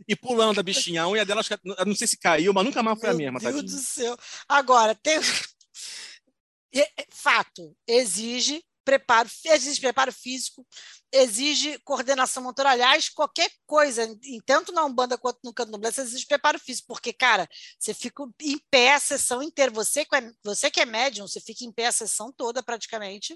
E 0.09 0.15
pulando 0.15 0.59
a 0.59 0.63
bichinha. 0.63 1.03
A 1.03 1.07
unha 1.07 1.23
dela, 1.23 1.41
acho 1.41 1.55
que, 1.55 1.69
eu 1.69 1.85
não 1.85 1.95
sei 1.95 2.07
se 2.07 2.17
caiu, 2.17 2.51
mas 2.51 2.65
nunca 2.65 2.81
mais 2.81 2.99
foi 2.99 3.09
a 3.09 3.13
mesma, 3.13 3.39
Meu 3.39 3.51
Deus 3.51 3.61
tadinha. 3.61 3.77
do 3.79 3.85
céu. 3.85 4.17
Agora, 4.47 4.95
tem. 4.95 5.19
E- 6.73 6.87
Fato, 7.09 7.75
exige 7.87 8.63
preparo, 8.85 9.27
exige 9.45 9.79
preparo 9.81 10.11
físico, 10.13 10.65
exige 11.11 11.79
coordenação 11.79 12.43
motora. 12.43 12.69
Aliás, 12.71 13.09
qualquer 13.09 13.51
coisa, 13.65 14.03
em- 14.23 14.39
tanto 14.45 14.71
na 14.71 14.85
Umbanda 14.85 15.17
quanto 15.17 15.39
no 15.43 15.53
canto 15.53 15.79
você 15.79 16.01
exige 16.01 16.25
preparo 16.27 16.59
físico, 16.59 16.87
porque, 16.87 17.11
cara, 17.13 17.47
você 17.79 17.93
fica 17.93 18.23
em 18.41 18.59
pé 18.69 18.93
a 18.93 18.99
sessão 18.99 19.41
inteira. 19.43 19.71
Você 19.71 20.01
é, 20.01 20.05
você 20.43 20.69
que 20.71 20.79
é 20.79 20.85
médium, 20.85 21.27
você 21.27 21.39
fica 21.41 21.63
em 21.63 21.71
pé 21.71 21.87
a 21.87 21.91
sessão 21.91 22.31
toda 22.31 22.61
praticamente. 22.63 23.35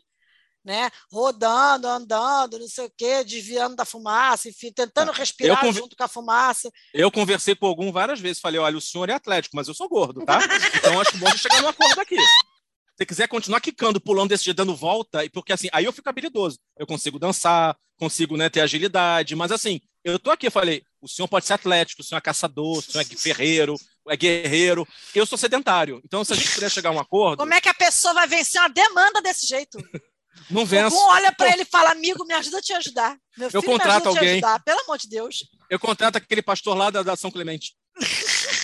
Né? 0.63 0.89
Rodando, 1.11 1.87
andando, 1.87 2.57
não 2.57 2.67
sei 2.67 2.85
o 2.85 2.91
quê, 2.97 3.23
desviando 3.23 3.75
da 3.75 3.83
fumaça, 3.83 4.47
enfim, 4.47 4.71
tentando 4.71 5.11
respirar 5.11 5.59
convi- 5.59 5.77
junto 5.79 5.95
com 5.95 6.03
a 6.03 6.07
fumaça. 6.07 6.71
Eu 6.93 7.11
conversei 7.11 7.53
com 7.53 7.65
algum 7.67 7.91
várias 7.91 8.19
vezes, 8.19 8.39
falei, 8.41 8.59
olha, 8.61 8.77
o 8.77 8.81
senhor 8.81 9.09
é 9.09 9.13
atlético, 9.13 9.55
mas 9.57 9.67
eu 9.67 9.73
sou 9.73 9.89
gordo, 9.89 10.23
tá? 10.25 10.39
Então 10.77 11.01
acho 11.01 11.17
bom 11.17 11.29
chegar 11.35 11.61
num 11.61 11.67
acordo 11.67 11.99
aqui. 11.99 12.15
Se 12.17 12.97
você 12.97 13.05
quiser 13.05 13.27
continuar 13.27 13.59
quicando, 13.59 13.99
pulando 13.99 14.29
desse 14.29 14.45
jeito, 14.45 14.57
dando 14.57 14.75
volta, 14.75 15.25
e 15.25 15.29
porque 15.29 15.51
assim, 15.51 15.67
aí 15.73 15.83
eu 15.83 15.91
fico 15.91 16.07
habilidoso. 16.09 16.59
Eu 16.77 16.85
consigo 16.87 17.17
dançar, 17.19 17.75
consigo 17.97 18.37
né, 18.37 18.49
ter 18.49 18.61
agilidade, 18.61 19.35
mas 19.35 19.51
assim, 19.51 19.81
eu 20.03 20.17
tô 20.19 20.29
aqui, 20.31 20.47
eu 20.47 20.51
falei, 20.51 20.83
o 21.01 21.07
senhor 21.07 21.27
pode 21.27 21.45
ser 21.45 21.53
atlético, 21.53 22.01
o 22.01 22.05
senhor 22.05 22.19
é 22.19 22.21
caçador, 22.21 22.77
o 22.77 22.81
senhor 22.81 23.01
é 23.01 23.15
ferreiro, 23.17 23.75
é 24.07 24.15
guerreiro, 24.15 24.87
eu 25.15 25.25
sou 25.25 25.37
sedentário. 25.37 26.01
Então, 26.05 26.23
se 26.23 26.33
a 26.33 26.35
gente 26.35 26.53
puder 26.53 26.69
chegar 26.69 26.89
a 26.89 26.93
um 26.93 26.99
acordo, 26.99 27.37
Como 27.39 27.53
é 27.53 27.59
que 27.59 27.69
a 27.69 27.73
pessoa 27.73 28.13
vai 28.13 28.27
vencer 28.27 28.61
uma 28.61 28.69
demanda 28.69 29.21
desse 29.21 29.47
jeito? 29.47 29.77
não 30.49 30.65
venço. 30.65 30.95
Algum 30.95 31.11
olha 31.11 31.31
para 31.31 31.51
ele 31.51 31.61
e 31.63 31.65
fala, 31.65 31.91
amigo, 31.91 32.25
me 32.25 32.33
ajuda 32.33 32.57
a 32.59 32.61
te 32.61 32.73
ajudar. 32.73 33.17
Meu 33.37 33.49
filho 33.49 33.63
contrato 33.63 33.97
a 33.97 34.01
te 34.01 34.07
alguém. 34.17 34.31
ajudar, 34.33 34.63
pelo 34.63 34.79
amor 34.81 34.97
de 34.97 35.07
Deus. 35.09 35.45
Eu 35.69 35.79
contrato 35.79 36.15
aquele 36.17 36.41
pastor 36.41 36.75
lá 36.77 36.89
da, 36.89 37.01
da 37.03 37.15
São 37.15 37.31
Clemente. 37.31 37.75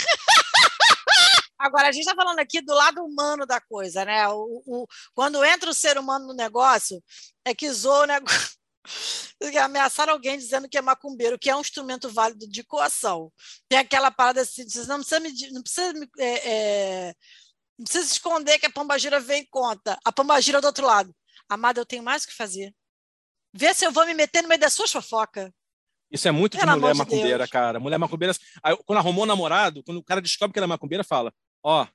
Agora, 1.58 1.90
a 1.90 1.92
gente 1.92 2.04
está 2.04 2.16
falando 2.16 2.40
aqui 2.40 2.62
do 2.62 2.74
lado 2.74 3.04
humano 3.04 3.46
da 3.46 3.60
coisa, 3.60 4.06
né? 4.06 4.28
O, 4.30 4.64
o- 4.66 4.88
quando 5.14 5.44
entra 5.44 5.70
o 5.70 5.74
ser 5.74 5.98
humano 5.98 6.28
no 6.28 6.34
negócio, 6.34 7.04
é 7.44 7.54
que 7.54 7.70
zoa 7.72 8.04
o 8.04 8.06
negócio. 8.06 8.50
Ameaçar 9.62 10.08
alguém 10.10 10.38
dizendo 10.38 10.70
que 10.70 10.78
é 10.78 10.82
macumbeiro, 10.82 11.38
que 11.38 11.50
é 11.50 11.56
um 11.56 11.60
instrumento 11.62 12.10
válido 12.10 12.48
de 12.48 12.64
coação. 12.64 13.32
Tem 13.68 13.78
aquela 13.78 14.10
parada 14.10 14.42
assim, 14.42 14.64
não 14.88 14.98
precisa 15.00 15.20
me, 15.20 15.52
não 15.52 15.62
precisa, 15.62 15.94
me- 15.94 16.10
é, 16.18 16.50
é, 17.10 17.14
não 17.78 17.84
precisa 17.84 18.06
esconder 18.14 18.58
que 18.58 18.66
a 18.66 18.70
pombagira 18.72 19.20
vem 19.20 19.42
em 19.42 19.48
conta. 19.50 20.00
A 20.06 20.12
pombagira 20.14 20.62
do 20.62 20.68
outro 20.68 20.86
lado. 20.86 21.14
Amada, 21.50 21.82
eu 21.82 21.86
tenho 21.86 22.04
mais 22.04 22.24
o 22.24 22.28
que 22.28 22.34
fazer. 22.34 22.74
Vê 23.52 23.74
se 23.74 23.84
eu 23.84 23.92
vou 23.92 24.06
me 24.06 24.14
meter 24.14 24.44
no 24.44 24.48
meio 24.48 24.62
das 24.62 24.74
suas 24.74 24.92
fofocas. 24.92 25.52
Isso 26.12 26.28
é 26.28 26.32
muito 26.32 26.54
de 26.54 26.60
Pelo 26.60 26.80
mulher 26.80 26.94
de 26.94 26.98
macumbeira, 26.98 27.38
Deus. 27.40 27.50
cara. 27.50 27.80
Mulher 27.80 27.98
macumbeira. 27.98 28.36
Aí, 28.64 28.78
quando 28.86 29.00
arrumou 29.00 29.26
namorado, 29.26 29.84
quando 29.84 29.98
o 29.98 30.04
cara 30.04 30.22
descobre 30.22 30.54
que 30.54 30.60
ela 30.60 30.66
é 30.66 30.68
macumbeira, 30.68 31.04
fala: 31.04 31.34
Ó, 31.64 31.88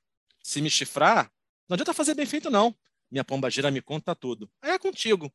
se 0.43 0.61
me 0.61 0.69
chifrar, 0.69 1.29
não 1.67 1.75
adianta 1.75 1.93
fazer 1.93 2.13
bem 2.13 2.25
feito, 2.25 2.49
não. 2.49 2.75
Minha 3.09 3.23
pomba 3.23 3.49
gira 3.49 3.71
me 3.71 3.81
conta 3.81 4.15
tudo. 4.15 4.49
Aí 4.61 4.71
é 4.71 4.79
contigo. 4.79 5.31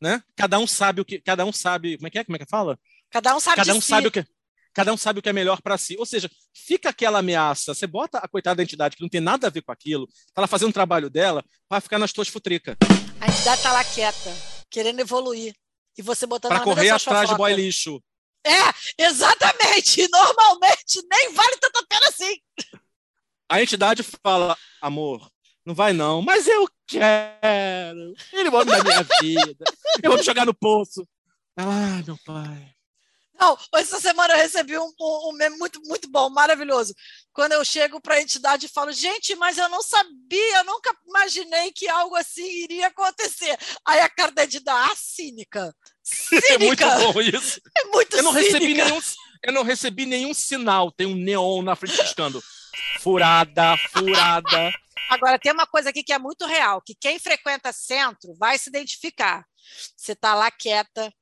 Né? 0.00 0.22
Cada 0.34 0.58
um 0.58 0.66
sabe 0.66 1.00
o 1.00 1.04
que. 1.04 1.20
Cada 1.20 1.44
um 1.44 1.52
sabe. 1.52 1.96
Como 1.96 2.06
é 2.06 2.10
que 2.10 2.18
é? 2.18 2.24
Como 2.24 2.36
é 2.36 2.38
que 2.38 2.46
fala? 2.46 2.78
Cada 3.10 3.34
um 3.34 3.40
sabe 3.40 3.56
cada 3.56 3.72
de 3.72 3.78
um 3.78 3.80
si. 3.80 3.88
sabe 3.88 4.06
o 4.08 4.10
que. 4.10 4.24
Cada 4.74 4.92
um 4.92 4.96
sabe 4.96 5.18
o 5.18 5.22
que 5.22 5.28
é 5.28 5.32
melhor 5.32 5.60
para 5.60 5.76
si. 5.76 5.96
Ou 5.98 6.06
seja, 6.06 6.30
fica 6.54 6.88
aquela 6.88 7.18
ameaça. 7.18 7.74
Você 7.74 7.86
bota 7.86 8.18
a 8.18 8.26
coitada 8.28 8.56
da 8.56 8.62
entidade 8.62 8.96
que 8.96 9.02
não 9.02 9.08
tem 9.08 9.20
nada 9.20 9.46
a 9.46 9.50
ver 9.50 9.62
com 9.62 9.70
aquilo, 9.70 10.08
tá 10.32 10.40
lá 10.40 10.46
fazendo 10.46 10.70
o 10.70 10.72
trabalho 10.72 11.10
dela, 11.10 11.44
para 11.68 11.80
ficar 11.80 11.98
nas 11.98 12.12
tuas 12.12 12.28
futricas. 12.28 12.74
A 13.22 13.28
entidade 13.28 13.58
está 13.58 13.72
lá 13.72 13.84
quieta, 13.84 14.36
querendo 14.68 14.98
evoluir. 14.98 15.54
E 15.96 16.02
você 16.02 16.26
botando 16.26 16.48
Para 16.48 16.58
na 16.58 16.64
correr 16.64 16.90
atrás 16.90 17.28
de 17.28 17.36
boy 17.36 17.54
lixo. 17.54 18.02
É, 18.44 19.04
exatamente. 19.04 20.08
Normalmente 20.10 21.00
nem 21.08 21.32
vale 21.32 21.56
tanto 21.58 21.78
a 21.78 21.86
pena 21.86 22.08
assim. 22.08 22.36
A 23.48 23.62
entidade 23.62 24.02
fala, 24.02 24.58
amor, 24.80 25.30
não 25.64 25.72
vai 25.72 25.92
não, 25.92 26.20
mas 26.20 26.48
eu 26.48 26.68
quero. 26.84 28.12
Ele 28.32 28.48
homem 28.48 28.66
da 28.66 28.82
minha 28.82 29.06
vida. 29.22 29.64
Eu 30.02 30.10
vou 30.10 30.18
me 30.18 30.24
jogar 30.24 30.44
no 30.44 30.54
poço. 30.54 31.06
Ah, 31.56 32.02
meu 32.04 32.18
pai. 32.26 32.71
Não, 33.42 33.58
essa 33.74 33.98
semana 33.98 34.34
eu 34.34 34.38
recebi 34.38 34.78
um, 34.78 34.92
um, 35.00 35.32
meme 35.32 35.58
muito, 35.58 35.80
muito 35.84 36.08
bom, 36.08 36.30
maravilhoso. 36.30 36.94
Quando 37.32 37.52
eu 37.52 37.64
chego 37.64 38.00
para 38.00 38.14
a 38.14 38.22
entidade 38.22 38.66
e 38.66 38.68
falo, 38.68 38.92
gente, 38.92 39.34
mas 39.34 39.58
eu 39.58 39.68
não 39.68 39.82
sabia, 39.82 40.58
eu 40.58 40.64
nunca 40.64 40.94
imaginei 41.08 41.72
que 41.72 41.88
algo 41.88 42.14
assim 42.14 42.46
iria 42.62 42.86
acontecer. 42.86 43.58
Aí 43.84 43.98
a 43.98 44.08
cara 44.08 44.30
da 44.30 44.44
entidade, 44.44 44.92
ah, 44.92 44.96
cínica. 44.96 45.74
É 46.50 46.58
muito 46.58 46.82
Cínica. 46.82 46.98
bom 46.98 47.20
isso. 47.20 47.60
É 47.78 47.84
muito 47.84 48.16
Eu 48.16 48.22
não 48.24 48.32
recebi 48.32 48.66
cínica. 48.66 48.84
nenhum, 48.84 49.00
eu 49.44 49.52
não 49.52 49.62
recebi 49.62 50.06
nenhum 50.06 50.34
sinal. 50.34 50.92
Tem 50.92 51.06
um 51.06 51.14
neon 51.14 51.62
na 51.62 51.74
frente 51.74 51.96
piscando. 51.96 52.42
Furada, 53.00 53.76
furada. 53.92 54.72
Agora, 55.10 55.38
tem 55.38 55.52
uma 55.52 55.66
coisa 55.66 55.90
aqui 55.90 56.02
que 56.02 56.12
é 56.12 56.18
muito 56.18 56.44
real, 56.46 56.80
que 56.80 56.94
quem 56.94 57.18
frequenta 57.18 57.72
centro 57.72 58.34
vai 58.34 58.58
se 58.58 58.68
identificar. 58.68 59.44
Você 59.96 60.12
está 60.12 60.34
lá 60.34 60.50
quieta, 60.50 61.12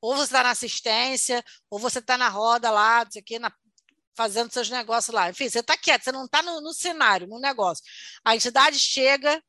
ou 0.00 0.14
você 0.16 0.24
está 0.24 0.42
na 0.42 0.50
assistência, 0.50 1.44
ou 1.70 1.78
você 1.78 1.98
está 1.98 2.16
na 2.18 2.28
roda 2.28 2.70
lá, 2.70 3.04
não 3.04 3.10
sei 3.12 3.22
o 3.22 3.24
quê, 3.24 3.38
na- 3.38 3.52
fazendo 4.16 4.52
seus 4.52 4.68
negócios 4.68 5.14
lá. 5.14 5.30
Enfim, 5.30 5.48
você 5.48 5.60
está 5.60 5.76
quieto, 5.76 6.02
você 6.04 6.12
não 6.12 6.24
está 6.24 6.42
no, 6.42 6.60
no 6.60 6.72
cenário, 6.72 7.26
no 7.28 7.38
negócio. 7.38 7.84
A 8.24 8.34
entidade 8.34 8.78
chega, 8.78 9.40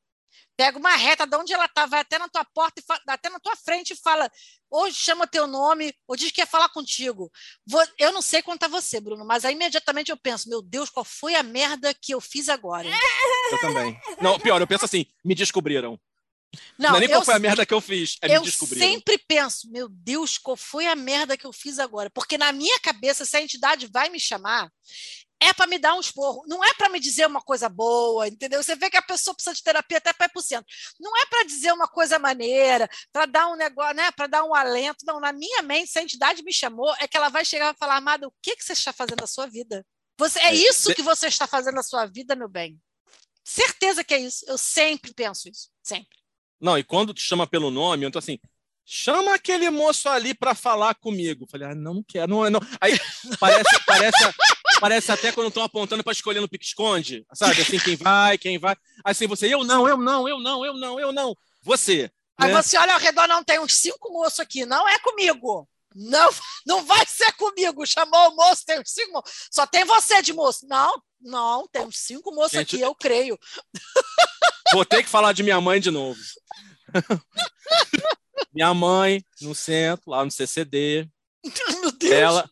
pega 0.55 0.77
uma 0.77 0.95
reta 0.95 1.25
de 1.25 1.35
onde 1.35 1.53
ela 1.53 1.65
está, 1.65 1.85
vai 1.87 2.01
até 2.01 2.19
na 2.19 2.29
tua 2.29 2.45
porta, 2.53 2.81
até 3.07 3.29
na 3.29 3.39
tua 3.39 3.55
frente 3.55 3.93
e 3.93 3.95
fala, 3.95 4.29
ou 4.69 4.91
chama 4.91 5.25
teu 5.25 5.47
nome, 5.47 5.91
ou 6.07 6.15
diz 6.15 6.27
que 6.29 6.35
quer 6.41 6.47
falar 6.47 6.69
contigo. 6.69 7.31
Vou- 7.65 7.83
eu 7.97 8.11
não 8.11 8.21
sei 8.21 8.43
quanto 8.43 8.63
a 8.65 8.67
você, 8.67 8.99
Bruno, 8.99 9.25
mas 9.25 9.43
aí 9.43 9.55
imediatamente 9.55 10.11
eu 10.11 10.17
penso, 10.17 10.47
meu 10.47 10.61
Deus, 10.61 10.89
qual 10.91 11.03
foi 11.03 11.33
a 11.33 11.41
merda 11.41 11.91
que 11.93 12.13
eu 12.13 12.21
fiz 12.21 12.47
agora? 12.49 12.87
Eu 13.51 13.59
também. 13.59 13.99
Não, 14.21 14.39
pior, 14.39 14.61
eu 14.61 14.67
penso 14.67 14.85
assim, 14.85 15.05
me 15.25 15.33
descobriram. 15.33 15.99
Não, 16.77 16.91
Não, 16.91 16.97
é 16.97 16.99
nem 17.01 17.09
eu 17.09 17.17
qual 17.17 17.25
foi 17.25 17.33
a 17.35 17.39
merda 17.39 17.65
que 17.65 17.73
eu 17.73 17.81
fiz, 17.81 18.17
é 18.21 18.35
eu 18.35 18.45
sempre 18.45 19.17
penso, 19.17 19.69
meu 19.69 19.87
Deus, 19.87 20.37
qual 20.37 20.57
foi 20.57 20.87
a 20.87 20.95
merda 20.95 21.37
que 21.37 21.45
eu 21.45 21.53
fiz 21.53 21.77
agora? 21.77 22.09
Porque 22.09 22.37
na 22.37 22.51
minha 22.51 22.79
cabeça, 22.79 23.25
se 23.25 23.37
a 23.37 23.41
entidade 23.41 23.87
vai 23.87 24.09
me 24.09 24.19
chamar, 24.19 24.71
é 25.41 25.53
para 25.53 25.67
me 25.67 25.79
dar 25.79 25.95
um 25.95 26.01
esporro, 26.01 26.43
não 26.47 26.63
é 26.63 26.73
para 26.73 26.89
me 26.89 26.99
dizer 26.99 27.25
uma 27.25 27.41
coisa 27.41 27.69
boa, 27.69 28.27
entendeu? 28.27 28.61
Você 28.61 28.75
vê 28.75 28.89
que 28.89 28.97
a 28.97 29.01
pessoa 29.01 29.33
precisa 29.33 29.55
de 29.55 29.63
terapia 29.63 29.97
até 29.97 30.11
para 30.11 30.25
ir 30.25 30.29
para 30.29 30.39
o 30.39 30.43
centro. 30.43 30.65
Não 30.99 31.15
é 31.15 31.25
para 31.27 31.45
dizer 31.45 31.71
uma 31.71 31.87
coisa 31.87 32.19
maneira, 32.19 32.89
para 33.11 33.25
dar 33.25 33.47
um 33.47 33.55
negócio, 33.55 33.95
né? 33.95 34.11
Para 34.11 34.27
dar 34.27 34.43
um 34.43 34.53
alento. 34.53 35.05
Não, 35.05 35.19
na 35.19 35.31
minha 35.31 35.61
mente, 35.61 35.91
se 35.91 35.99
a 35.99 36.03
entidade 36.03 36.43
me 36.43 36.51
chamou, 36.51 36.93
é 36.99 37.07
que 37.07 37.15
ela 37.15 37.29
vai 37.29 37.45
chegar 37.45 37.73
e 37.73 37.77
falar, 37.77 37.95
amada, 37.95 38.27
o 38.27 38.33
que, 38.41 38.55
que 38.55 38.63
você 38.63 38.73
está 38.73 38.91
fazendo 38.91 39.21
na 39.21 39.27
sua 39.27 39.47
vida? 39.47 39.85
Você, 40.17 40.39
é 40.39 40.47
É, 40.47 40.53
isso 40.53 40.93
que 40.93 41.01
você 41.01 41.27
está 41.27 41.47
fazendo 41.47 41.75
na 41.75 41.83
sua 41.83 42.05
vida, 42.05 42.35
meu 42.35 42.49
bem. 42.49 42.77
Certeza 43.41 44.03
que 44.03 44.13
é 44.13 44.19
isso. 44.19 44.43
Eu 44.45 44.57
sempre 44.57 45.13
penso 45.13 45.47
isso. 45.47 45.69
Sempre. 45.81 46.18
Não, 46.59 46.77
e 46.77 46.83
quando 46.83 47.13
te 47.13 47.21
chama 47.21 47.47
pelo 47.47 47.71
nome, 47.71 48.05
eu 48.05 48.11
tô 48.11 48.19
assim, 48.19 48.39
chama 48.85 49.35
aquele 49.35 49.69
moço 49.69 50.09
ali 50.09 50.33
pra 50.33 50.55
falar 50.55 50.95
comigo. 50.95 51.47
Falei, 51.49 51.67
ah, 51.67 51.75
não, 51.75 52.03
quero, 52.03 52.27
não, 52.27 52.49
não. 52.49 52.59
Aí 52.81 52.99
parece, 53.39 53.85
parece, 53.85 54.17
parece 54.79 55.11
até 55.11 55.31
quando 55.31 55.49
estão 55.49 55.63
apontando 55.63 56.03
pra 56.03 56.11
escolher 56.11 56.41
no 56.41 56.49
pique-esconde, 56.49 57.25
sabe? 57.33 57.61
Assim, 57.61 57.79
quem 57.79 57.95
vai, 57.95 58.37
quem 58.37 58.57
vai. 58.57 58.75
Assim, 59.05 59.27
você, 59.27 59.53
eu 59.53 59.63
não, 59.63 59.87
eu 59.87 59.97
não, 59.97 60.27
eu 60.27 60.39
não, 60.39 60.65
eu 60.65 60.73
não, 60.73 60.99
eu 60.99 61.11
não. 61.11 61.35
Você. 61.61 62.11
Aí 62.37 62.51
né? 62.51 62.61
você 62.61 62.77
olha 62.77 62.93
ao 62.93 62.99
redor, 62.99 63.27
não 63.27 63.43
tem 63.43 63.59
uns 63.59 63.75
cinco 63.75 64.11
moços 64.11 64.39
aqui, 64.39 64.65
não 64.65 64.87
é 64.87 64.97
comigo. 64.99 65.67
Não, 65.95 66.29
não 66.65 66.85
vai 66.85 67.05
ser 67.05 67.31
comigo. 67.33 67.85
Chamou 67.85 68.29
o 68.29 68.35
moço, 68.35 68.65
tem 68.65 68.79
uns 68.79 68.91
cinco 68.91 69.11
moços. 69.11 69.47
Só 69.51 69.67
tem 69.67 69.83
você 69.85 70.21
de 70.21 70.33
moço. 70.33 70.67
Não, 70.67 71.01
não, 71.21 71.67
tem 71.67 71.83
uns 71.83 71.97
cinco 71.97 72.33
moços 72.33 72.51
Gente, 72.51 72.75
aqui, 72.75 72.83
eu 72.83 72.95
creio. 72.95 73.37
Vou 74.73 74.85
ter 74.85 75.03
que 75.03 75.09
falar 75.09 75.33
de 75.33 75.43
minha 75.43 75.59
mãe 75.59 75.79
de 75.79 75.91
novo. 75.91 76.19
minha 78.53 78.73
mãe, 78.73 79.23
no 79.41 79.53
centro, 79.55 80.11
lá 80.11 80.23
no 80.23 80.31
CCD, 80.31 81.09
Meu 81.81 81.91
Deus. 81.91 82.13
ela, 82.13 82.49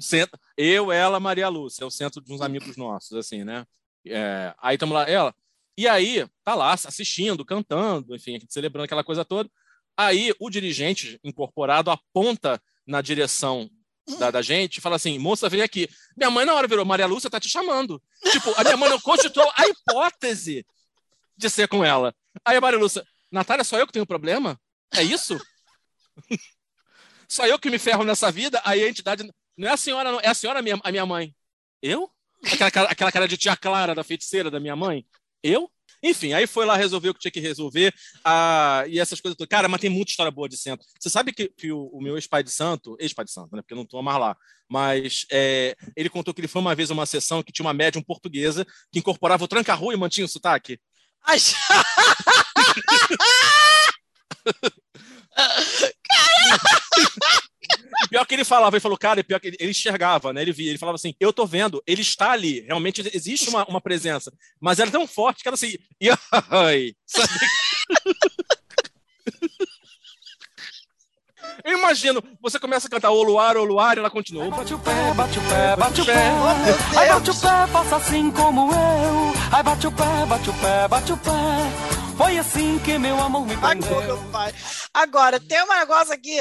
centro- 0.00 0.38
eu, 0.56 0.90
ela, 0.90 1.20
Maria 1.20 1.48
Lúcia, 1.48 1.84
é 1.84 1.86
o 1.86 1.90
centro 1.90 2.20
de 2.22 2.32
uns 2.32 2.40
amigos 2.40 2.76
nossos, 2.76 3.12
assim, 3.16 3.44
né? 3.44 3.66
É, 4.06 4.54
aí 4.60 4.74
estamos 4.76 4.94
lá, 4.94 5.08
ela. 5.08 5.34
E 5.76 5.88
aí, 5.88 6.26
tá 6.44 6.54
lá 6.54 6.72
assistindo, 6.72 7.44
cantando, 7.44 8.14
enfim, 8.14 8.38
celebrando 8.48 8.84
aquela 8.84 9.04
coisa 9.04 9.24
toda. 9.24 9.50
Aí 9.96 10.32
o 10.40 10.50
dirigente 10.50 11.18
incorporado 11.22 11.90
aponta 11.90 12.60
na 12.86 13.00
direção 13.00 13.70
da, 14.18 14.30
da 14.30 14.42
gente 14.42 14.78
e 14.78 14.80
fala 14.80 14.96
assim: 14.96 15.18
moça, 15.18 15.48
vem 15.48 15.62
aqui. 15.62 15.88
Minha 16.16 16.30
mãe, 16.30 16.44
na 16.44 16.54
hora, 16.54 16.66
virou: 16.68 16.84
Maria 16.84 17.06
Lúcia 17.06 17.30
tá 17.30 17.38
te 17.38 17.48
chamando. 17.48 18.02
Tipo, 18.30 18.52
a 18.58 18.64
minha 18.64 18.76
mãe 18.76 18.88
não 18.90 19.00
cogitou 19.00 19.44
a 19.56 19.66
hipótese 19.66 20.66
de 21.36 21.50
ser 21.50 21.68
com 21.68 21.84
ela. 21.84 22.14
Aí 22.44 22.56
a 22.56 22.60
Maria 22.60 22.78
Lúcia, 22.78 23.04
Natália, 23.30 23.64
só 23.64 23.78
eu 23.78 23.86
que 23.86 23.92
tenho 23.92 24.06
problema? 24.06 24.58
É 24.94 25.02
isso? 25.02 25.38
só 27.28 27.46
eu 27.46 27.58
que 27.58 27.70
me 27.70 27.78
ferro 27.78 28.04
nessa 28.04 28.30
vida? 28.30 28.60
Aí 28.64 28.82
a 28.84 28.88
entidade. 28.88 29.28
Não 29.56 29.68
é 29.68 29.72
a 29.72 29.76
senhora, 29.76 30.12
não, 30.12 30.20
é 30.20 30.28
a 30.28 30.34
senhora, 30.34 30.62
minha, 30.62 30.78
a 30.82 30.90
minha 30.90 31.06
mãe. 31.06 31.34
Eu? 31.80 32.10
Aquela, 32.44 32.70
cara- 32.70 32.88
aquela 32.90 33.12
cara 33.12 33.28
de 33.28 33.36
tia 33.36 33.56
Clara 33.56 33.94
da 33.94 34.02
feiticeira 34.04 34.50
da 34.50 34.58
minha 34.60 34.74
mãe? 34.76 35.06
Eu? 35.42 35.70
Enfim, 36.02 36.32
aí 36.32 36.48
foi 36.48 36.66
lá 36.66 36.76
resolver 36.76 37.10
o 37.10 37.14
que 37.14 37.20
tinha 37.20 37.30
que 37.30 37.38
resolver. 37.38 37.94
Ah, 38.24 38.84
e 38.88 38.98
essas 38.98 39.20
coisas. 39.20 39.36
Cara, 39.48 39.68
mas 39.68 39.80
tem 39.80 39.88
muita 39.90 40.10
história 40.10 40.32
boa 40.32 40.48
de 40.48 40.56
santo. 40.56 40.84
Você 40.98 41.08
sabe 41.08 41.32
que, 41.32 41.48
que 41.48 41.70
o, 41.70 41.86
o 41.92 42.00
meu 42.02 42.16
ex-pai 42.16 42.42
de 42.42 42.50
santo, 42.50 42.96
ex-pai 42.98 43.24
de 43.24 43.30
santo, 43.30 43.54
né? 43.54 43.62
Porque 43.62 43.72
eu 43.72 43.76
não 43.76 43.84
estou 43.84 44.02
mais 44.02 44.18
lá, 44.18 44.36
mas 44.68 45.24
é, 45.30 45.76
ele 45.96 46.08
contou 46.10 46.34
que 46.34 46.40
ele 46.40 46.48
foi 46.48 46.60
uma 46.60 46.74
vez 46.74 46.90
a 46.90 46.94
uma 46.94 47.06
sessão 47.06 47.40
que 47.42 47.52
tinha 47.52 47.64
uma 47.64 47.72
médium 47.74 48.02
portuguesa 48.02 48.66
que 48.90 48.98
incorporava 48.98 49.44
o 49.44 49.48
tranca-rua 49.48 49.94
e 49.94 49.96
mantinha 49.96 50.24
o 50.24 50.28
sotaque. 50.28 50.80
E 51.28 51.54
pior 58.10 58.26
que 58.26 58.34
ele 58.34 58.44
falava, 58.44 58.76
ele 58.76 58.80
falou, 58.80 58.98
cara, 58.98 59.24
pior 59.24 59.40
que 59.40 59.48
ele, 59.48 59.56
ele 59.58 59.70
enxergava, 59.70 60.32
né? 60.32 60.42
Ele 60.42 60.52
via, 60.52 60.70
ele 60.70 60.78
falava 60.78 60.96
assim, 60.96 61.14
eu 61.18 61.32
tô 61.32 61.46
vendo, 61.46 61.82
ele 61.86 62.02
está 62.02 62.32
ali, 62.32 62.60
realmente 62.60 63.00
existe 63.14 63.48
uma, 63.48 63.64
uma 63.66 63.80
presença, 63.80 64.32
mas 64.60 64.78
ela 64.78 64.88
é 64.88 64.92
tão 64.92 65.06
forte 65.06 65.42
que 65.42 65.48
ela 65.48 65.54
assim, 65.54 65.76
ai, 66.50 66.94
sabe? 67.06 67.32
Eu 71.64 71.78
imagino, 71.78 72.22
você 72.40 72.58
começa 72.58 72.88
a 72.88 72.90
cantar 72.90 73.10
o 73.10 73.22
luar, 73.22 73.56
o 73.56 73.64
luar, 73.64 73.96
e 73.96 74.00
ela 74.00 74.10
continua. 74.10 74.50
Bate 74.50 74.74
o 74.74 74.78
pé, 74.78 75.14
bate 75.14 75.38
o 75.38 75.42
pé, 75.42 75.76
bate 75.76 76.00
o 76.00 76.06
pé. 76.06 76.14
Ai, 76.96 77.08
bate 77.08 77.30
o 77.30 77.34
pé, 77.34 77.66
faça 77.72 77.96
assim 77.96 78.30
como 78.32 78.72
eu. 78.72 79.32
Ai, 79.52 79.62
bate 79.62 79.86
o 79.86 79.92
pé, 79.92 80.26
bate 80.28 80.50
o 80.50 80.54
pé, 80.54 80.88
bate 80.88 81.12
o 81.12 81.16
pé. 81.16 81.30
Foi 82.16 82.38
assim 82.38 82.78
que 82.80 82.98
meu 82.98 83.20
amor 83.20 83.46
me 83.46 83.56
prendeu. 83.56 84.18
pai. 84.30 84.52
Agora, 84.92 85.38
tem 85.38 85.62
um 85.62 85.68
negócio 85.68 86.12
aqui 86.12 86.38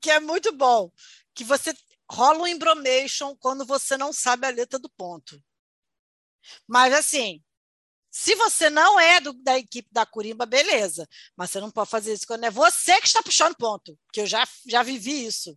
que 0.00 0.10
é 0.10 0.20
muito 0.20 0.52
bom, 0.56 0.90
que 1.34 1.42
você 1.42 1.74
rola 2.10 2.38
um 2.38 2.46
embromation 2.46 3.34
quando 3.36 3.66
você 3.66 3.96
não 3.96 4.12
sabe 4.12 4.46
a 4.46 4.50
letra 4.50 4.78
do 4.78 4.88
ponto. 4.88 5.42
Mas 6.66 6.94
assim, 6.94 7.42
se 8.20 8.34
você 8.34 8.68
não 8.68 8.98
é 8.98 9.20
do- 9.20 9.32
da 9.32 9.56
equipe 9.56 9.88
da 9.92 10.04
Curimba, 10.04 10.44
beleza. 10.44 11.06
Mas 11.36 11.50
você 11.50 11.60
não 11.60 11.70
pode 11.70 11.88
fazer 11.90 12.12
isso 12.14 12.26
quando 12.26 12.44
é 12.44 12.50
você 12.50 13.00
que 13.00 13.06
está 13.06 13.22
puxando 13.22 13.54
ponto, 13.56 13.96
que 14.12 14.20
eu 14.22 14.26
já, 14.26 14.46
já 14.66 14.82
vivi 14.82 15.24
isso. 15.26 15.56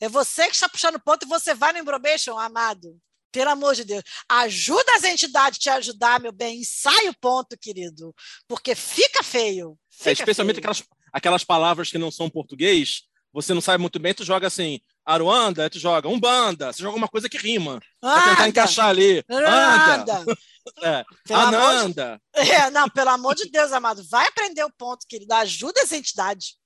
É 0.00 0.08
você 0.08 0.46
que 0.48 0.54
está 0.54 0.68
puxando 0.68 0.98
ponto 0.98 1.24
e 1.24 1.28
você 1.28 1.54
vai 1.54 1.72
no 1.72 1.78
embromation, 1.78 2.36
amado. 2.38 2.98
Pelo 3.30 3.50
amor 3.50 3.76
de 3.76 3.84
Deus. 3.84 4.02
Ajuda 4.28 4.92
as 4.96 5.04
entidades 5.04 5.58
a 5.58 5.62
te 5.62 5.70
ajudar, 5.70 6.18
meu 6.20 6.32
bem. 6.32 6.58
Ensaia 6.60 7.10
o 7.10 7.18
ponto, 7.20 7.56
querido. 7.56 8.12
Porque 8.48 8.74
fica 8.74 9.22
feio. 9.22 9.78
É, 9.92 9.96
Fica 9.96 10.12
especialmente 10.12 10.56
feio. 10.56 10.68
aquelas, 10.68 10.82
aquelas 11.12 11.44
palavras 11.44 11.90
que 11.90 11.98
não 11.98 12.10
são 12.10 12.28
português, 12.28 13.02
você 13.32 13.54
não 13.54 13.60
sabe 13.60 13.80
muito 13.80 14.00
bem, 14.00 14.12
tu 14.12 14.24
joga 14.24 14.48
assim, 14.48 14.80
Aruanda, 15.04 15.62
aí 15.64 15.70
tu 15.70 15.78
joga 15.78 16.08
Umbanda, 16.08 16.72
você 16.72 16.82
joga 16.82 16.96
uma 16.96 17.08
coisa 17.08 17.28
que 17.28 17.38
rima, 17.38 17.80
pra 18.00 18.14
tentar 18.14 18.32
Anda. 18.32 18.48
encaixar 18.48 18.86
ali. 18.86 19.24
Anda, 19.28 19.94
Anda. 19.94 20.24
é, 20.82 21.04
Pelo 21.26 21.40
amor 21.40 21.50
de- 21.50 21.56
Ananda. 21.66 22.22
É, 22.34 22.70
não, 22.70 22.88
pelo 22.88 23.10
amor 23.10 23.34
de 23.34 23.50
Deus, 23.50 23.72
amado. 23.72 24.02
Vai 24.08 24.26
aprender 24.26 24.62
o 24.64 24.70
ponto, 24.70 25.06
querido. 25.08 25.32
Ajuda 25.34 25.82
as 25.82 25.92
entidades. 25.92 26.56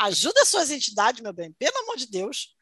Ajuda 0.00 0.42
as 0.42 0.48
suas 0.48 0.70
entidades, 0.70 1.20
meu 1.20 1.32
bem. 1.32 1.52
Pelo 1.58 1.76
amor 1.78 1.96
de 1.96 2.06
Deus. 2.08 2.54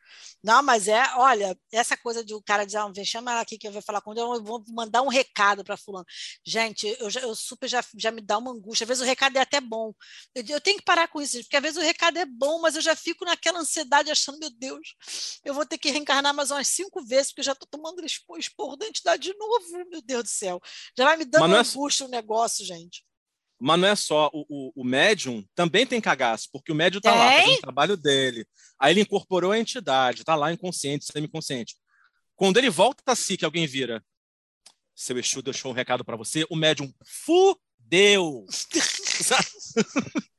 Não, 0.42 0.62
mas 0.62 0.88
é, 0.88 1.00
olha, 1.16 1.56
essa 1.70 1.96
coisa 1.96 2.24
de 2.24 2.34
o 2.34 2.42
cara 2.42 2.64
dizer, 2.64 2.78
ah, 2.78 2.88
vem, 2.88 3.04
chama 3.04 3.30
ela 3.30 3.40
aqui 3.42 3.56
que 3.56 3.68
eu 3.68 3.72
vou 3.72 3.80
falar 3.80 4.00
com 4.00 4.12
ela, 4.12 4.36
eu 4.36 4.42
vou 4.42 4.64
mandar 4.68 5.02
um 5.02 5.08
recado 5.08 5.62
para 5.64 5.76
fulano. 5.76 6.04
Gente, 6.44 6.86
eu, 6.98 7.08
já, 7.08 7.20
eu 7.20 7.34
super 7.34 7.68
já, 7.68 7.84
já 7.96 8.10
me 8.10 8.20
dá 8.20 8.38
uma 8.38 8.50
angústia. 8.50 8.84
Às 8.84 8.88
vezes 8.88 9.02
o 9.02 9.06
recado 9.06 9.36
é 9.36 9.40
até 9.40 9.60
bom. 9.60 9.92
Eu, 10.34 10.44
eu 10.48 10.60
tenho 10.60 10.78
que 10.78 10.84
parar 10.84 11.06
com 11.06 11.20
isso, 11.20 11.34
gente, 11.34 11.44
porque 11.44 11.56
às 11.56 11.62
vezes 11.62 11.78
o 11.78 11.84
recado 11.84 12.18
é 12.18 12.26
bom, 12.26 12.60
mas 12.60 12.74
eu 12.74 12.82
já 12.82 12.96
fico 12.96 13.24
naquela 13.24 13.60
ansiedade 13.60 14.10
achando, 14.10 14.38
meu 14.38 14.50
Deus, 14.50 14.96
eu 15.44 15.54
vou 15.54 15.64
ter 15.64 15.78
que 15.78 15.90
reencarnar 15.90 16.34
mais 16.34 16.50
umas 16.50 16.66
cinco 16.68 17.04
vezes, 17.04 17.28
porque 17.28 17.40
eu 17.40 17.44
já 17.46 17.52
estou 17.52 17.68
tomando 17.70 18.04
esporro, 18.04 18.76
da 18.76 18.86
entidade 18.86 19.22
de 19.22 19.38
novo, 19.38 19.90
meu 19.90 20.02
Deus 20.02 20.24
do 20.24 20.28
céu. 20.28 20.60
Já 20.98 21.04
vai 21.04 21.16
me 21.16 21.24
dando 21.24 21.48
Mas 21.48 21.68
é- 21.68 21.70
angústia 21.70 22.06
o 22.06 22.08
negócio, 22.08 22.64
gente. 22.64 23.04
Mas 23.64 23.78
não 23.78 23.86
é 23.86 23.94
só, 23.94 24.28
o, 24.32 24.44
o, 24.48 24.72
o 24.82 24.84
médium 24.84 25.44
também 25.54 25.86
tem 25.86 26.00
cagaço, 26.00 26.48
porque 26.52 26.72
o 26.72 26.74
médium 26.74 27.00
tá 27.00 27.14
lá 27.14 27.30
fazendo 27.30 27.58
o 27.58 27.60
trabalho 27.60 27.96
dele. 27.96 28.44
Aí 28.76 28.92
ele 28.92 29.02
incorporou 29.02 29.52
a 29.52 29.58
entidade, 29.58 30.24
tá 30.24 30.34
lá 30.34 30.52
inconsciente, 30.52 31.04
semiconsciente. 31.04 31.76
Quando 32.34 32.56
ele 32.56 32.68
volta 32.68 33.04
a 33.06 33.14
si, 33.14 33.36
que 33.36 33.44
alguém 33.44 33.64
vira, 33.64 34.04
seu 34.96 35.16
Exu 35.16 35.40
deixou 35.42 35.70
um 35.70 35.74
recado 35.74 36.04
para 36.04 36.16
você, 36.16 36.44
o 36.50 36.56
médium 36.56 36.92
fudeu. 37.06 38.44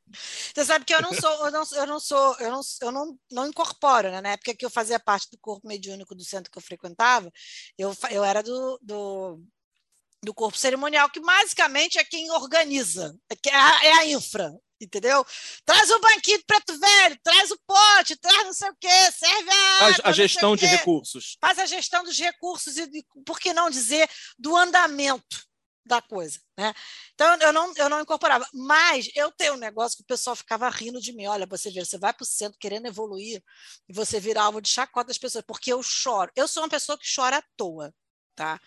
Você 0.54 0.66
sabe 0.66 0.86
que 0.86 0.94
eu 0.94 1.02
não 1.02 1.12
sou, 1.12 1.32
eu 1.46 1.52
não, 1.52 1.64
eu 1.76 1.88
não 1.88 2.00
sou, 2.00 2.36
eu 2.40 2.52
não, 2.52 2.62
eu 2.82 2.92
não, 2.92 3.20
não 3.32 3.48
incorporo, 3.48 4.12
né? 4.12 4.22
Na 4.22 4.30
época 4.34 4.54
que 4.54 4.64
eu 4.64 4.70
fazia 4.70 5.00
parte 5.00 5.32
do 5.32 5.40
corpo 5.40 5.68
mediúnico 5.68 6.14
do 6.14 6.24
centro 6.24 6.52
que 6.52 6.58
eu 6.58 6.62
frequentava, 6.62 7.32
eu, 7.78 7.96
eu 8.12 8.24
era 8.24 8.44
do, 8.44 8.78
do, 8.84 9.42
do 10.24 10.34
corpo 10.34 10.58
cerimonial, 10.58 11.10
que 11.10 11.20
basicamente 11.20 12.00
é 12.00 12.04
quem 12.04 12.32
organiza, 12.32 13.16
é, 13.30 13.50
é 13.50 13.56
a, 13.56 13.86
é 13.86 13.92
a 13.94 14.06
infra, 14.06 14.54
entendeu? 14.80 15.26
Traz 15.66 15.92
o 15.92 16.00
banquinho 16.00 16.42
preto 16.48 16.80
velho, 16.80 17.20
traz 17.22 17.52
o 17.52 17.60
pote, 17.68 18.16
traz 18.16 18.46
não 18.46 18.54
sei 18.54 18.70
o 18.70 18.76
quê, 18.80 19.12
serve 19.12 19.50
a 19.50 19.86
água, 19.86 20.02
a 20.06 20.12
gestão 20.14 20.56
de 20.56 20.66
recursos. 20.66 21.38
faz 21.42 21.60
a 21.60 21.66
gestão 21.66 22.04
dos 22.04 22.18
recursos 22.18 22.78
e, 22.78 22.84
e, 22.84 23.06
por 23.26 23.40
que 23.40 23.54
não 23.54 23.70
dizer, 23.70 24.10
do 24.40 24.56
andamento 24.56 25.44
da 25.86 26.02
coisa, 26.02 26.40
né? 26.58 26.74
Então 27.14 27.36
eu 27.42 27.52
não, 27.52 27.74
eu 27.76 27.90
não 27.90 28.00
incorporava, 28.00 28.48
mas 28.54 29.10
eu 29.16 29.30
tenho 29.34 29.56
um 29.56 29.58
negócio 29.58 29.98
que 29.98 30.04
o 30.04 30.08
pessoal 30.08 30.34
ficava 30.34 30.70
rindo 30.70 31.02
de 31.02 31.12
mim. 31.12 31.26
Olha, 31.26 31.46
você 31.46 31.70
vê, 31.70 31.84
você 31.84 31.98
vai 31.98 32.14
para 32.14 32.24
o 32.24 32.26
centro 32.26 32.58
querendo 32.58 32.86
evoluir 32.86 33.44
e 33.90 33.94
você 33.94 34.18
vira 34.18 34.42
alvo 34.42 34.62
de 34.62 34.70
chacota 34.70 35.08
das 35.08 35.18
pessoas, 35.18 35.44
porque 35.46 35.74
eu 35.74 35.84
choro. 35.84 36.32
Eu 36.36 36.48
sou 36.48 36.64
uma 36.64 36.70
pessoa 36.70 36.98
que 36.98 37.06
chora 37.14 37.40
à 37.40 37.44
toa, 37.58 37.94
tá? 38.36 38.60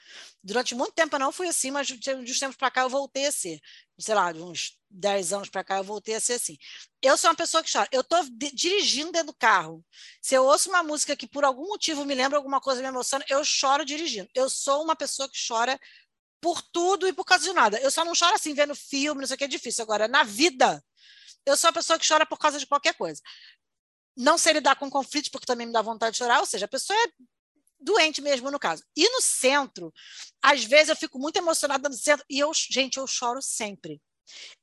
Durante 0.42 0.74
muito 0.74 0.92
tempo 0.92 1.14
eu 1.16 1.20
não 1.20 1.32
fui 1.32 1.48
assim, 1.48 1.70
mas 1.70 1.86
de 1.86 2.14
uns 2.14 2.38
tempos 2.38 2.56
para 2.56 2.70
cá 2.70 2.82
eu 2.82 2.88
voltei 2.88 3.26
a 3.26 3.32
ser. 3.32 3.60
Sei 3.98 4.14
lá, 4.14 4.32
de 4.32 4.40
uns 4.40 4.78
10 4.90 5.32
anos 5.32 5.48
para 5.48 5.64
cá 5.64 5.78
eu 5.78 5.84
voltei 5.84 6.14
a 6.14 6.20
ser 6.20 6.34
assim. 6.34 6.56
Eu 7.02 7.16
sou 7.16 7.30
uma 7.30 7.36
pessoa 7.36 7.62
que 7.62 7.72
chora. 7.72 7.88
Eu 7.92 8.02
estou 8.02 8.20
dirigindo 8.52 9.12
dentro 9.12 9.28
do 9.28 9.34
carro. 9.34 9.84
Se 10.20 10.34
eu 10.34 10.44
ouço 10.44 10.68
uma 10.68 10.82
música 10.82 11.16
que 11.16 11.26
por 11.26 11.44
algum 11.44 11.66
motivo 11.68 12.04
me 12.04 12.14
lembra 12.14 12.38
alguma 12.38 12.60
coisa, 12.60 12.80
me 12.82 12.88
emociona, 12.88 13.24
eu 13.28 13.44
choro 13.44 13.84
dirigindo. 13.84 14.28
Eu 14.34 14.48
sou 14.48 14.82
uma 14.82 14.96
pessoa 14.96 15.28
que 15.28 15.38
chora 15.46 15.78
por 16.40 16.62
tudo 16.62 17.08
e 17.08 17.12
por 17.12 17.24
causa 17.24 17.44
de 17.44 17.52
nada. 17.52 17.80
Eu 17.80 17.90
só 17.90 18.04
não 18.04 18.14
choro 18.14 18.34
assim, 18.34 18.54
vendo 18.54 18.74
filme, 18.74 19.20
não 19.20 19.26
sei 19.26 19.34
o 19.34 19.38
que, 19.38 19.44
é 19.44 19.48
difícil. 19.48 19.82
Agora, 19.82 20.06
na 20.06 20.22
vida, 20.22 20.82
eu 21.44 21.56
sou 21.56 21.70
a 21.70 21.72
pessoa 21.72 21.98
que 21.98 22.06
chora 22.06 22.26
por 22.26 22.38
causa 22.38 22.58
de 22.58 22.66
qualquer 22.66 22.94
coisa. 22.94 23.20
Não 24.16 24.38
sei 24.38 24.54
lidar 24.54 24.76
com 24.76 24.88
conflitos, 24.88 25.30
porque 25.30 25.46
também 25.46 25.66
me 25.66 25.72
dá 25.72 25.82
vontade 25.82 26.12
de 26.12 26.18
chorar, 26.18 26.40
ou 26.40 26.46
seja, 26.46 26.64
a 26.64 26.68
pessoa 26.68 26.98
é 26.98 27.12
doente 27.86 28.20
mesmo, 28.20 28.50
no 28.50 28.58
caso. 28.58 28.82
E 28.96 29.08
no 29.08 29.22
centro, 29.22 29.92
às 30.42 30.64
vezes 30.64 30.88
eu 30.88 30.96
fico 30.96 31.18
muito 31.18 31.36
emocionada 31.36 31.88
no 31.88 31.94
centro, 31.94 32.26
e 32.28 32.38
eu, 32.38 32.50
gente, 32.52 32.98
eu 32.98 33.06
choro 33.06 33.40
sempre. 33.40 34.02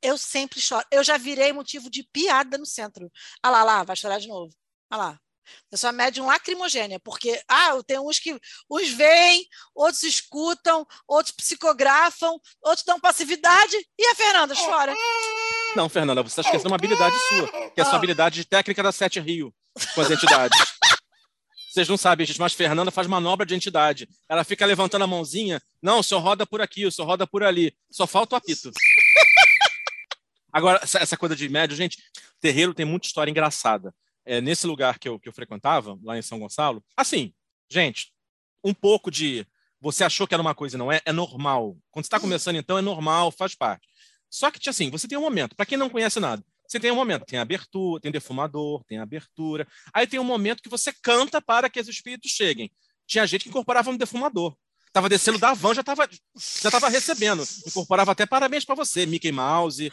Eu 0.02 0.18
sempre 0.18 0.60
choro. 0.60 0.86
Eu 0.92 1.04
já 1.04 1.18
virei 1.18 1.54
motivo 1.54 1.90
de 1.90 2.04
piada 2.12 2.58
no 2.58 2.66
centro. 2.66 3.10
Ah 3.42 3.50
lá, 3.50 3.64
lá, 3.64 3.84
vai 3.84 3.96
chorar 3.96 4.20
de 4.20 4.28
novo. 4.28 4.54
Ah 4.92 4.98
lá. 4.98 5.20
Eu 5.72 5.78
sou 5.78 5.90
a 5.90 5.94
médium 5.94 6.26
lacrimogênia, 6.26 7.00
porque 7.00 7.42
ah, 7.50 7.70
eu 7.72 7.84
tenho 7.84 8.08
uns 8.08 8.18
que 8.18 8.38
uns 8.70 8.90
veem, 8.90 9.46
outros 9.76 10.04
escutam, 10.04 10.86
outros 11.06 11.36
psicografam, 11.36 12.40
outros 12.62 12.86
dão 12.86 12.98
passividade, 13.00 13.76
e 14.00 14.06
a 14.08 14.16
Fernanda 14.16 14.56
chora. 14.56 14.94
Não, 15.76 15.90
Fernanda, 15.90 16.22
você 16.24 16.40
está 16.40 16.42
esquecendo 16.44 16.70
uma 16.70 16.78
habilidade 16.78 17.16
sua, 17.28 17.48
que 17.72 17.80
é 17.80 17.82
a 17.82 17.86
sua 17.86 17.96
Ah. 17.96 17.98
habilidade 17.98 18.36
de 18.36 18.46
técnica 18.46 18.82
da 18.82 18.92
Sete 18.92 19.20
Rio 19.20 19.54
com 19.94 20.02
as 20.02 20.12
entidades. 20.12 20.58
Vocês 21.74 21.90
não 21.90 21.98
sabem, 21.98 22.24
gente, 22.24 22.40
mas 22.40 22.54
Fernanda 22.54 22.92
faz 22.92 23.08
manobra 23.08 23.48
de 23.48 23.56
entidade. 23.56 24.08
Ela 24.30 24.44
fica 24.44 24.64
levantando 24.64 25.06
a 25.06 25.08
mãozinha. 25.08 25.60
Não, 25.82 26.02
o 26.02 26.04
senhor 26.04 26.22
roda 26.22 26.46
por 26.46 26.62
aqui, 26.62 26.86
o 26.86 26.92
senhor 26.92 27.08
roda 27.08 27.26
por 27.26 27.42
ali. 27.42 27.76
Só 27.90 28.06
falta 28.06 28.36
o 28.36 28.38
apito. 28.38 28.70
Agora, 30.54 30.80
essa, 30.84 31.18
coisa 31.18 31.36
de 31.36 31.50
médio, 31.50 31.76
gente, 31.76 31.98
terreiro 32.40 32.76
tem 32.76 32.86
muita 32.86 33.08
história 33.08 33.32
engraçada. 33.32 33.92
É, 34.24 34.40
nesse 34.40 34.68
lugar 34.68 35.00
que 35.00 35.10
eu, 35.10 35.20
que 35.20 35.28
eu 35.28 35.34
frequentava, 35.34 35.98
lá 36.04 36.16
em 36.16 36.22
São 36.22 36.38
Gonçalo, 36.38 36.84
assim, 36.96 37.34
gente, 37.68 38.14
um 38.64 38.72
pouco 38.72 39.10
de. 39.10 39.44
Você 39.82 40.04
achou 40.04 40.28
que 40.28 40.36
era 40.36 40.44
uma 40.44 40.54
coisa 40.54 40.76
e 40.76 40.80
não 40.80 40.92
é? 40.92 41.02
É 41.04 41.12
normal. 41.12 41.76
Quando 41.90 42.06
você 42.06 42.08
está 42.08 42.20
começando, 42.20 42.56
então, 42.56 42.78
é 42.78 42.84
normal, 42.84 43.32
faz 43.32 43.56
parte. 43.56 43.88
Só 44.30 44.52
que, 44.52 44.70
assim, 44.70 44.92
você 44.92 45.08
tem 45.08 45.18
um 45.18 45.22
momento, 45.22 45.56
para 45.56 45.66
quem 45.66 45.78
não 45.78 45.90
conhece 45.90 46.20
nada, 46.20 46.46
você 46.68 46.80
tem 46.80 46.92
um 46.92 46.96
momento, 46.96 47.26
tem 47.26 47.38
abertura, 47.40 48.02
tem 48.02 48.12
defumador, 48.12 48.84
tem 48.86 48.98
abertura. 49.00 49.68
Aí 49.94 50.08
tem 50.08 50.20
um 50.20 50.24
momento 50.24 50.62
que 50.64 50.70
você 50.70 50.92
canta 51.02 51.42
para 51.42 51.70
que 51.70 51.80
os 51.80 51.88
espíritos 51.88 52.32
cheguem. 52.32 52.72
Tinha 53.06 53.28
gente 53.28 53.44
que 53.44 53.50
incorporava 53.50 53.90
um 53.92 53.98
defumador. 53.98 54.56
Tava 54.92 55.10
descendo 55.10 55.38
da 55.40 55.54
van, 55.54 55.74
já 55.74 55.84
tava, 55.84 56.08
já 56.62 56.70
tava 56.72 56.88
recebendo. 56.90 57.44
Incorporava 57.68 58.12
até 58.12 58.26
parabéns 58.26 58.64
para 58.64 58.76
você, 58.76 59.06
Mickey 59.06 59.32
Mouse. 59.32 59.92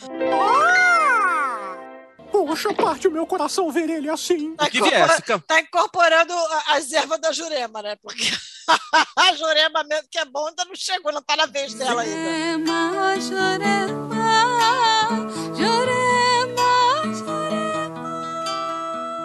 Poxa, 2.31 2.73
parte 2.75 3.09
o 3.09 3.11
meu 3.11 3.27
coração 3.27 3.71
ver 3.73 3.89
ele 3.91 4.09
assim. 4.09 4.55
Tá, 4.57 4.71
que 4.71 4.79
incorpora- 4.79 5.07
viesse, 5.07 5.23
cam- 5.23 5.41
tá 5.41 5.61
incorporando 5.61 6.33
a- 6.33 6.65
as 6.77 6.93
ervas 6.93 7.21
da 7.21 7.33
Jurema, 7.33 7.83
né? 7.83 7.97
Porque 8.01 8.23
a 9.17 9.35
Jurema 9.35 9.83
mesmo 9.85 10.09
que 10.11 10.19
é 10.19 10.25
bom 10.25 10.47
ainda 10.47 10.65
não 10.65 10.75
chegou, 10.77 11.13
não 11.13 11.23
tá 11.23 11.35
na 11.37 11.47
vez 11.47 11.75
dela 11.75 12.03
ainda. 12.03 12.31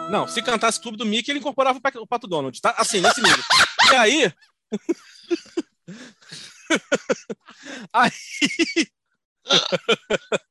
Não, 0.09 0.27
se 0.27 0.41
cantasse 0.41 0.79
tudo 0.79 0.97
do 0.97 1.05
Mickey, 1.05 1.31
ele 1.31 1.39
incorporava 1.39 1.79
o 1.79 1.81
Pa- 1.81 1.91
o 1.99 2.07
Pato 2.07 2.27
Donald. 2.27 2.59
Tá? 2.61 2.73
Assim, 2.77 3.01
nesse 3.01 3.21
nível. 3.21 3.43
E 3.91 3.95
aí. 3.95 4.33
aí. 7.93 8.11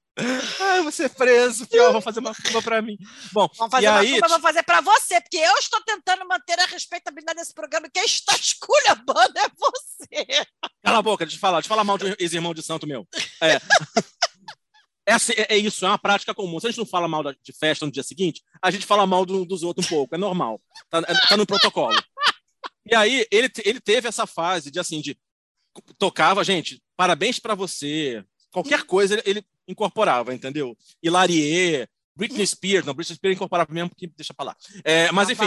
Ai, 0.60 0.80
vou 0.82 0.92
ser 0.92 1.08
preso, 1.10 1.66
pior, 1.66 1.90
vão 1.90 2.00
fazer 2.00 2.20
uma 2.20 2.32
curva 2.32 2.62
pra 2.62 2.80
mim. 2.80 2.96
Bom, 3.32 3.48
Vamos 3.58 3.72
fazer 3.72 3.86
e 3.86 3.88
uma 3.88 3.98
aí. 3.98 4.10
curva, 4.12 4.28
vou 4.28 4.40
fazer 4.40 4.62
pra 4.62 4.80
você, 4.80 5.20
porque 5.20 5.38
eu 5.38 5.54
estou 5.58 5.80
tentando 5.82 6.24
manter 6.28 6.56
a 6.60 6.66
respeitabilidade 6.66 7.40
desse 7.40 7.52
programa. 7.52 7.88
Quem 7.92 8.04
está 8.04 8.32
esculhambando 8.38 9.36
é 9.38 9.48
você. 9.58 10.24
Cala 10.84 10.98
a 10.98 11.02
boca, 11.02 11.24
deixa 11.24 11.36
eu 11.36 11.40
falar, 11.40 11.56
deixa 11.58 11.66
eu 11.66 11.70
falar 11.70 11.82
mal 11.82 11.98
de 11.98 12.14
ex-irmão 12.20 12.54
de 12.54 12.62
santo 12.62 12.86
meu. 12.86 13.04
É. 13.42 13.60
É, 15.06 15.12
assim, 15.12 15.32
é- 15.36 15.54
é 15.54 15.58
isso, 15.58 15.84
é 15.84 15.88
uma 15.88 15.98
prática 15.98 16.34
comum. 16.34 16.58
Se 16.58 16.66
a 16.66 16.70
gente 16.70 16.78
não 16.78 16.86
fala 16.86 17.06
mal 17.06 17.22
de 17.22 17.52
festa 17.52 17.84
no 17.84 17.92
dia 17.92 18.02
seguinte, 18.02 18.42
a 18.62 18.70
gente 18.70 18.86
fala 18.86 19.06
mal 19.06 19.26
do- 19.26 19.44
dos 19.44 19.62
outros 19.62 19.86
um 19.86 19.88
pouco, 19.88 20.14
é 20.14 20.18
normal. 20.18 20.60
Tá, 20.88 20.98
é- 20.98 21.28
tá 21.28 21.36
no 21.36 21.46
protocolo. 21.46 21.96
E 22.90 22.94
aí, 22.94 23.26
ele, 23.30 23.50
ele 23.64 23.80
teve 23.80 24.08
essa 24.08 24.26
fase 24.26 24.70
de 24.70 24.78
assim, 24.80 25.00
de 25.00 25.16
tocava, 25.98 26.44
gente, 26.44 26.82
parabéns 26.96 27.38
pra 27.38 27.54
você. 27.54 28.24
Qualquer 28.50 28.84
coisa 28.84 29.14
ele, 29.14 29.22
ele 29.26 29.46
incorporava, 29.66 30.32
entendeu? 30.34 30.76
Hilarie, 31.02 31.88
Britney 32.14 32.46
Spears, 32.46 32.86
não, 32.86 32.94
Britney 32.94 33.16
Spears 33.16 33.36
incorporava 33.36 33.72
mesmo, 33.72 33.90
porque 33.90 34.06
deixa 34.06 34.32
pra 34.32 34.46
lá. 34.46 34.56
É, 34.84 35.10
mas 35.12 35.28
enfim, 35.30 35.44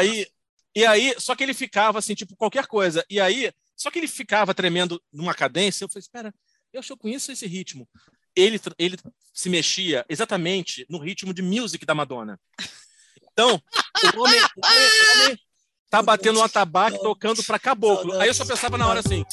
aí, 0.00 0.26
e 0.74 0.84
aí, 0.86 1.14
só 1.18 1.34
que 1.36 1.42
ele 1.44 1.54
ficava 1.54 1.98
assim, 1.98 2.14
tipo, 2.14 2.34
qualquer 2.36 2.66
coisa. 2.66 3.04
E 3.08 3.20
aí, 3.20 3.52
só 3.76 3.90
que 3.90 3.98
ele 3.98 4.08
ficava 4.08 4.52
tremendo 4.54 5.00
numa 5.12 5.34
cadência, 5.34 5.84
eu 5.84 5.88
falei, 5.88 6.00
espera, 6.00 6.34
eu 6.72 6.80
acho 6.80 6.88
que 6.88 6.92
eu 6.92 6.96
conheço 6.98 7.30
esse 7.30 7.46
ritmo. 7.46 7.88
Ele, 8.38 8.60
ele 8.78 8.96
se 9.34 9.50
mexia 9.50 10.06
exatamente 10.08 10.86
no 10.88 10.98
ritmo 10.98 11.34
de 11.34 11.42
music 11.42 11.84
da 11.84 11.92
Madonna. 11.92 12.38
Então, 13.32 13.60
o 14.14 14.20
homem, 14.20 14.40
o 14.40 15.24
homem, 15.24 15.38
tá 15.90 16.00
batendo 16.00 16.38
um 16.38 16.42
atabaque 16.44 17.00
tocando 17.00 17.42
pra 17.42 17.58
caboclo. 17.58 18.18
Aí 18.20 18.28
eu 18.28 18.34
só 18.34 18.44
pensava 18.44 18.78
na 18.78 18.86
hora 18.86 19.00
assim, 19.00 19.24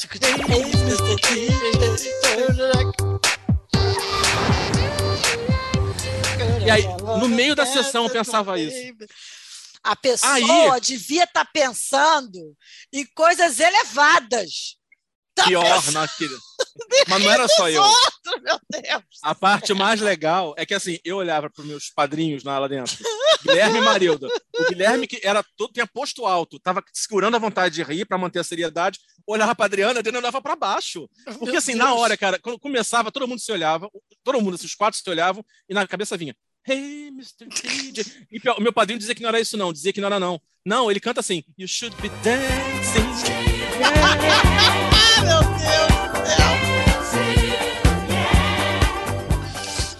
E 6.64 6.70
aí, 6.70 6.82
no 7.20 7.28
meio 7.28 7.54
da 7.54 7.64
sessão, 7.64 8.06
eu 8.06 8.10
pensava 8.10 8.58
isso. 8.58 8.92
A 9.84 9.94
pessoa 9.94 10.74
Aí- 10.74 10.80
devia 10.80 11.22
estar 11.22 11.44
pensando 11.44 12.56
em 12.92 13.06
coisas 13.06 13.60
elevadas. 13.60 14.76
Tá 15.36 15.44
pior 15.44 15.62
pensando 15.62 15.94
naquele. 15.94 16.34
Mas 17.08 17.22
não 17.22 17.30
era 17.30 17.46
só 17.46 17.68
eu. 17.68 17.82
outros, 17.82 18.42
meu 18.42 18.58
Deus. 18.70 19.04
A 19.22 19.34
parte 19.34 19.74
mais 19.74 20.00
legal 20.00 20.54
é 20.56 20.64
que 20.64 20.72
assim, 20.72 20.98
eu 21.04 21.18
olhava 21.18 21.50
para 21.50 21.62
meus 21.64 21.90
padrinhos 21.90 22.42
lá, 22.42 22.58
lá 22.58 22.66
dentro, 22.66 22.96
Guilherme 23.42 23.78
e 23.78 23.82
Marilda. 23.82 24.26
O 24.58 24.68
Guilherme, 24.68 25.06
que 25.06 25.20
era 25.22 25.44
todo, 25.56 25.74
tinha 25.74 25.86
posto 25.86 26.26
alto, 26.26 26.58
tava 26.58 26.82
segurando 26.92 27.36
a 27.36 27.38
vontade 27.38 27.74
de 27.74 27.82
rir 27.82 28.06
para 28.06 28.16
manter 28.16 28.38
a 28.38 28.44
seriedade, 28.44 28.98
olhava 29.26 29.54
para 29.54 29.66
Adriana, 29.66 29.98
a 29.98 30.00
Adriana 30.00 30.18
olhava 30.18 30.40
para 30.40 30.56
baixo. 30.56 31.08
Porque 31.24 31.44
Meu 31.50 31.58
assim, 31.58 31.74
na 31.74 31.88
Deus. 31.88 32.00
hora, 32.00 32.16
cara, 32.16 32.38
quando 32.38 32.58
começava, 32.58 33.12
todo 33.12 33.28
mundo 33.28 33.40
se 33.40 33.52
olhava, 33.52 33.90
todo 34.24 34.40
mundo, 34.40 34.54
esses 34.54 34.74
quatro 34.74 34.98
se 34.98 35.10
olhavam, 35.10 35.44
e 35.68 35.74
na 35.74 35.86
cabeça 35.86 36.16
vinha. 36.16 36.34
Hey, 36.66 37.08
Mr. 37.08 37.46
DJ. 37.46 38.04
E 38.32 38.40
o 38.50 38.60
meu 38.60 38.72
padrinho 38.72 38.98
dizia 38.98 39.14
que 39.14 39.22
não 39.22 39.28
era 39.28 39.38
isso, 39.38 39.56
não. 39.56 39.72
Dizia 39.72 39.92
que 39.92 40.00
não 40.00 40.08
era, 40.08 40.18
não. 40.18 40.40
Não, 40.64 40.90
ele 40.90 40.98
canta 40.98 41.20
assim. 41.20 41.44
You 41.56 41.68
should 41.68 41.94
be 42.02 42.08
dancing. 42.24 43.06
Ah, 43.84 44.82
meu 45.26 45.40
Deus 45.40 45.88
do 46.12 46.26
céu. 46.26 46.56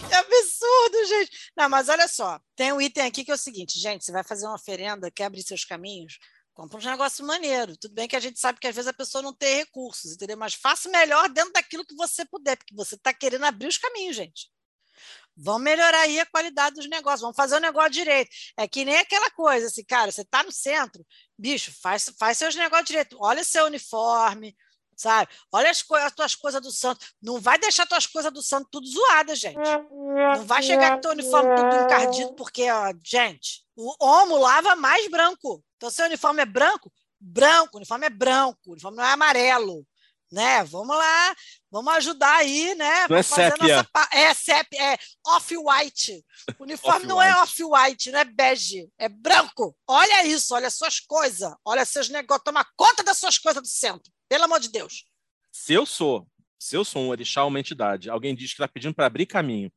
Que 0.08 0.14
absurdo, 0.14 1.06
gente. 1.08 1.30
Não, 1.56 1.68
mas 1.68 1.88
olha 1.88 2.06
só, 2.06 2.40
tem 2.54 2.72
um 2.72 2.80
item 2.80 3.06
aqui 3.06 3.24
que 3.24 3.30
é 3.30 3.34
o 3.34 3.38
seguinte, 3.38 3.78
gente, 3.78 4.04
você 4.04 4.12
vai 4.12 4.22
fazer 4.22 4.46
uma 4.46 4.54
oferenda, 4.54 5.10
quer 5.10 5.24
abrir 5.24 5.42
seus 5.42 5.64
caminhos, 5.64 6.18
compra 6.54 6.78
um 6.78 6.90
negócio 6.90 7.24
maneiro. 7.26 7.76
Tudo 7.76 7.94
bem 7.94 8.06
que 8.08 8.16
a 8.16 8.20
gente 8.20 8.38
sabe 8.38 8.60
que 8.60 8.66
às 8.66 8.74
vezes 8.74 8.88
a 8.88 8.92
pessoa 8.92 9.22
não 9.22 9.34
tem 9.34 9.56
recursos, 9.56 10.12
entendeu? 10.12 10.36
Mas 10.36 10.54
faça 10.54 10.88
melhor 10.88 11.28
dentro 11.28 11.52
daquilo 11.52 11.84
que 11.84 11.94
você 11.94 12.24
puder, 12.24 12.56
porque 12.56 12.74
você 12.74 12.94
está 12.94 13.12
querendo 13.12 13.44
abrir 13.44 13.66
os 13.68 13.78
caminhos, 13.78 14.16
gente. 14.16 14.50
Vamos 15.36 15.62
melhorar 15.62 16.00
aí 16.00 16.18
a 16.18 16.24
qualidade 16.24 16.76
dos 16.76 16.88
negócios, 16.88 17.20
vamos 17.20 17.36
fazer 17.36 17.56
o 17.56 17.60
negócio 17.60 17.90
direito. 17.90 18.30
É 18.56 18.66
que 18.66 18.86
nem 18.86 18.96
aquela 18.96 19.30
coisa, 19.30 19.66
assim, 19.66 19.84
cara, 19.84 20.10
você 20.10 20.22
está 20.22 20.42
no 20.42 20.50
centro, 20.50 21.06
bicho, 21.38 21.70
faz, 21.82 22.10
faz 22.18 22.38
seus 22.38 22.54
negócios 22.54 22.86
direito. 22.86 23.18
Olha 23.20 23.44
seu 23.44 23.66
uniforme, 23.66 24.56
sabe? 24.96 25.30
Olha 25.52 25.70
as, 25.70 25.84
as 26.02 26.12
tuas 26.12 26.34
coisas 26.34 26.60
do 26.60 26.72
santo. 26.72 27.06
Não 27.20 27.38
vai 27.38 27.58
deixar 27.58 27.86
tuas 27.86 28.06
coisas 28.06 28.32
do 28.32 28.42
santo 28.42 28.68
tudo 28.70 28.88
zoadas, 28.88 29.38
gente. 29.38 29.58
Não 29.58 30.44
vai 30.46 30.62
chegar 30.62 30.94
com 30.94 31.00
teu 31.02 31.10
uniforme 31.10 31.54
tudo 31.54 31.76
encardido, 31.84 32.34
porque, 32.34 32.70
ó, 32.70 32.92
gente, 33.04 33.64
o 33.76 33.94
homo 34.04 34.38
lava 34.38 34.74
mais 34.74 35.08
branco. 35.08 35.62
Então, 35.76 35.90
seu 35.90 36.06
uniforme 36.06 36.42
é 36.42 36.46
branco, 36.46 36.90
branco, 37.20 37.74
o 37.74 37.76
uniforme 37.76 38.06
é 38.06 38.10
branco, 38.10 38.58
o 38.66 38.72
uniforme 38.72 38.96
não 38.96 39.04
é 39.04 39.12
amarelo. 39.12 39.86
Né? 40.32 40.64
Vamos 40.64 40.96
lá, 40.96 41.36
vamos 41.70 41.94
ajudar 41.94 42.38
aí, 42.38 42.74
né? 42.74 43.06
Não 43.08 43.16
é 43.16 43.22
Vamos 43.22 43.26
sépia. 43.26 43.76
nossa 43.76 44.08
É 44.12 44.34
sépia, 44.34 44.82
é 44.82 44.98
off-white. 45.24 46.24
O 46.58 46.64
uniforme 46.64 47.06
não 47.06 47.22
é 47.22 47.32
off-white, 47.42 48.10
não 48.10 48.18
é 48.18 48.24
bege, 48.24 48.90
é 48.98 49.08
branco. 49.08 49.76
Olha 49.86 50.26
isso, 50.26 50.52
olha 50.52 50.68
suas 50.68 50.98
coisas, 50.98 51.54
olha 51.64 51.84
seus 51.84 52.08
negócios, 52.08 52.42
toma 52.44 52.66
conta 52.76 53.04
das 53.04 53.18
suas 53.18 53.38
coisas 53.38 53.62
do 53.62 53.68
centro, 53.68 54.12
pelo 54.28 54.44
amor 54.44 54.60
de 54.60 54.68
Deus. 54.70 55.04
Se 55.52 55.72
eu 55.72 55.86
sou, 55.86 56.26
se 56.58 56.76
eu 56.76 56.84
sou 56.84 57.02
um 57.02 57.08
orixá, 57.08 57.44
uma 57.44 57.60
entidade, 57.60 58.10
alguém 58.10 58.34
diz 58.34 58.48
que 58.50 58.54
está 58.54 58.68
pedindo 58.68 58.94
para 58.94 59.06
abrir 59.06 59.26
caminho. 59.26 59.70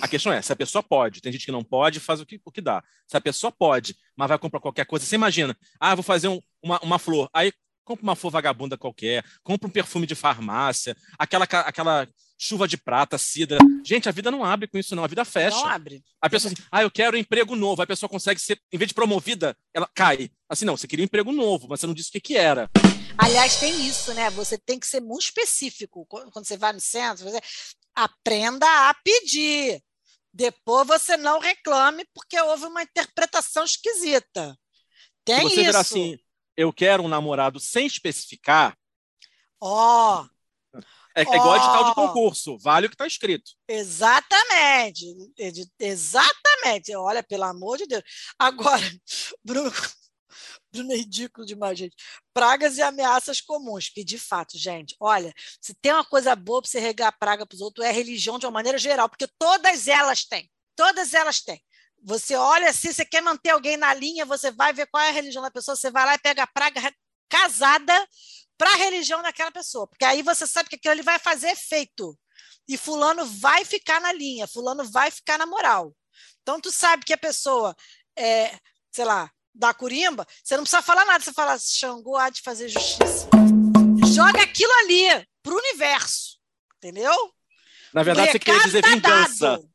A 0.00 0.08
questão 0.08 0.32
é, 0.32 0.42
se 0.42 0.52
a 0.52 0.56
pessoa 0.56 0.82
pode, 0.82 1.20
tem 1.20 1.30
gente 1.30 1.44
que 1.46 1.52
não 1.52 1.62
pode, 1.62 2.00
faz 2.00 2.20
o 2.20 2.26
que, 2.26 2.40
o 2.44 2.50
que 2.50 2.60
dá. 2.60 2.82
Se 3.06 3.16
a 3.16 3.20
pessoa 3.20 3.52
pode, 3.52 3.96
mas 4.16 4.28
vai 4.28 4.38
comprar 4.38 4.58
qualquer 4.60 4.84
coisa, 4.86 5.04
você 5.06 5.14
imagina, 5.14 5.56
ah, 5.78 5.94
vou 5.94 6.02
fazer 6.02 6.28
um- 6.28 6.40
uma, 6.62 6.80
uma 6.80 6.98
flor, 6.98 7.28
aí 7.32 7.52
compra 7.84 8.02
uma 8.02 8.16
flor 8.16 8.32
vagabunda 8.32 8.76
qualquer, 8.76 9.24
compra 9.44 9.68
um 9.68 9.70
perfume 9.70 10.06
de 10.06 10.16
farmácia, 10.16 10.96
aquela, 11.16 11.44
aquela 11.44 12.08
chuva 12.36 12.66
de 12.66 12.76
prata, 12.76 13.16
cidra. 13.16 13.58
Gente, 13.84 14.08
a 14.08 14.12
vida 14.12 14.28
não 14.28 14.44
abre 14.44 14.66
com 14.66 14.76
isso 14.76 14.96
não, 14.96 15.04
a 15.04 15.06
vida 15.06 15.24
fecha. 15.24 15.56
Não 15.56 15.66
abre. 15.68 16.02
A 16.20 16.28
pessoa 16.28 16.52
assim, 16.52 16.62
ah, 16.72 16.82
eu 16.82 16.90
quero 16.90 17.16
um 17.16 17.20
emprego 17.20 17.54
novo. 17.54 17.80
A 17.80 17.86
pessoa 17.86 18.10
consegue 18.10 18.40
ser, 18.40 18.60
em 18.72 18.76
vez 18.76 18.88
de 18.88 18.94
promovida, 18.94 19.56
ela 19.72 19.88
cai. 19.94 20.30
Assim, 20.48 20.64
não, 20.64 20.76
você 20.76 20.88
queria 20.88 21.04
um 21.04 21.06
emprego 21.06 21.30
novo, 21.30 21.68
mas 21.68 21.78
você 21.78 21.86
não 21.86 21.94
disse 21.94 22.08
o 22.08 22.12
que, 22.12 22.20
que 22.20 22.36
era. 22.36 22.68
Aliás, 23.18 23.56
tem 23.56 23.86
isso, 23.86 24.12
né? 24.14 24.30
Você 24.30 24.58
tem 24.58 24.78
que 24.78 24.86
ser 24.86 25.00
muito 25.00 25.22
específico. 25.24 26.04
Qu- 26.06 26.30
Quando 26.30 26.46
você 26.46 26.56
vai 26.56 26.72
no 26.72 26.80
centro, 26.80 27.24
você 27.24 27.40
aprenda 27.94 28.66
a 28.88 28.94
pedir. 28.94 29.82
Depois 30.32 30.86
você 30.86 31.16
não 31.16 31.38
reclame 31.38 32.04
porque 32.14 32.38
houve 32.40 32.66
uma 32.66 32.82
interpretação 32.82 33.64
esquisita. 33.64 34.56
Tem 35.24 35.36
Se 35.36 35.42
você 35.42 35.54
isso. 35.56 35.64
virar 35.64 35.80
assim, 35.80 36.18
eu 36.56 36.72
quero 36.72 37.02
um 37.02 37.08
namorado 37.08 37.58
sem 37.58 37.86
especificar, 37.86 38.76
Ó, 39.58 40.26
é, 41.16 41.22
é 41.22 41.36
igual 41.36 41.56
edital 41.56 41.84
de 41.84 41.94
concurso, 41.94 42.58
vale 42.58 42.86
o 42.86 42.90
que 42.90 42.94
está 42.94 43.06
escrito. 43.06 43.52
exatamente. 43.66 45.06
Exatamente. 45.80 46.94
Olha, 46.94 47.22
pelo 47.22 47.44
amor 47.44 47.78
de 47.78 47.86
Deus. 47.86 48.02
Agora, 48.38 48.82
Bruno, 49.42 49.72
ridículo 50.94 51.46
demais, 51.46 51.78
gente. 51.78 51.96
Pragas 52.32 52.78
e 52.78 52.82
ameaças 52.82 53.40
comuns, 53.40 53.88
que 53.88 54.04
de 54.04 54.18
fato, 54.18 54.58
gente, 54.58 54.96
olha, 55.00 55.32
se 55.60 55.74
tem 55.74 55.92
uma 55.92 56.04
coisa 56.04 56.34
boa 56.34 56.62
para 56.62 56.70
você 56.70 56.80
regar 56.80 57.16
praga 57.18 57.46
para 57.46 57.54
os 57.54 57.60
outros, 57.60 57.86
é 57.86 57.92
religião 57.92 58.38
de 58.38 58.46
uma 58.46 58.52
maneira 58.52 58.78
geral, 58.78 59.08
porque 59.08 59.28
todas 59.38 59.88
elas 59.88 60.24
têm. 60.24 60.50
Todas 60.74 61.14
elas 61.14 61.40
têm. 61.40 61.62
Você 62.02 62.36
olha 62.36 62.70
assim, 62.70 62.92
você 62.92 63.04
quer 63.04 63.22
manter 63.22 63.50
alguém 63.50 63.76
na 63.76 63.92
linha, 63.94 64.24
você 64.24 64.50
vai 64.50 64.72
ver 64.72 64.86
qual 64.86 65.02
é 65.02 65.08
a 65.08 65.12
religião 65.12 65.42
da 65.42 65.50
pessoa, 65.50 65.76
você 65.76 65.90
vai 65.90 66.04
lá 66.04 66.14
e 66.14 66.18
pega 66.18 66.42
a 66.42 66.46
praga 66.46 66.80
casada 67.28 68.08
para 68.58 68.70
a 68.72 68.76
religião 68.76 69.22
daquela 69.22 69.50
pessoa, 69.50 69.86
porque 69.86 70.04
aí 70.04 70.22
você 70.22 70.46
sabe 70.46 70.68
que 70.68 70.76
aquilo 70.76 70.92
ali 70.92 71.02
vai 71.02 71.18
fazer 71.18 71.48
efeito. 71.48 72.18
E 72.68 72.76
fulano 72.76 73.24
vai 73.24 73.64
ficar 73.64 74.00
na 74.00 74.12
linha, 74.12 74.46
fulano 74.46 74.84
vai 74.84 75.10
ficar 75.10 75.38
na 75.38 75.46
moral. 75.46 75.94
Então 76.42 76.60
tu 76.60 76.72
sabe 76.72 77.04
que 77.04 77.12
a 77.12 77.18
pessoa 77.18 77.76
é, 78.16 78.58
sei 78.90 79.04
lá, 79.04 79.30
da 79.56 79.72
curimba, 79.72 80.26
você 80.42 80.56
não 80.56 80.64
precisa 80.64 80.82
falar 80.82 81.04
nada, 81.04 81.24
você 81.24 81.32
fala 81.32 81.58
Xangô 81.58 82.16
há 82.16 82.30
de 82.30 82.42
fazer 82.42 82.68
justiça. 82.68 83.28
Joga 84.14 84.42
aquilo 84.42 84.72
ali 84.84 85.26
pro 85.42 85.56
universo, 85.56 86.38
entendeu? 86.76 87.14
Na 87.92 88.02
verdade, 88.02 88.32
você 88.32 88.38
queria 88.38 88.62
dizer 88.62 88.82
tá 88.82 88.88
vingança. 88.88 89.50
dado. 89.50 89.70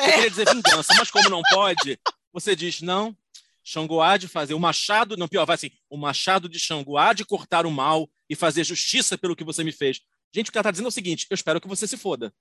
Você 0.00 0.12
queria 0.12 0.30
dizer 0.30 0.54
vingança, 0.54 0.94
mas 0.96 1.10
como 1.10 1.28
não 1.28 1.42
pode, 1.50 1.98
você 2.32 2.56
diz, 2.56 2.80
não, 2.80 3.16
Xangô 3.62 4.00
há 4.00 4.16
de 4.16 4.26
fazer 4.26 4.54
o 4.54 4.60
machado, 4.60 5.16
não, 5.16 5.28
pior, 5.28 5.44
vai 5.44 5.54
assim, 5.54 5.70
o 5.90 5.96
machado 5.96 6.48
de 6.48 6.58
Xangô 6.58 6.96
há 6.96 7.12
de 7.12 7.24
cortar 7.24 7.66
o 7.66 7.70
mal 7.70 8.08
e 8.28 8.34
fazer 8.34 8.64
justiça 8.64 9.18
pelo 9.18 9.36
que 9.36 9.44
você 9.44 9.62
me 9.62 9.72
fez. 9.72 10.00
Gente, 10.32 10.48
o 10.48 10.52
que 10.52 10.58
ela 10.58 10.62
está 10.62 10.70
dizendo 10.70 10.86
é 10.86 10.88
o 10.88 10.92
seguinte, 10.92 11.26
eu 11.28 11.34
espero 11.34 11.60
que 11.60 11.68
você 11.68 11.86
se 11.86 11.96
foda. 11.96 12.32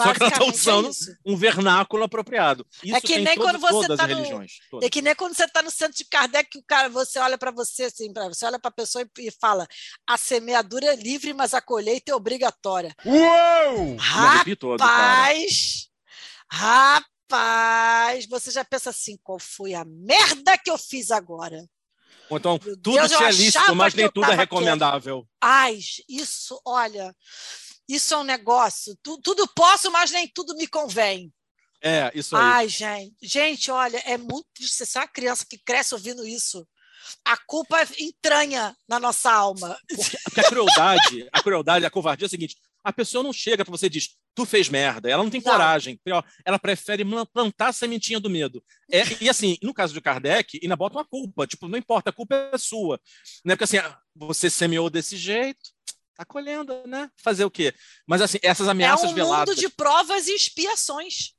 Só 0.00 0.14
que 0.14 0.22
ela 0.22 0.32
está 0.32 0.44
é 0.44 0.48
usando 0.48 0.90
isso. 0.90 1.14
um 1.26 1.36
vernáculo 1.36 2.02
apropriado. 2.04 2.66
Isso 2.82 2.96
É 2.96 3.00
que 3.02 3.08
tem 3.08 3.22
nem 3.24 3.34
todo- 3.34 3.44
quando 3.44 3.58
você 3.60 3.86
todas 3.86 3.98
tá 3.98 4.04
as 4.04 4.08
no- 4.10 4.16
religiões. 4.16 4.52
todas. 4.70 4.86
É 4.86 4.90
que 4.90 5.02
nem 5.02 5.14
quando 5.14 5.34
você 5.36 5.44
está 5.44 5.60
no 5.62 5.70
centro 5.70 5.98
de 5.98 6.04
Kardec, 6.06 6.48
que 6.48 6.58
o 6.58 6.62
cara, 6.62 6.88
você 6.88 7.18
olha 7.18 7.36
para 7.36 7.50
você 7.50 7.82
assim, 7.84 8.10
pra, 8.10 8.28
você 8.28 8.46
olha 8.46 8.58
para 8.58 8.70
a 8.70 8.72
pessoa 8.72 9.04
e, 9.18 9.26
e 9.26 9.30
fala: 9.30 9.66
a 10.06 10.16
semeadura 10.16 10.86
é 10.86 10.96
livre, 10.96 11.34
mas 11.34 11.52
a 11.52 11.60
colheita 11.60 12.12
é 12.12 12.14
obrigatória. 12.14 12.94
Uou! 13.04 13.98
Arrepio 14.00 14.56
todo. 14.56 14.80
Rapaz, 14.80 15.90
rapaz, 16.50 18.26
você 18.26 18.50
já 18.50 18.64
pensa 18.64 18.90
assim: 18.90 19.18
qual 19.22 19.38
foi 19.38 19.74
a 19.74 19.84
merda 19.84 20.56
que 20.56 20.70
eu 20.70 20.78
fiz 20.78 21.10
agora? 21.10 21.62
Ou 22.28 22.38
então, 22.38 22.58
tudo 22.58 22.76
Deus, 22.94 23.10
eu 23.10 23.18
te 23.18 23.24
é 23.24 23.32
lícito, 23.32 23.74
mas 23.74 23.92
nem 23.92 24.08
tudo 24.10 24.30
é 24.30 24.34
recomendável. 24.36 25.26
Ai, 25.40 25.78
isso, 26.08 26.60
olha, 26.64 27.14
isso 27.94 28.14
é 28.14 28.18
um 28.18 28.24
negócio. 28.24 28.96
Tu- 29.02 29.18
tudo 29.22 29.46
posso, 29.54 29.90
mas 29.90 30.10
nem 30.10 30.28
tudo 30.28 30.54
me 30.56 30.66
convém. 30.66 31.32
É, 31.82 32.10
isso 32.14 32.36
aí. 32.36 32.42
Ai, 32.42 32.68
gente, 32.68 33.16
gente, 33.22 33.70
olha, 33.70 33.98
é 34.04 34.18
muito 34.18 34.46
triste. 34.54 34.84
Você 34.84 34.98
é 34.98 35.00
uma 35.00 35.08
criança 35.08 35.46
que 35.48 35.58
cresce 35.58 35.94
ouvindo 35.94 36.26
isso. 36.26 36.66
A 37.24 37.36
culpa 37.46 37.78
entranha 37.98 38.76
na 38.88 39.00
nossa 39.00 39.32
alma. 39.32 39.78
Porque 40.24 40.40
a 40.40 40.44
crueldade, 40.44 41.28
a 41.32 41.42
crueldade, 41.42 41.86
a 41.86 41.90
covardia 41.90 42.26
é 42.26 42.28
o 42.28 42.30
seguinte: 42.30 42.56
a 42.84 42.92
pessoa 42.92 43.24
não 43.24 43.32
chega 43.32 43.64
para 43.64 43.72
você 43.72 43.86
e 43.86 43.90
diz, 43.90 44.10
tu 44.34 44.44
fez 44.44 44.68
merda. 44.68 45.10
Ela 45.10 45.22
não 45.22 45.30
tem 45.30 45.40
Não. 45.42 45.50
coragem. 45.50 45.98
Ela 46.44 46.58
prefere 46.58 47.02
plantar 47.32 47.68
a 47.68 47.72
sementinha 47.72 48.20
do 48.20 48.28
medo. 48.30 48.62
É, 48.92 49.02
e 49.20 49.28
assim, 49.28 49.56
no 49.62 49.72
caso 49.74 49.94
de 49.94 50.00
Kardec, 50.00 50.60
ainda 50.62 50.76
bota 50.76 50.96
uma 50.98 51.04
culpa. 51.04 51.46
Tipo, 51.46 51.66
não 51.66 51.78
importa, 51.78 52.10
a 52.10 52.12
culpa 52.12 52.50
é 52.52 52.58
sua. 52.58 53.00
Né? 53.44 53.56
Porque 53.56 53.64
assim, 53.64 53.78
você 54.14 54.50
semeou 54.50 54.90
desse 54.90 55.16
jeito, 55.16 55.60
tá 56.20 56.24
colhendo, 56.26 56.86
né? 56.86 57.10
Fazer 57.16 57.44
o 57.44 57.50
quê? 57.50 57.74
Mas 58.06 58.20
assim, 58.20 58.38
essas 58.42 58.68
É 58.68 58.70
ameaças 58.70 59.10
um 59.10 59.14
veladas. 59.14 59.54
mundo 59.54 59.58
de 59.60 59.68
provas 59.70 60.28
e 60.28 60.34
expiações. 60.34 61.32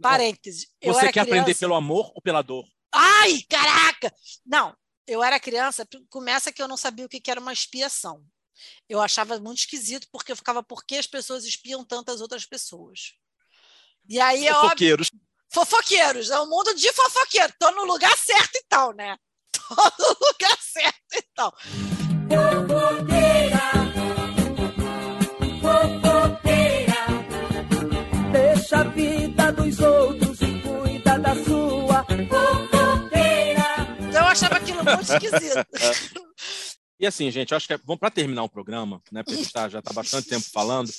Parênteses. 0.00 0.68
Você 0.84 1.10
quer 1.12 1.20
aprender 1.20 1.42
criança- 1.42 1.58
pelo 1.60 1.74
amor 1.74 2.12
ou 2.14 2.22
pela 2.22 2.40
dor? 2.40 2.64
Ai, 2.92 3.42
caraca! 3.48 4.14
Não, 4.46 4.76
eu 5.06 5.22
era 5.24 5.40
criança, 5.40 5.86
começa 6.08 6.52
que 6.52 6.62
eu 6.62 6.68
não 6.68 6.76
sabia 6.76 7.04
o 7.04 7.08
que 7.08 7.20
era 7.30 7.40
uma 7.40 7.52
expiação. 7.52 8.24
Eu 8.88 9.00
achava 9.00 9.38
muito 9.40 9.58
esquisito, 9.58 10.06
porque 10.12 10.30
eu 10.32 10.36
ficava, 10.36 10.62
por 10.62 10.84
que 10.84 10.96
as 10.96 11.06
pessoas 11.06 11.44
espiam 11.44 11.84
tantas 11.84 12.20
outras 12.20 12.46
pessoas? 12.46 13.14
E 14.08 14.20
aí 14.20 14.46
é 14.46 14.52
óbvio. 14.52 14.62
Fofoqueiros. 14.68 15.10
Fofoqueiros, 15.50 16.30
é 16.30 16.40
um 16.40 16.48
mundo 16.48 16.74
de 16.74 16.92
fofoqueiro. 16.92 17.52
Tô 17.58 17.70
no 17.72 17.84
lugar 17.84 18.16
certo 18.16 18.56
então, 18.64 18.92
né? 18.92 19.16
Tô 19.52 19.74
no 19.74 20.16
lugar 20.28 20.58
certo 20.60 21.02
então. 21.14 21.52
Deixa 22.28 23.27
a 28.78 28.84
vida 28.84 29.52
dos 29.52 29.80
outros 29.80 30.40
e 30.40 30.60
cuida 30.60 31.18
da 31.18 31.34
sua. 31.44 32.06
Então 34.08 34.22
eu 34.22 34.26
achava 34.26 34.56
aquilo 34.56 34.84
muito 34.84 35.02
esquisito. 35.02 35.66
E 37.00 37.06
assim, 37.06 37.30
gente, 37.30 37.50
eu 37.52 37.56
acho 37.56 37.66
que 37.66 37.72
é 37.72 37.78
bom 37.78 37.96
para 37.96 38.10
terminar 38.10 38.42
o 38.44 38.48
programa, 38.48 39.02
né? 39.10 39.22
Porque 39.22 39.34
a 39.38 39.42
gente 39.42 39.52
tá- 39.52 39.68
já 39.68 39.78
está 39.80 39.92
bastante 39.92 40.28
tempo 40.28 40.46
falando. 40.52 40.90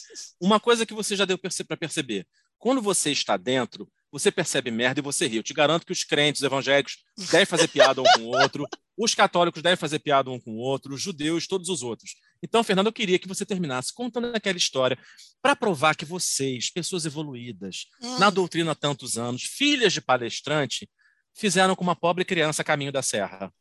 Uma 0.42 0.60
coisa 0.60 0.86
que 0.86 0.94
você 0.94 1.16
já 1.16 1.24
deu 1.26 1.38
para 1.38 1.78
perceber: 1.78 2.26
quando 2.58 2.82
você 2.82 3.12
está 3.12 3.38
dentro, 3.38 3.90
você 4.12 4.32
percebe 4.32 4.72
merda 4.72 5.00
e 5.00 5.04
você 5.04 5.28
ri. 5.28 5.38
Eu 5.38 5.44
te 5.44 5.54
garanto 5.54 5.86
que 5.86 5.92
os 5.94 6.04
crentes 6.04 6.42
evangélicos 6.42 6.98
devem 7.32 7.46
fazer 7.46 7.68
piada 7.70 8.02
um 8.02 8.06
com 8.16 8.22
o 8.22 8.42
outro, 8.42 8.66
os 8.98 9.14
católicos 9.16 9.62
devem 9.62 9.78
fazer 9.78 10.00
piada 10.00 10.30
um 10.30 10.40
com 10.40 10.52
o 10.52 10.58
outro, 10.60 10.94
os 10.94 11.02
judeus, 11.02 11.48
todos 11.48 11.70
os 11.70 11.82
outros. 11.82 12.12
Então, 12.42 12.64
Fernando, 12.64 12.88
eu 12.88 12.94
queria 12.94 13.20
que 13.20 13.28
você 13.28 13.46
terminasse 13.46 13.94
contando 13.94 14.34
aquela 14.34 14.58
história 14.58 14.98
para 15.42 15.56
provar 15.56 15.96
que 15.96 16.06
vocês, 16.06 16.72
pessoas 16.72 17.06
evoluídas, 17.06 17.86
Hum. 18.02 18.18
na 18.20 18.30
doutrina 18.30 18.72
há 18.72 18.76
tantos 18.76 19.18
anos, 19.18 19.44
filhas 19.44 19.94
de 19.94 20.02
palestrante, 20.02 20.90
fizeram 21.34 21.76
com 21.76 21.84
uma 21.84 21.96
pobre 21.96 22.24
criança 22.26 22.64
caminho 22.64 22.92
da 22.92 23.02
serra. 23.02 23.54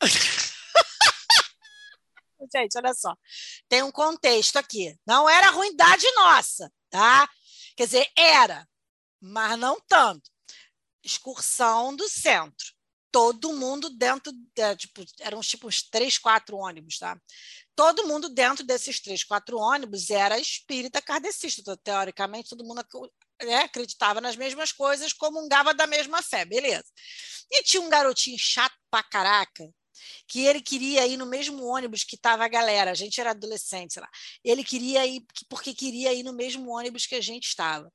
Gente, 2.54 2.76
olha 2.76 2.92
só. 2.94 3.16
Tem 3.68 3.82
um 3.82 3.90
contexto 3.90 4.58
aqui. 4.58 4.94
Não 5.06 5.28
era 5.28 5.50
ruindade 5.50 6.04
nossa, 6.14 6.70
tá? 6.90 7.28
Quer 7.76 7.86
dizer, 7.86 8.06
era, 8.16 8.68
mas 9.20 9.58
não 9.58 9.80
tanto. 9.88 10.30
Excursão 11.02 11.94
do 11.96 12.08
centro. 12.08 12.73
Todo 13.14 13.52
mundo 13.52 13.90
dentro, 13.90 14.32
de, 14.32 14.76
tipo, 14.76 15.00
eram 15.20 15.40
tipo 15.40 15.68
uns 15.68 15.82
três, 15.88 16.18
quatro 16.18 16.56
ônibus, 16.56 16.98
tá? 16.98 17.16
Todo 17.76 18.08
mundo 18.08 18.28
dentro 18.28 18.64
desses 18.66 18.98
três, 18.98 19.22
quatro 19.22 19.56
ônibus 19.56 20.10
era 20.10 20.36
espírita 20.36 21.00
kardecista. 21.00 21.60
Então, 21.60 21.76
Teoricamente, 21.76 22.48
todo 22.48 22.64
mundo 22.64 22.84
né, 23.40 23.58
acreditava 23.58 24.20
nas 24.20 24.34
mesmas 24.34 24.72
coisas, 24.72 25.12
comungava 25.12 25.72
da 25.72 25.86
mesma 25.86 26.22
fé, 26.22 26.44
beleza. 26.44 26.86
E 27.48 27.62
tinha 27.62 27.80
um 27.80 27.88
garotinho 27.88 28.36
chato 28.36 28.74
pra 28.90 29.04
caraca, 29.04 29.72
que 30.26 30.44
ele 30.44 30.60
queria 30.60 31.06
ir 31.06 31.16
no 31.16 31.26
mesmo 31.26 31.64
ônibus 31.64 32.02
que 32.02 32.16
estava 32.16 32.44
a 32.44 32.48
galera, 32.48 32.90
a 32.90 32.94
gente 32.94 33.20
era 33.20 33.30
adolescente, 33.30 33.94
sei 33.94 34.02
lá. 34.02 34.08
Ele 34.42 34.64
queria 34.64 35.06
ir 35.06 35.24
porque 35.48 35.72
queria 35.72 36.12
ir 36.12 36.24
no 36.24 36.32
mesmo 36.32 36.68
ônibus 36.68 37.06
que 37.06 37.14
a 37.14 37.20
gente 37.20 37.46
estava. 37.46 37.92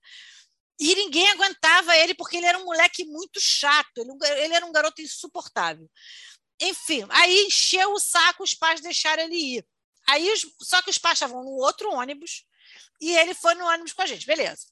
E 0.79 0.95
ninguém 0.95 1.29
aguentava 1.31 1.95
ele 1.97 2.13
porque 2.13 2.37
ele 2.37 2.45
era 2.45 2.57
um 2.57 2.65
moleque 2.65 3.03
muito 3.05 3.39
chato, 3.39 3.97
ele, 3.97 4.11
ele 4.43 4.53
era 4.53 4.65
um 4.65 4.71
garoto 4.71 5.01
insuportável. 5.01 5.89
Enfim, 6.61 7.05
aí 7.09 7.45
encheu 7.45 7.91
o 7.91 7.99
saco, 7.99 8.43
os 8.43 8.53
pais 8.53 8.81
deixaram 8.81 9.23
ele 9.23 9.35
ir. 9.35 9.67
Aí, 10.07 10.27
só 10.61 10.81
que 10.81 10.89
os 10.89 10.97
pais 10.97 11.17
estavam 11.17 11.43
no 11.43 11.51
outro 11.51 11.91
ônibus 11.91 12.45
e 12.99 13.15
ele 13.15 13.33
foi 13.33 13.53
no 13.55 13.65
ônibus 13.65 13.93
com 13.93 14.01
a 14.01 14.05
gente, 14.05 14.25
beleza. 14.25 14.65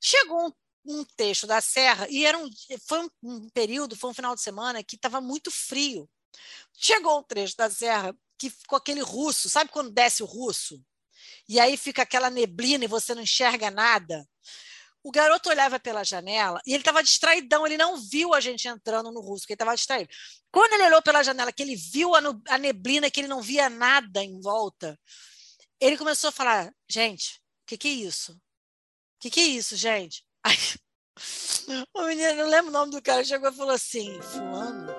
Chegou 0.00 0.48
um, 0.48 0.52
um 0.98 1.04
trecho 1.16 1.46
da 1.46 1.60
serra 1.60 2.06
e 2.08 2.24
era 2.24 2.36
um, 2.36 2.48
foi 2.86 3.00
um, 3.00 3.08
um 3.22 3.50
período, 3.50 3.96
foi 3.96 4.10
um 4.10 4.14
final 4.14 4.34
de 4.34 4.42
semana 4.42 4.82
que 4.82 4.96
estava 4.96 5.20
muito 5.20 5.50
frio. 5.50 6.08
Chegou 6.74 7.18
um 7.18 7.22
trecho 7.22 7.56
da 7.56 7.70
serra 7.70 8.16
que 8.38 8.50
ficou 8.50 8.76
aquele 8.76 9.00
russo, 9.00 9.48
sabe 9.48 9.70
quando 9.70 9.90
desce 9.90 10.22
o 10.22 10.26
russo? 10.26 10.82
E 11.48 11.60
aí 11.60 11.76
fica 11.76 12.02
aquela 12.02 12.28
neblina 12.28 12.84
e 12.84 12.88
você 12.88 13.14
não 13.14 13.22
enxerga 13.22 13.70
nada. 13.70 14.28
O 15.06 15.10
garoto 15.12 15.48
olhava 15.48 15.78
pela 15.78 16.02
janela 16.02 16.60
e 16.66 16.72
ele 16.72 16.80
estava 16.80 17.00
distraidão, 17.00 17.64
ele 17.64 17.76
não 17.76 17.96
viu 17.96 18.34
a 18.34 18.40
gente 18.40 18.66
entrando 18.66 19.12
no 19.12 19.20
russo, 19.20 19.42
porque 19.42 19.52
ele 19.52 19.54
estava 19.54 19.76
distraído. 19.76 20.10
Quando 20.50 20.72
ele 20.72 20.82
olhou 20.82 21.00
pela 21.00 21.22
janela, 21.22 21.52
que 21.52 21.62
ele 21.62 21.76
viu 21.76 22.12
a, 22.16 22.20
a 22.48 22.58
neblina, 22.58 23.08
que 23.08 23.20
ele 23.20 23.28
não 23.28 23.40
via 23.40 23.70
nada 23.70 24.20
em 24.24 24.40
volta, 24.40 24.98
ele 25.80 25.96
começou 25.96 26.30
a 26.30 26.32
falar: 26.32 26.74
gente, 26.90 27.40
o 27.62 27.66
que, 27.68 27.78
que 27.78 27.86
é 27.86 27.92
isso? 27.92 28.32
O 28.32 28.38
que, 29.20 29.30
que 29.30 29.38
é 29.38 29.44
isso, 29.44 29.76
gente? 29.76 30.24
Aí, 30.42 30.56
o 31.94 32.02
menino, 32.02 32.34
não 32.38 32.48
lembro 32.48 32.70
o 32.70 32.72
nome 32.72 32.90
do 32.90 33.00
cara, 33.00 33.22
chegou 33.22 33.48
e 33.48 33.54
falou 33.54 33.76
assim: 33.76 34.20
Fulano, 34.20 34.92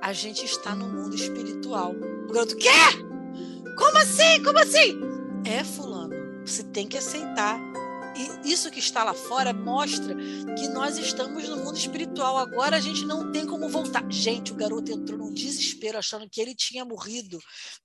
a 0.00 0.14
gente 0.14 0.46
está 0.46 0.74
no 0.74 0.88
mundo 0.88 1.14
espiritual. 1.14 1.92
O 1.92 2.32
garoto, 2.32 2.56
quê? 2.56 2.70
Como 3.76 3.98
assim? 3.98 4.42
Como 4.42 4.58
assim? 4.58 4.98
É, 5.44 5.62
Fulano, 5.62 6.46
você 6.46 6.64
tem 6.64 6.88
que 6.88 6.96
aceitar. 6.96 7.69
E 8.20 8.52
isso 8.52 8.70
que 8.70 8.78
está 8.78 9.02
lá 9.02 9.14
fora 9.14 9.52
mostra 9.52 10.14
que 10.58 10.68
nós 10.68 10.98
estamos 10.98 11.48
no 11.48 11.56
mundo 11.56 11.78
espiritual. 11.78 12.36
Agora 12.36 12.76
a 12.76 12.80
gente 12.80 13.04
não 13.06 13.32
tem 13.32 13.46
como 13.46 13.68
voltar. 13.68 14.04
Gente, 14.10 14.52
o 14.52 14.56
garoto 14.56 14.92
entrou 14.92 15.18
num 15.18 15.32
desespero 15.32 15.98
achando 15.98 16.28
que 16.28 16.40
ele 16.40 16.54
tinha 16.54 16.84
morrido 16.84 17.38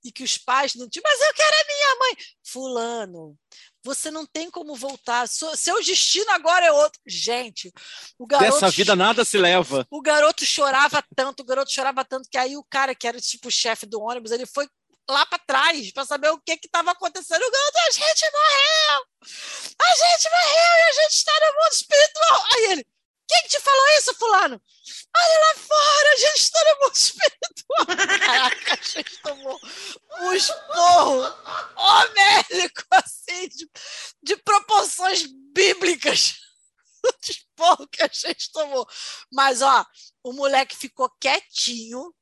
e 0.04 0.12
que 0.12 0.22
os 0.22 0.36
pais 0.36 0.74
não 0.74 0.88
tinham. 0.88 1.04
Mas 1.04 1.20
eu 1.20 1.34
quero 1.34 1.56
a 1.56 1.66
minha 1.66 1.98
mãe. 1.98 2.16
Fulano, 2.44 3.38
você 3.82 4.10
não 4.10 4.26
tem 4.26 4.50
como 4.50 4.74
voltar. 4.74 5.26
Seu 5.26 5.82
destino 5.82 6.30
agora 6.32 6.66
é 6.66 6.72
outro. 6.72 7.00
Gente, 7.06 7.72
o 8.18 8.26
garoto. 8.26 8.52
Dessa 8.52 8.70
vida 8.70 8.94
nada 8.94 9.24
se 9.24 9.38
leva. 9.38 9.86
O 9.90 10.02
garoto 10.02 10.44
chorava 10.44 11.02
tanto, 11.14 11.40
o 11.40 11.46
garoto 11.46 11.72
chorava 11.72 12.04
tanto 12.04 12.28
que 12.28 12.36
aí 12.36 12.56
o 12.56 12.64
cara 12.64 12.94
que 12.94 13.06
era 13.06 13.20
tipo 13.20 13.48
o 13.48 13.50
chefe 13.50 13.86
do 13.86 14.02
ônibus, 14.02 14.32
ele 14.32 14.44
foi 14.44 14.68
lá 15.08 15.24
para 15.26 15.38
trás 15.38 15.92
para 15.92 16.04
saber 16.04 16.30
o 16.30 16.40
que 16.40 16.52
estava 16.52 16.90
acontecendo. 16.90 17.42
O 17.42 17.46
a 17.46 17.90
gente 17.90 18.30
morreu! 18.30 19.06
A 19.78 19.96
gente 19.96 20.30
morreu 20.30 20.78
e 20.78 20.82
a 20.82 20.92
gente 21.02 21.14
está 21.14 21.32
no 21.40 21.54
mundo 21.54 21.72
espiritual. 21.72 22.44
Aí 22.52 22.64
ele, 22.72 22.86
quem 23.28 23.42
que 23.42 23.48
te 23.48 23.60
falou 23.60 23.88
isso, 23.98 24.14
fulano? 24.14 24.62
Olha 25.16 25.40
lá 25.40 25.54
fora, 25.56 26.12
a 26.12 26.16
gente 26.16 26.40
está 26.40 26.60
no 26.64 26.84
mundo 26.84 26.94
espiritual. 26.94 28.20
Caraca, 28.20 28.74
a 28.74 28.82
gente 28.82 29.22
tomou 29.22 29.60
um 30.20 30.32
esporro 30.32 31.34
homélico, 31.76 32.82
assim, 32.92 33.48
de, 33.48 33.70
de 34.22 34.36
proporções 34.38 35.26
bíblicas. 35.52 36.34
De 37.22 37.30
esporro 37.30 37.86
que 37.86 38.02
a 38.02 38.10
gente 38.12 38.50
tomou. 38.50 38.84
Mas, 39.32 39.62
ó, 39.62 39.86
o 40.24 40.32
moleque 40.32 40.76
ficou 40.76 41.08
quietinho. 41.20 42.12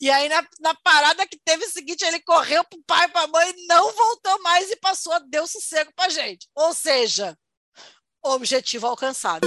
E 0.00 0.10
aí, 0.10 0.28
na, 0.28 0.46
na 0.60 0.74
parada 0.74 1.26
que 1.26 1.38
teve 1.44 1.64
o 1.64 1.70
seguinte, 1.70 2.04
ele 2.04 2.20
correu 2.20 2.62
pro 2.64 2.82
pai 2.86 3.06
e 3.06 3.08
pra 3.08 3.26
mãe, 3.26 3.54
não 3.66 3.92
voltou 3.92 4.42
mais 4.42 4.70
e 4.70 4.76
passou 4.76 5.12
a 5.12 5.18
deu 5.20 5.46
sossego 5.46 5.90
pra 5.94 6.08
gente. 6.08 6.48
Ou 6.54 6.74
seja, 6.74 7.36
Objetivo 8.22 8.86
alcançado. 8.88 9.46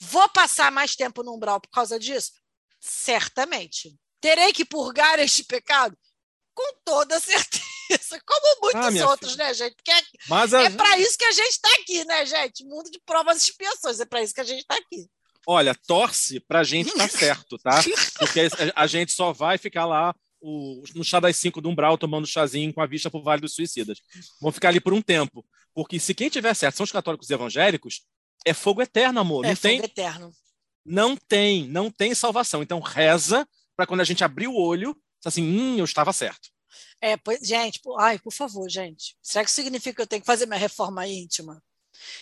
Vou 0.00 0.28
passar 0.30 0.70
mais 0.72 0.96
tempo 0.96 1.22
no 1.22 1.34
umbral 1.34 1.60
por 1.60 1.70
causa 1.70 1.98
disso? 1.98 2.32
Certamente. 2.80 3.94
Terei 4.20 4.52
que 4.52 4.64
purgar 4.64 5.18
este 5.18 5.44
pecado? 5.44 5.96
Com 6.54 6.72
toda 6.84 7.18
certeza. 7.20 7.62
Como 8.26 8.60
muitos 8.62 9.00
Ah, 9.02 9.08
outros, 9.10 9.36
né, 9.36 9.52
gente? 9.54 9.74
Porque 9.74 9.90
é, 9.90 10.02
Mas 10.28 10.54
a- 10.54 10.62
é 10.62 10.70
para 10.70 10.98
isso 10.98 11.16
que 11.18 11.24
a 11.24 11.32
gente 11.32 11.50
está 11.50 11.68
aqui, 11.80 12.04
né, 12.04 12.24
gente? 12.26 12.64
Mundo 12.64 12.90
de 12.90 13.00
provas 13.04 13.38
e 13.42 13.50
expiações. 13.50 14.00
É 14.00 14.04
para 14.06 14.22
isso 14.22 14.34
que 14.34 14.40
a 14.40 14.44
gente 14.44 14.60
está 14.60 14.74
aqui. 14.76 15.08
Olha, 15.46 15.74
torce 15.74 16.38
pra 16.40 16.62
gente 16.62 16.88
estar 16.90 17.08
certo, 17.10 17.58
tá? 17.58 17.80
Porque 18.18 18.40
a, 18.40 18.82
a 18.82 18.86
gente 18.86 19.12
só 19.12 19.32
vai 19.32 19.58
ficar 19.58 19.84
lá 19.86 20.14
o- 20.40 20.82
no 20.94 21.04
chá 21.04 21.18
das 21.20 21.36
cinco 21.36 21.60
do 21.60 21.68
Umbral 21.68 21.98
tomando 21.98 22.26
chazinho 22.26 22.72
com 22.72 22.80
a 22.80 22.86
vista 22.86 23.10
pro 23.10 23.22
Vale 23.22 23.40
dos 23.40 23.54
Suicidas. 23.54 23.98
Vão 24.40 24.52
ficar 24.52 24.68
ali 24.68 24.80
por 24.80 24.92
um 24.92 25.02
tempo. 25.02 25.44
Porque 25.74 25.98
se 25.98 26.14
quem 26.14 26.28
tiver 26.28 26.54
certo 26.54 26.76
são 26.76 26.84
os 26.84 26.92
católicos 26.92 27.28
evangélicos, 27.30 28.02
é 28.44 28.52
fogo 28.54 28.82
eterno, 28.82 29.20
amor. 29.20 29.44
é 29.44 29.48
não 29.48 29.56
tem, 29.56 29.76
fogo 29.78 29.86
eterno. 29.86 30.32
não 30.84 31.16
tem, 31.16 31.66
não 31.68 31.90
tem 31.90 32.14
salvação. 32.14 32.62
Então 32.62 32.78
reza 32.80 33.46
para 33.76 33.86
quando 33.86 34.00
a 34.00 34.04
gente 34.04 34.22
abrir 34.22 34.48
o 34.48 34.54
olho, 34.56 34.96
assim, 35.24 35.42
hum, 35.42 35.78
eu 35.78 35.84
estava 35.84 36.12
certo. 36.12 36.50
É, 37.00 37.16
pois, 37.16 37.40
gente, 37.46 37.80
pô, 37.82 37.98
ai, 37.98 38.18
por 38.18 38.32
favor, 38.32 38.68
gente. 38.68 39.16
Será 39.22 39.44
que 39.44 39.50
isso 39.50 39.60
significa 39.60 39.96
que 39.96 40.02
eu 40.02 40.06
tenho 40.06 40.22
que 40.22 40.26
fazer 40.26 40.46
minha 40.46 40.58
reforma 40.58 41.06
íntima? 41.06 41.60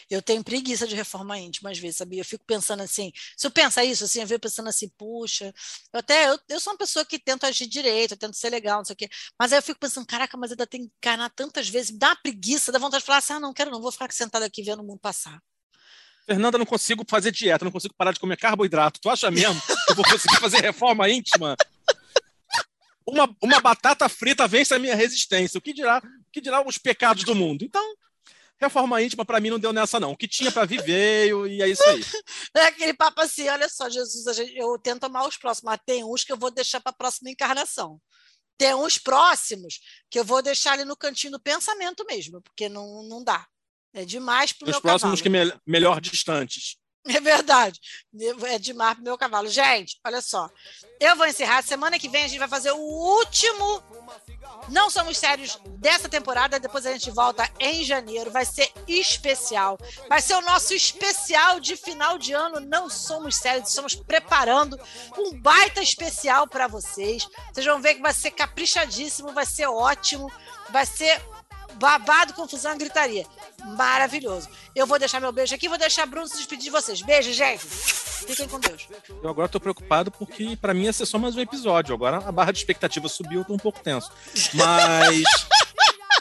Eu 0.08 0.20
tenho 0.22 0.42
preguiça 0.42 0.86
de 0.86 0.94
reforma 0.94 1.38
íntima 1.38 1.70
às 1.70 1.78
vezes, 1.78 1.96
sabia? 1.96 2.20
Eu 2.20 2.24
fico 2.24 2.44
pensando 2.44 2.82
assim, 2.82 3.12
se 3.36 3.46
eu 3.46 3.50
pensar 3.50 3.84
isso, 3.84 4.04
assim, 4.04 4.20
eu 4.20 4.26
fico 4.26 4.40
pensando 4.40 4.68
assim, 4.68 4.88
puxa, 4.98 5.52
eu 5.92 6.00
até, 6.00 6.28
eu, 6.28 6.38
eu 6.48 6.60
sou 6.60 6.72
uma 6.72 6.78
pessoa 6.78 7.04
que 7.04 7.18
tento 7.18 7.44
agir 7.44 7.66
direito, 7.66 8.12
eu 8.12 8.18
tento 8.18 8.36
ser 8.36 8.50
legal, 8.50 8.78
não 8.78 8.84
sei 8.84 8.94
o 8.94 8.96
quê, 8.96 9.08
mas 9.38 9.52
aí 9.52 9.58
eu 9.58 9.62
fico 9.62 9.80
pensando, 9.80 10.06
caraca, 10.06 10.36
mas 10.36 10.50
eu 10.50 10.54
ainda 10.54 10.66
tenho 10.66 10.84
que 10.84 10.92
encarar 10.96 11.30
tantas 11.30 11.68
vezes, 11.68 11.90
me 11.90 11.98
dá 11.98 12.08
uma 12.08 12.16
preguiça, 12.16 12.72
dá 12.72 12.78
vontade 12.78 13.02
de 13.02 13.06
falar 13.06 13.18
assim, 13.18 13.32
ah, 13.34 13.40
não, 13.40 13.52
quero 13.52 13.70
não, 13.70 13.80
vou 13.80 13.92
ficar 13.92 14.10
sentado 14.12 14.42
aqui 14.42 14.62
vendo 14.62 14.80
o 14.80 14.84
mundo 14.84 15.00
passar. 15.00 15.40
Fernanda, 16.26 16.58
não 16.58 16.66
consigo 16.66 17.04
fazer 17.08 17.32
dieta, 17.32 17.64
não 17.64 17.72
consigo 17.72 17.94
parar 17.94 18.12
de 18.12 18.20
comer 18.20 18.36
carboidrato. 18.36 19.00
Tu 19.00 19.10
acha 19.10 19.30
mesmo 19.32 19.60
que 19.60 19.92
eu 19.92 19.96
vou 19.96 20.04
conseguir 20.04 20.38
fazer 20.38 20.60
reforma 20.60 21.08
íntima? 21.10 21.56
Uma, 23.04 23.34
uma 23.42 23.60
batata 23.60 24.08
frita 24.08 24.46
vence 24.46 24.72
a 24.72 24.78
minha 24.78 24.94
resistência. 24.94 25.58
O 25.58 25.60
que 25.60 25.72
dirá, 25.72 25.98
o 25.98 26.30
que 26.30 26.40
dirá 26.40 26.64
os 26.64 26.78
pecados 26.78 27.24
do 27.24 27.34
mundo? 27.34 27.64
Então, 27.64 27.82
reforma 28.60 29.00
íntima 29.02 29.24
para 29.24 29.40
mim 29.40 29.50
não 29.50 29.58
deu 29.58 29.72
nessa 29.72 29.98
não. 30.00 30.12
O 30.12 30.16
que 30.16 30.28
tinha 30.28 30.50
para 30.52 30.66
vir 30.66 30.82
veio 30.82 31.46
e 31.46 31.62
é 31.62 31.68
isso 31.68 31.82
aí. 31.88 32.00
É 32.56 32.66
aquele 32.66 32.92
papo 32.94 33.20
assim, 33.20 33.48
olha 33.48 33.68
só, 33.68 33.88
Jesus, 33.88 34.26
eu 34.54 34.78
tento 34.78 35.04
amar 35.04 35.26
os 35.26 35.36
próximos, 35.36 35.64
mas 35.70 35.80
tem 35.86 36.04
uns 36.04 36.24
que 36.24 36.32
eu 36.32 36.36
vou 36.36 36.50
deixar 36.50 36.80
para 36.80 36.90
a 36.90 36.94
próxima 36.94 37.30
encarnação. 37.30 38.00
Tem 38.58 38.74
uns 38.74 38.98
próximos 38.98 39.80
que 40.10 40.18
eu 40.18 40.24
vou 40.24 40.42
deixar 40.42 40.72
ali 40.72 40.84
no 40.84 40.96
cantinho 40.96 41.32
do 41.32 41.40
pensamento 41.40 42.04
mesmo, 42.06 42.42
porque 42.42 42.68
não, 42.68 43.02
não 43.04 43.22
dá. 43.24 43.46
É 43.94 44.04
demais 44.04 44.52
para 44.52 44.66
o 44.66 44.68
Os 44.68 44.74
meu 44.74 44.80
próximos 44.82 45.20
cavalo. 45.20 45.22
que 45.50 45.54
me- 45.54 45.60
melhor 45.66 46.00
distantes. 46.00 46.76
É 47.06 47.18
verdade. 47.18 47.80
É 48.44 48.58
demais 48.58 48.94
pro 48.94 49.02
meu 49.02 49.16
cavalo. 49.16 49.48
Gente, 49.48 49.98
olha 50.04 50.20
só. 50.20 50.50
Eu 50.98 51.16
vou 51.16 51.26
encerrar. 51.26 51.62
Semana 51.62 51.98
que 51.98 52.08
vem 52.08 52.24
a 52.24 52.28
gente 52.28 52.38
vai 52.38 52.48
fazer 52.48 52.72
o 52.72 52.78
último 52.78 53.82
Não 54.68 54.90
Somos 54.90 55.16
Sérios 55.16 55.58
dessa 55.78 56.08
temporada. 56.08 56.60
Depois 56.60 56.84
a 56.84 56.92
gente 56.92 57.10
volta 57.10 57.48
em 57.58 57.82
janeiro. 57.84 58.30
Vai 58.30 58.44
ser 58.44 58.70
especial. 58.86 59.78
Vai 60.08 60.20
ser 60.20 60.34
o 60.34 60.42
nosso 60.42 60.74
especial 60.74 61.58
de 61.58 61.74
final 61.74 62.18
de 62.18 62.34
ano. 62.34 62.60
Não 62.60 62.90
Somos 62.90 63.36
Sérios. 63.36 63.70
Estamos 63.70 63.94
preparando 63.94 64.78
um 65.16 65.40
baita 65.40 65.80
especial 65.80 66.46
para 66.46 66.66
vocês. 66.66 67.26
Vocês 67.50 67.64
vão 67.64 67.80
ver 67.80 67.94
que 67.94 68.02
vai 68.02 68.12
ser 68.12 68.32
caprichadíssimo. 68.32 69.32
Vai 69.32 69.46
ser 69.46 69.66
ótimo. 69.66 70.30
Vai 70.68 70.84
ser 70.84 71.20
babado, 71.80 72.34
confusão, 72.34 72.76
gritaria. 72.76 73.26
Maravilhoso. 73.76 74.48
Eu 74.76 74.86
vou 74.86 74.98
deixar 74.98 75.18
meu 75.18 75.32
beijo 75.32 75.54
aqui, 75.54 75.68
vou 75.68 75.78
deixar 75.78 76.06
Bruno 76.06 76.28
se 76.28 76.36
despedir 76.36 76.64
de 76.64 76.70
vocês. 76.70 77.00
Beijo, 77.02 77.32
gente. 77.32 77.66
Fiquem 77.66 78.46
com 78.46 78.60
Deus. 78.60 78.86
Eu 79.22 79.30
agora 79.30 79.48
tô 79.48 79.58
preocupado 79.58 80.10
porque 80.10 80.56
para 80.56 80.74
mim 80.74 80.84
ia 80.84 80.92
ser 80.92 81.06
só 81.06 81.18
mais 81.18 81.34
um 81.34 81.40
episódio. 81.40 81.94
Agora 81.94 82.18
a 82.18 82.30
barra 82.30 82.52
de 82.52 82.58
expectativa 82.58 83.08
subiu, 83.08 83.40
eu 83.40 83.44
tô 83.44 83.54
um 83.54 83.58
pouco 83.58 83.80
tenso. 83.80 84.12
Mas 84.54 85.24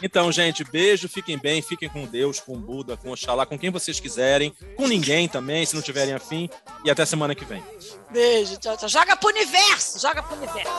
Então, 0.02 0.32
gente, 0.32 0.64
beijo, 0.64 1.10
fiquem 1.10 1.38
bem, 1.38 1.62
fiquem 1.62 1.90
com 1.90 2.06
Deus, 2.06 2.40
com 2.40 2.54
o 2.54 2.58
Buda, 2.58 2.96
com 2.96 3.12
Oxalá, 3.12 3.46
com 3.46 3.60
quem 3.60 3.70
vocês 3.70 4.00
quiserem, 4.00 4.56
com 4.78 4.88
ninguém 4.88 5.28
também, 5.28 5.66
se 5.66 5.76
não 5.76 5.82
tiverem 5.82 6.14
afim, 6.14 6.50
e 6.86 6.90
até 6.90 7.06
semana 7.06 7.36
que 7.36 7.44
vem. 7.44 7.62
Beijo, 8.10 8.58
tchau, 8.58 8.78
tchau. 8.78 8.88
Joga 8.88 9.18
pro 9.18 9.28
universo, 9.28 10.00
joga 10.00 10.24
pro 10.24 10.38
universo. 10.38 10.70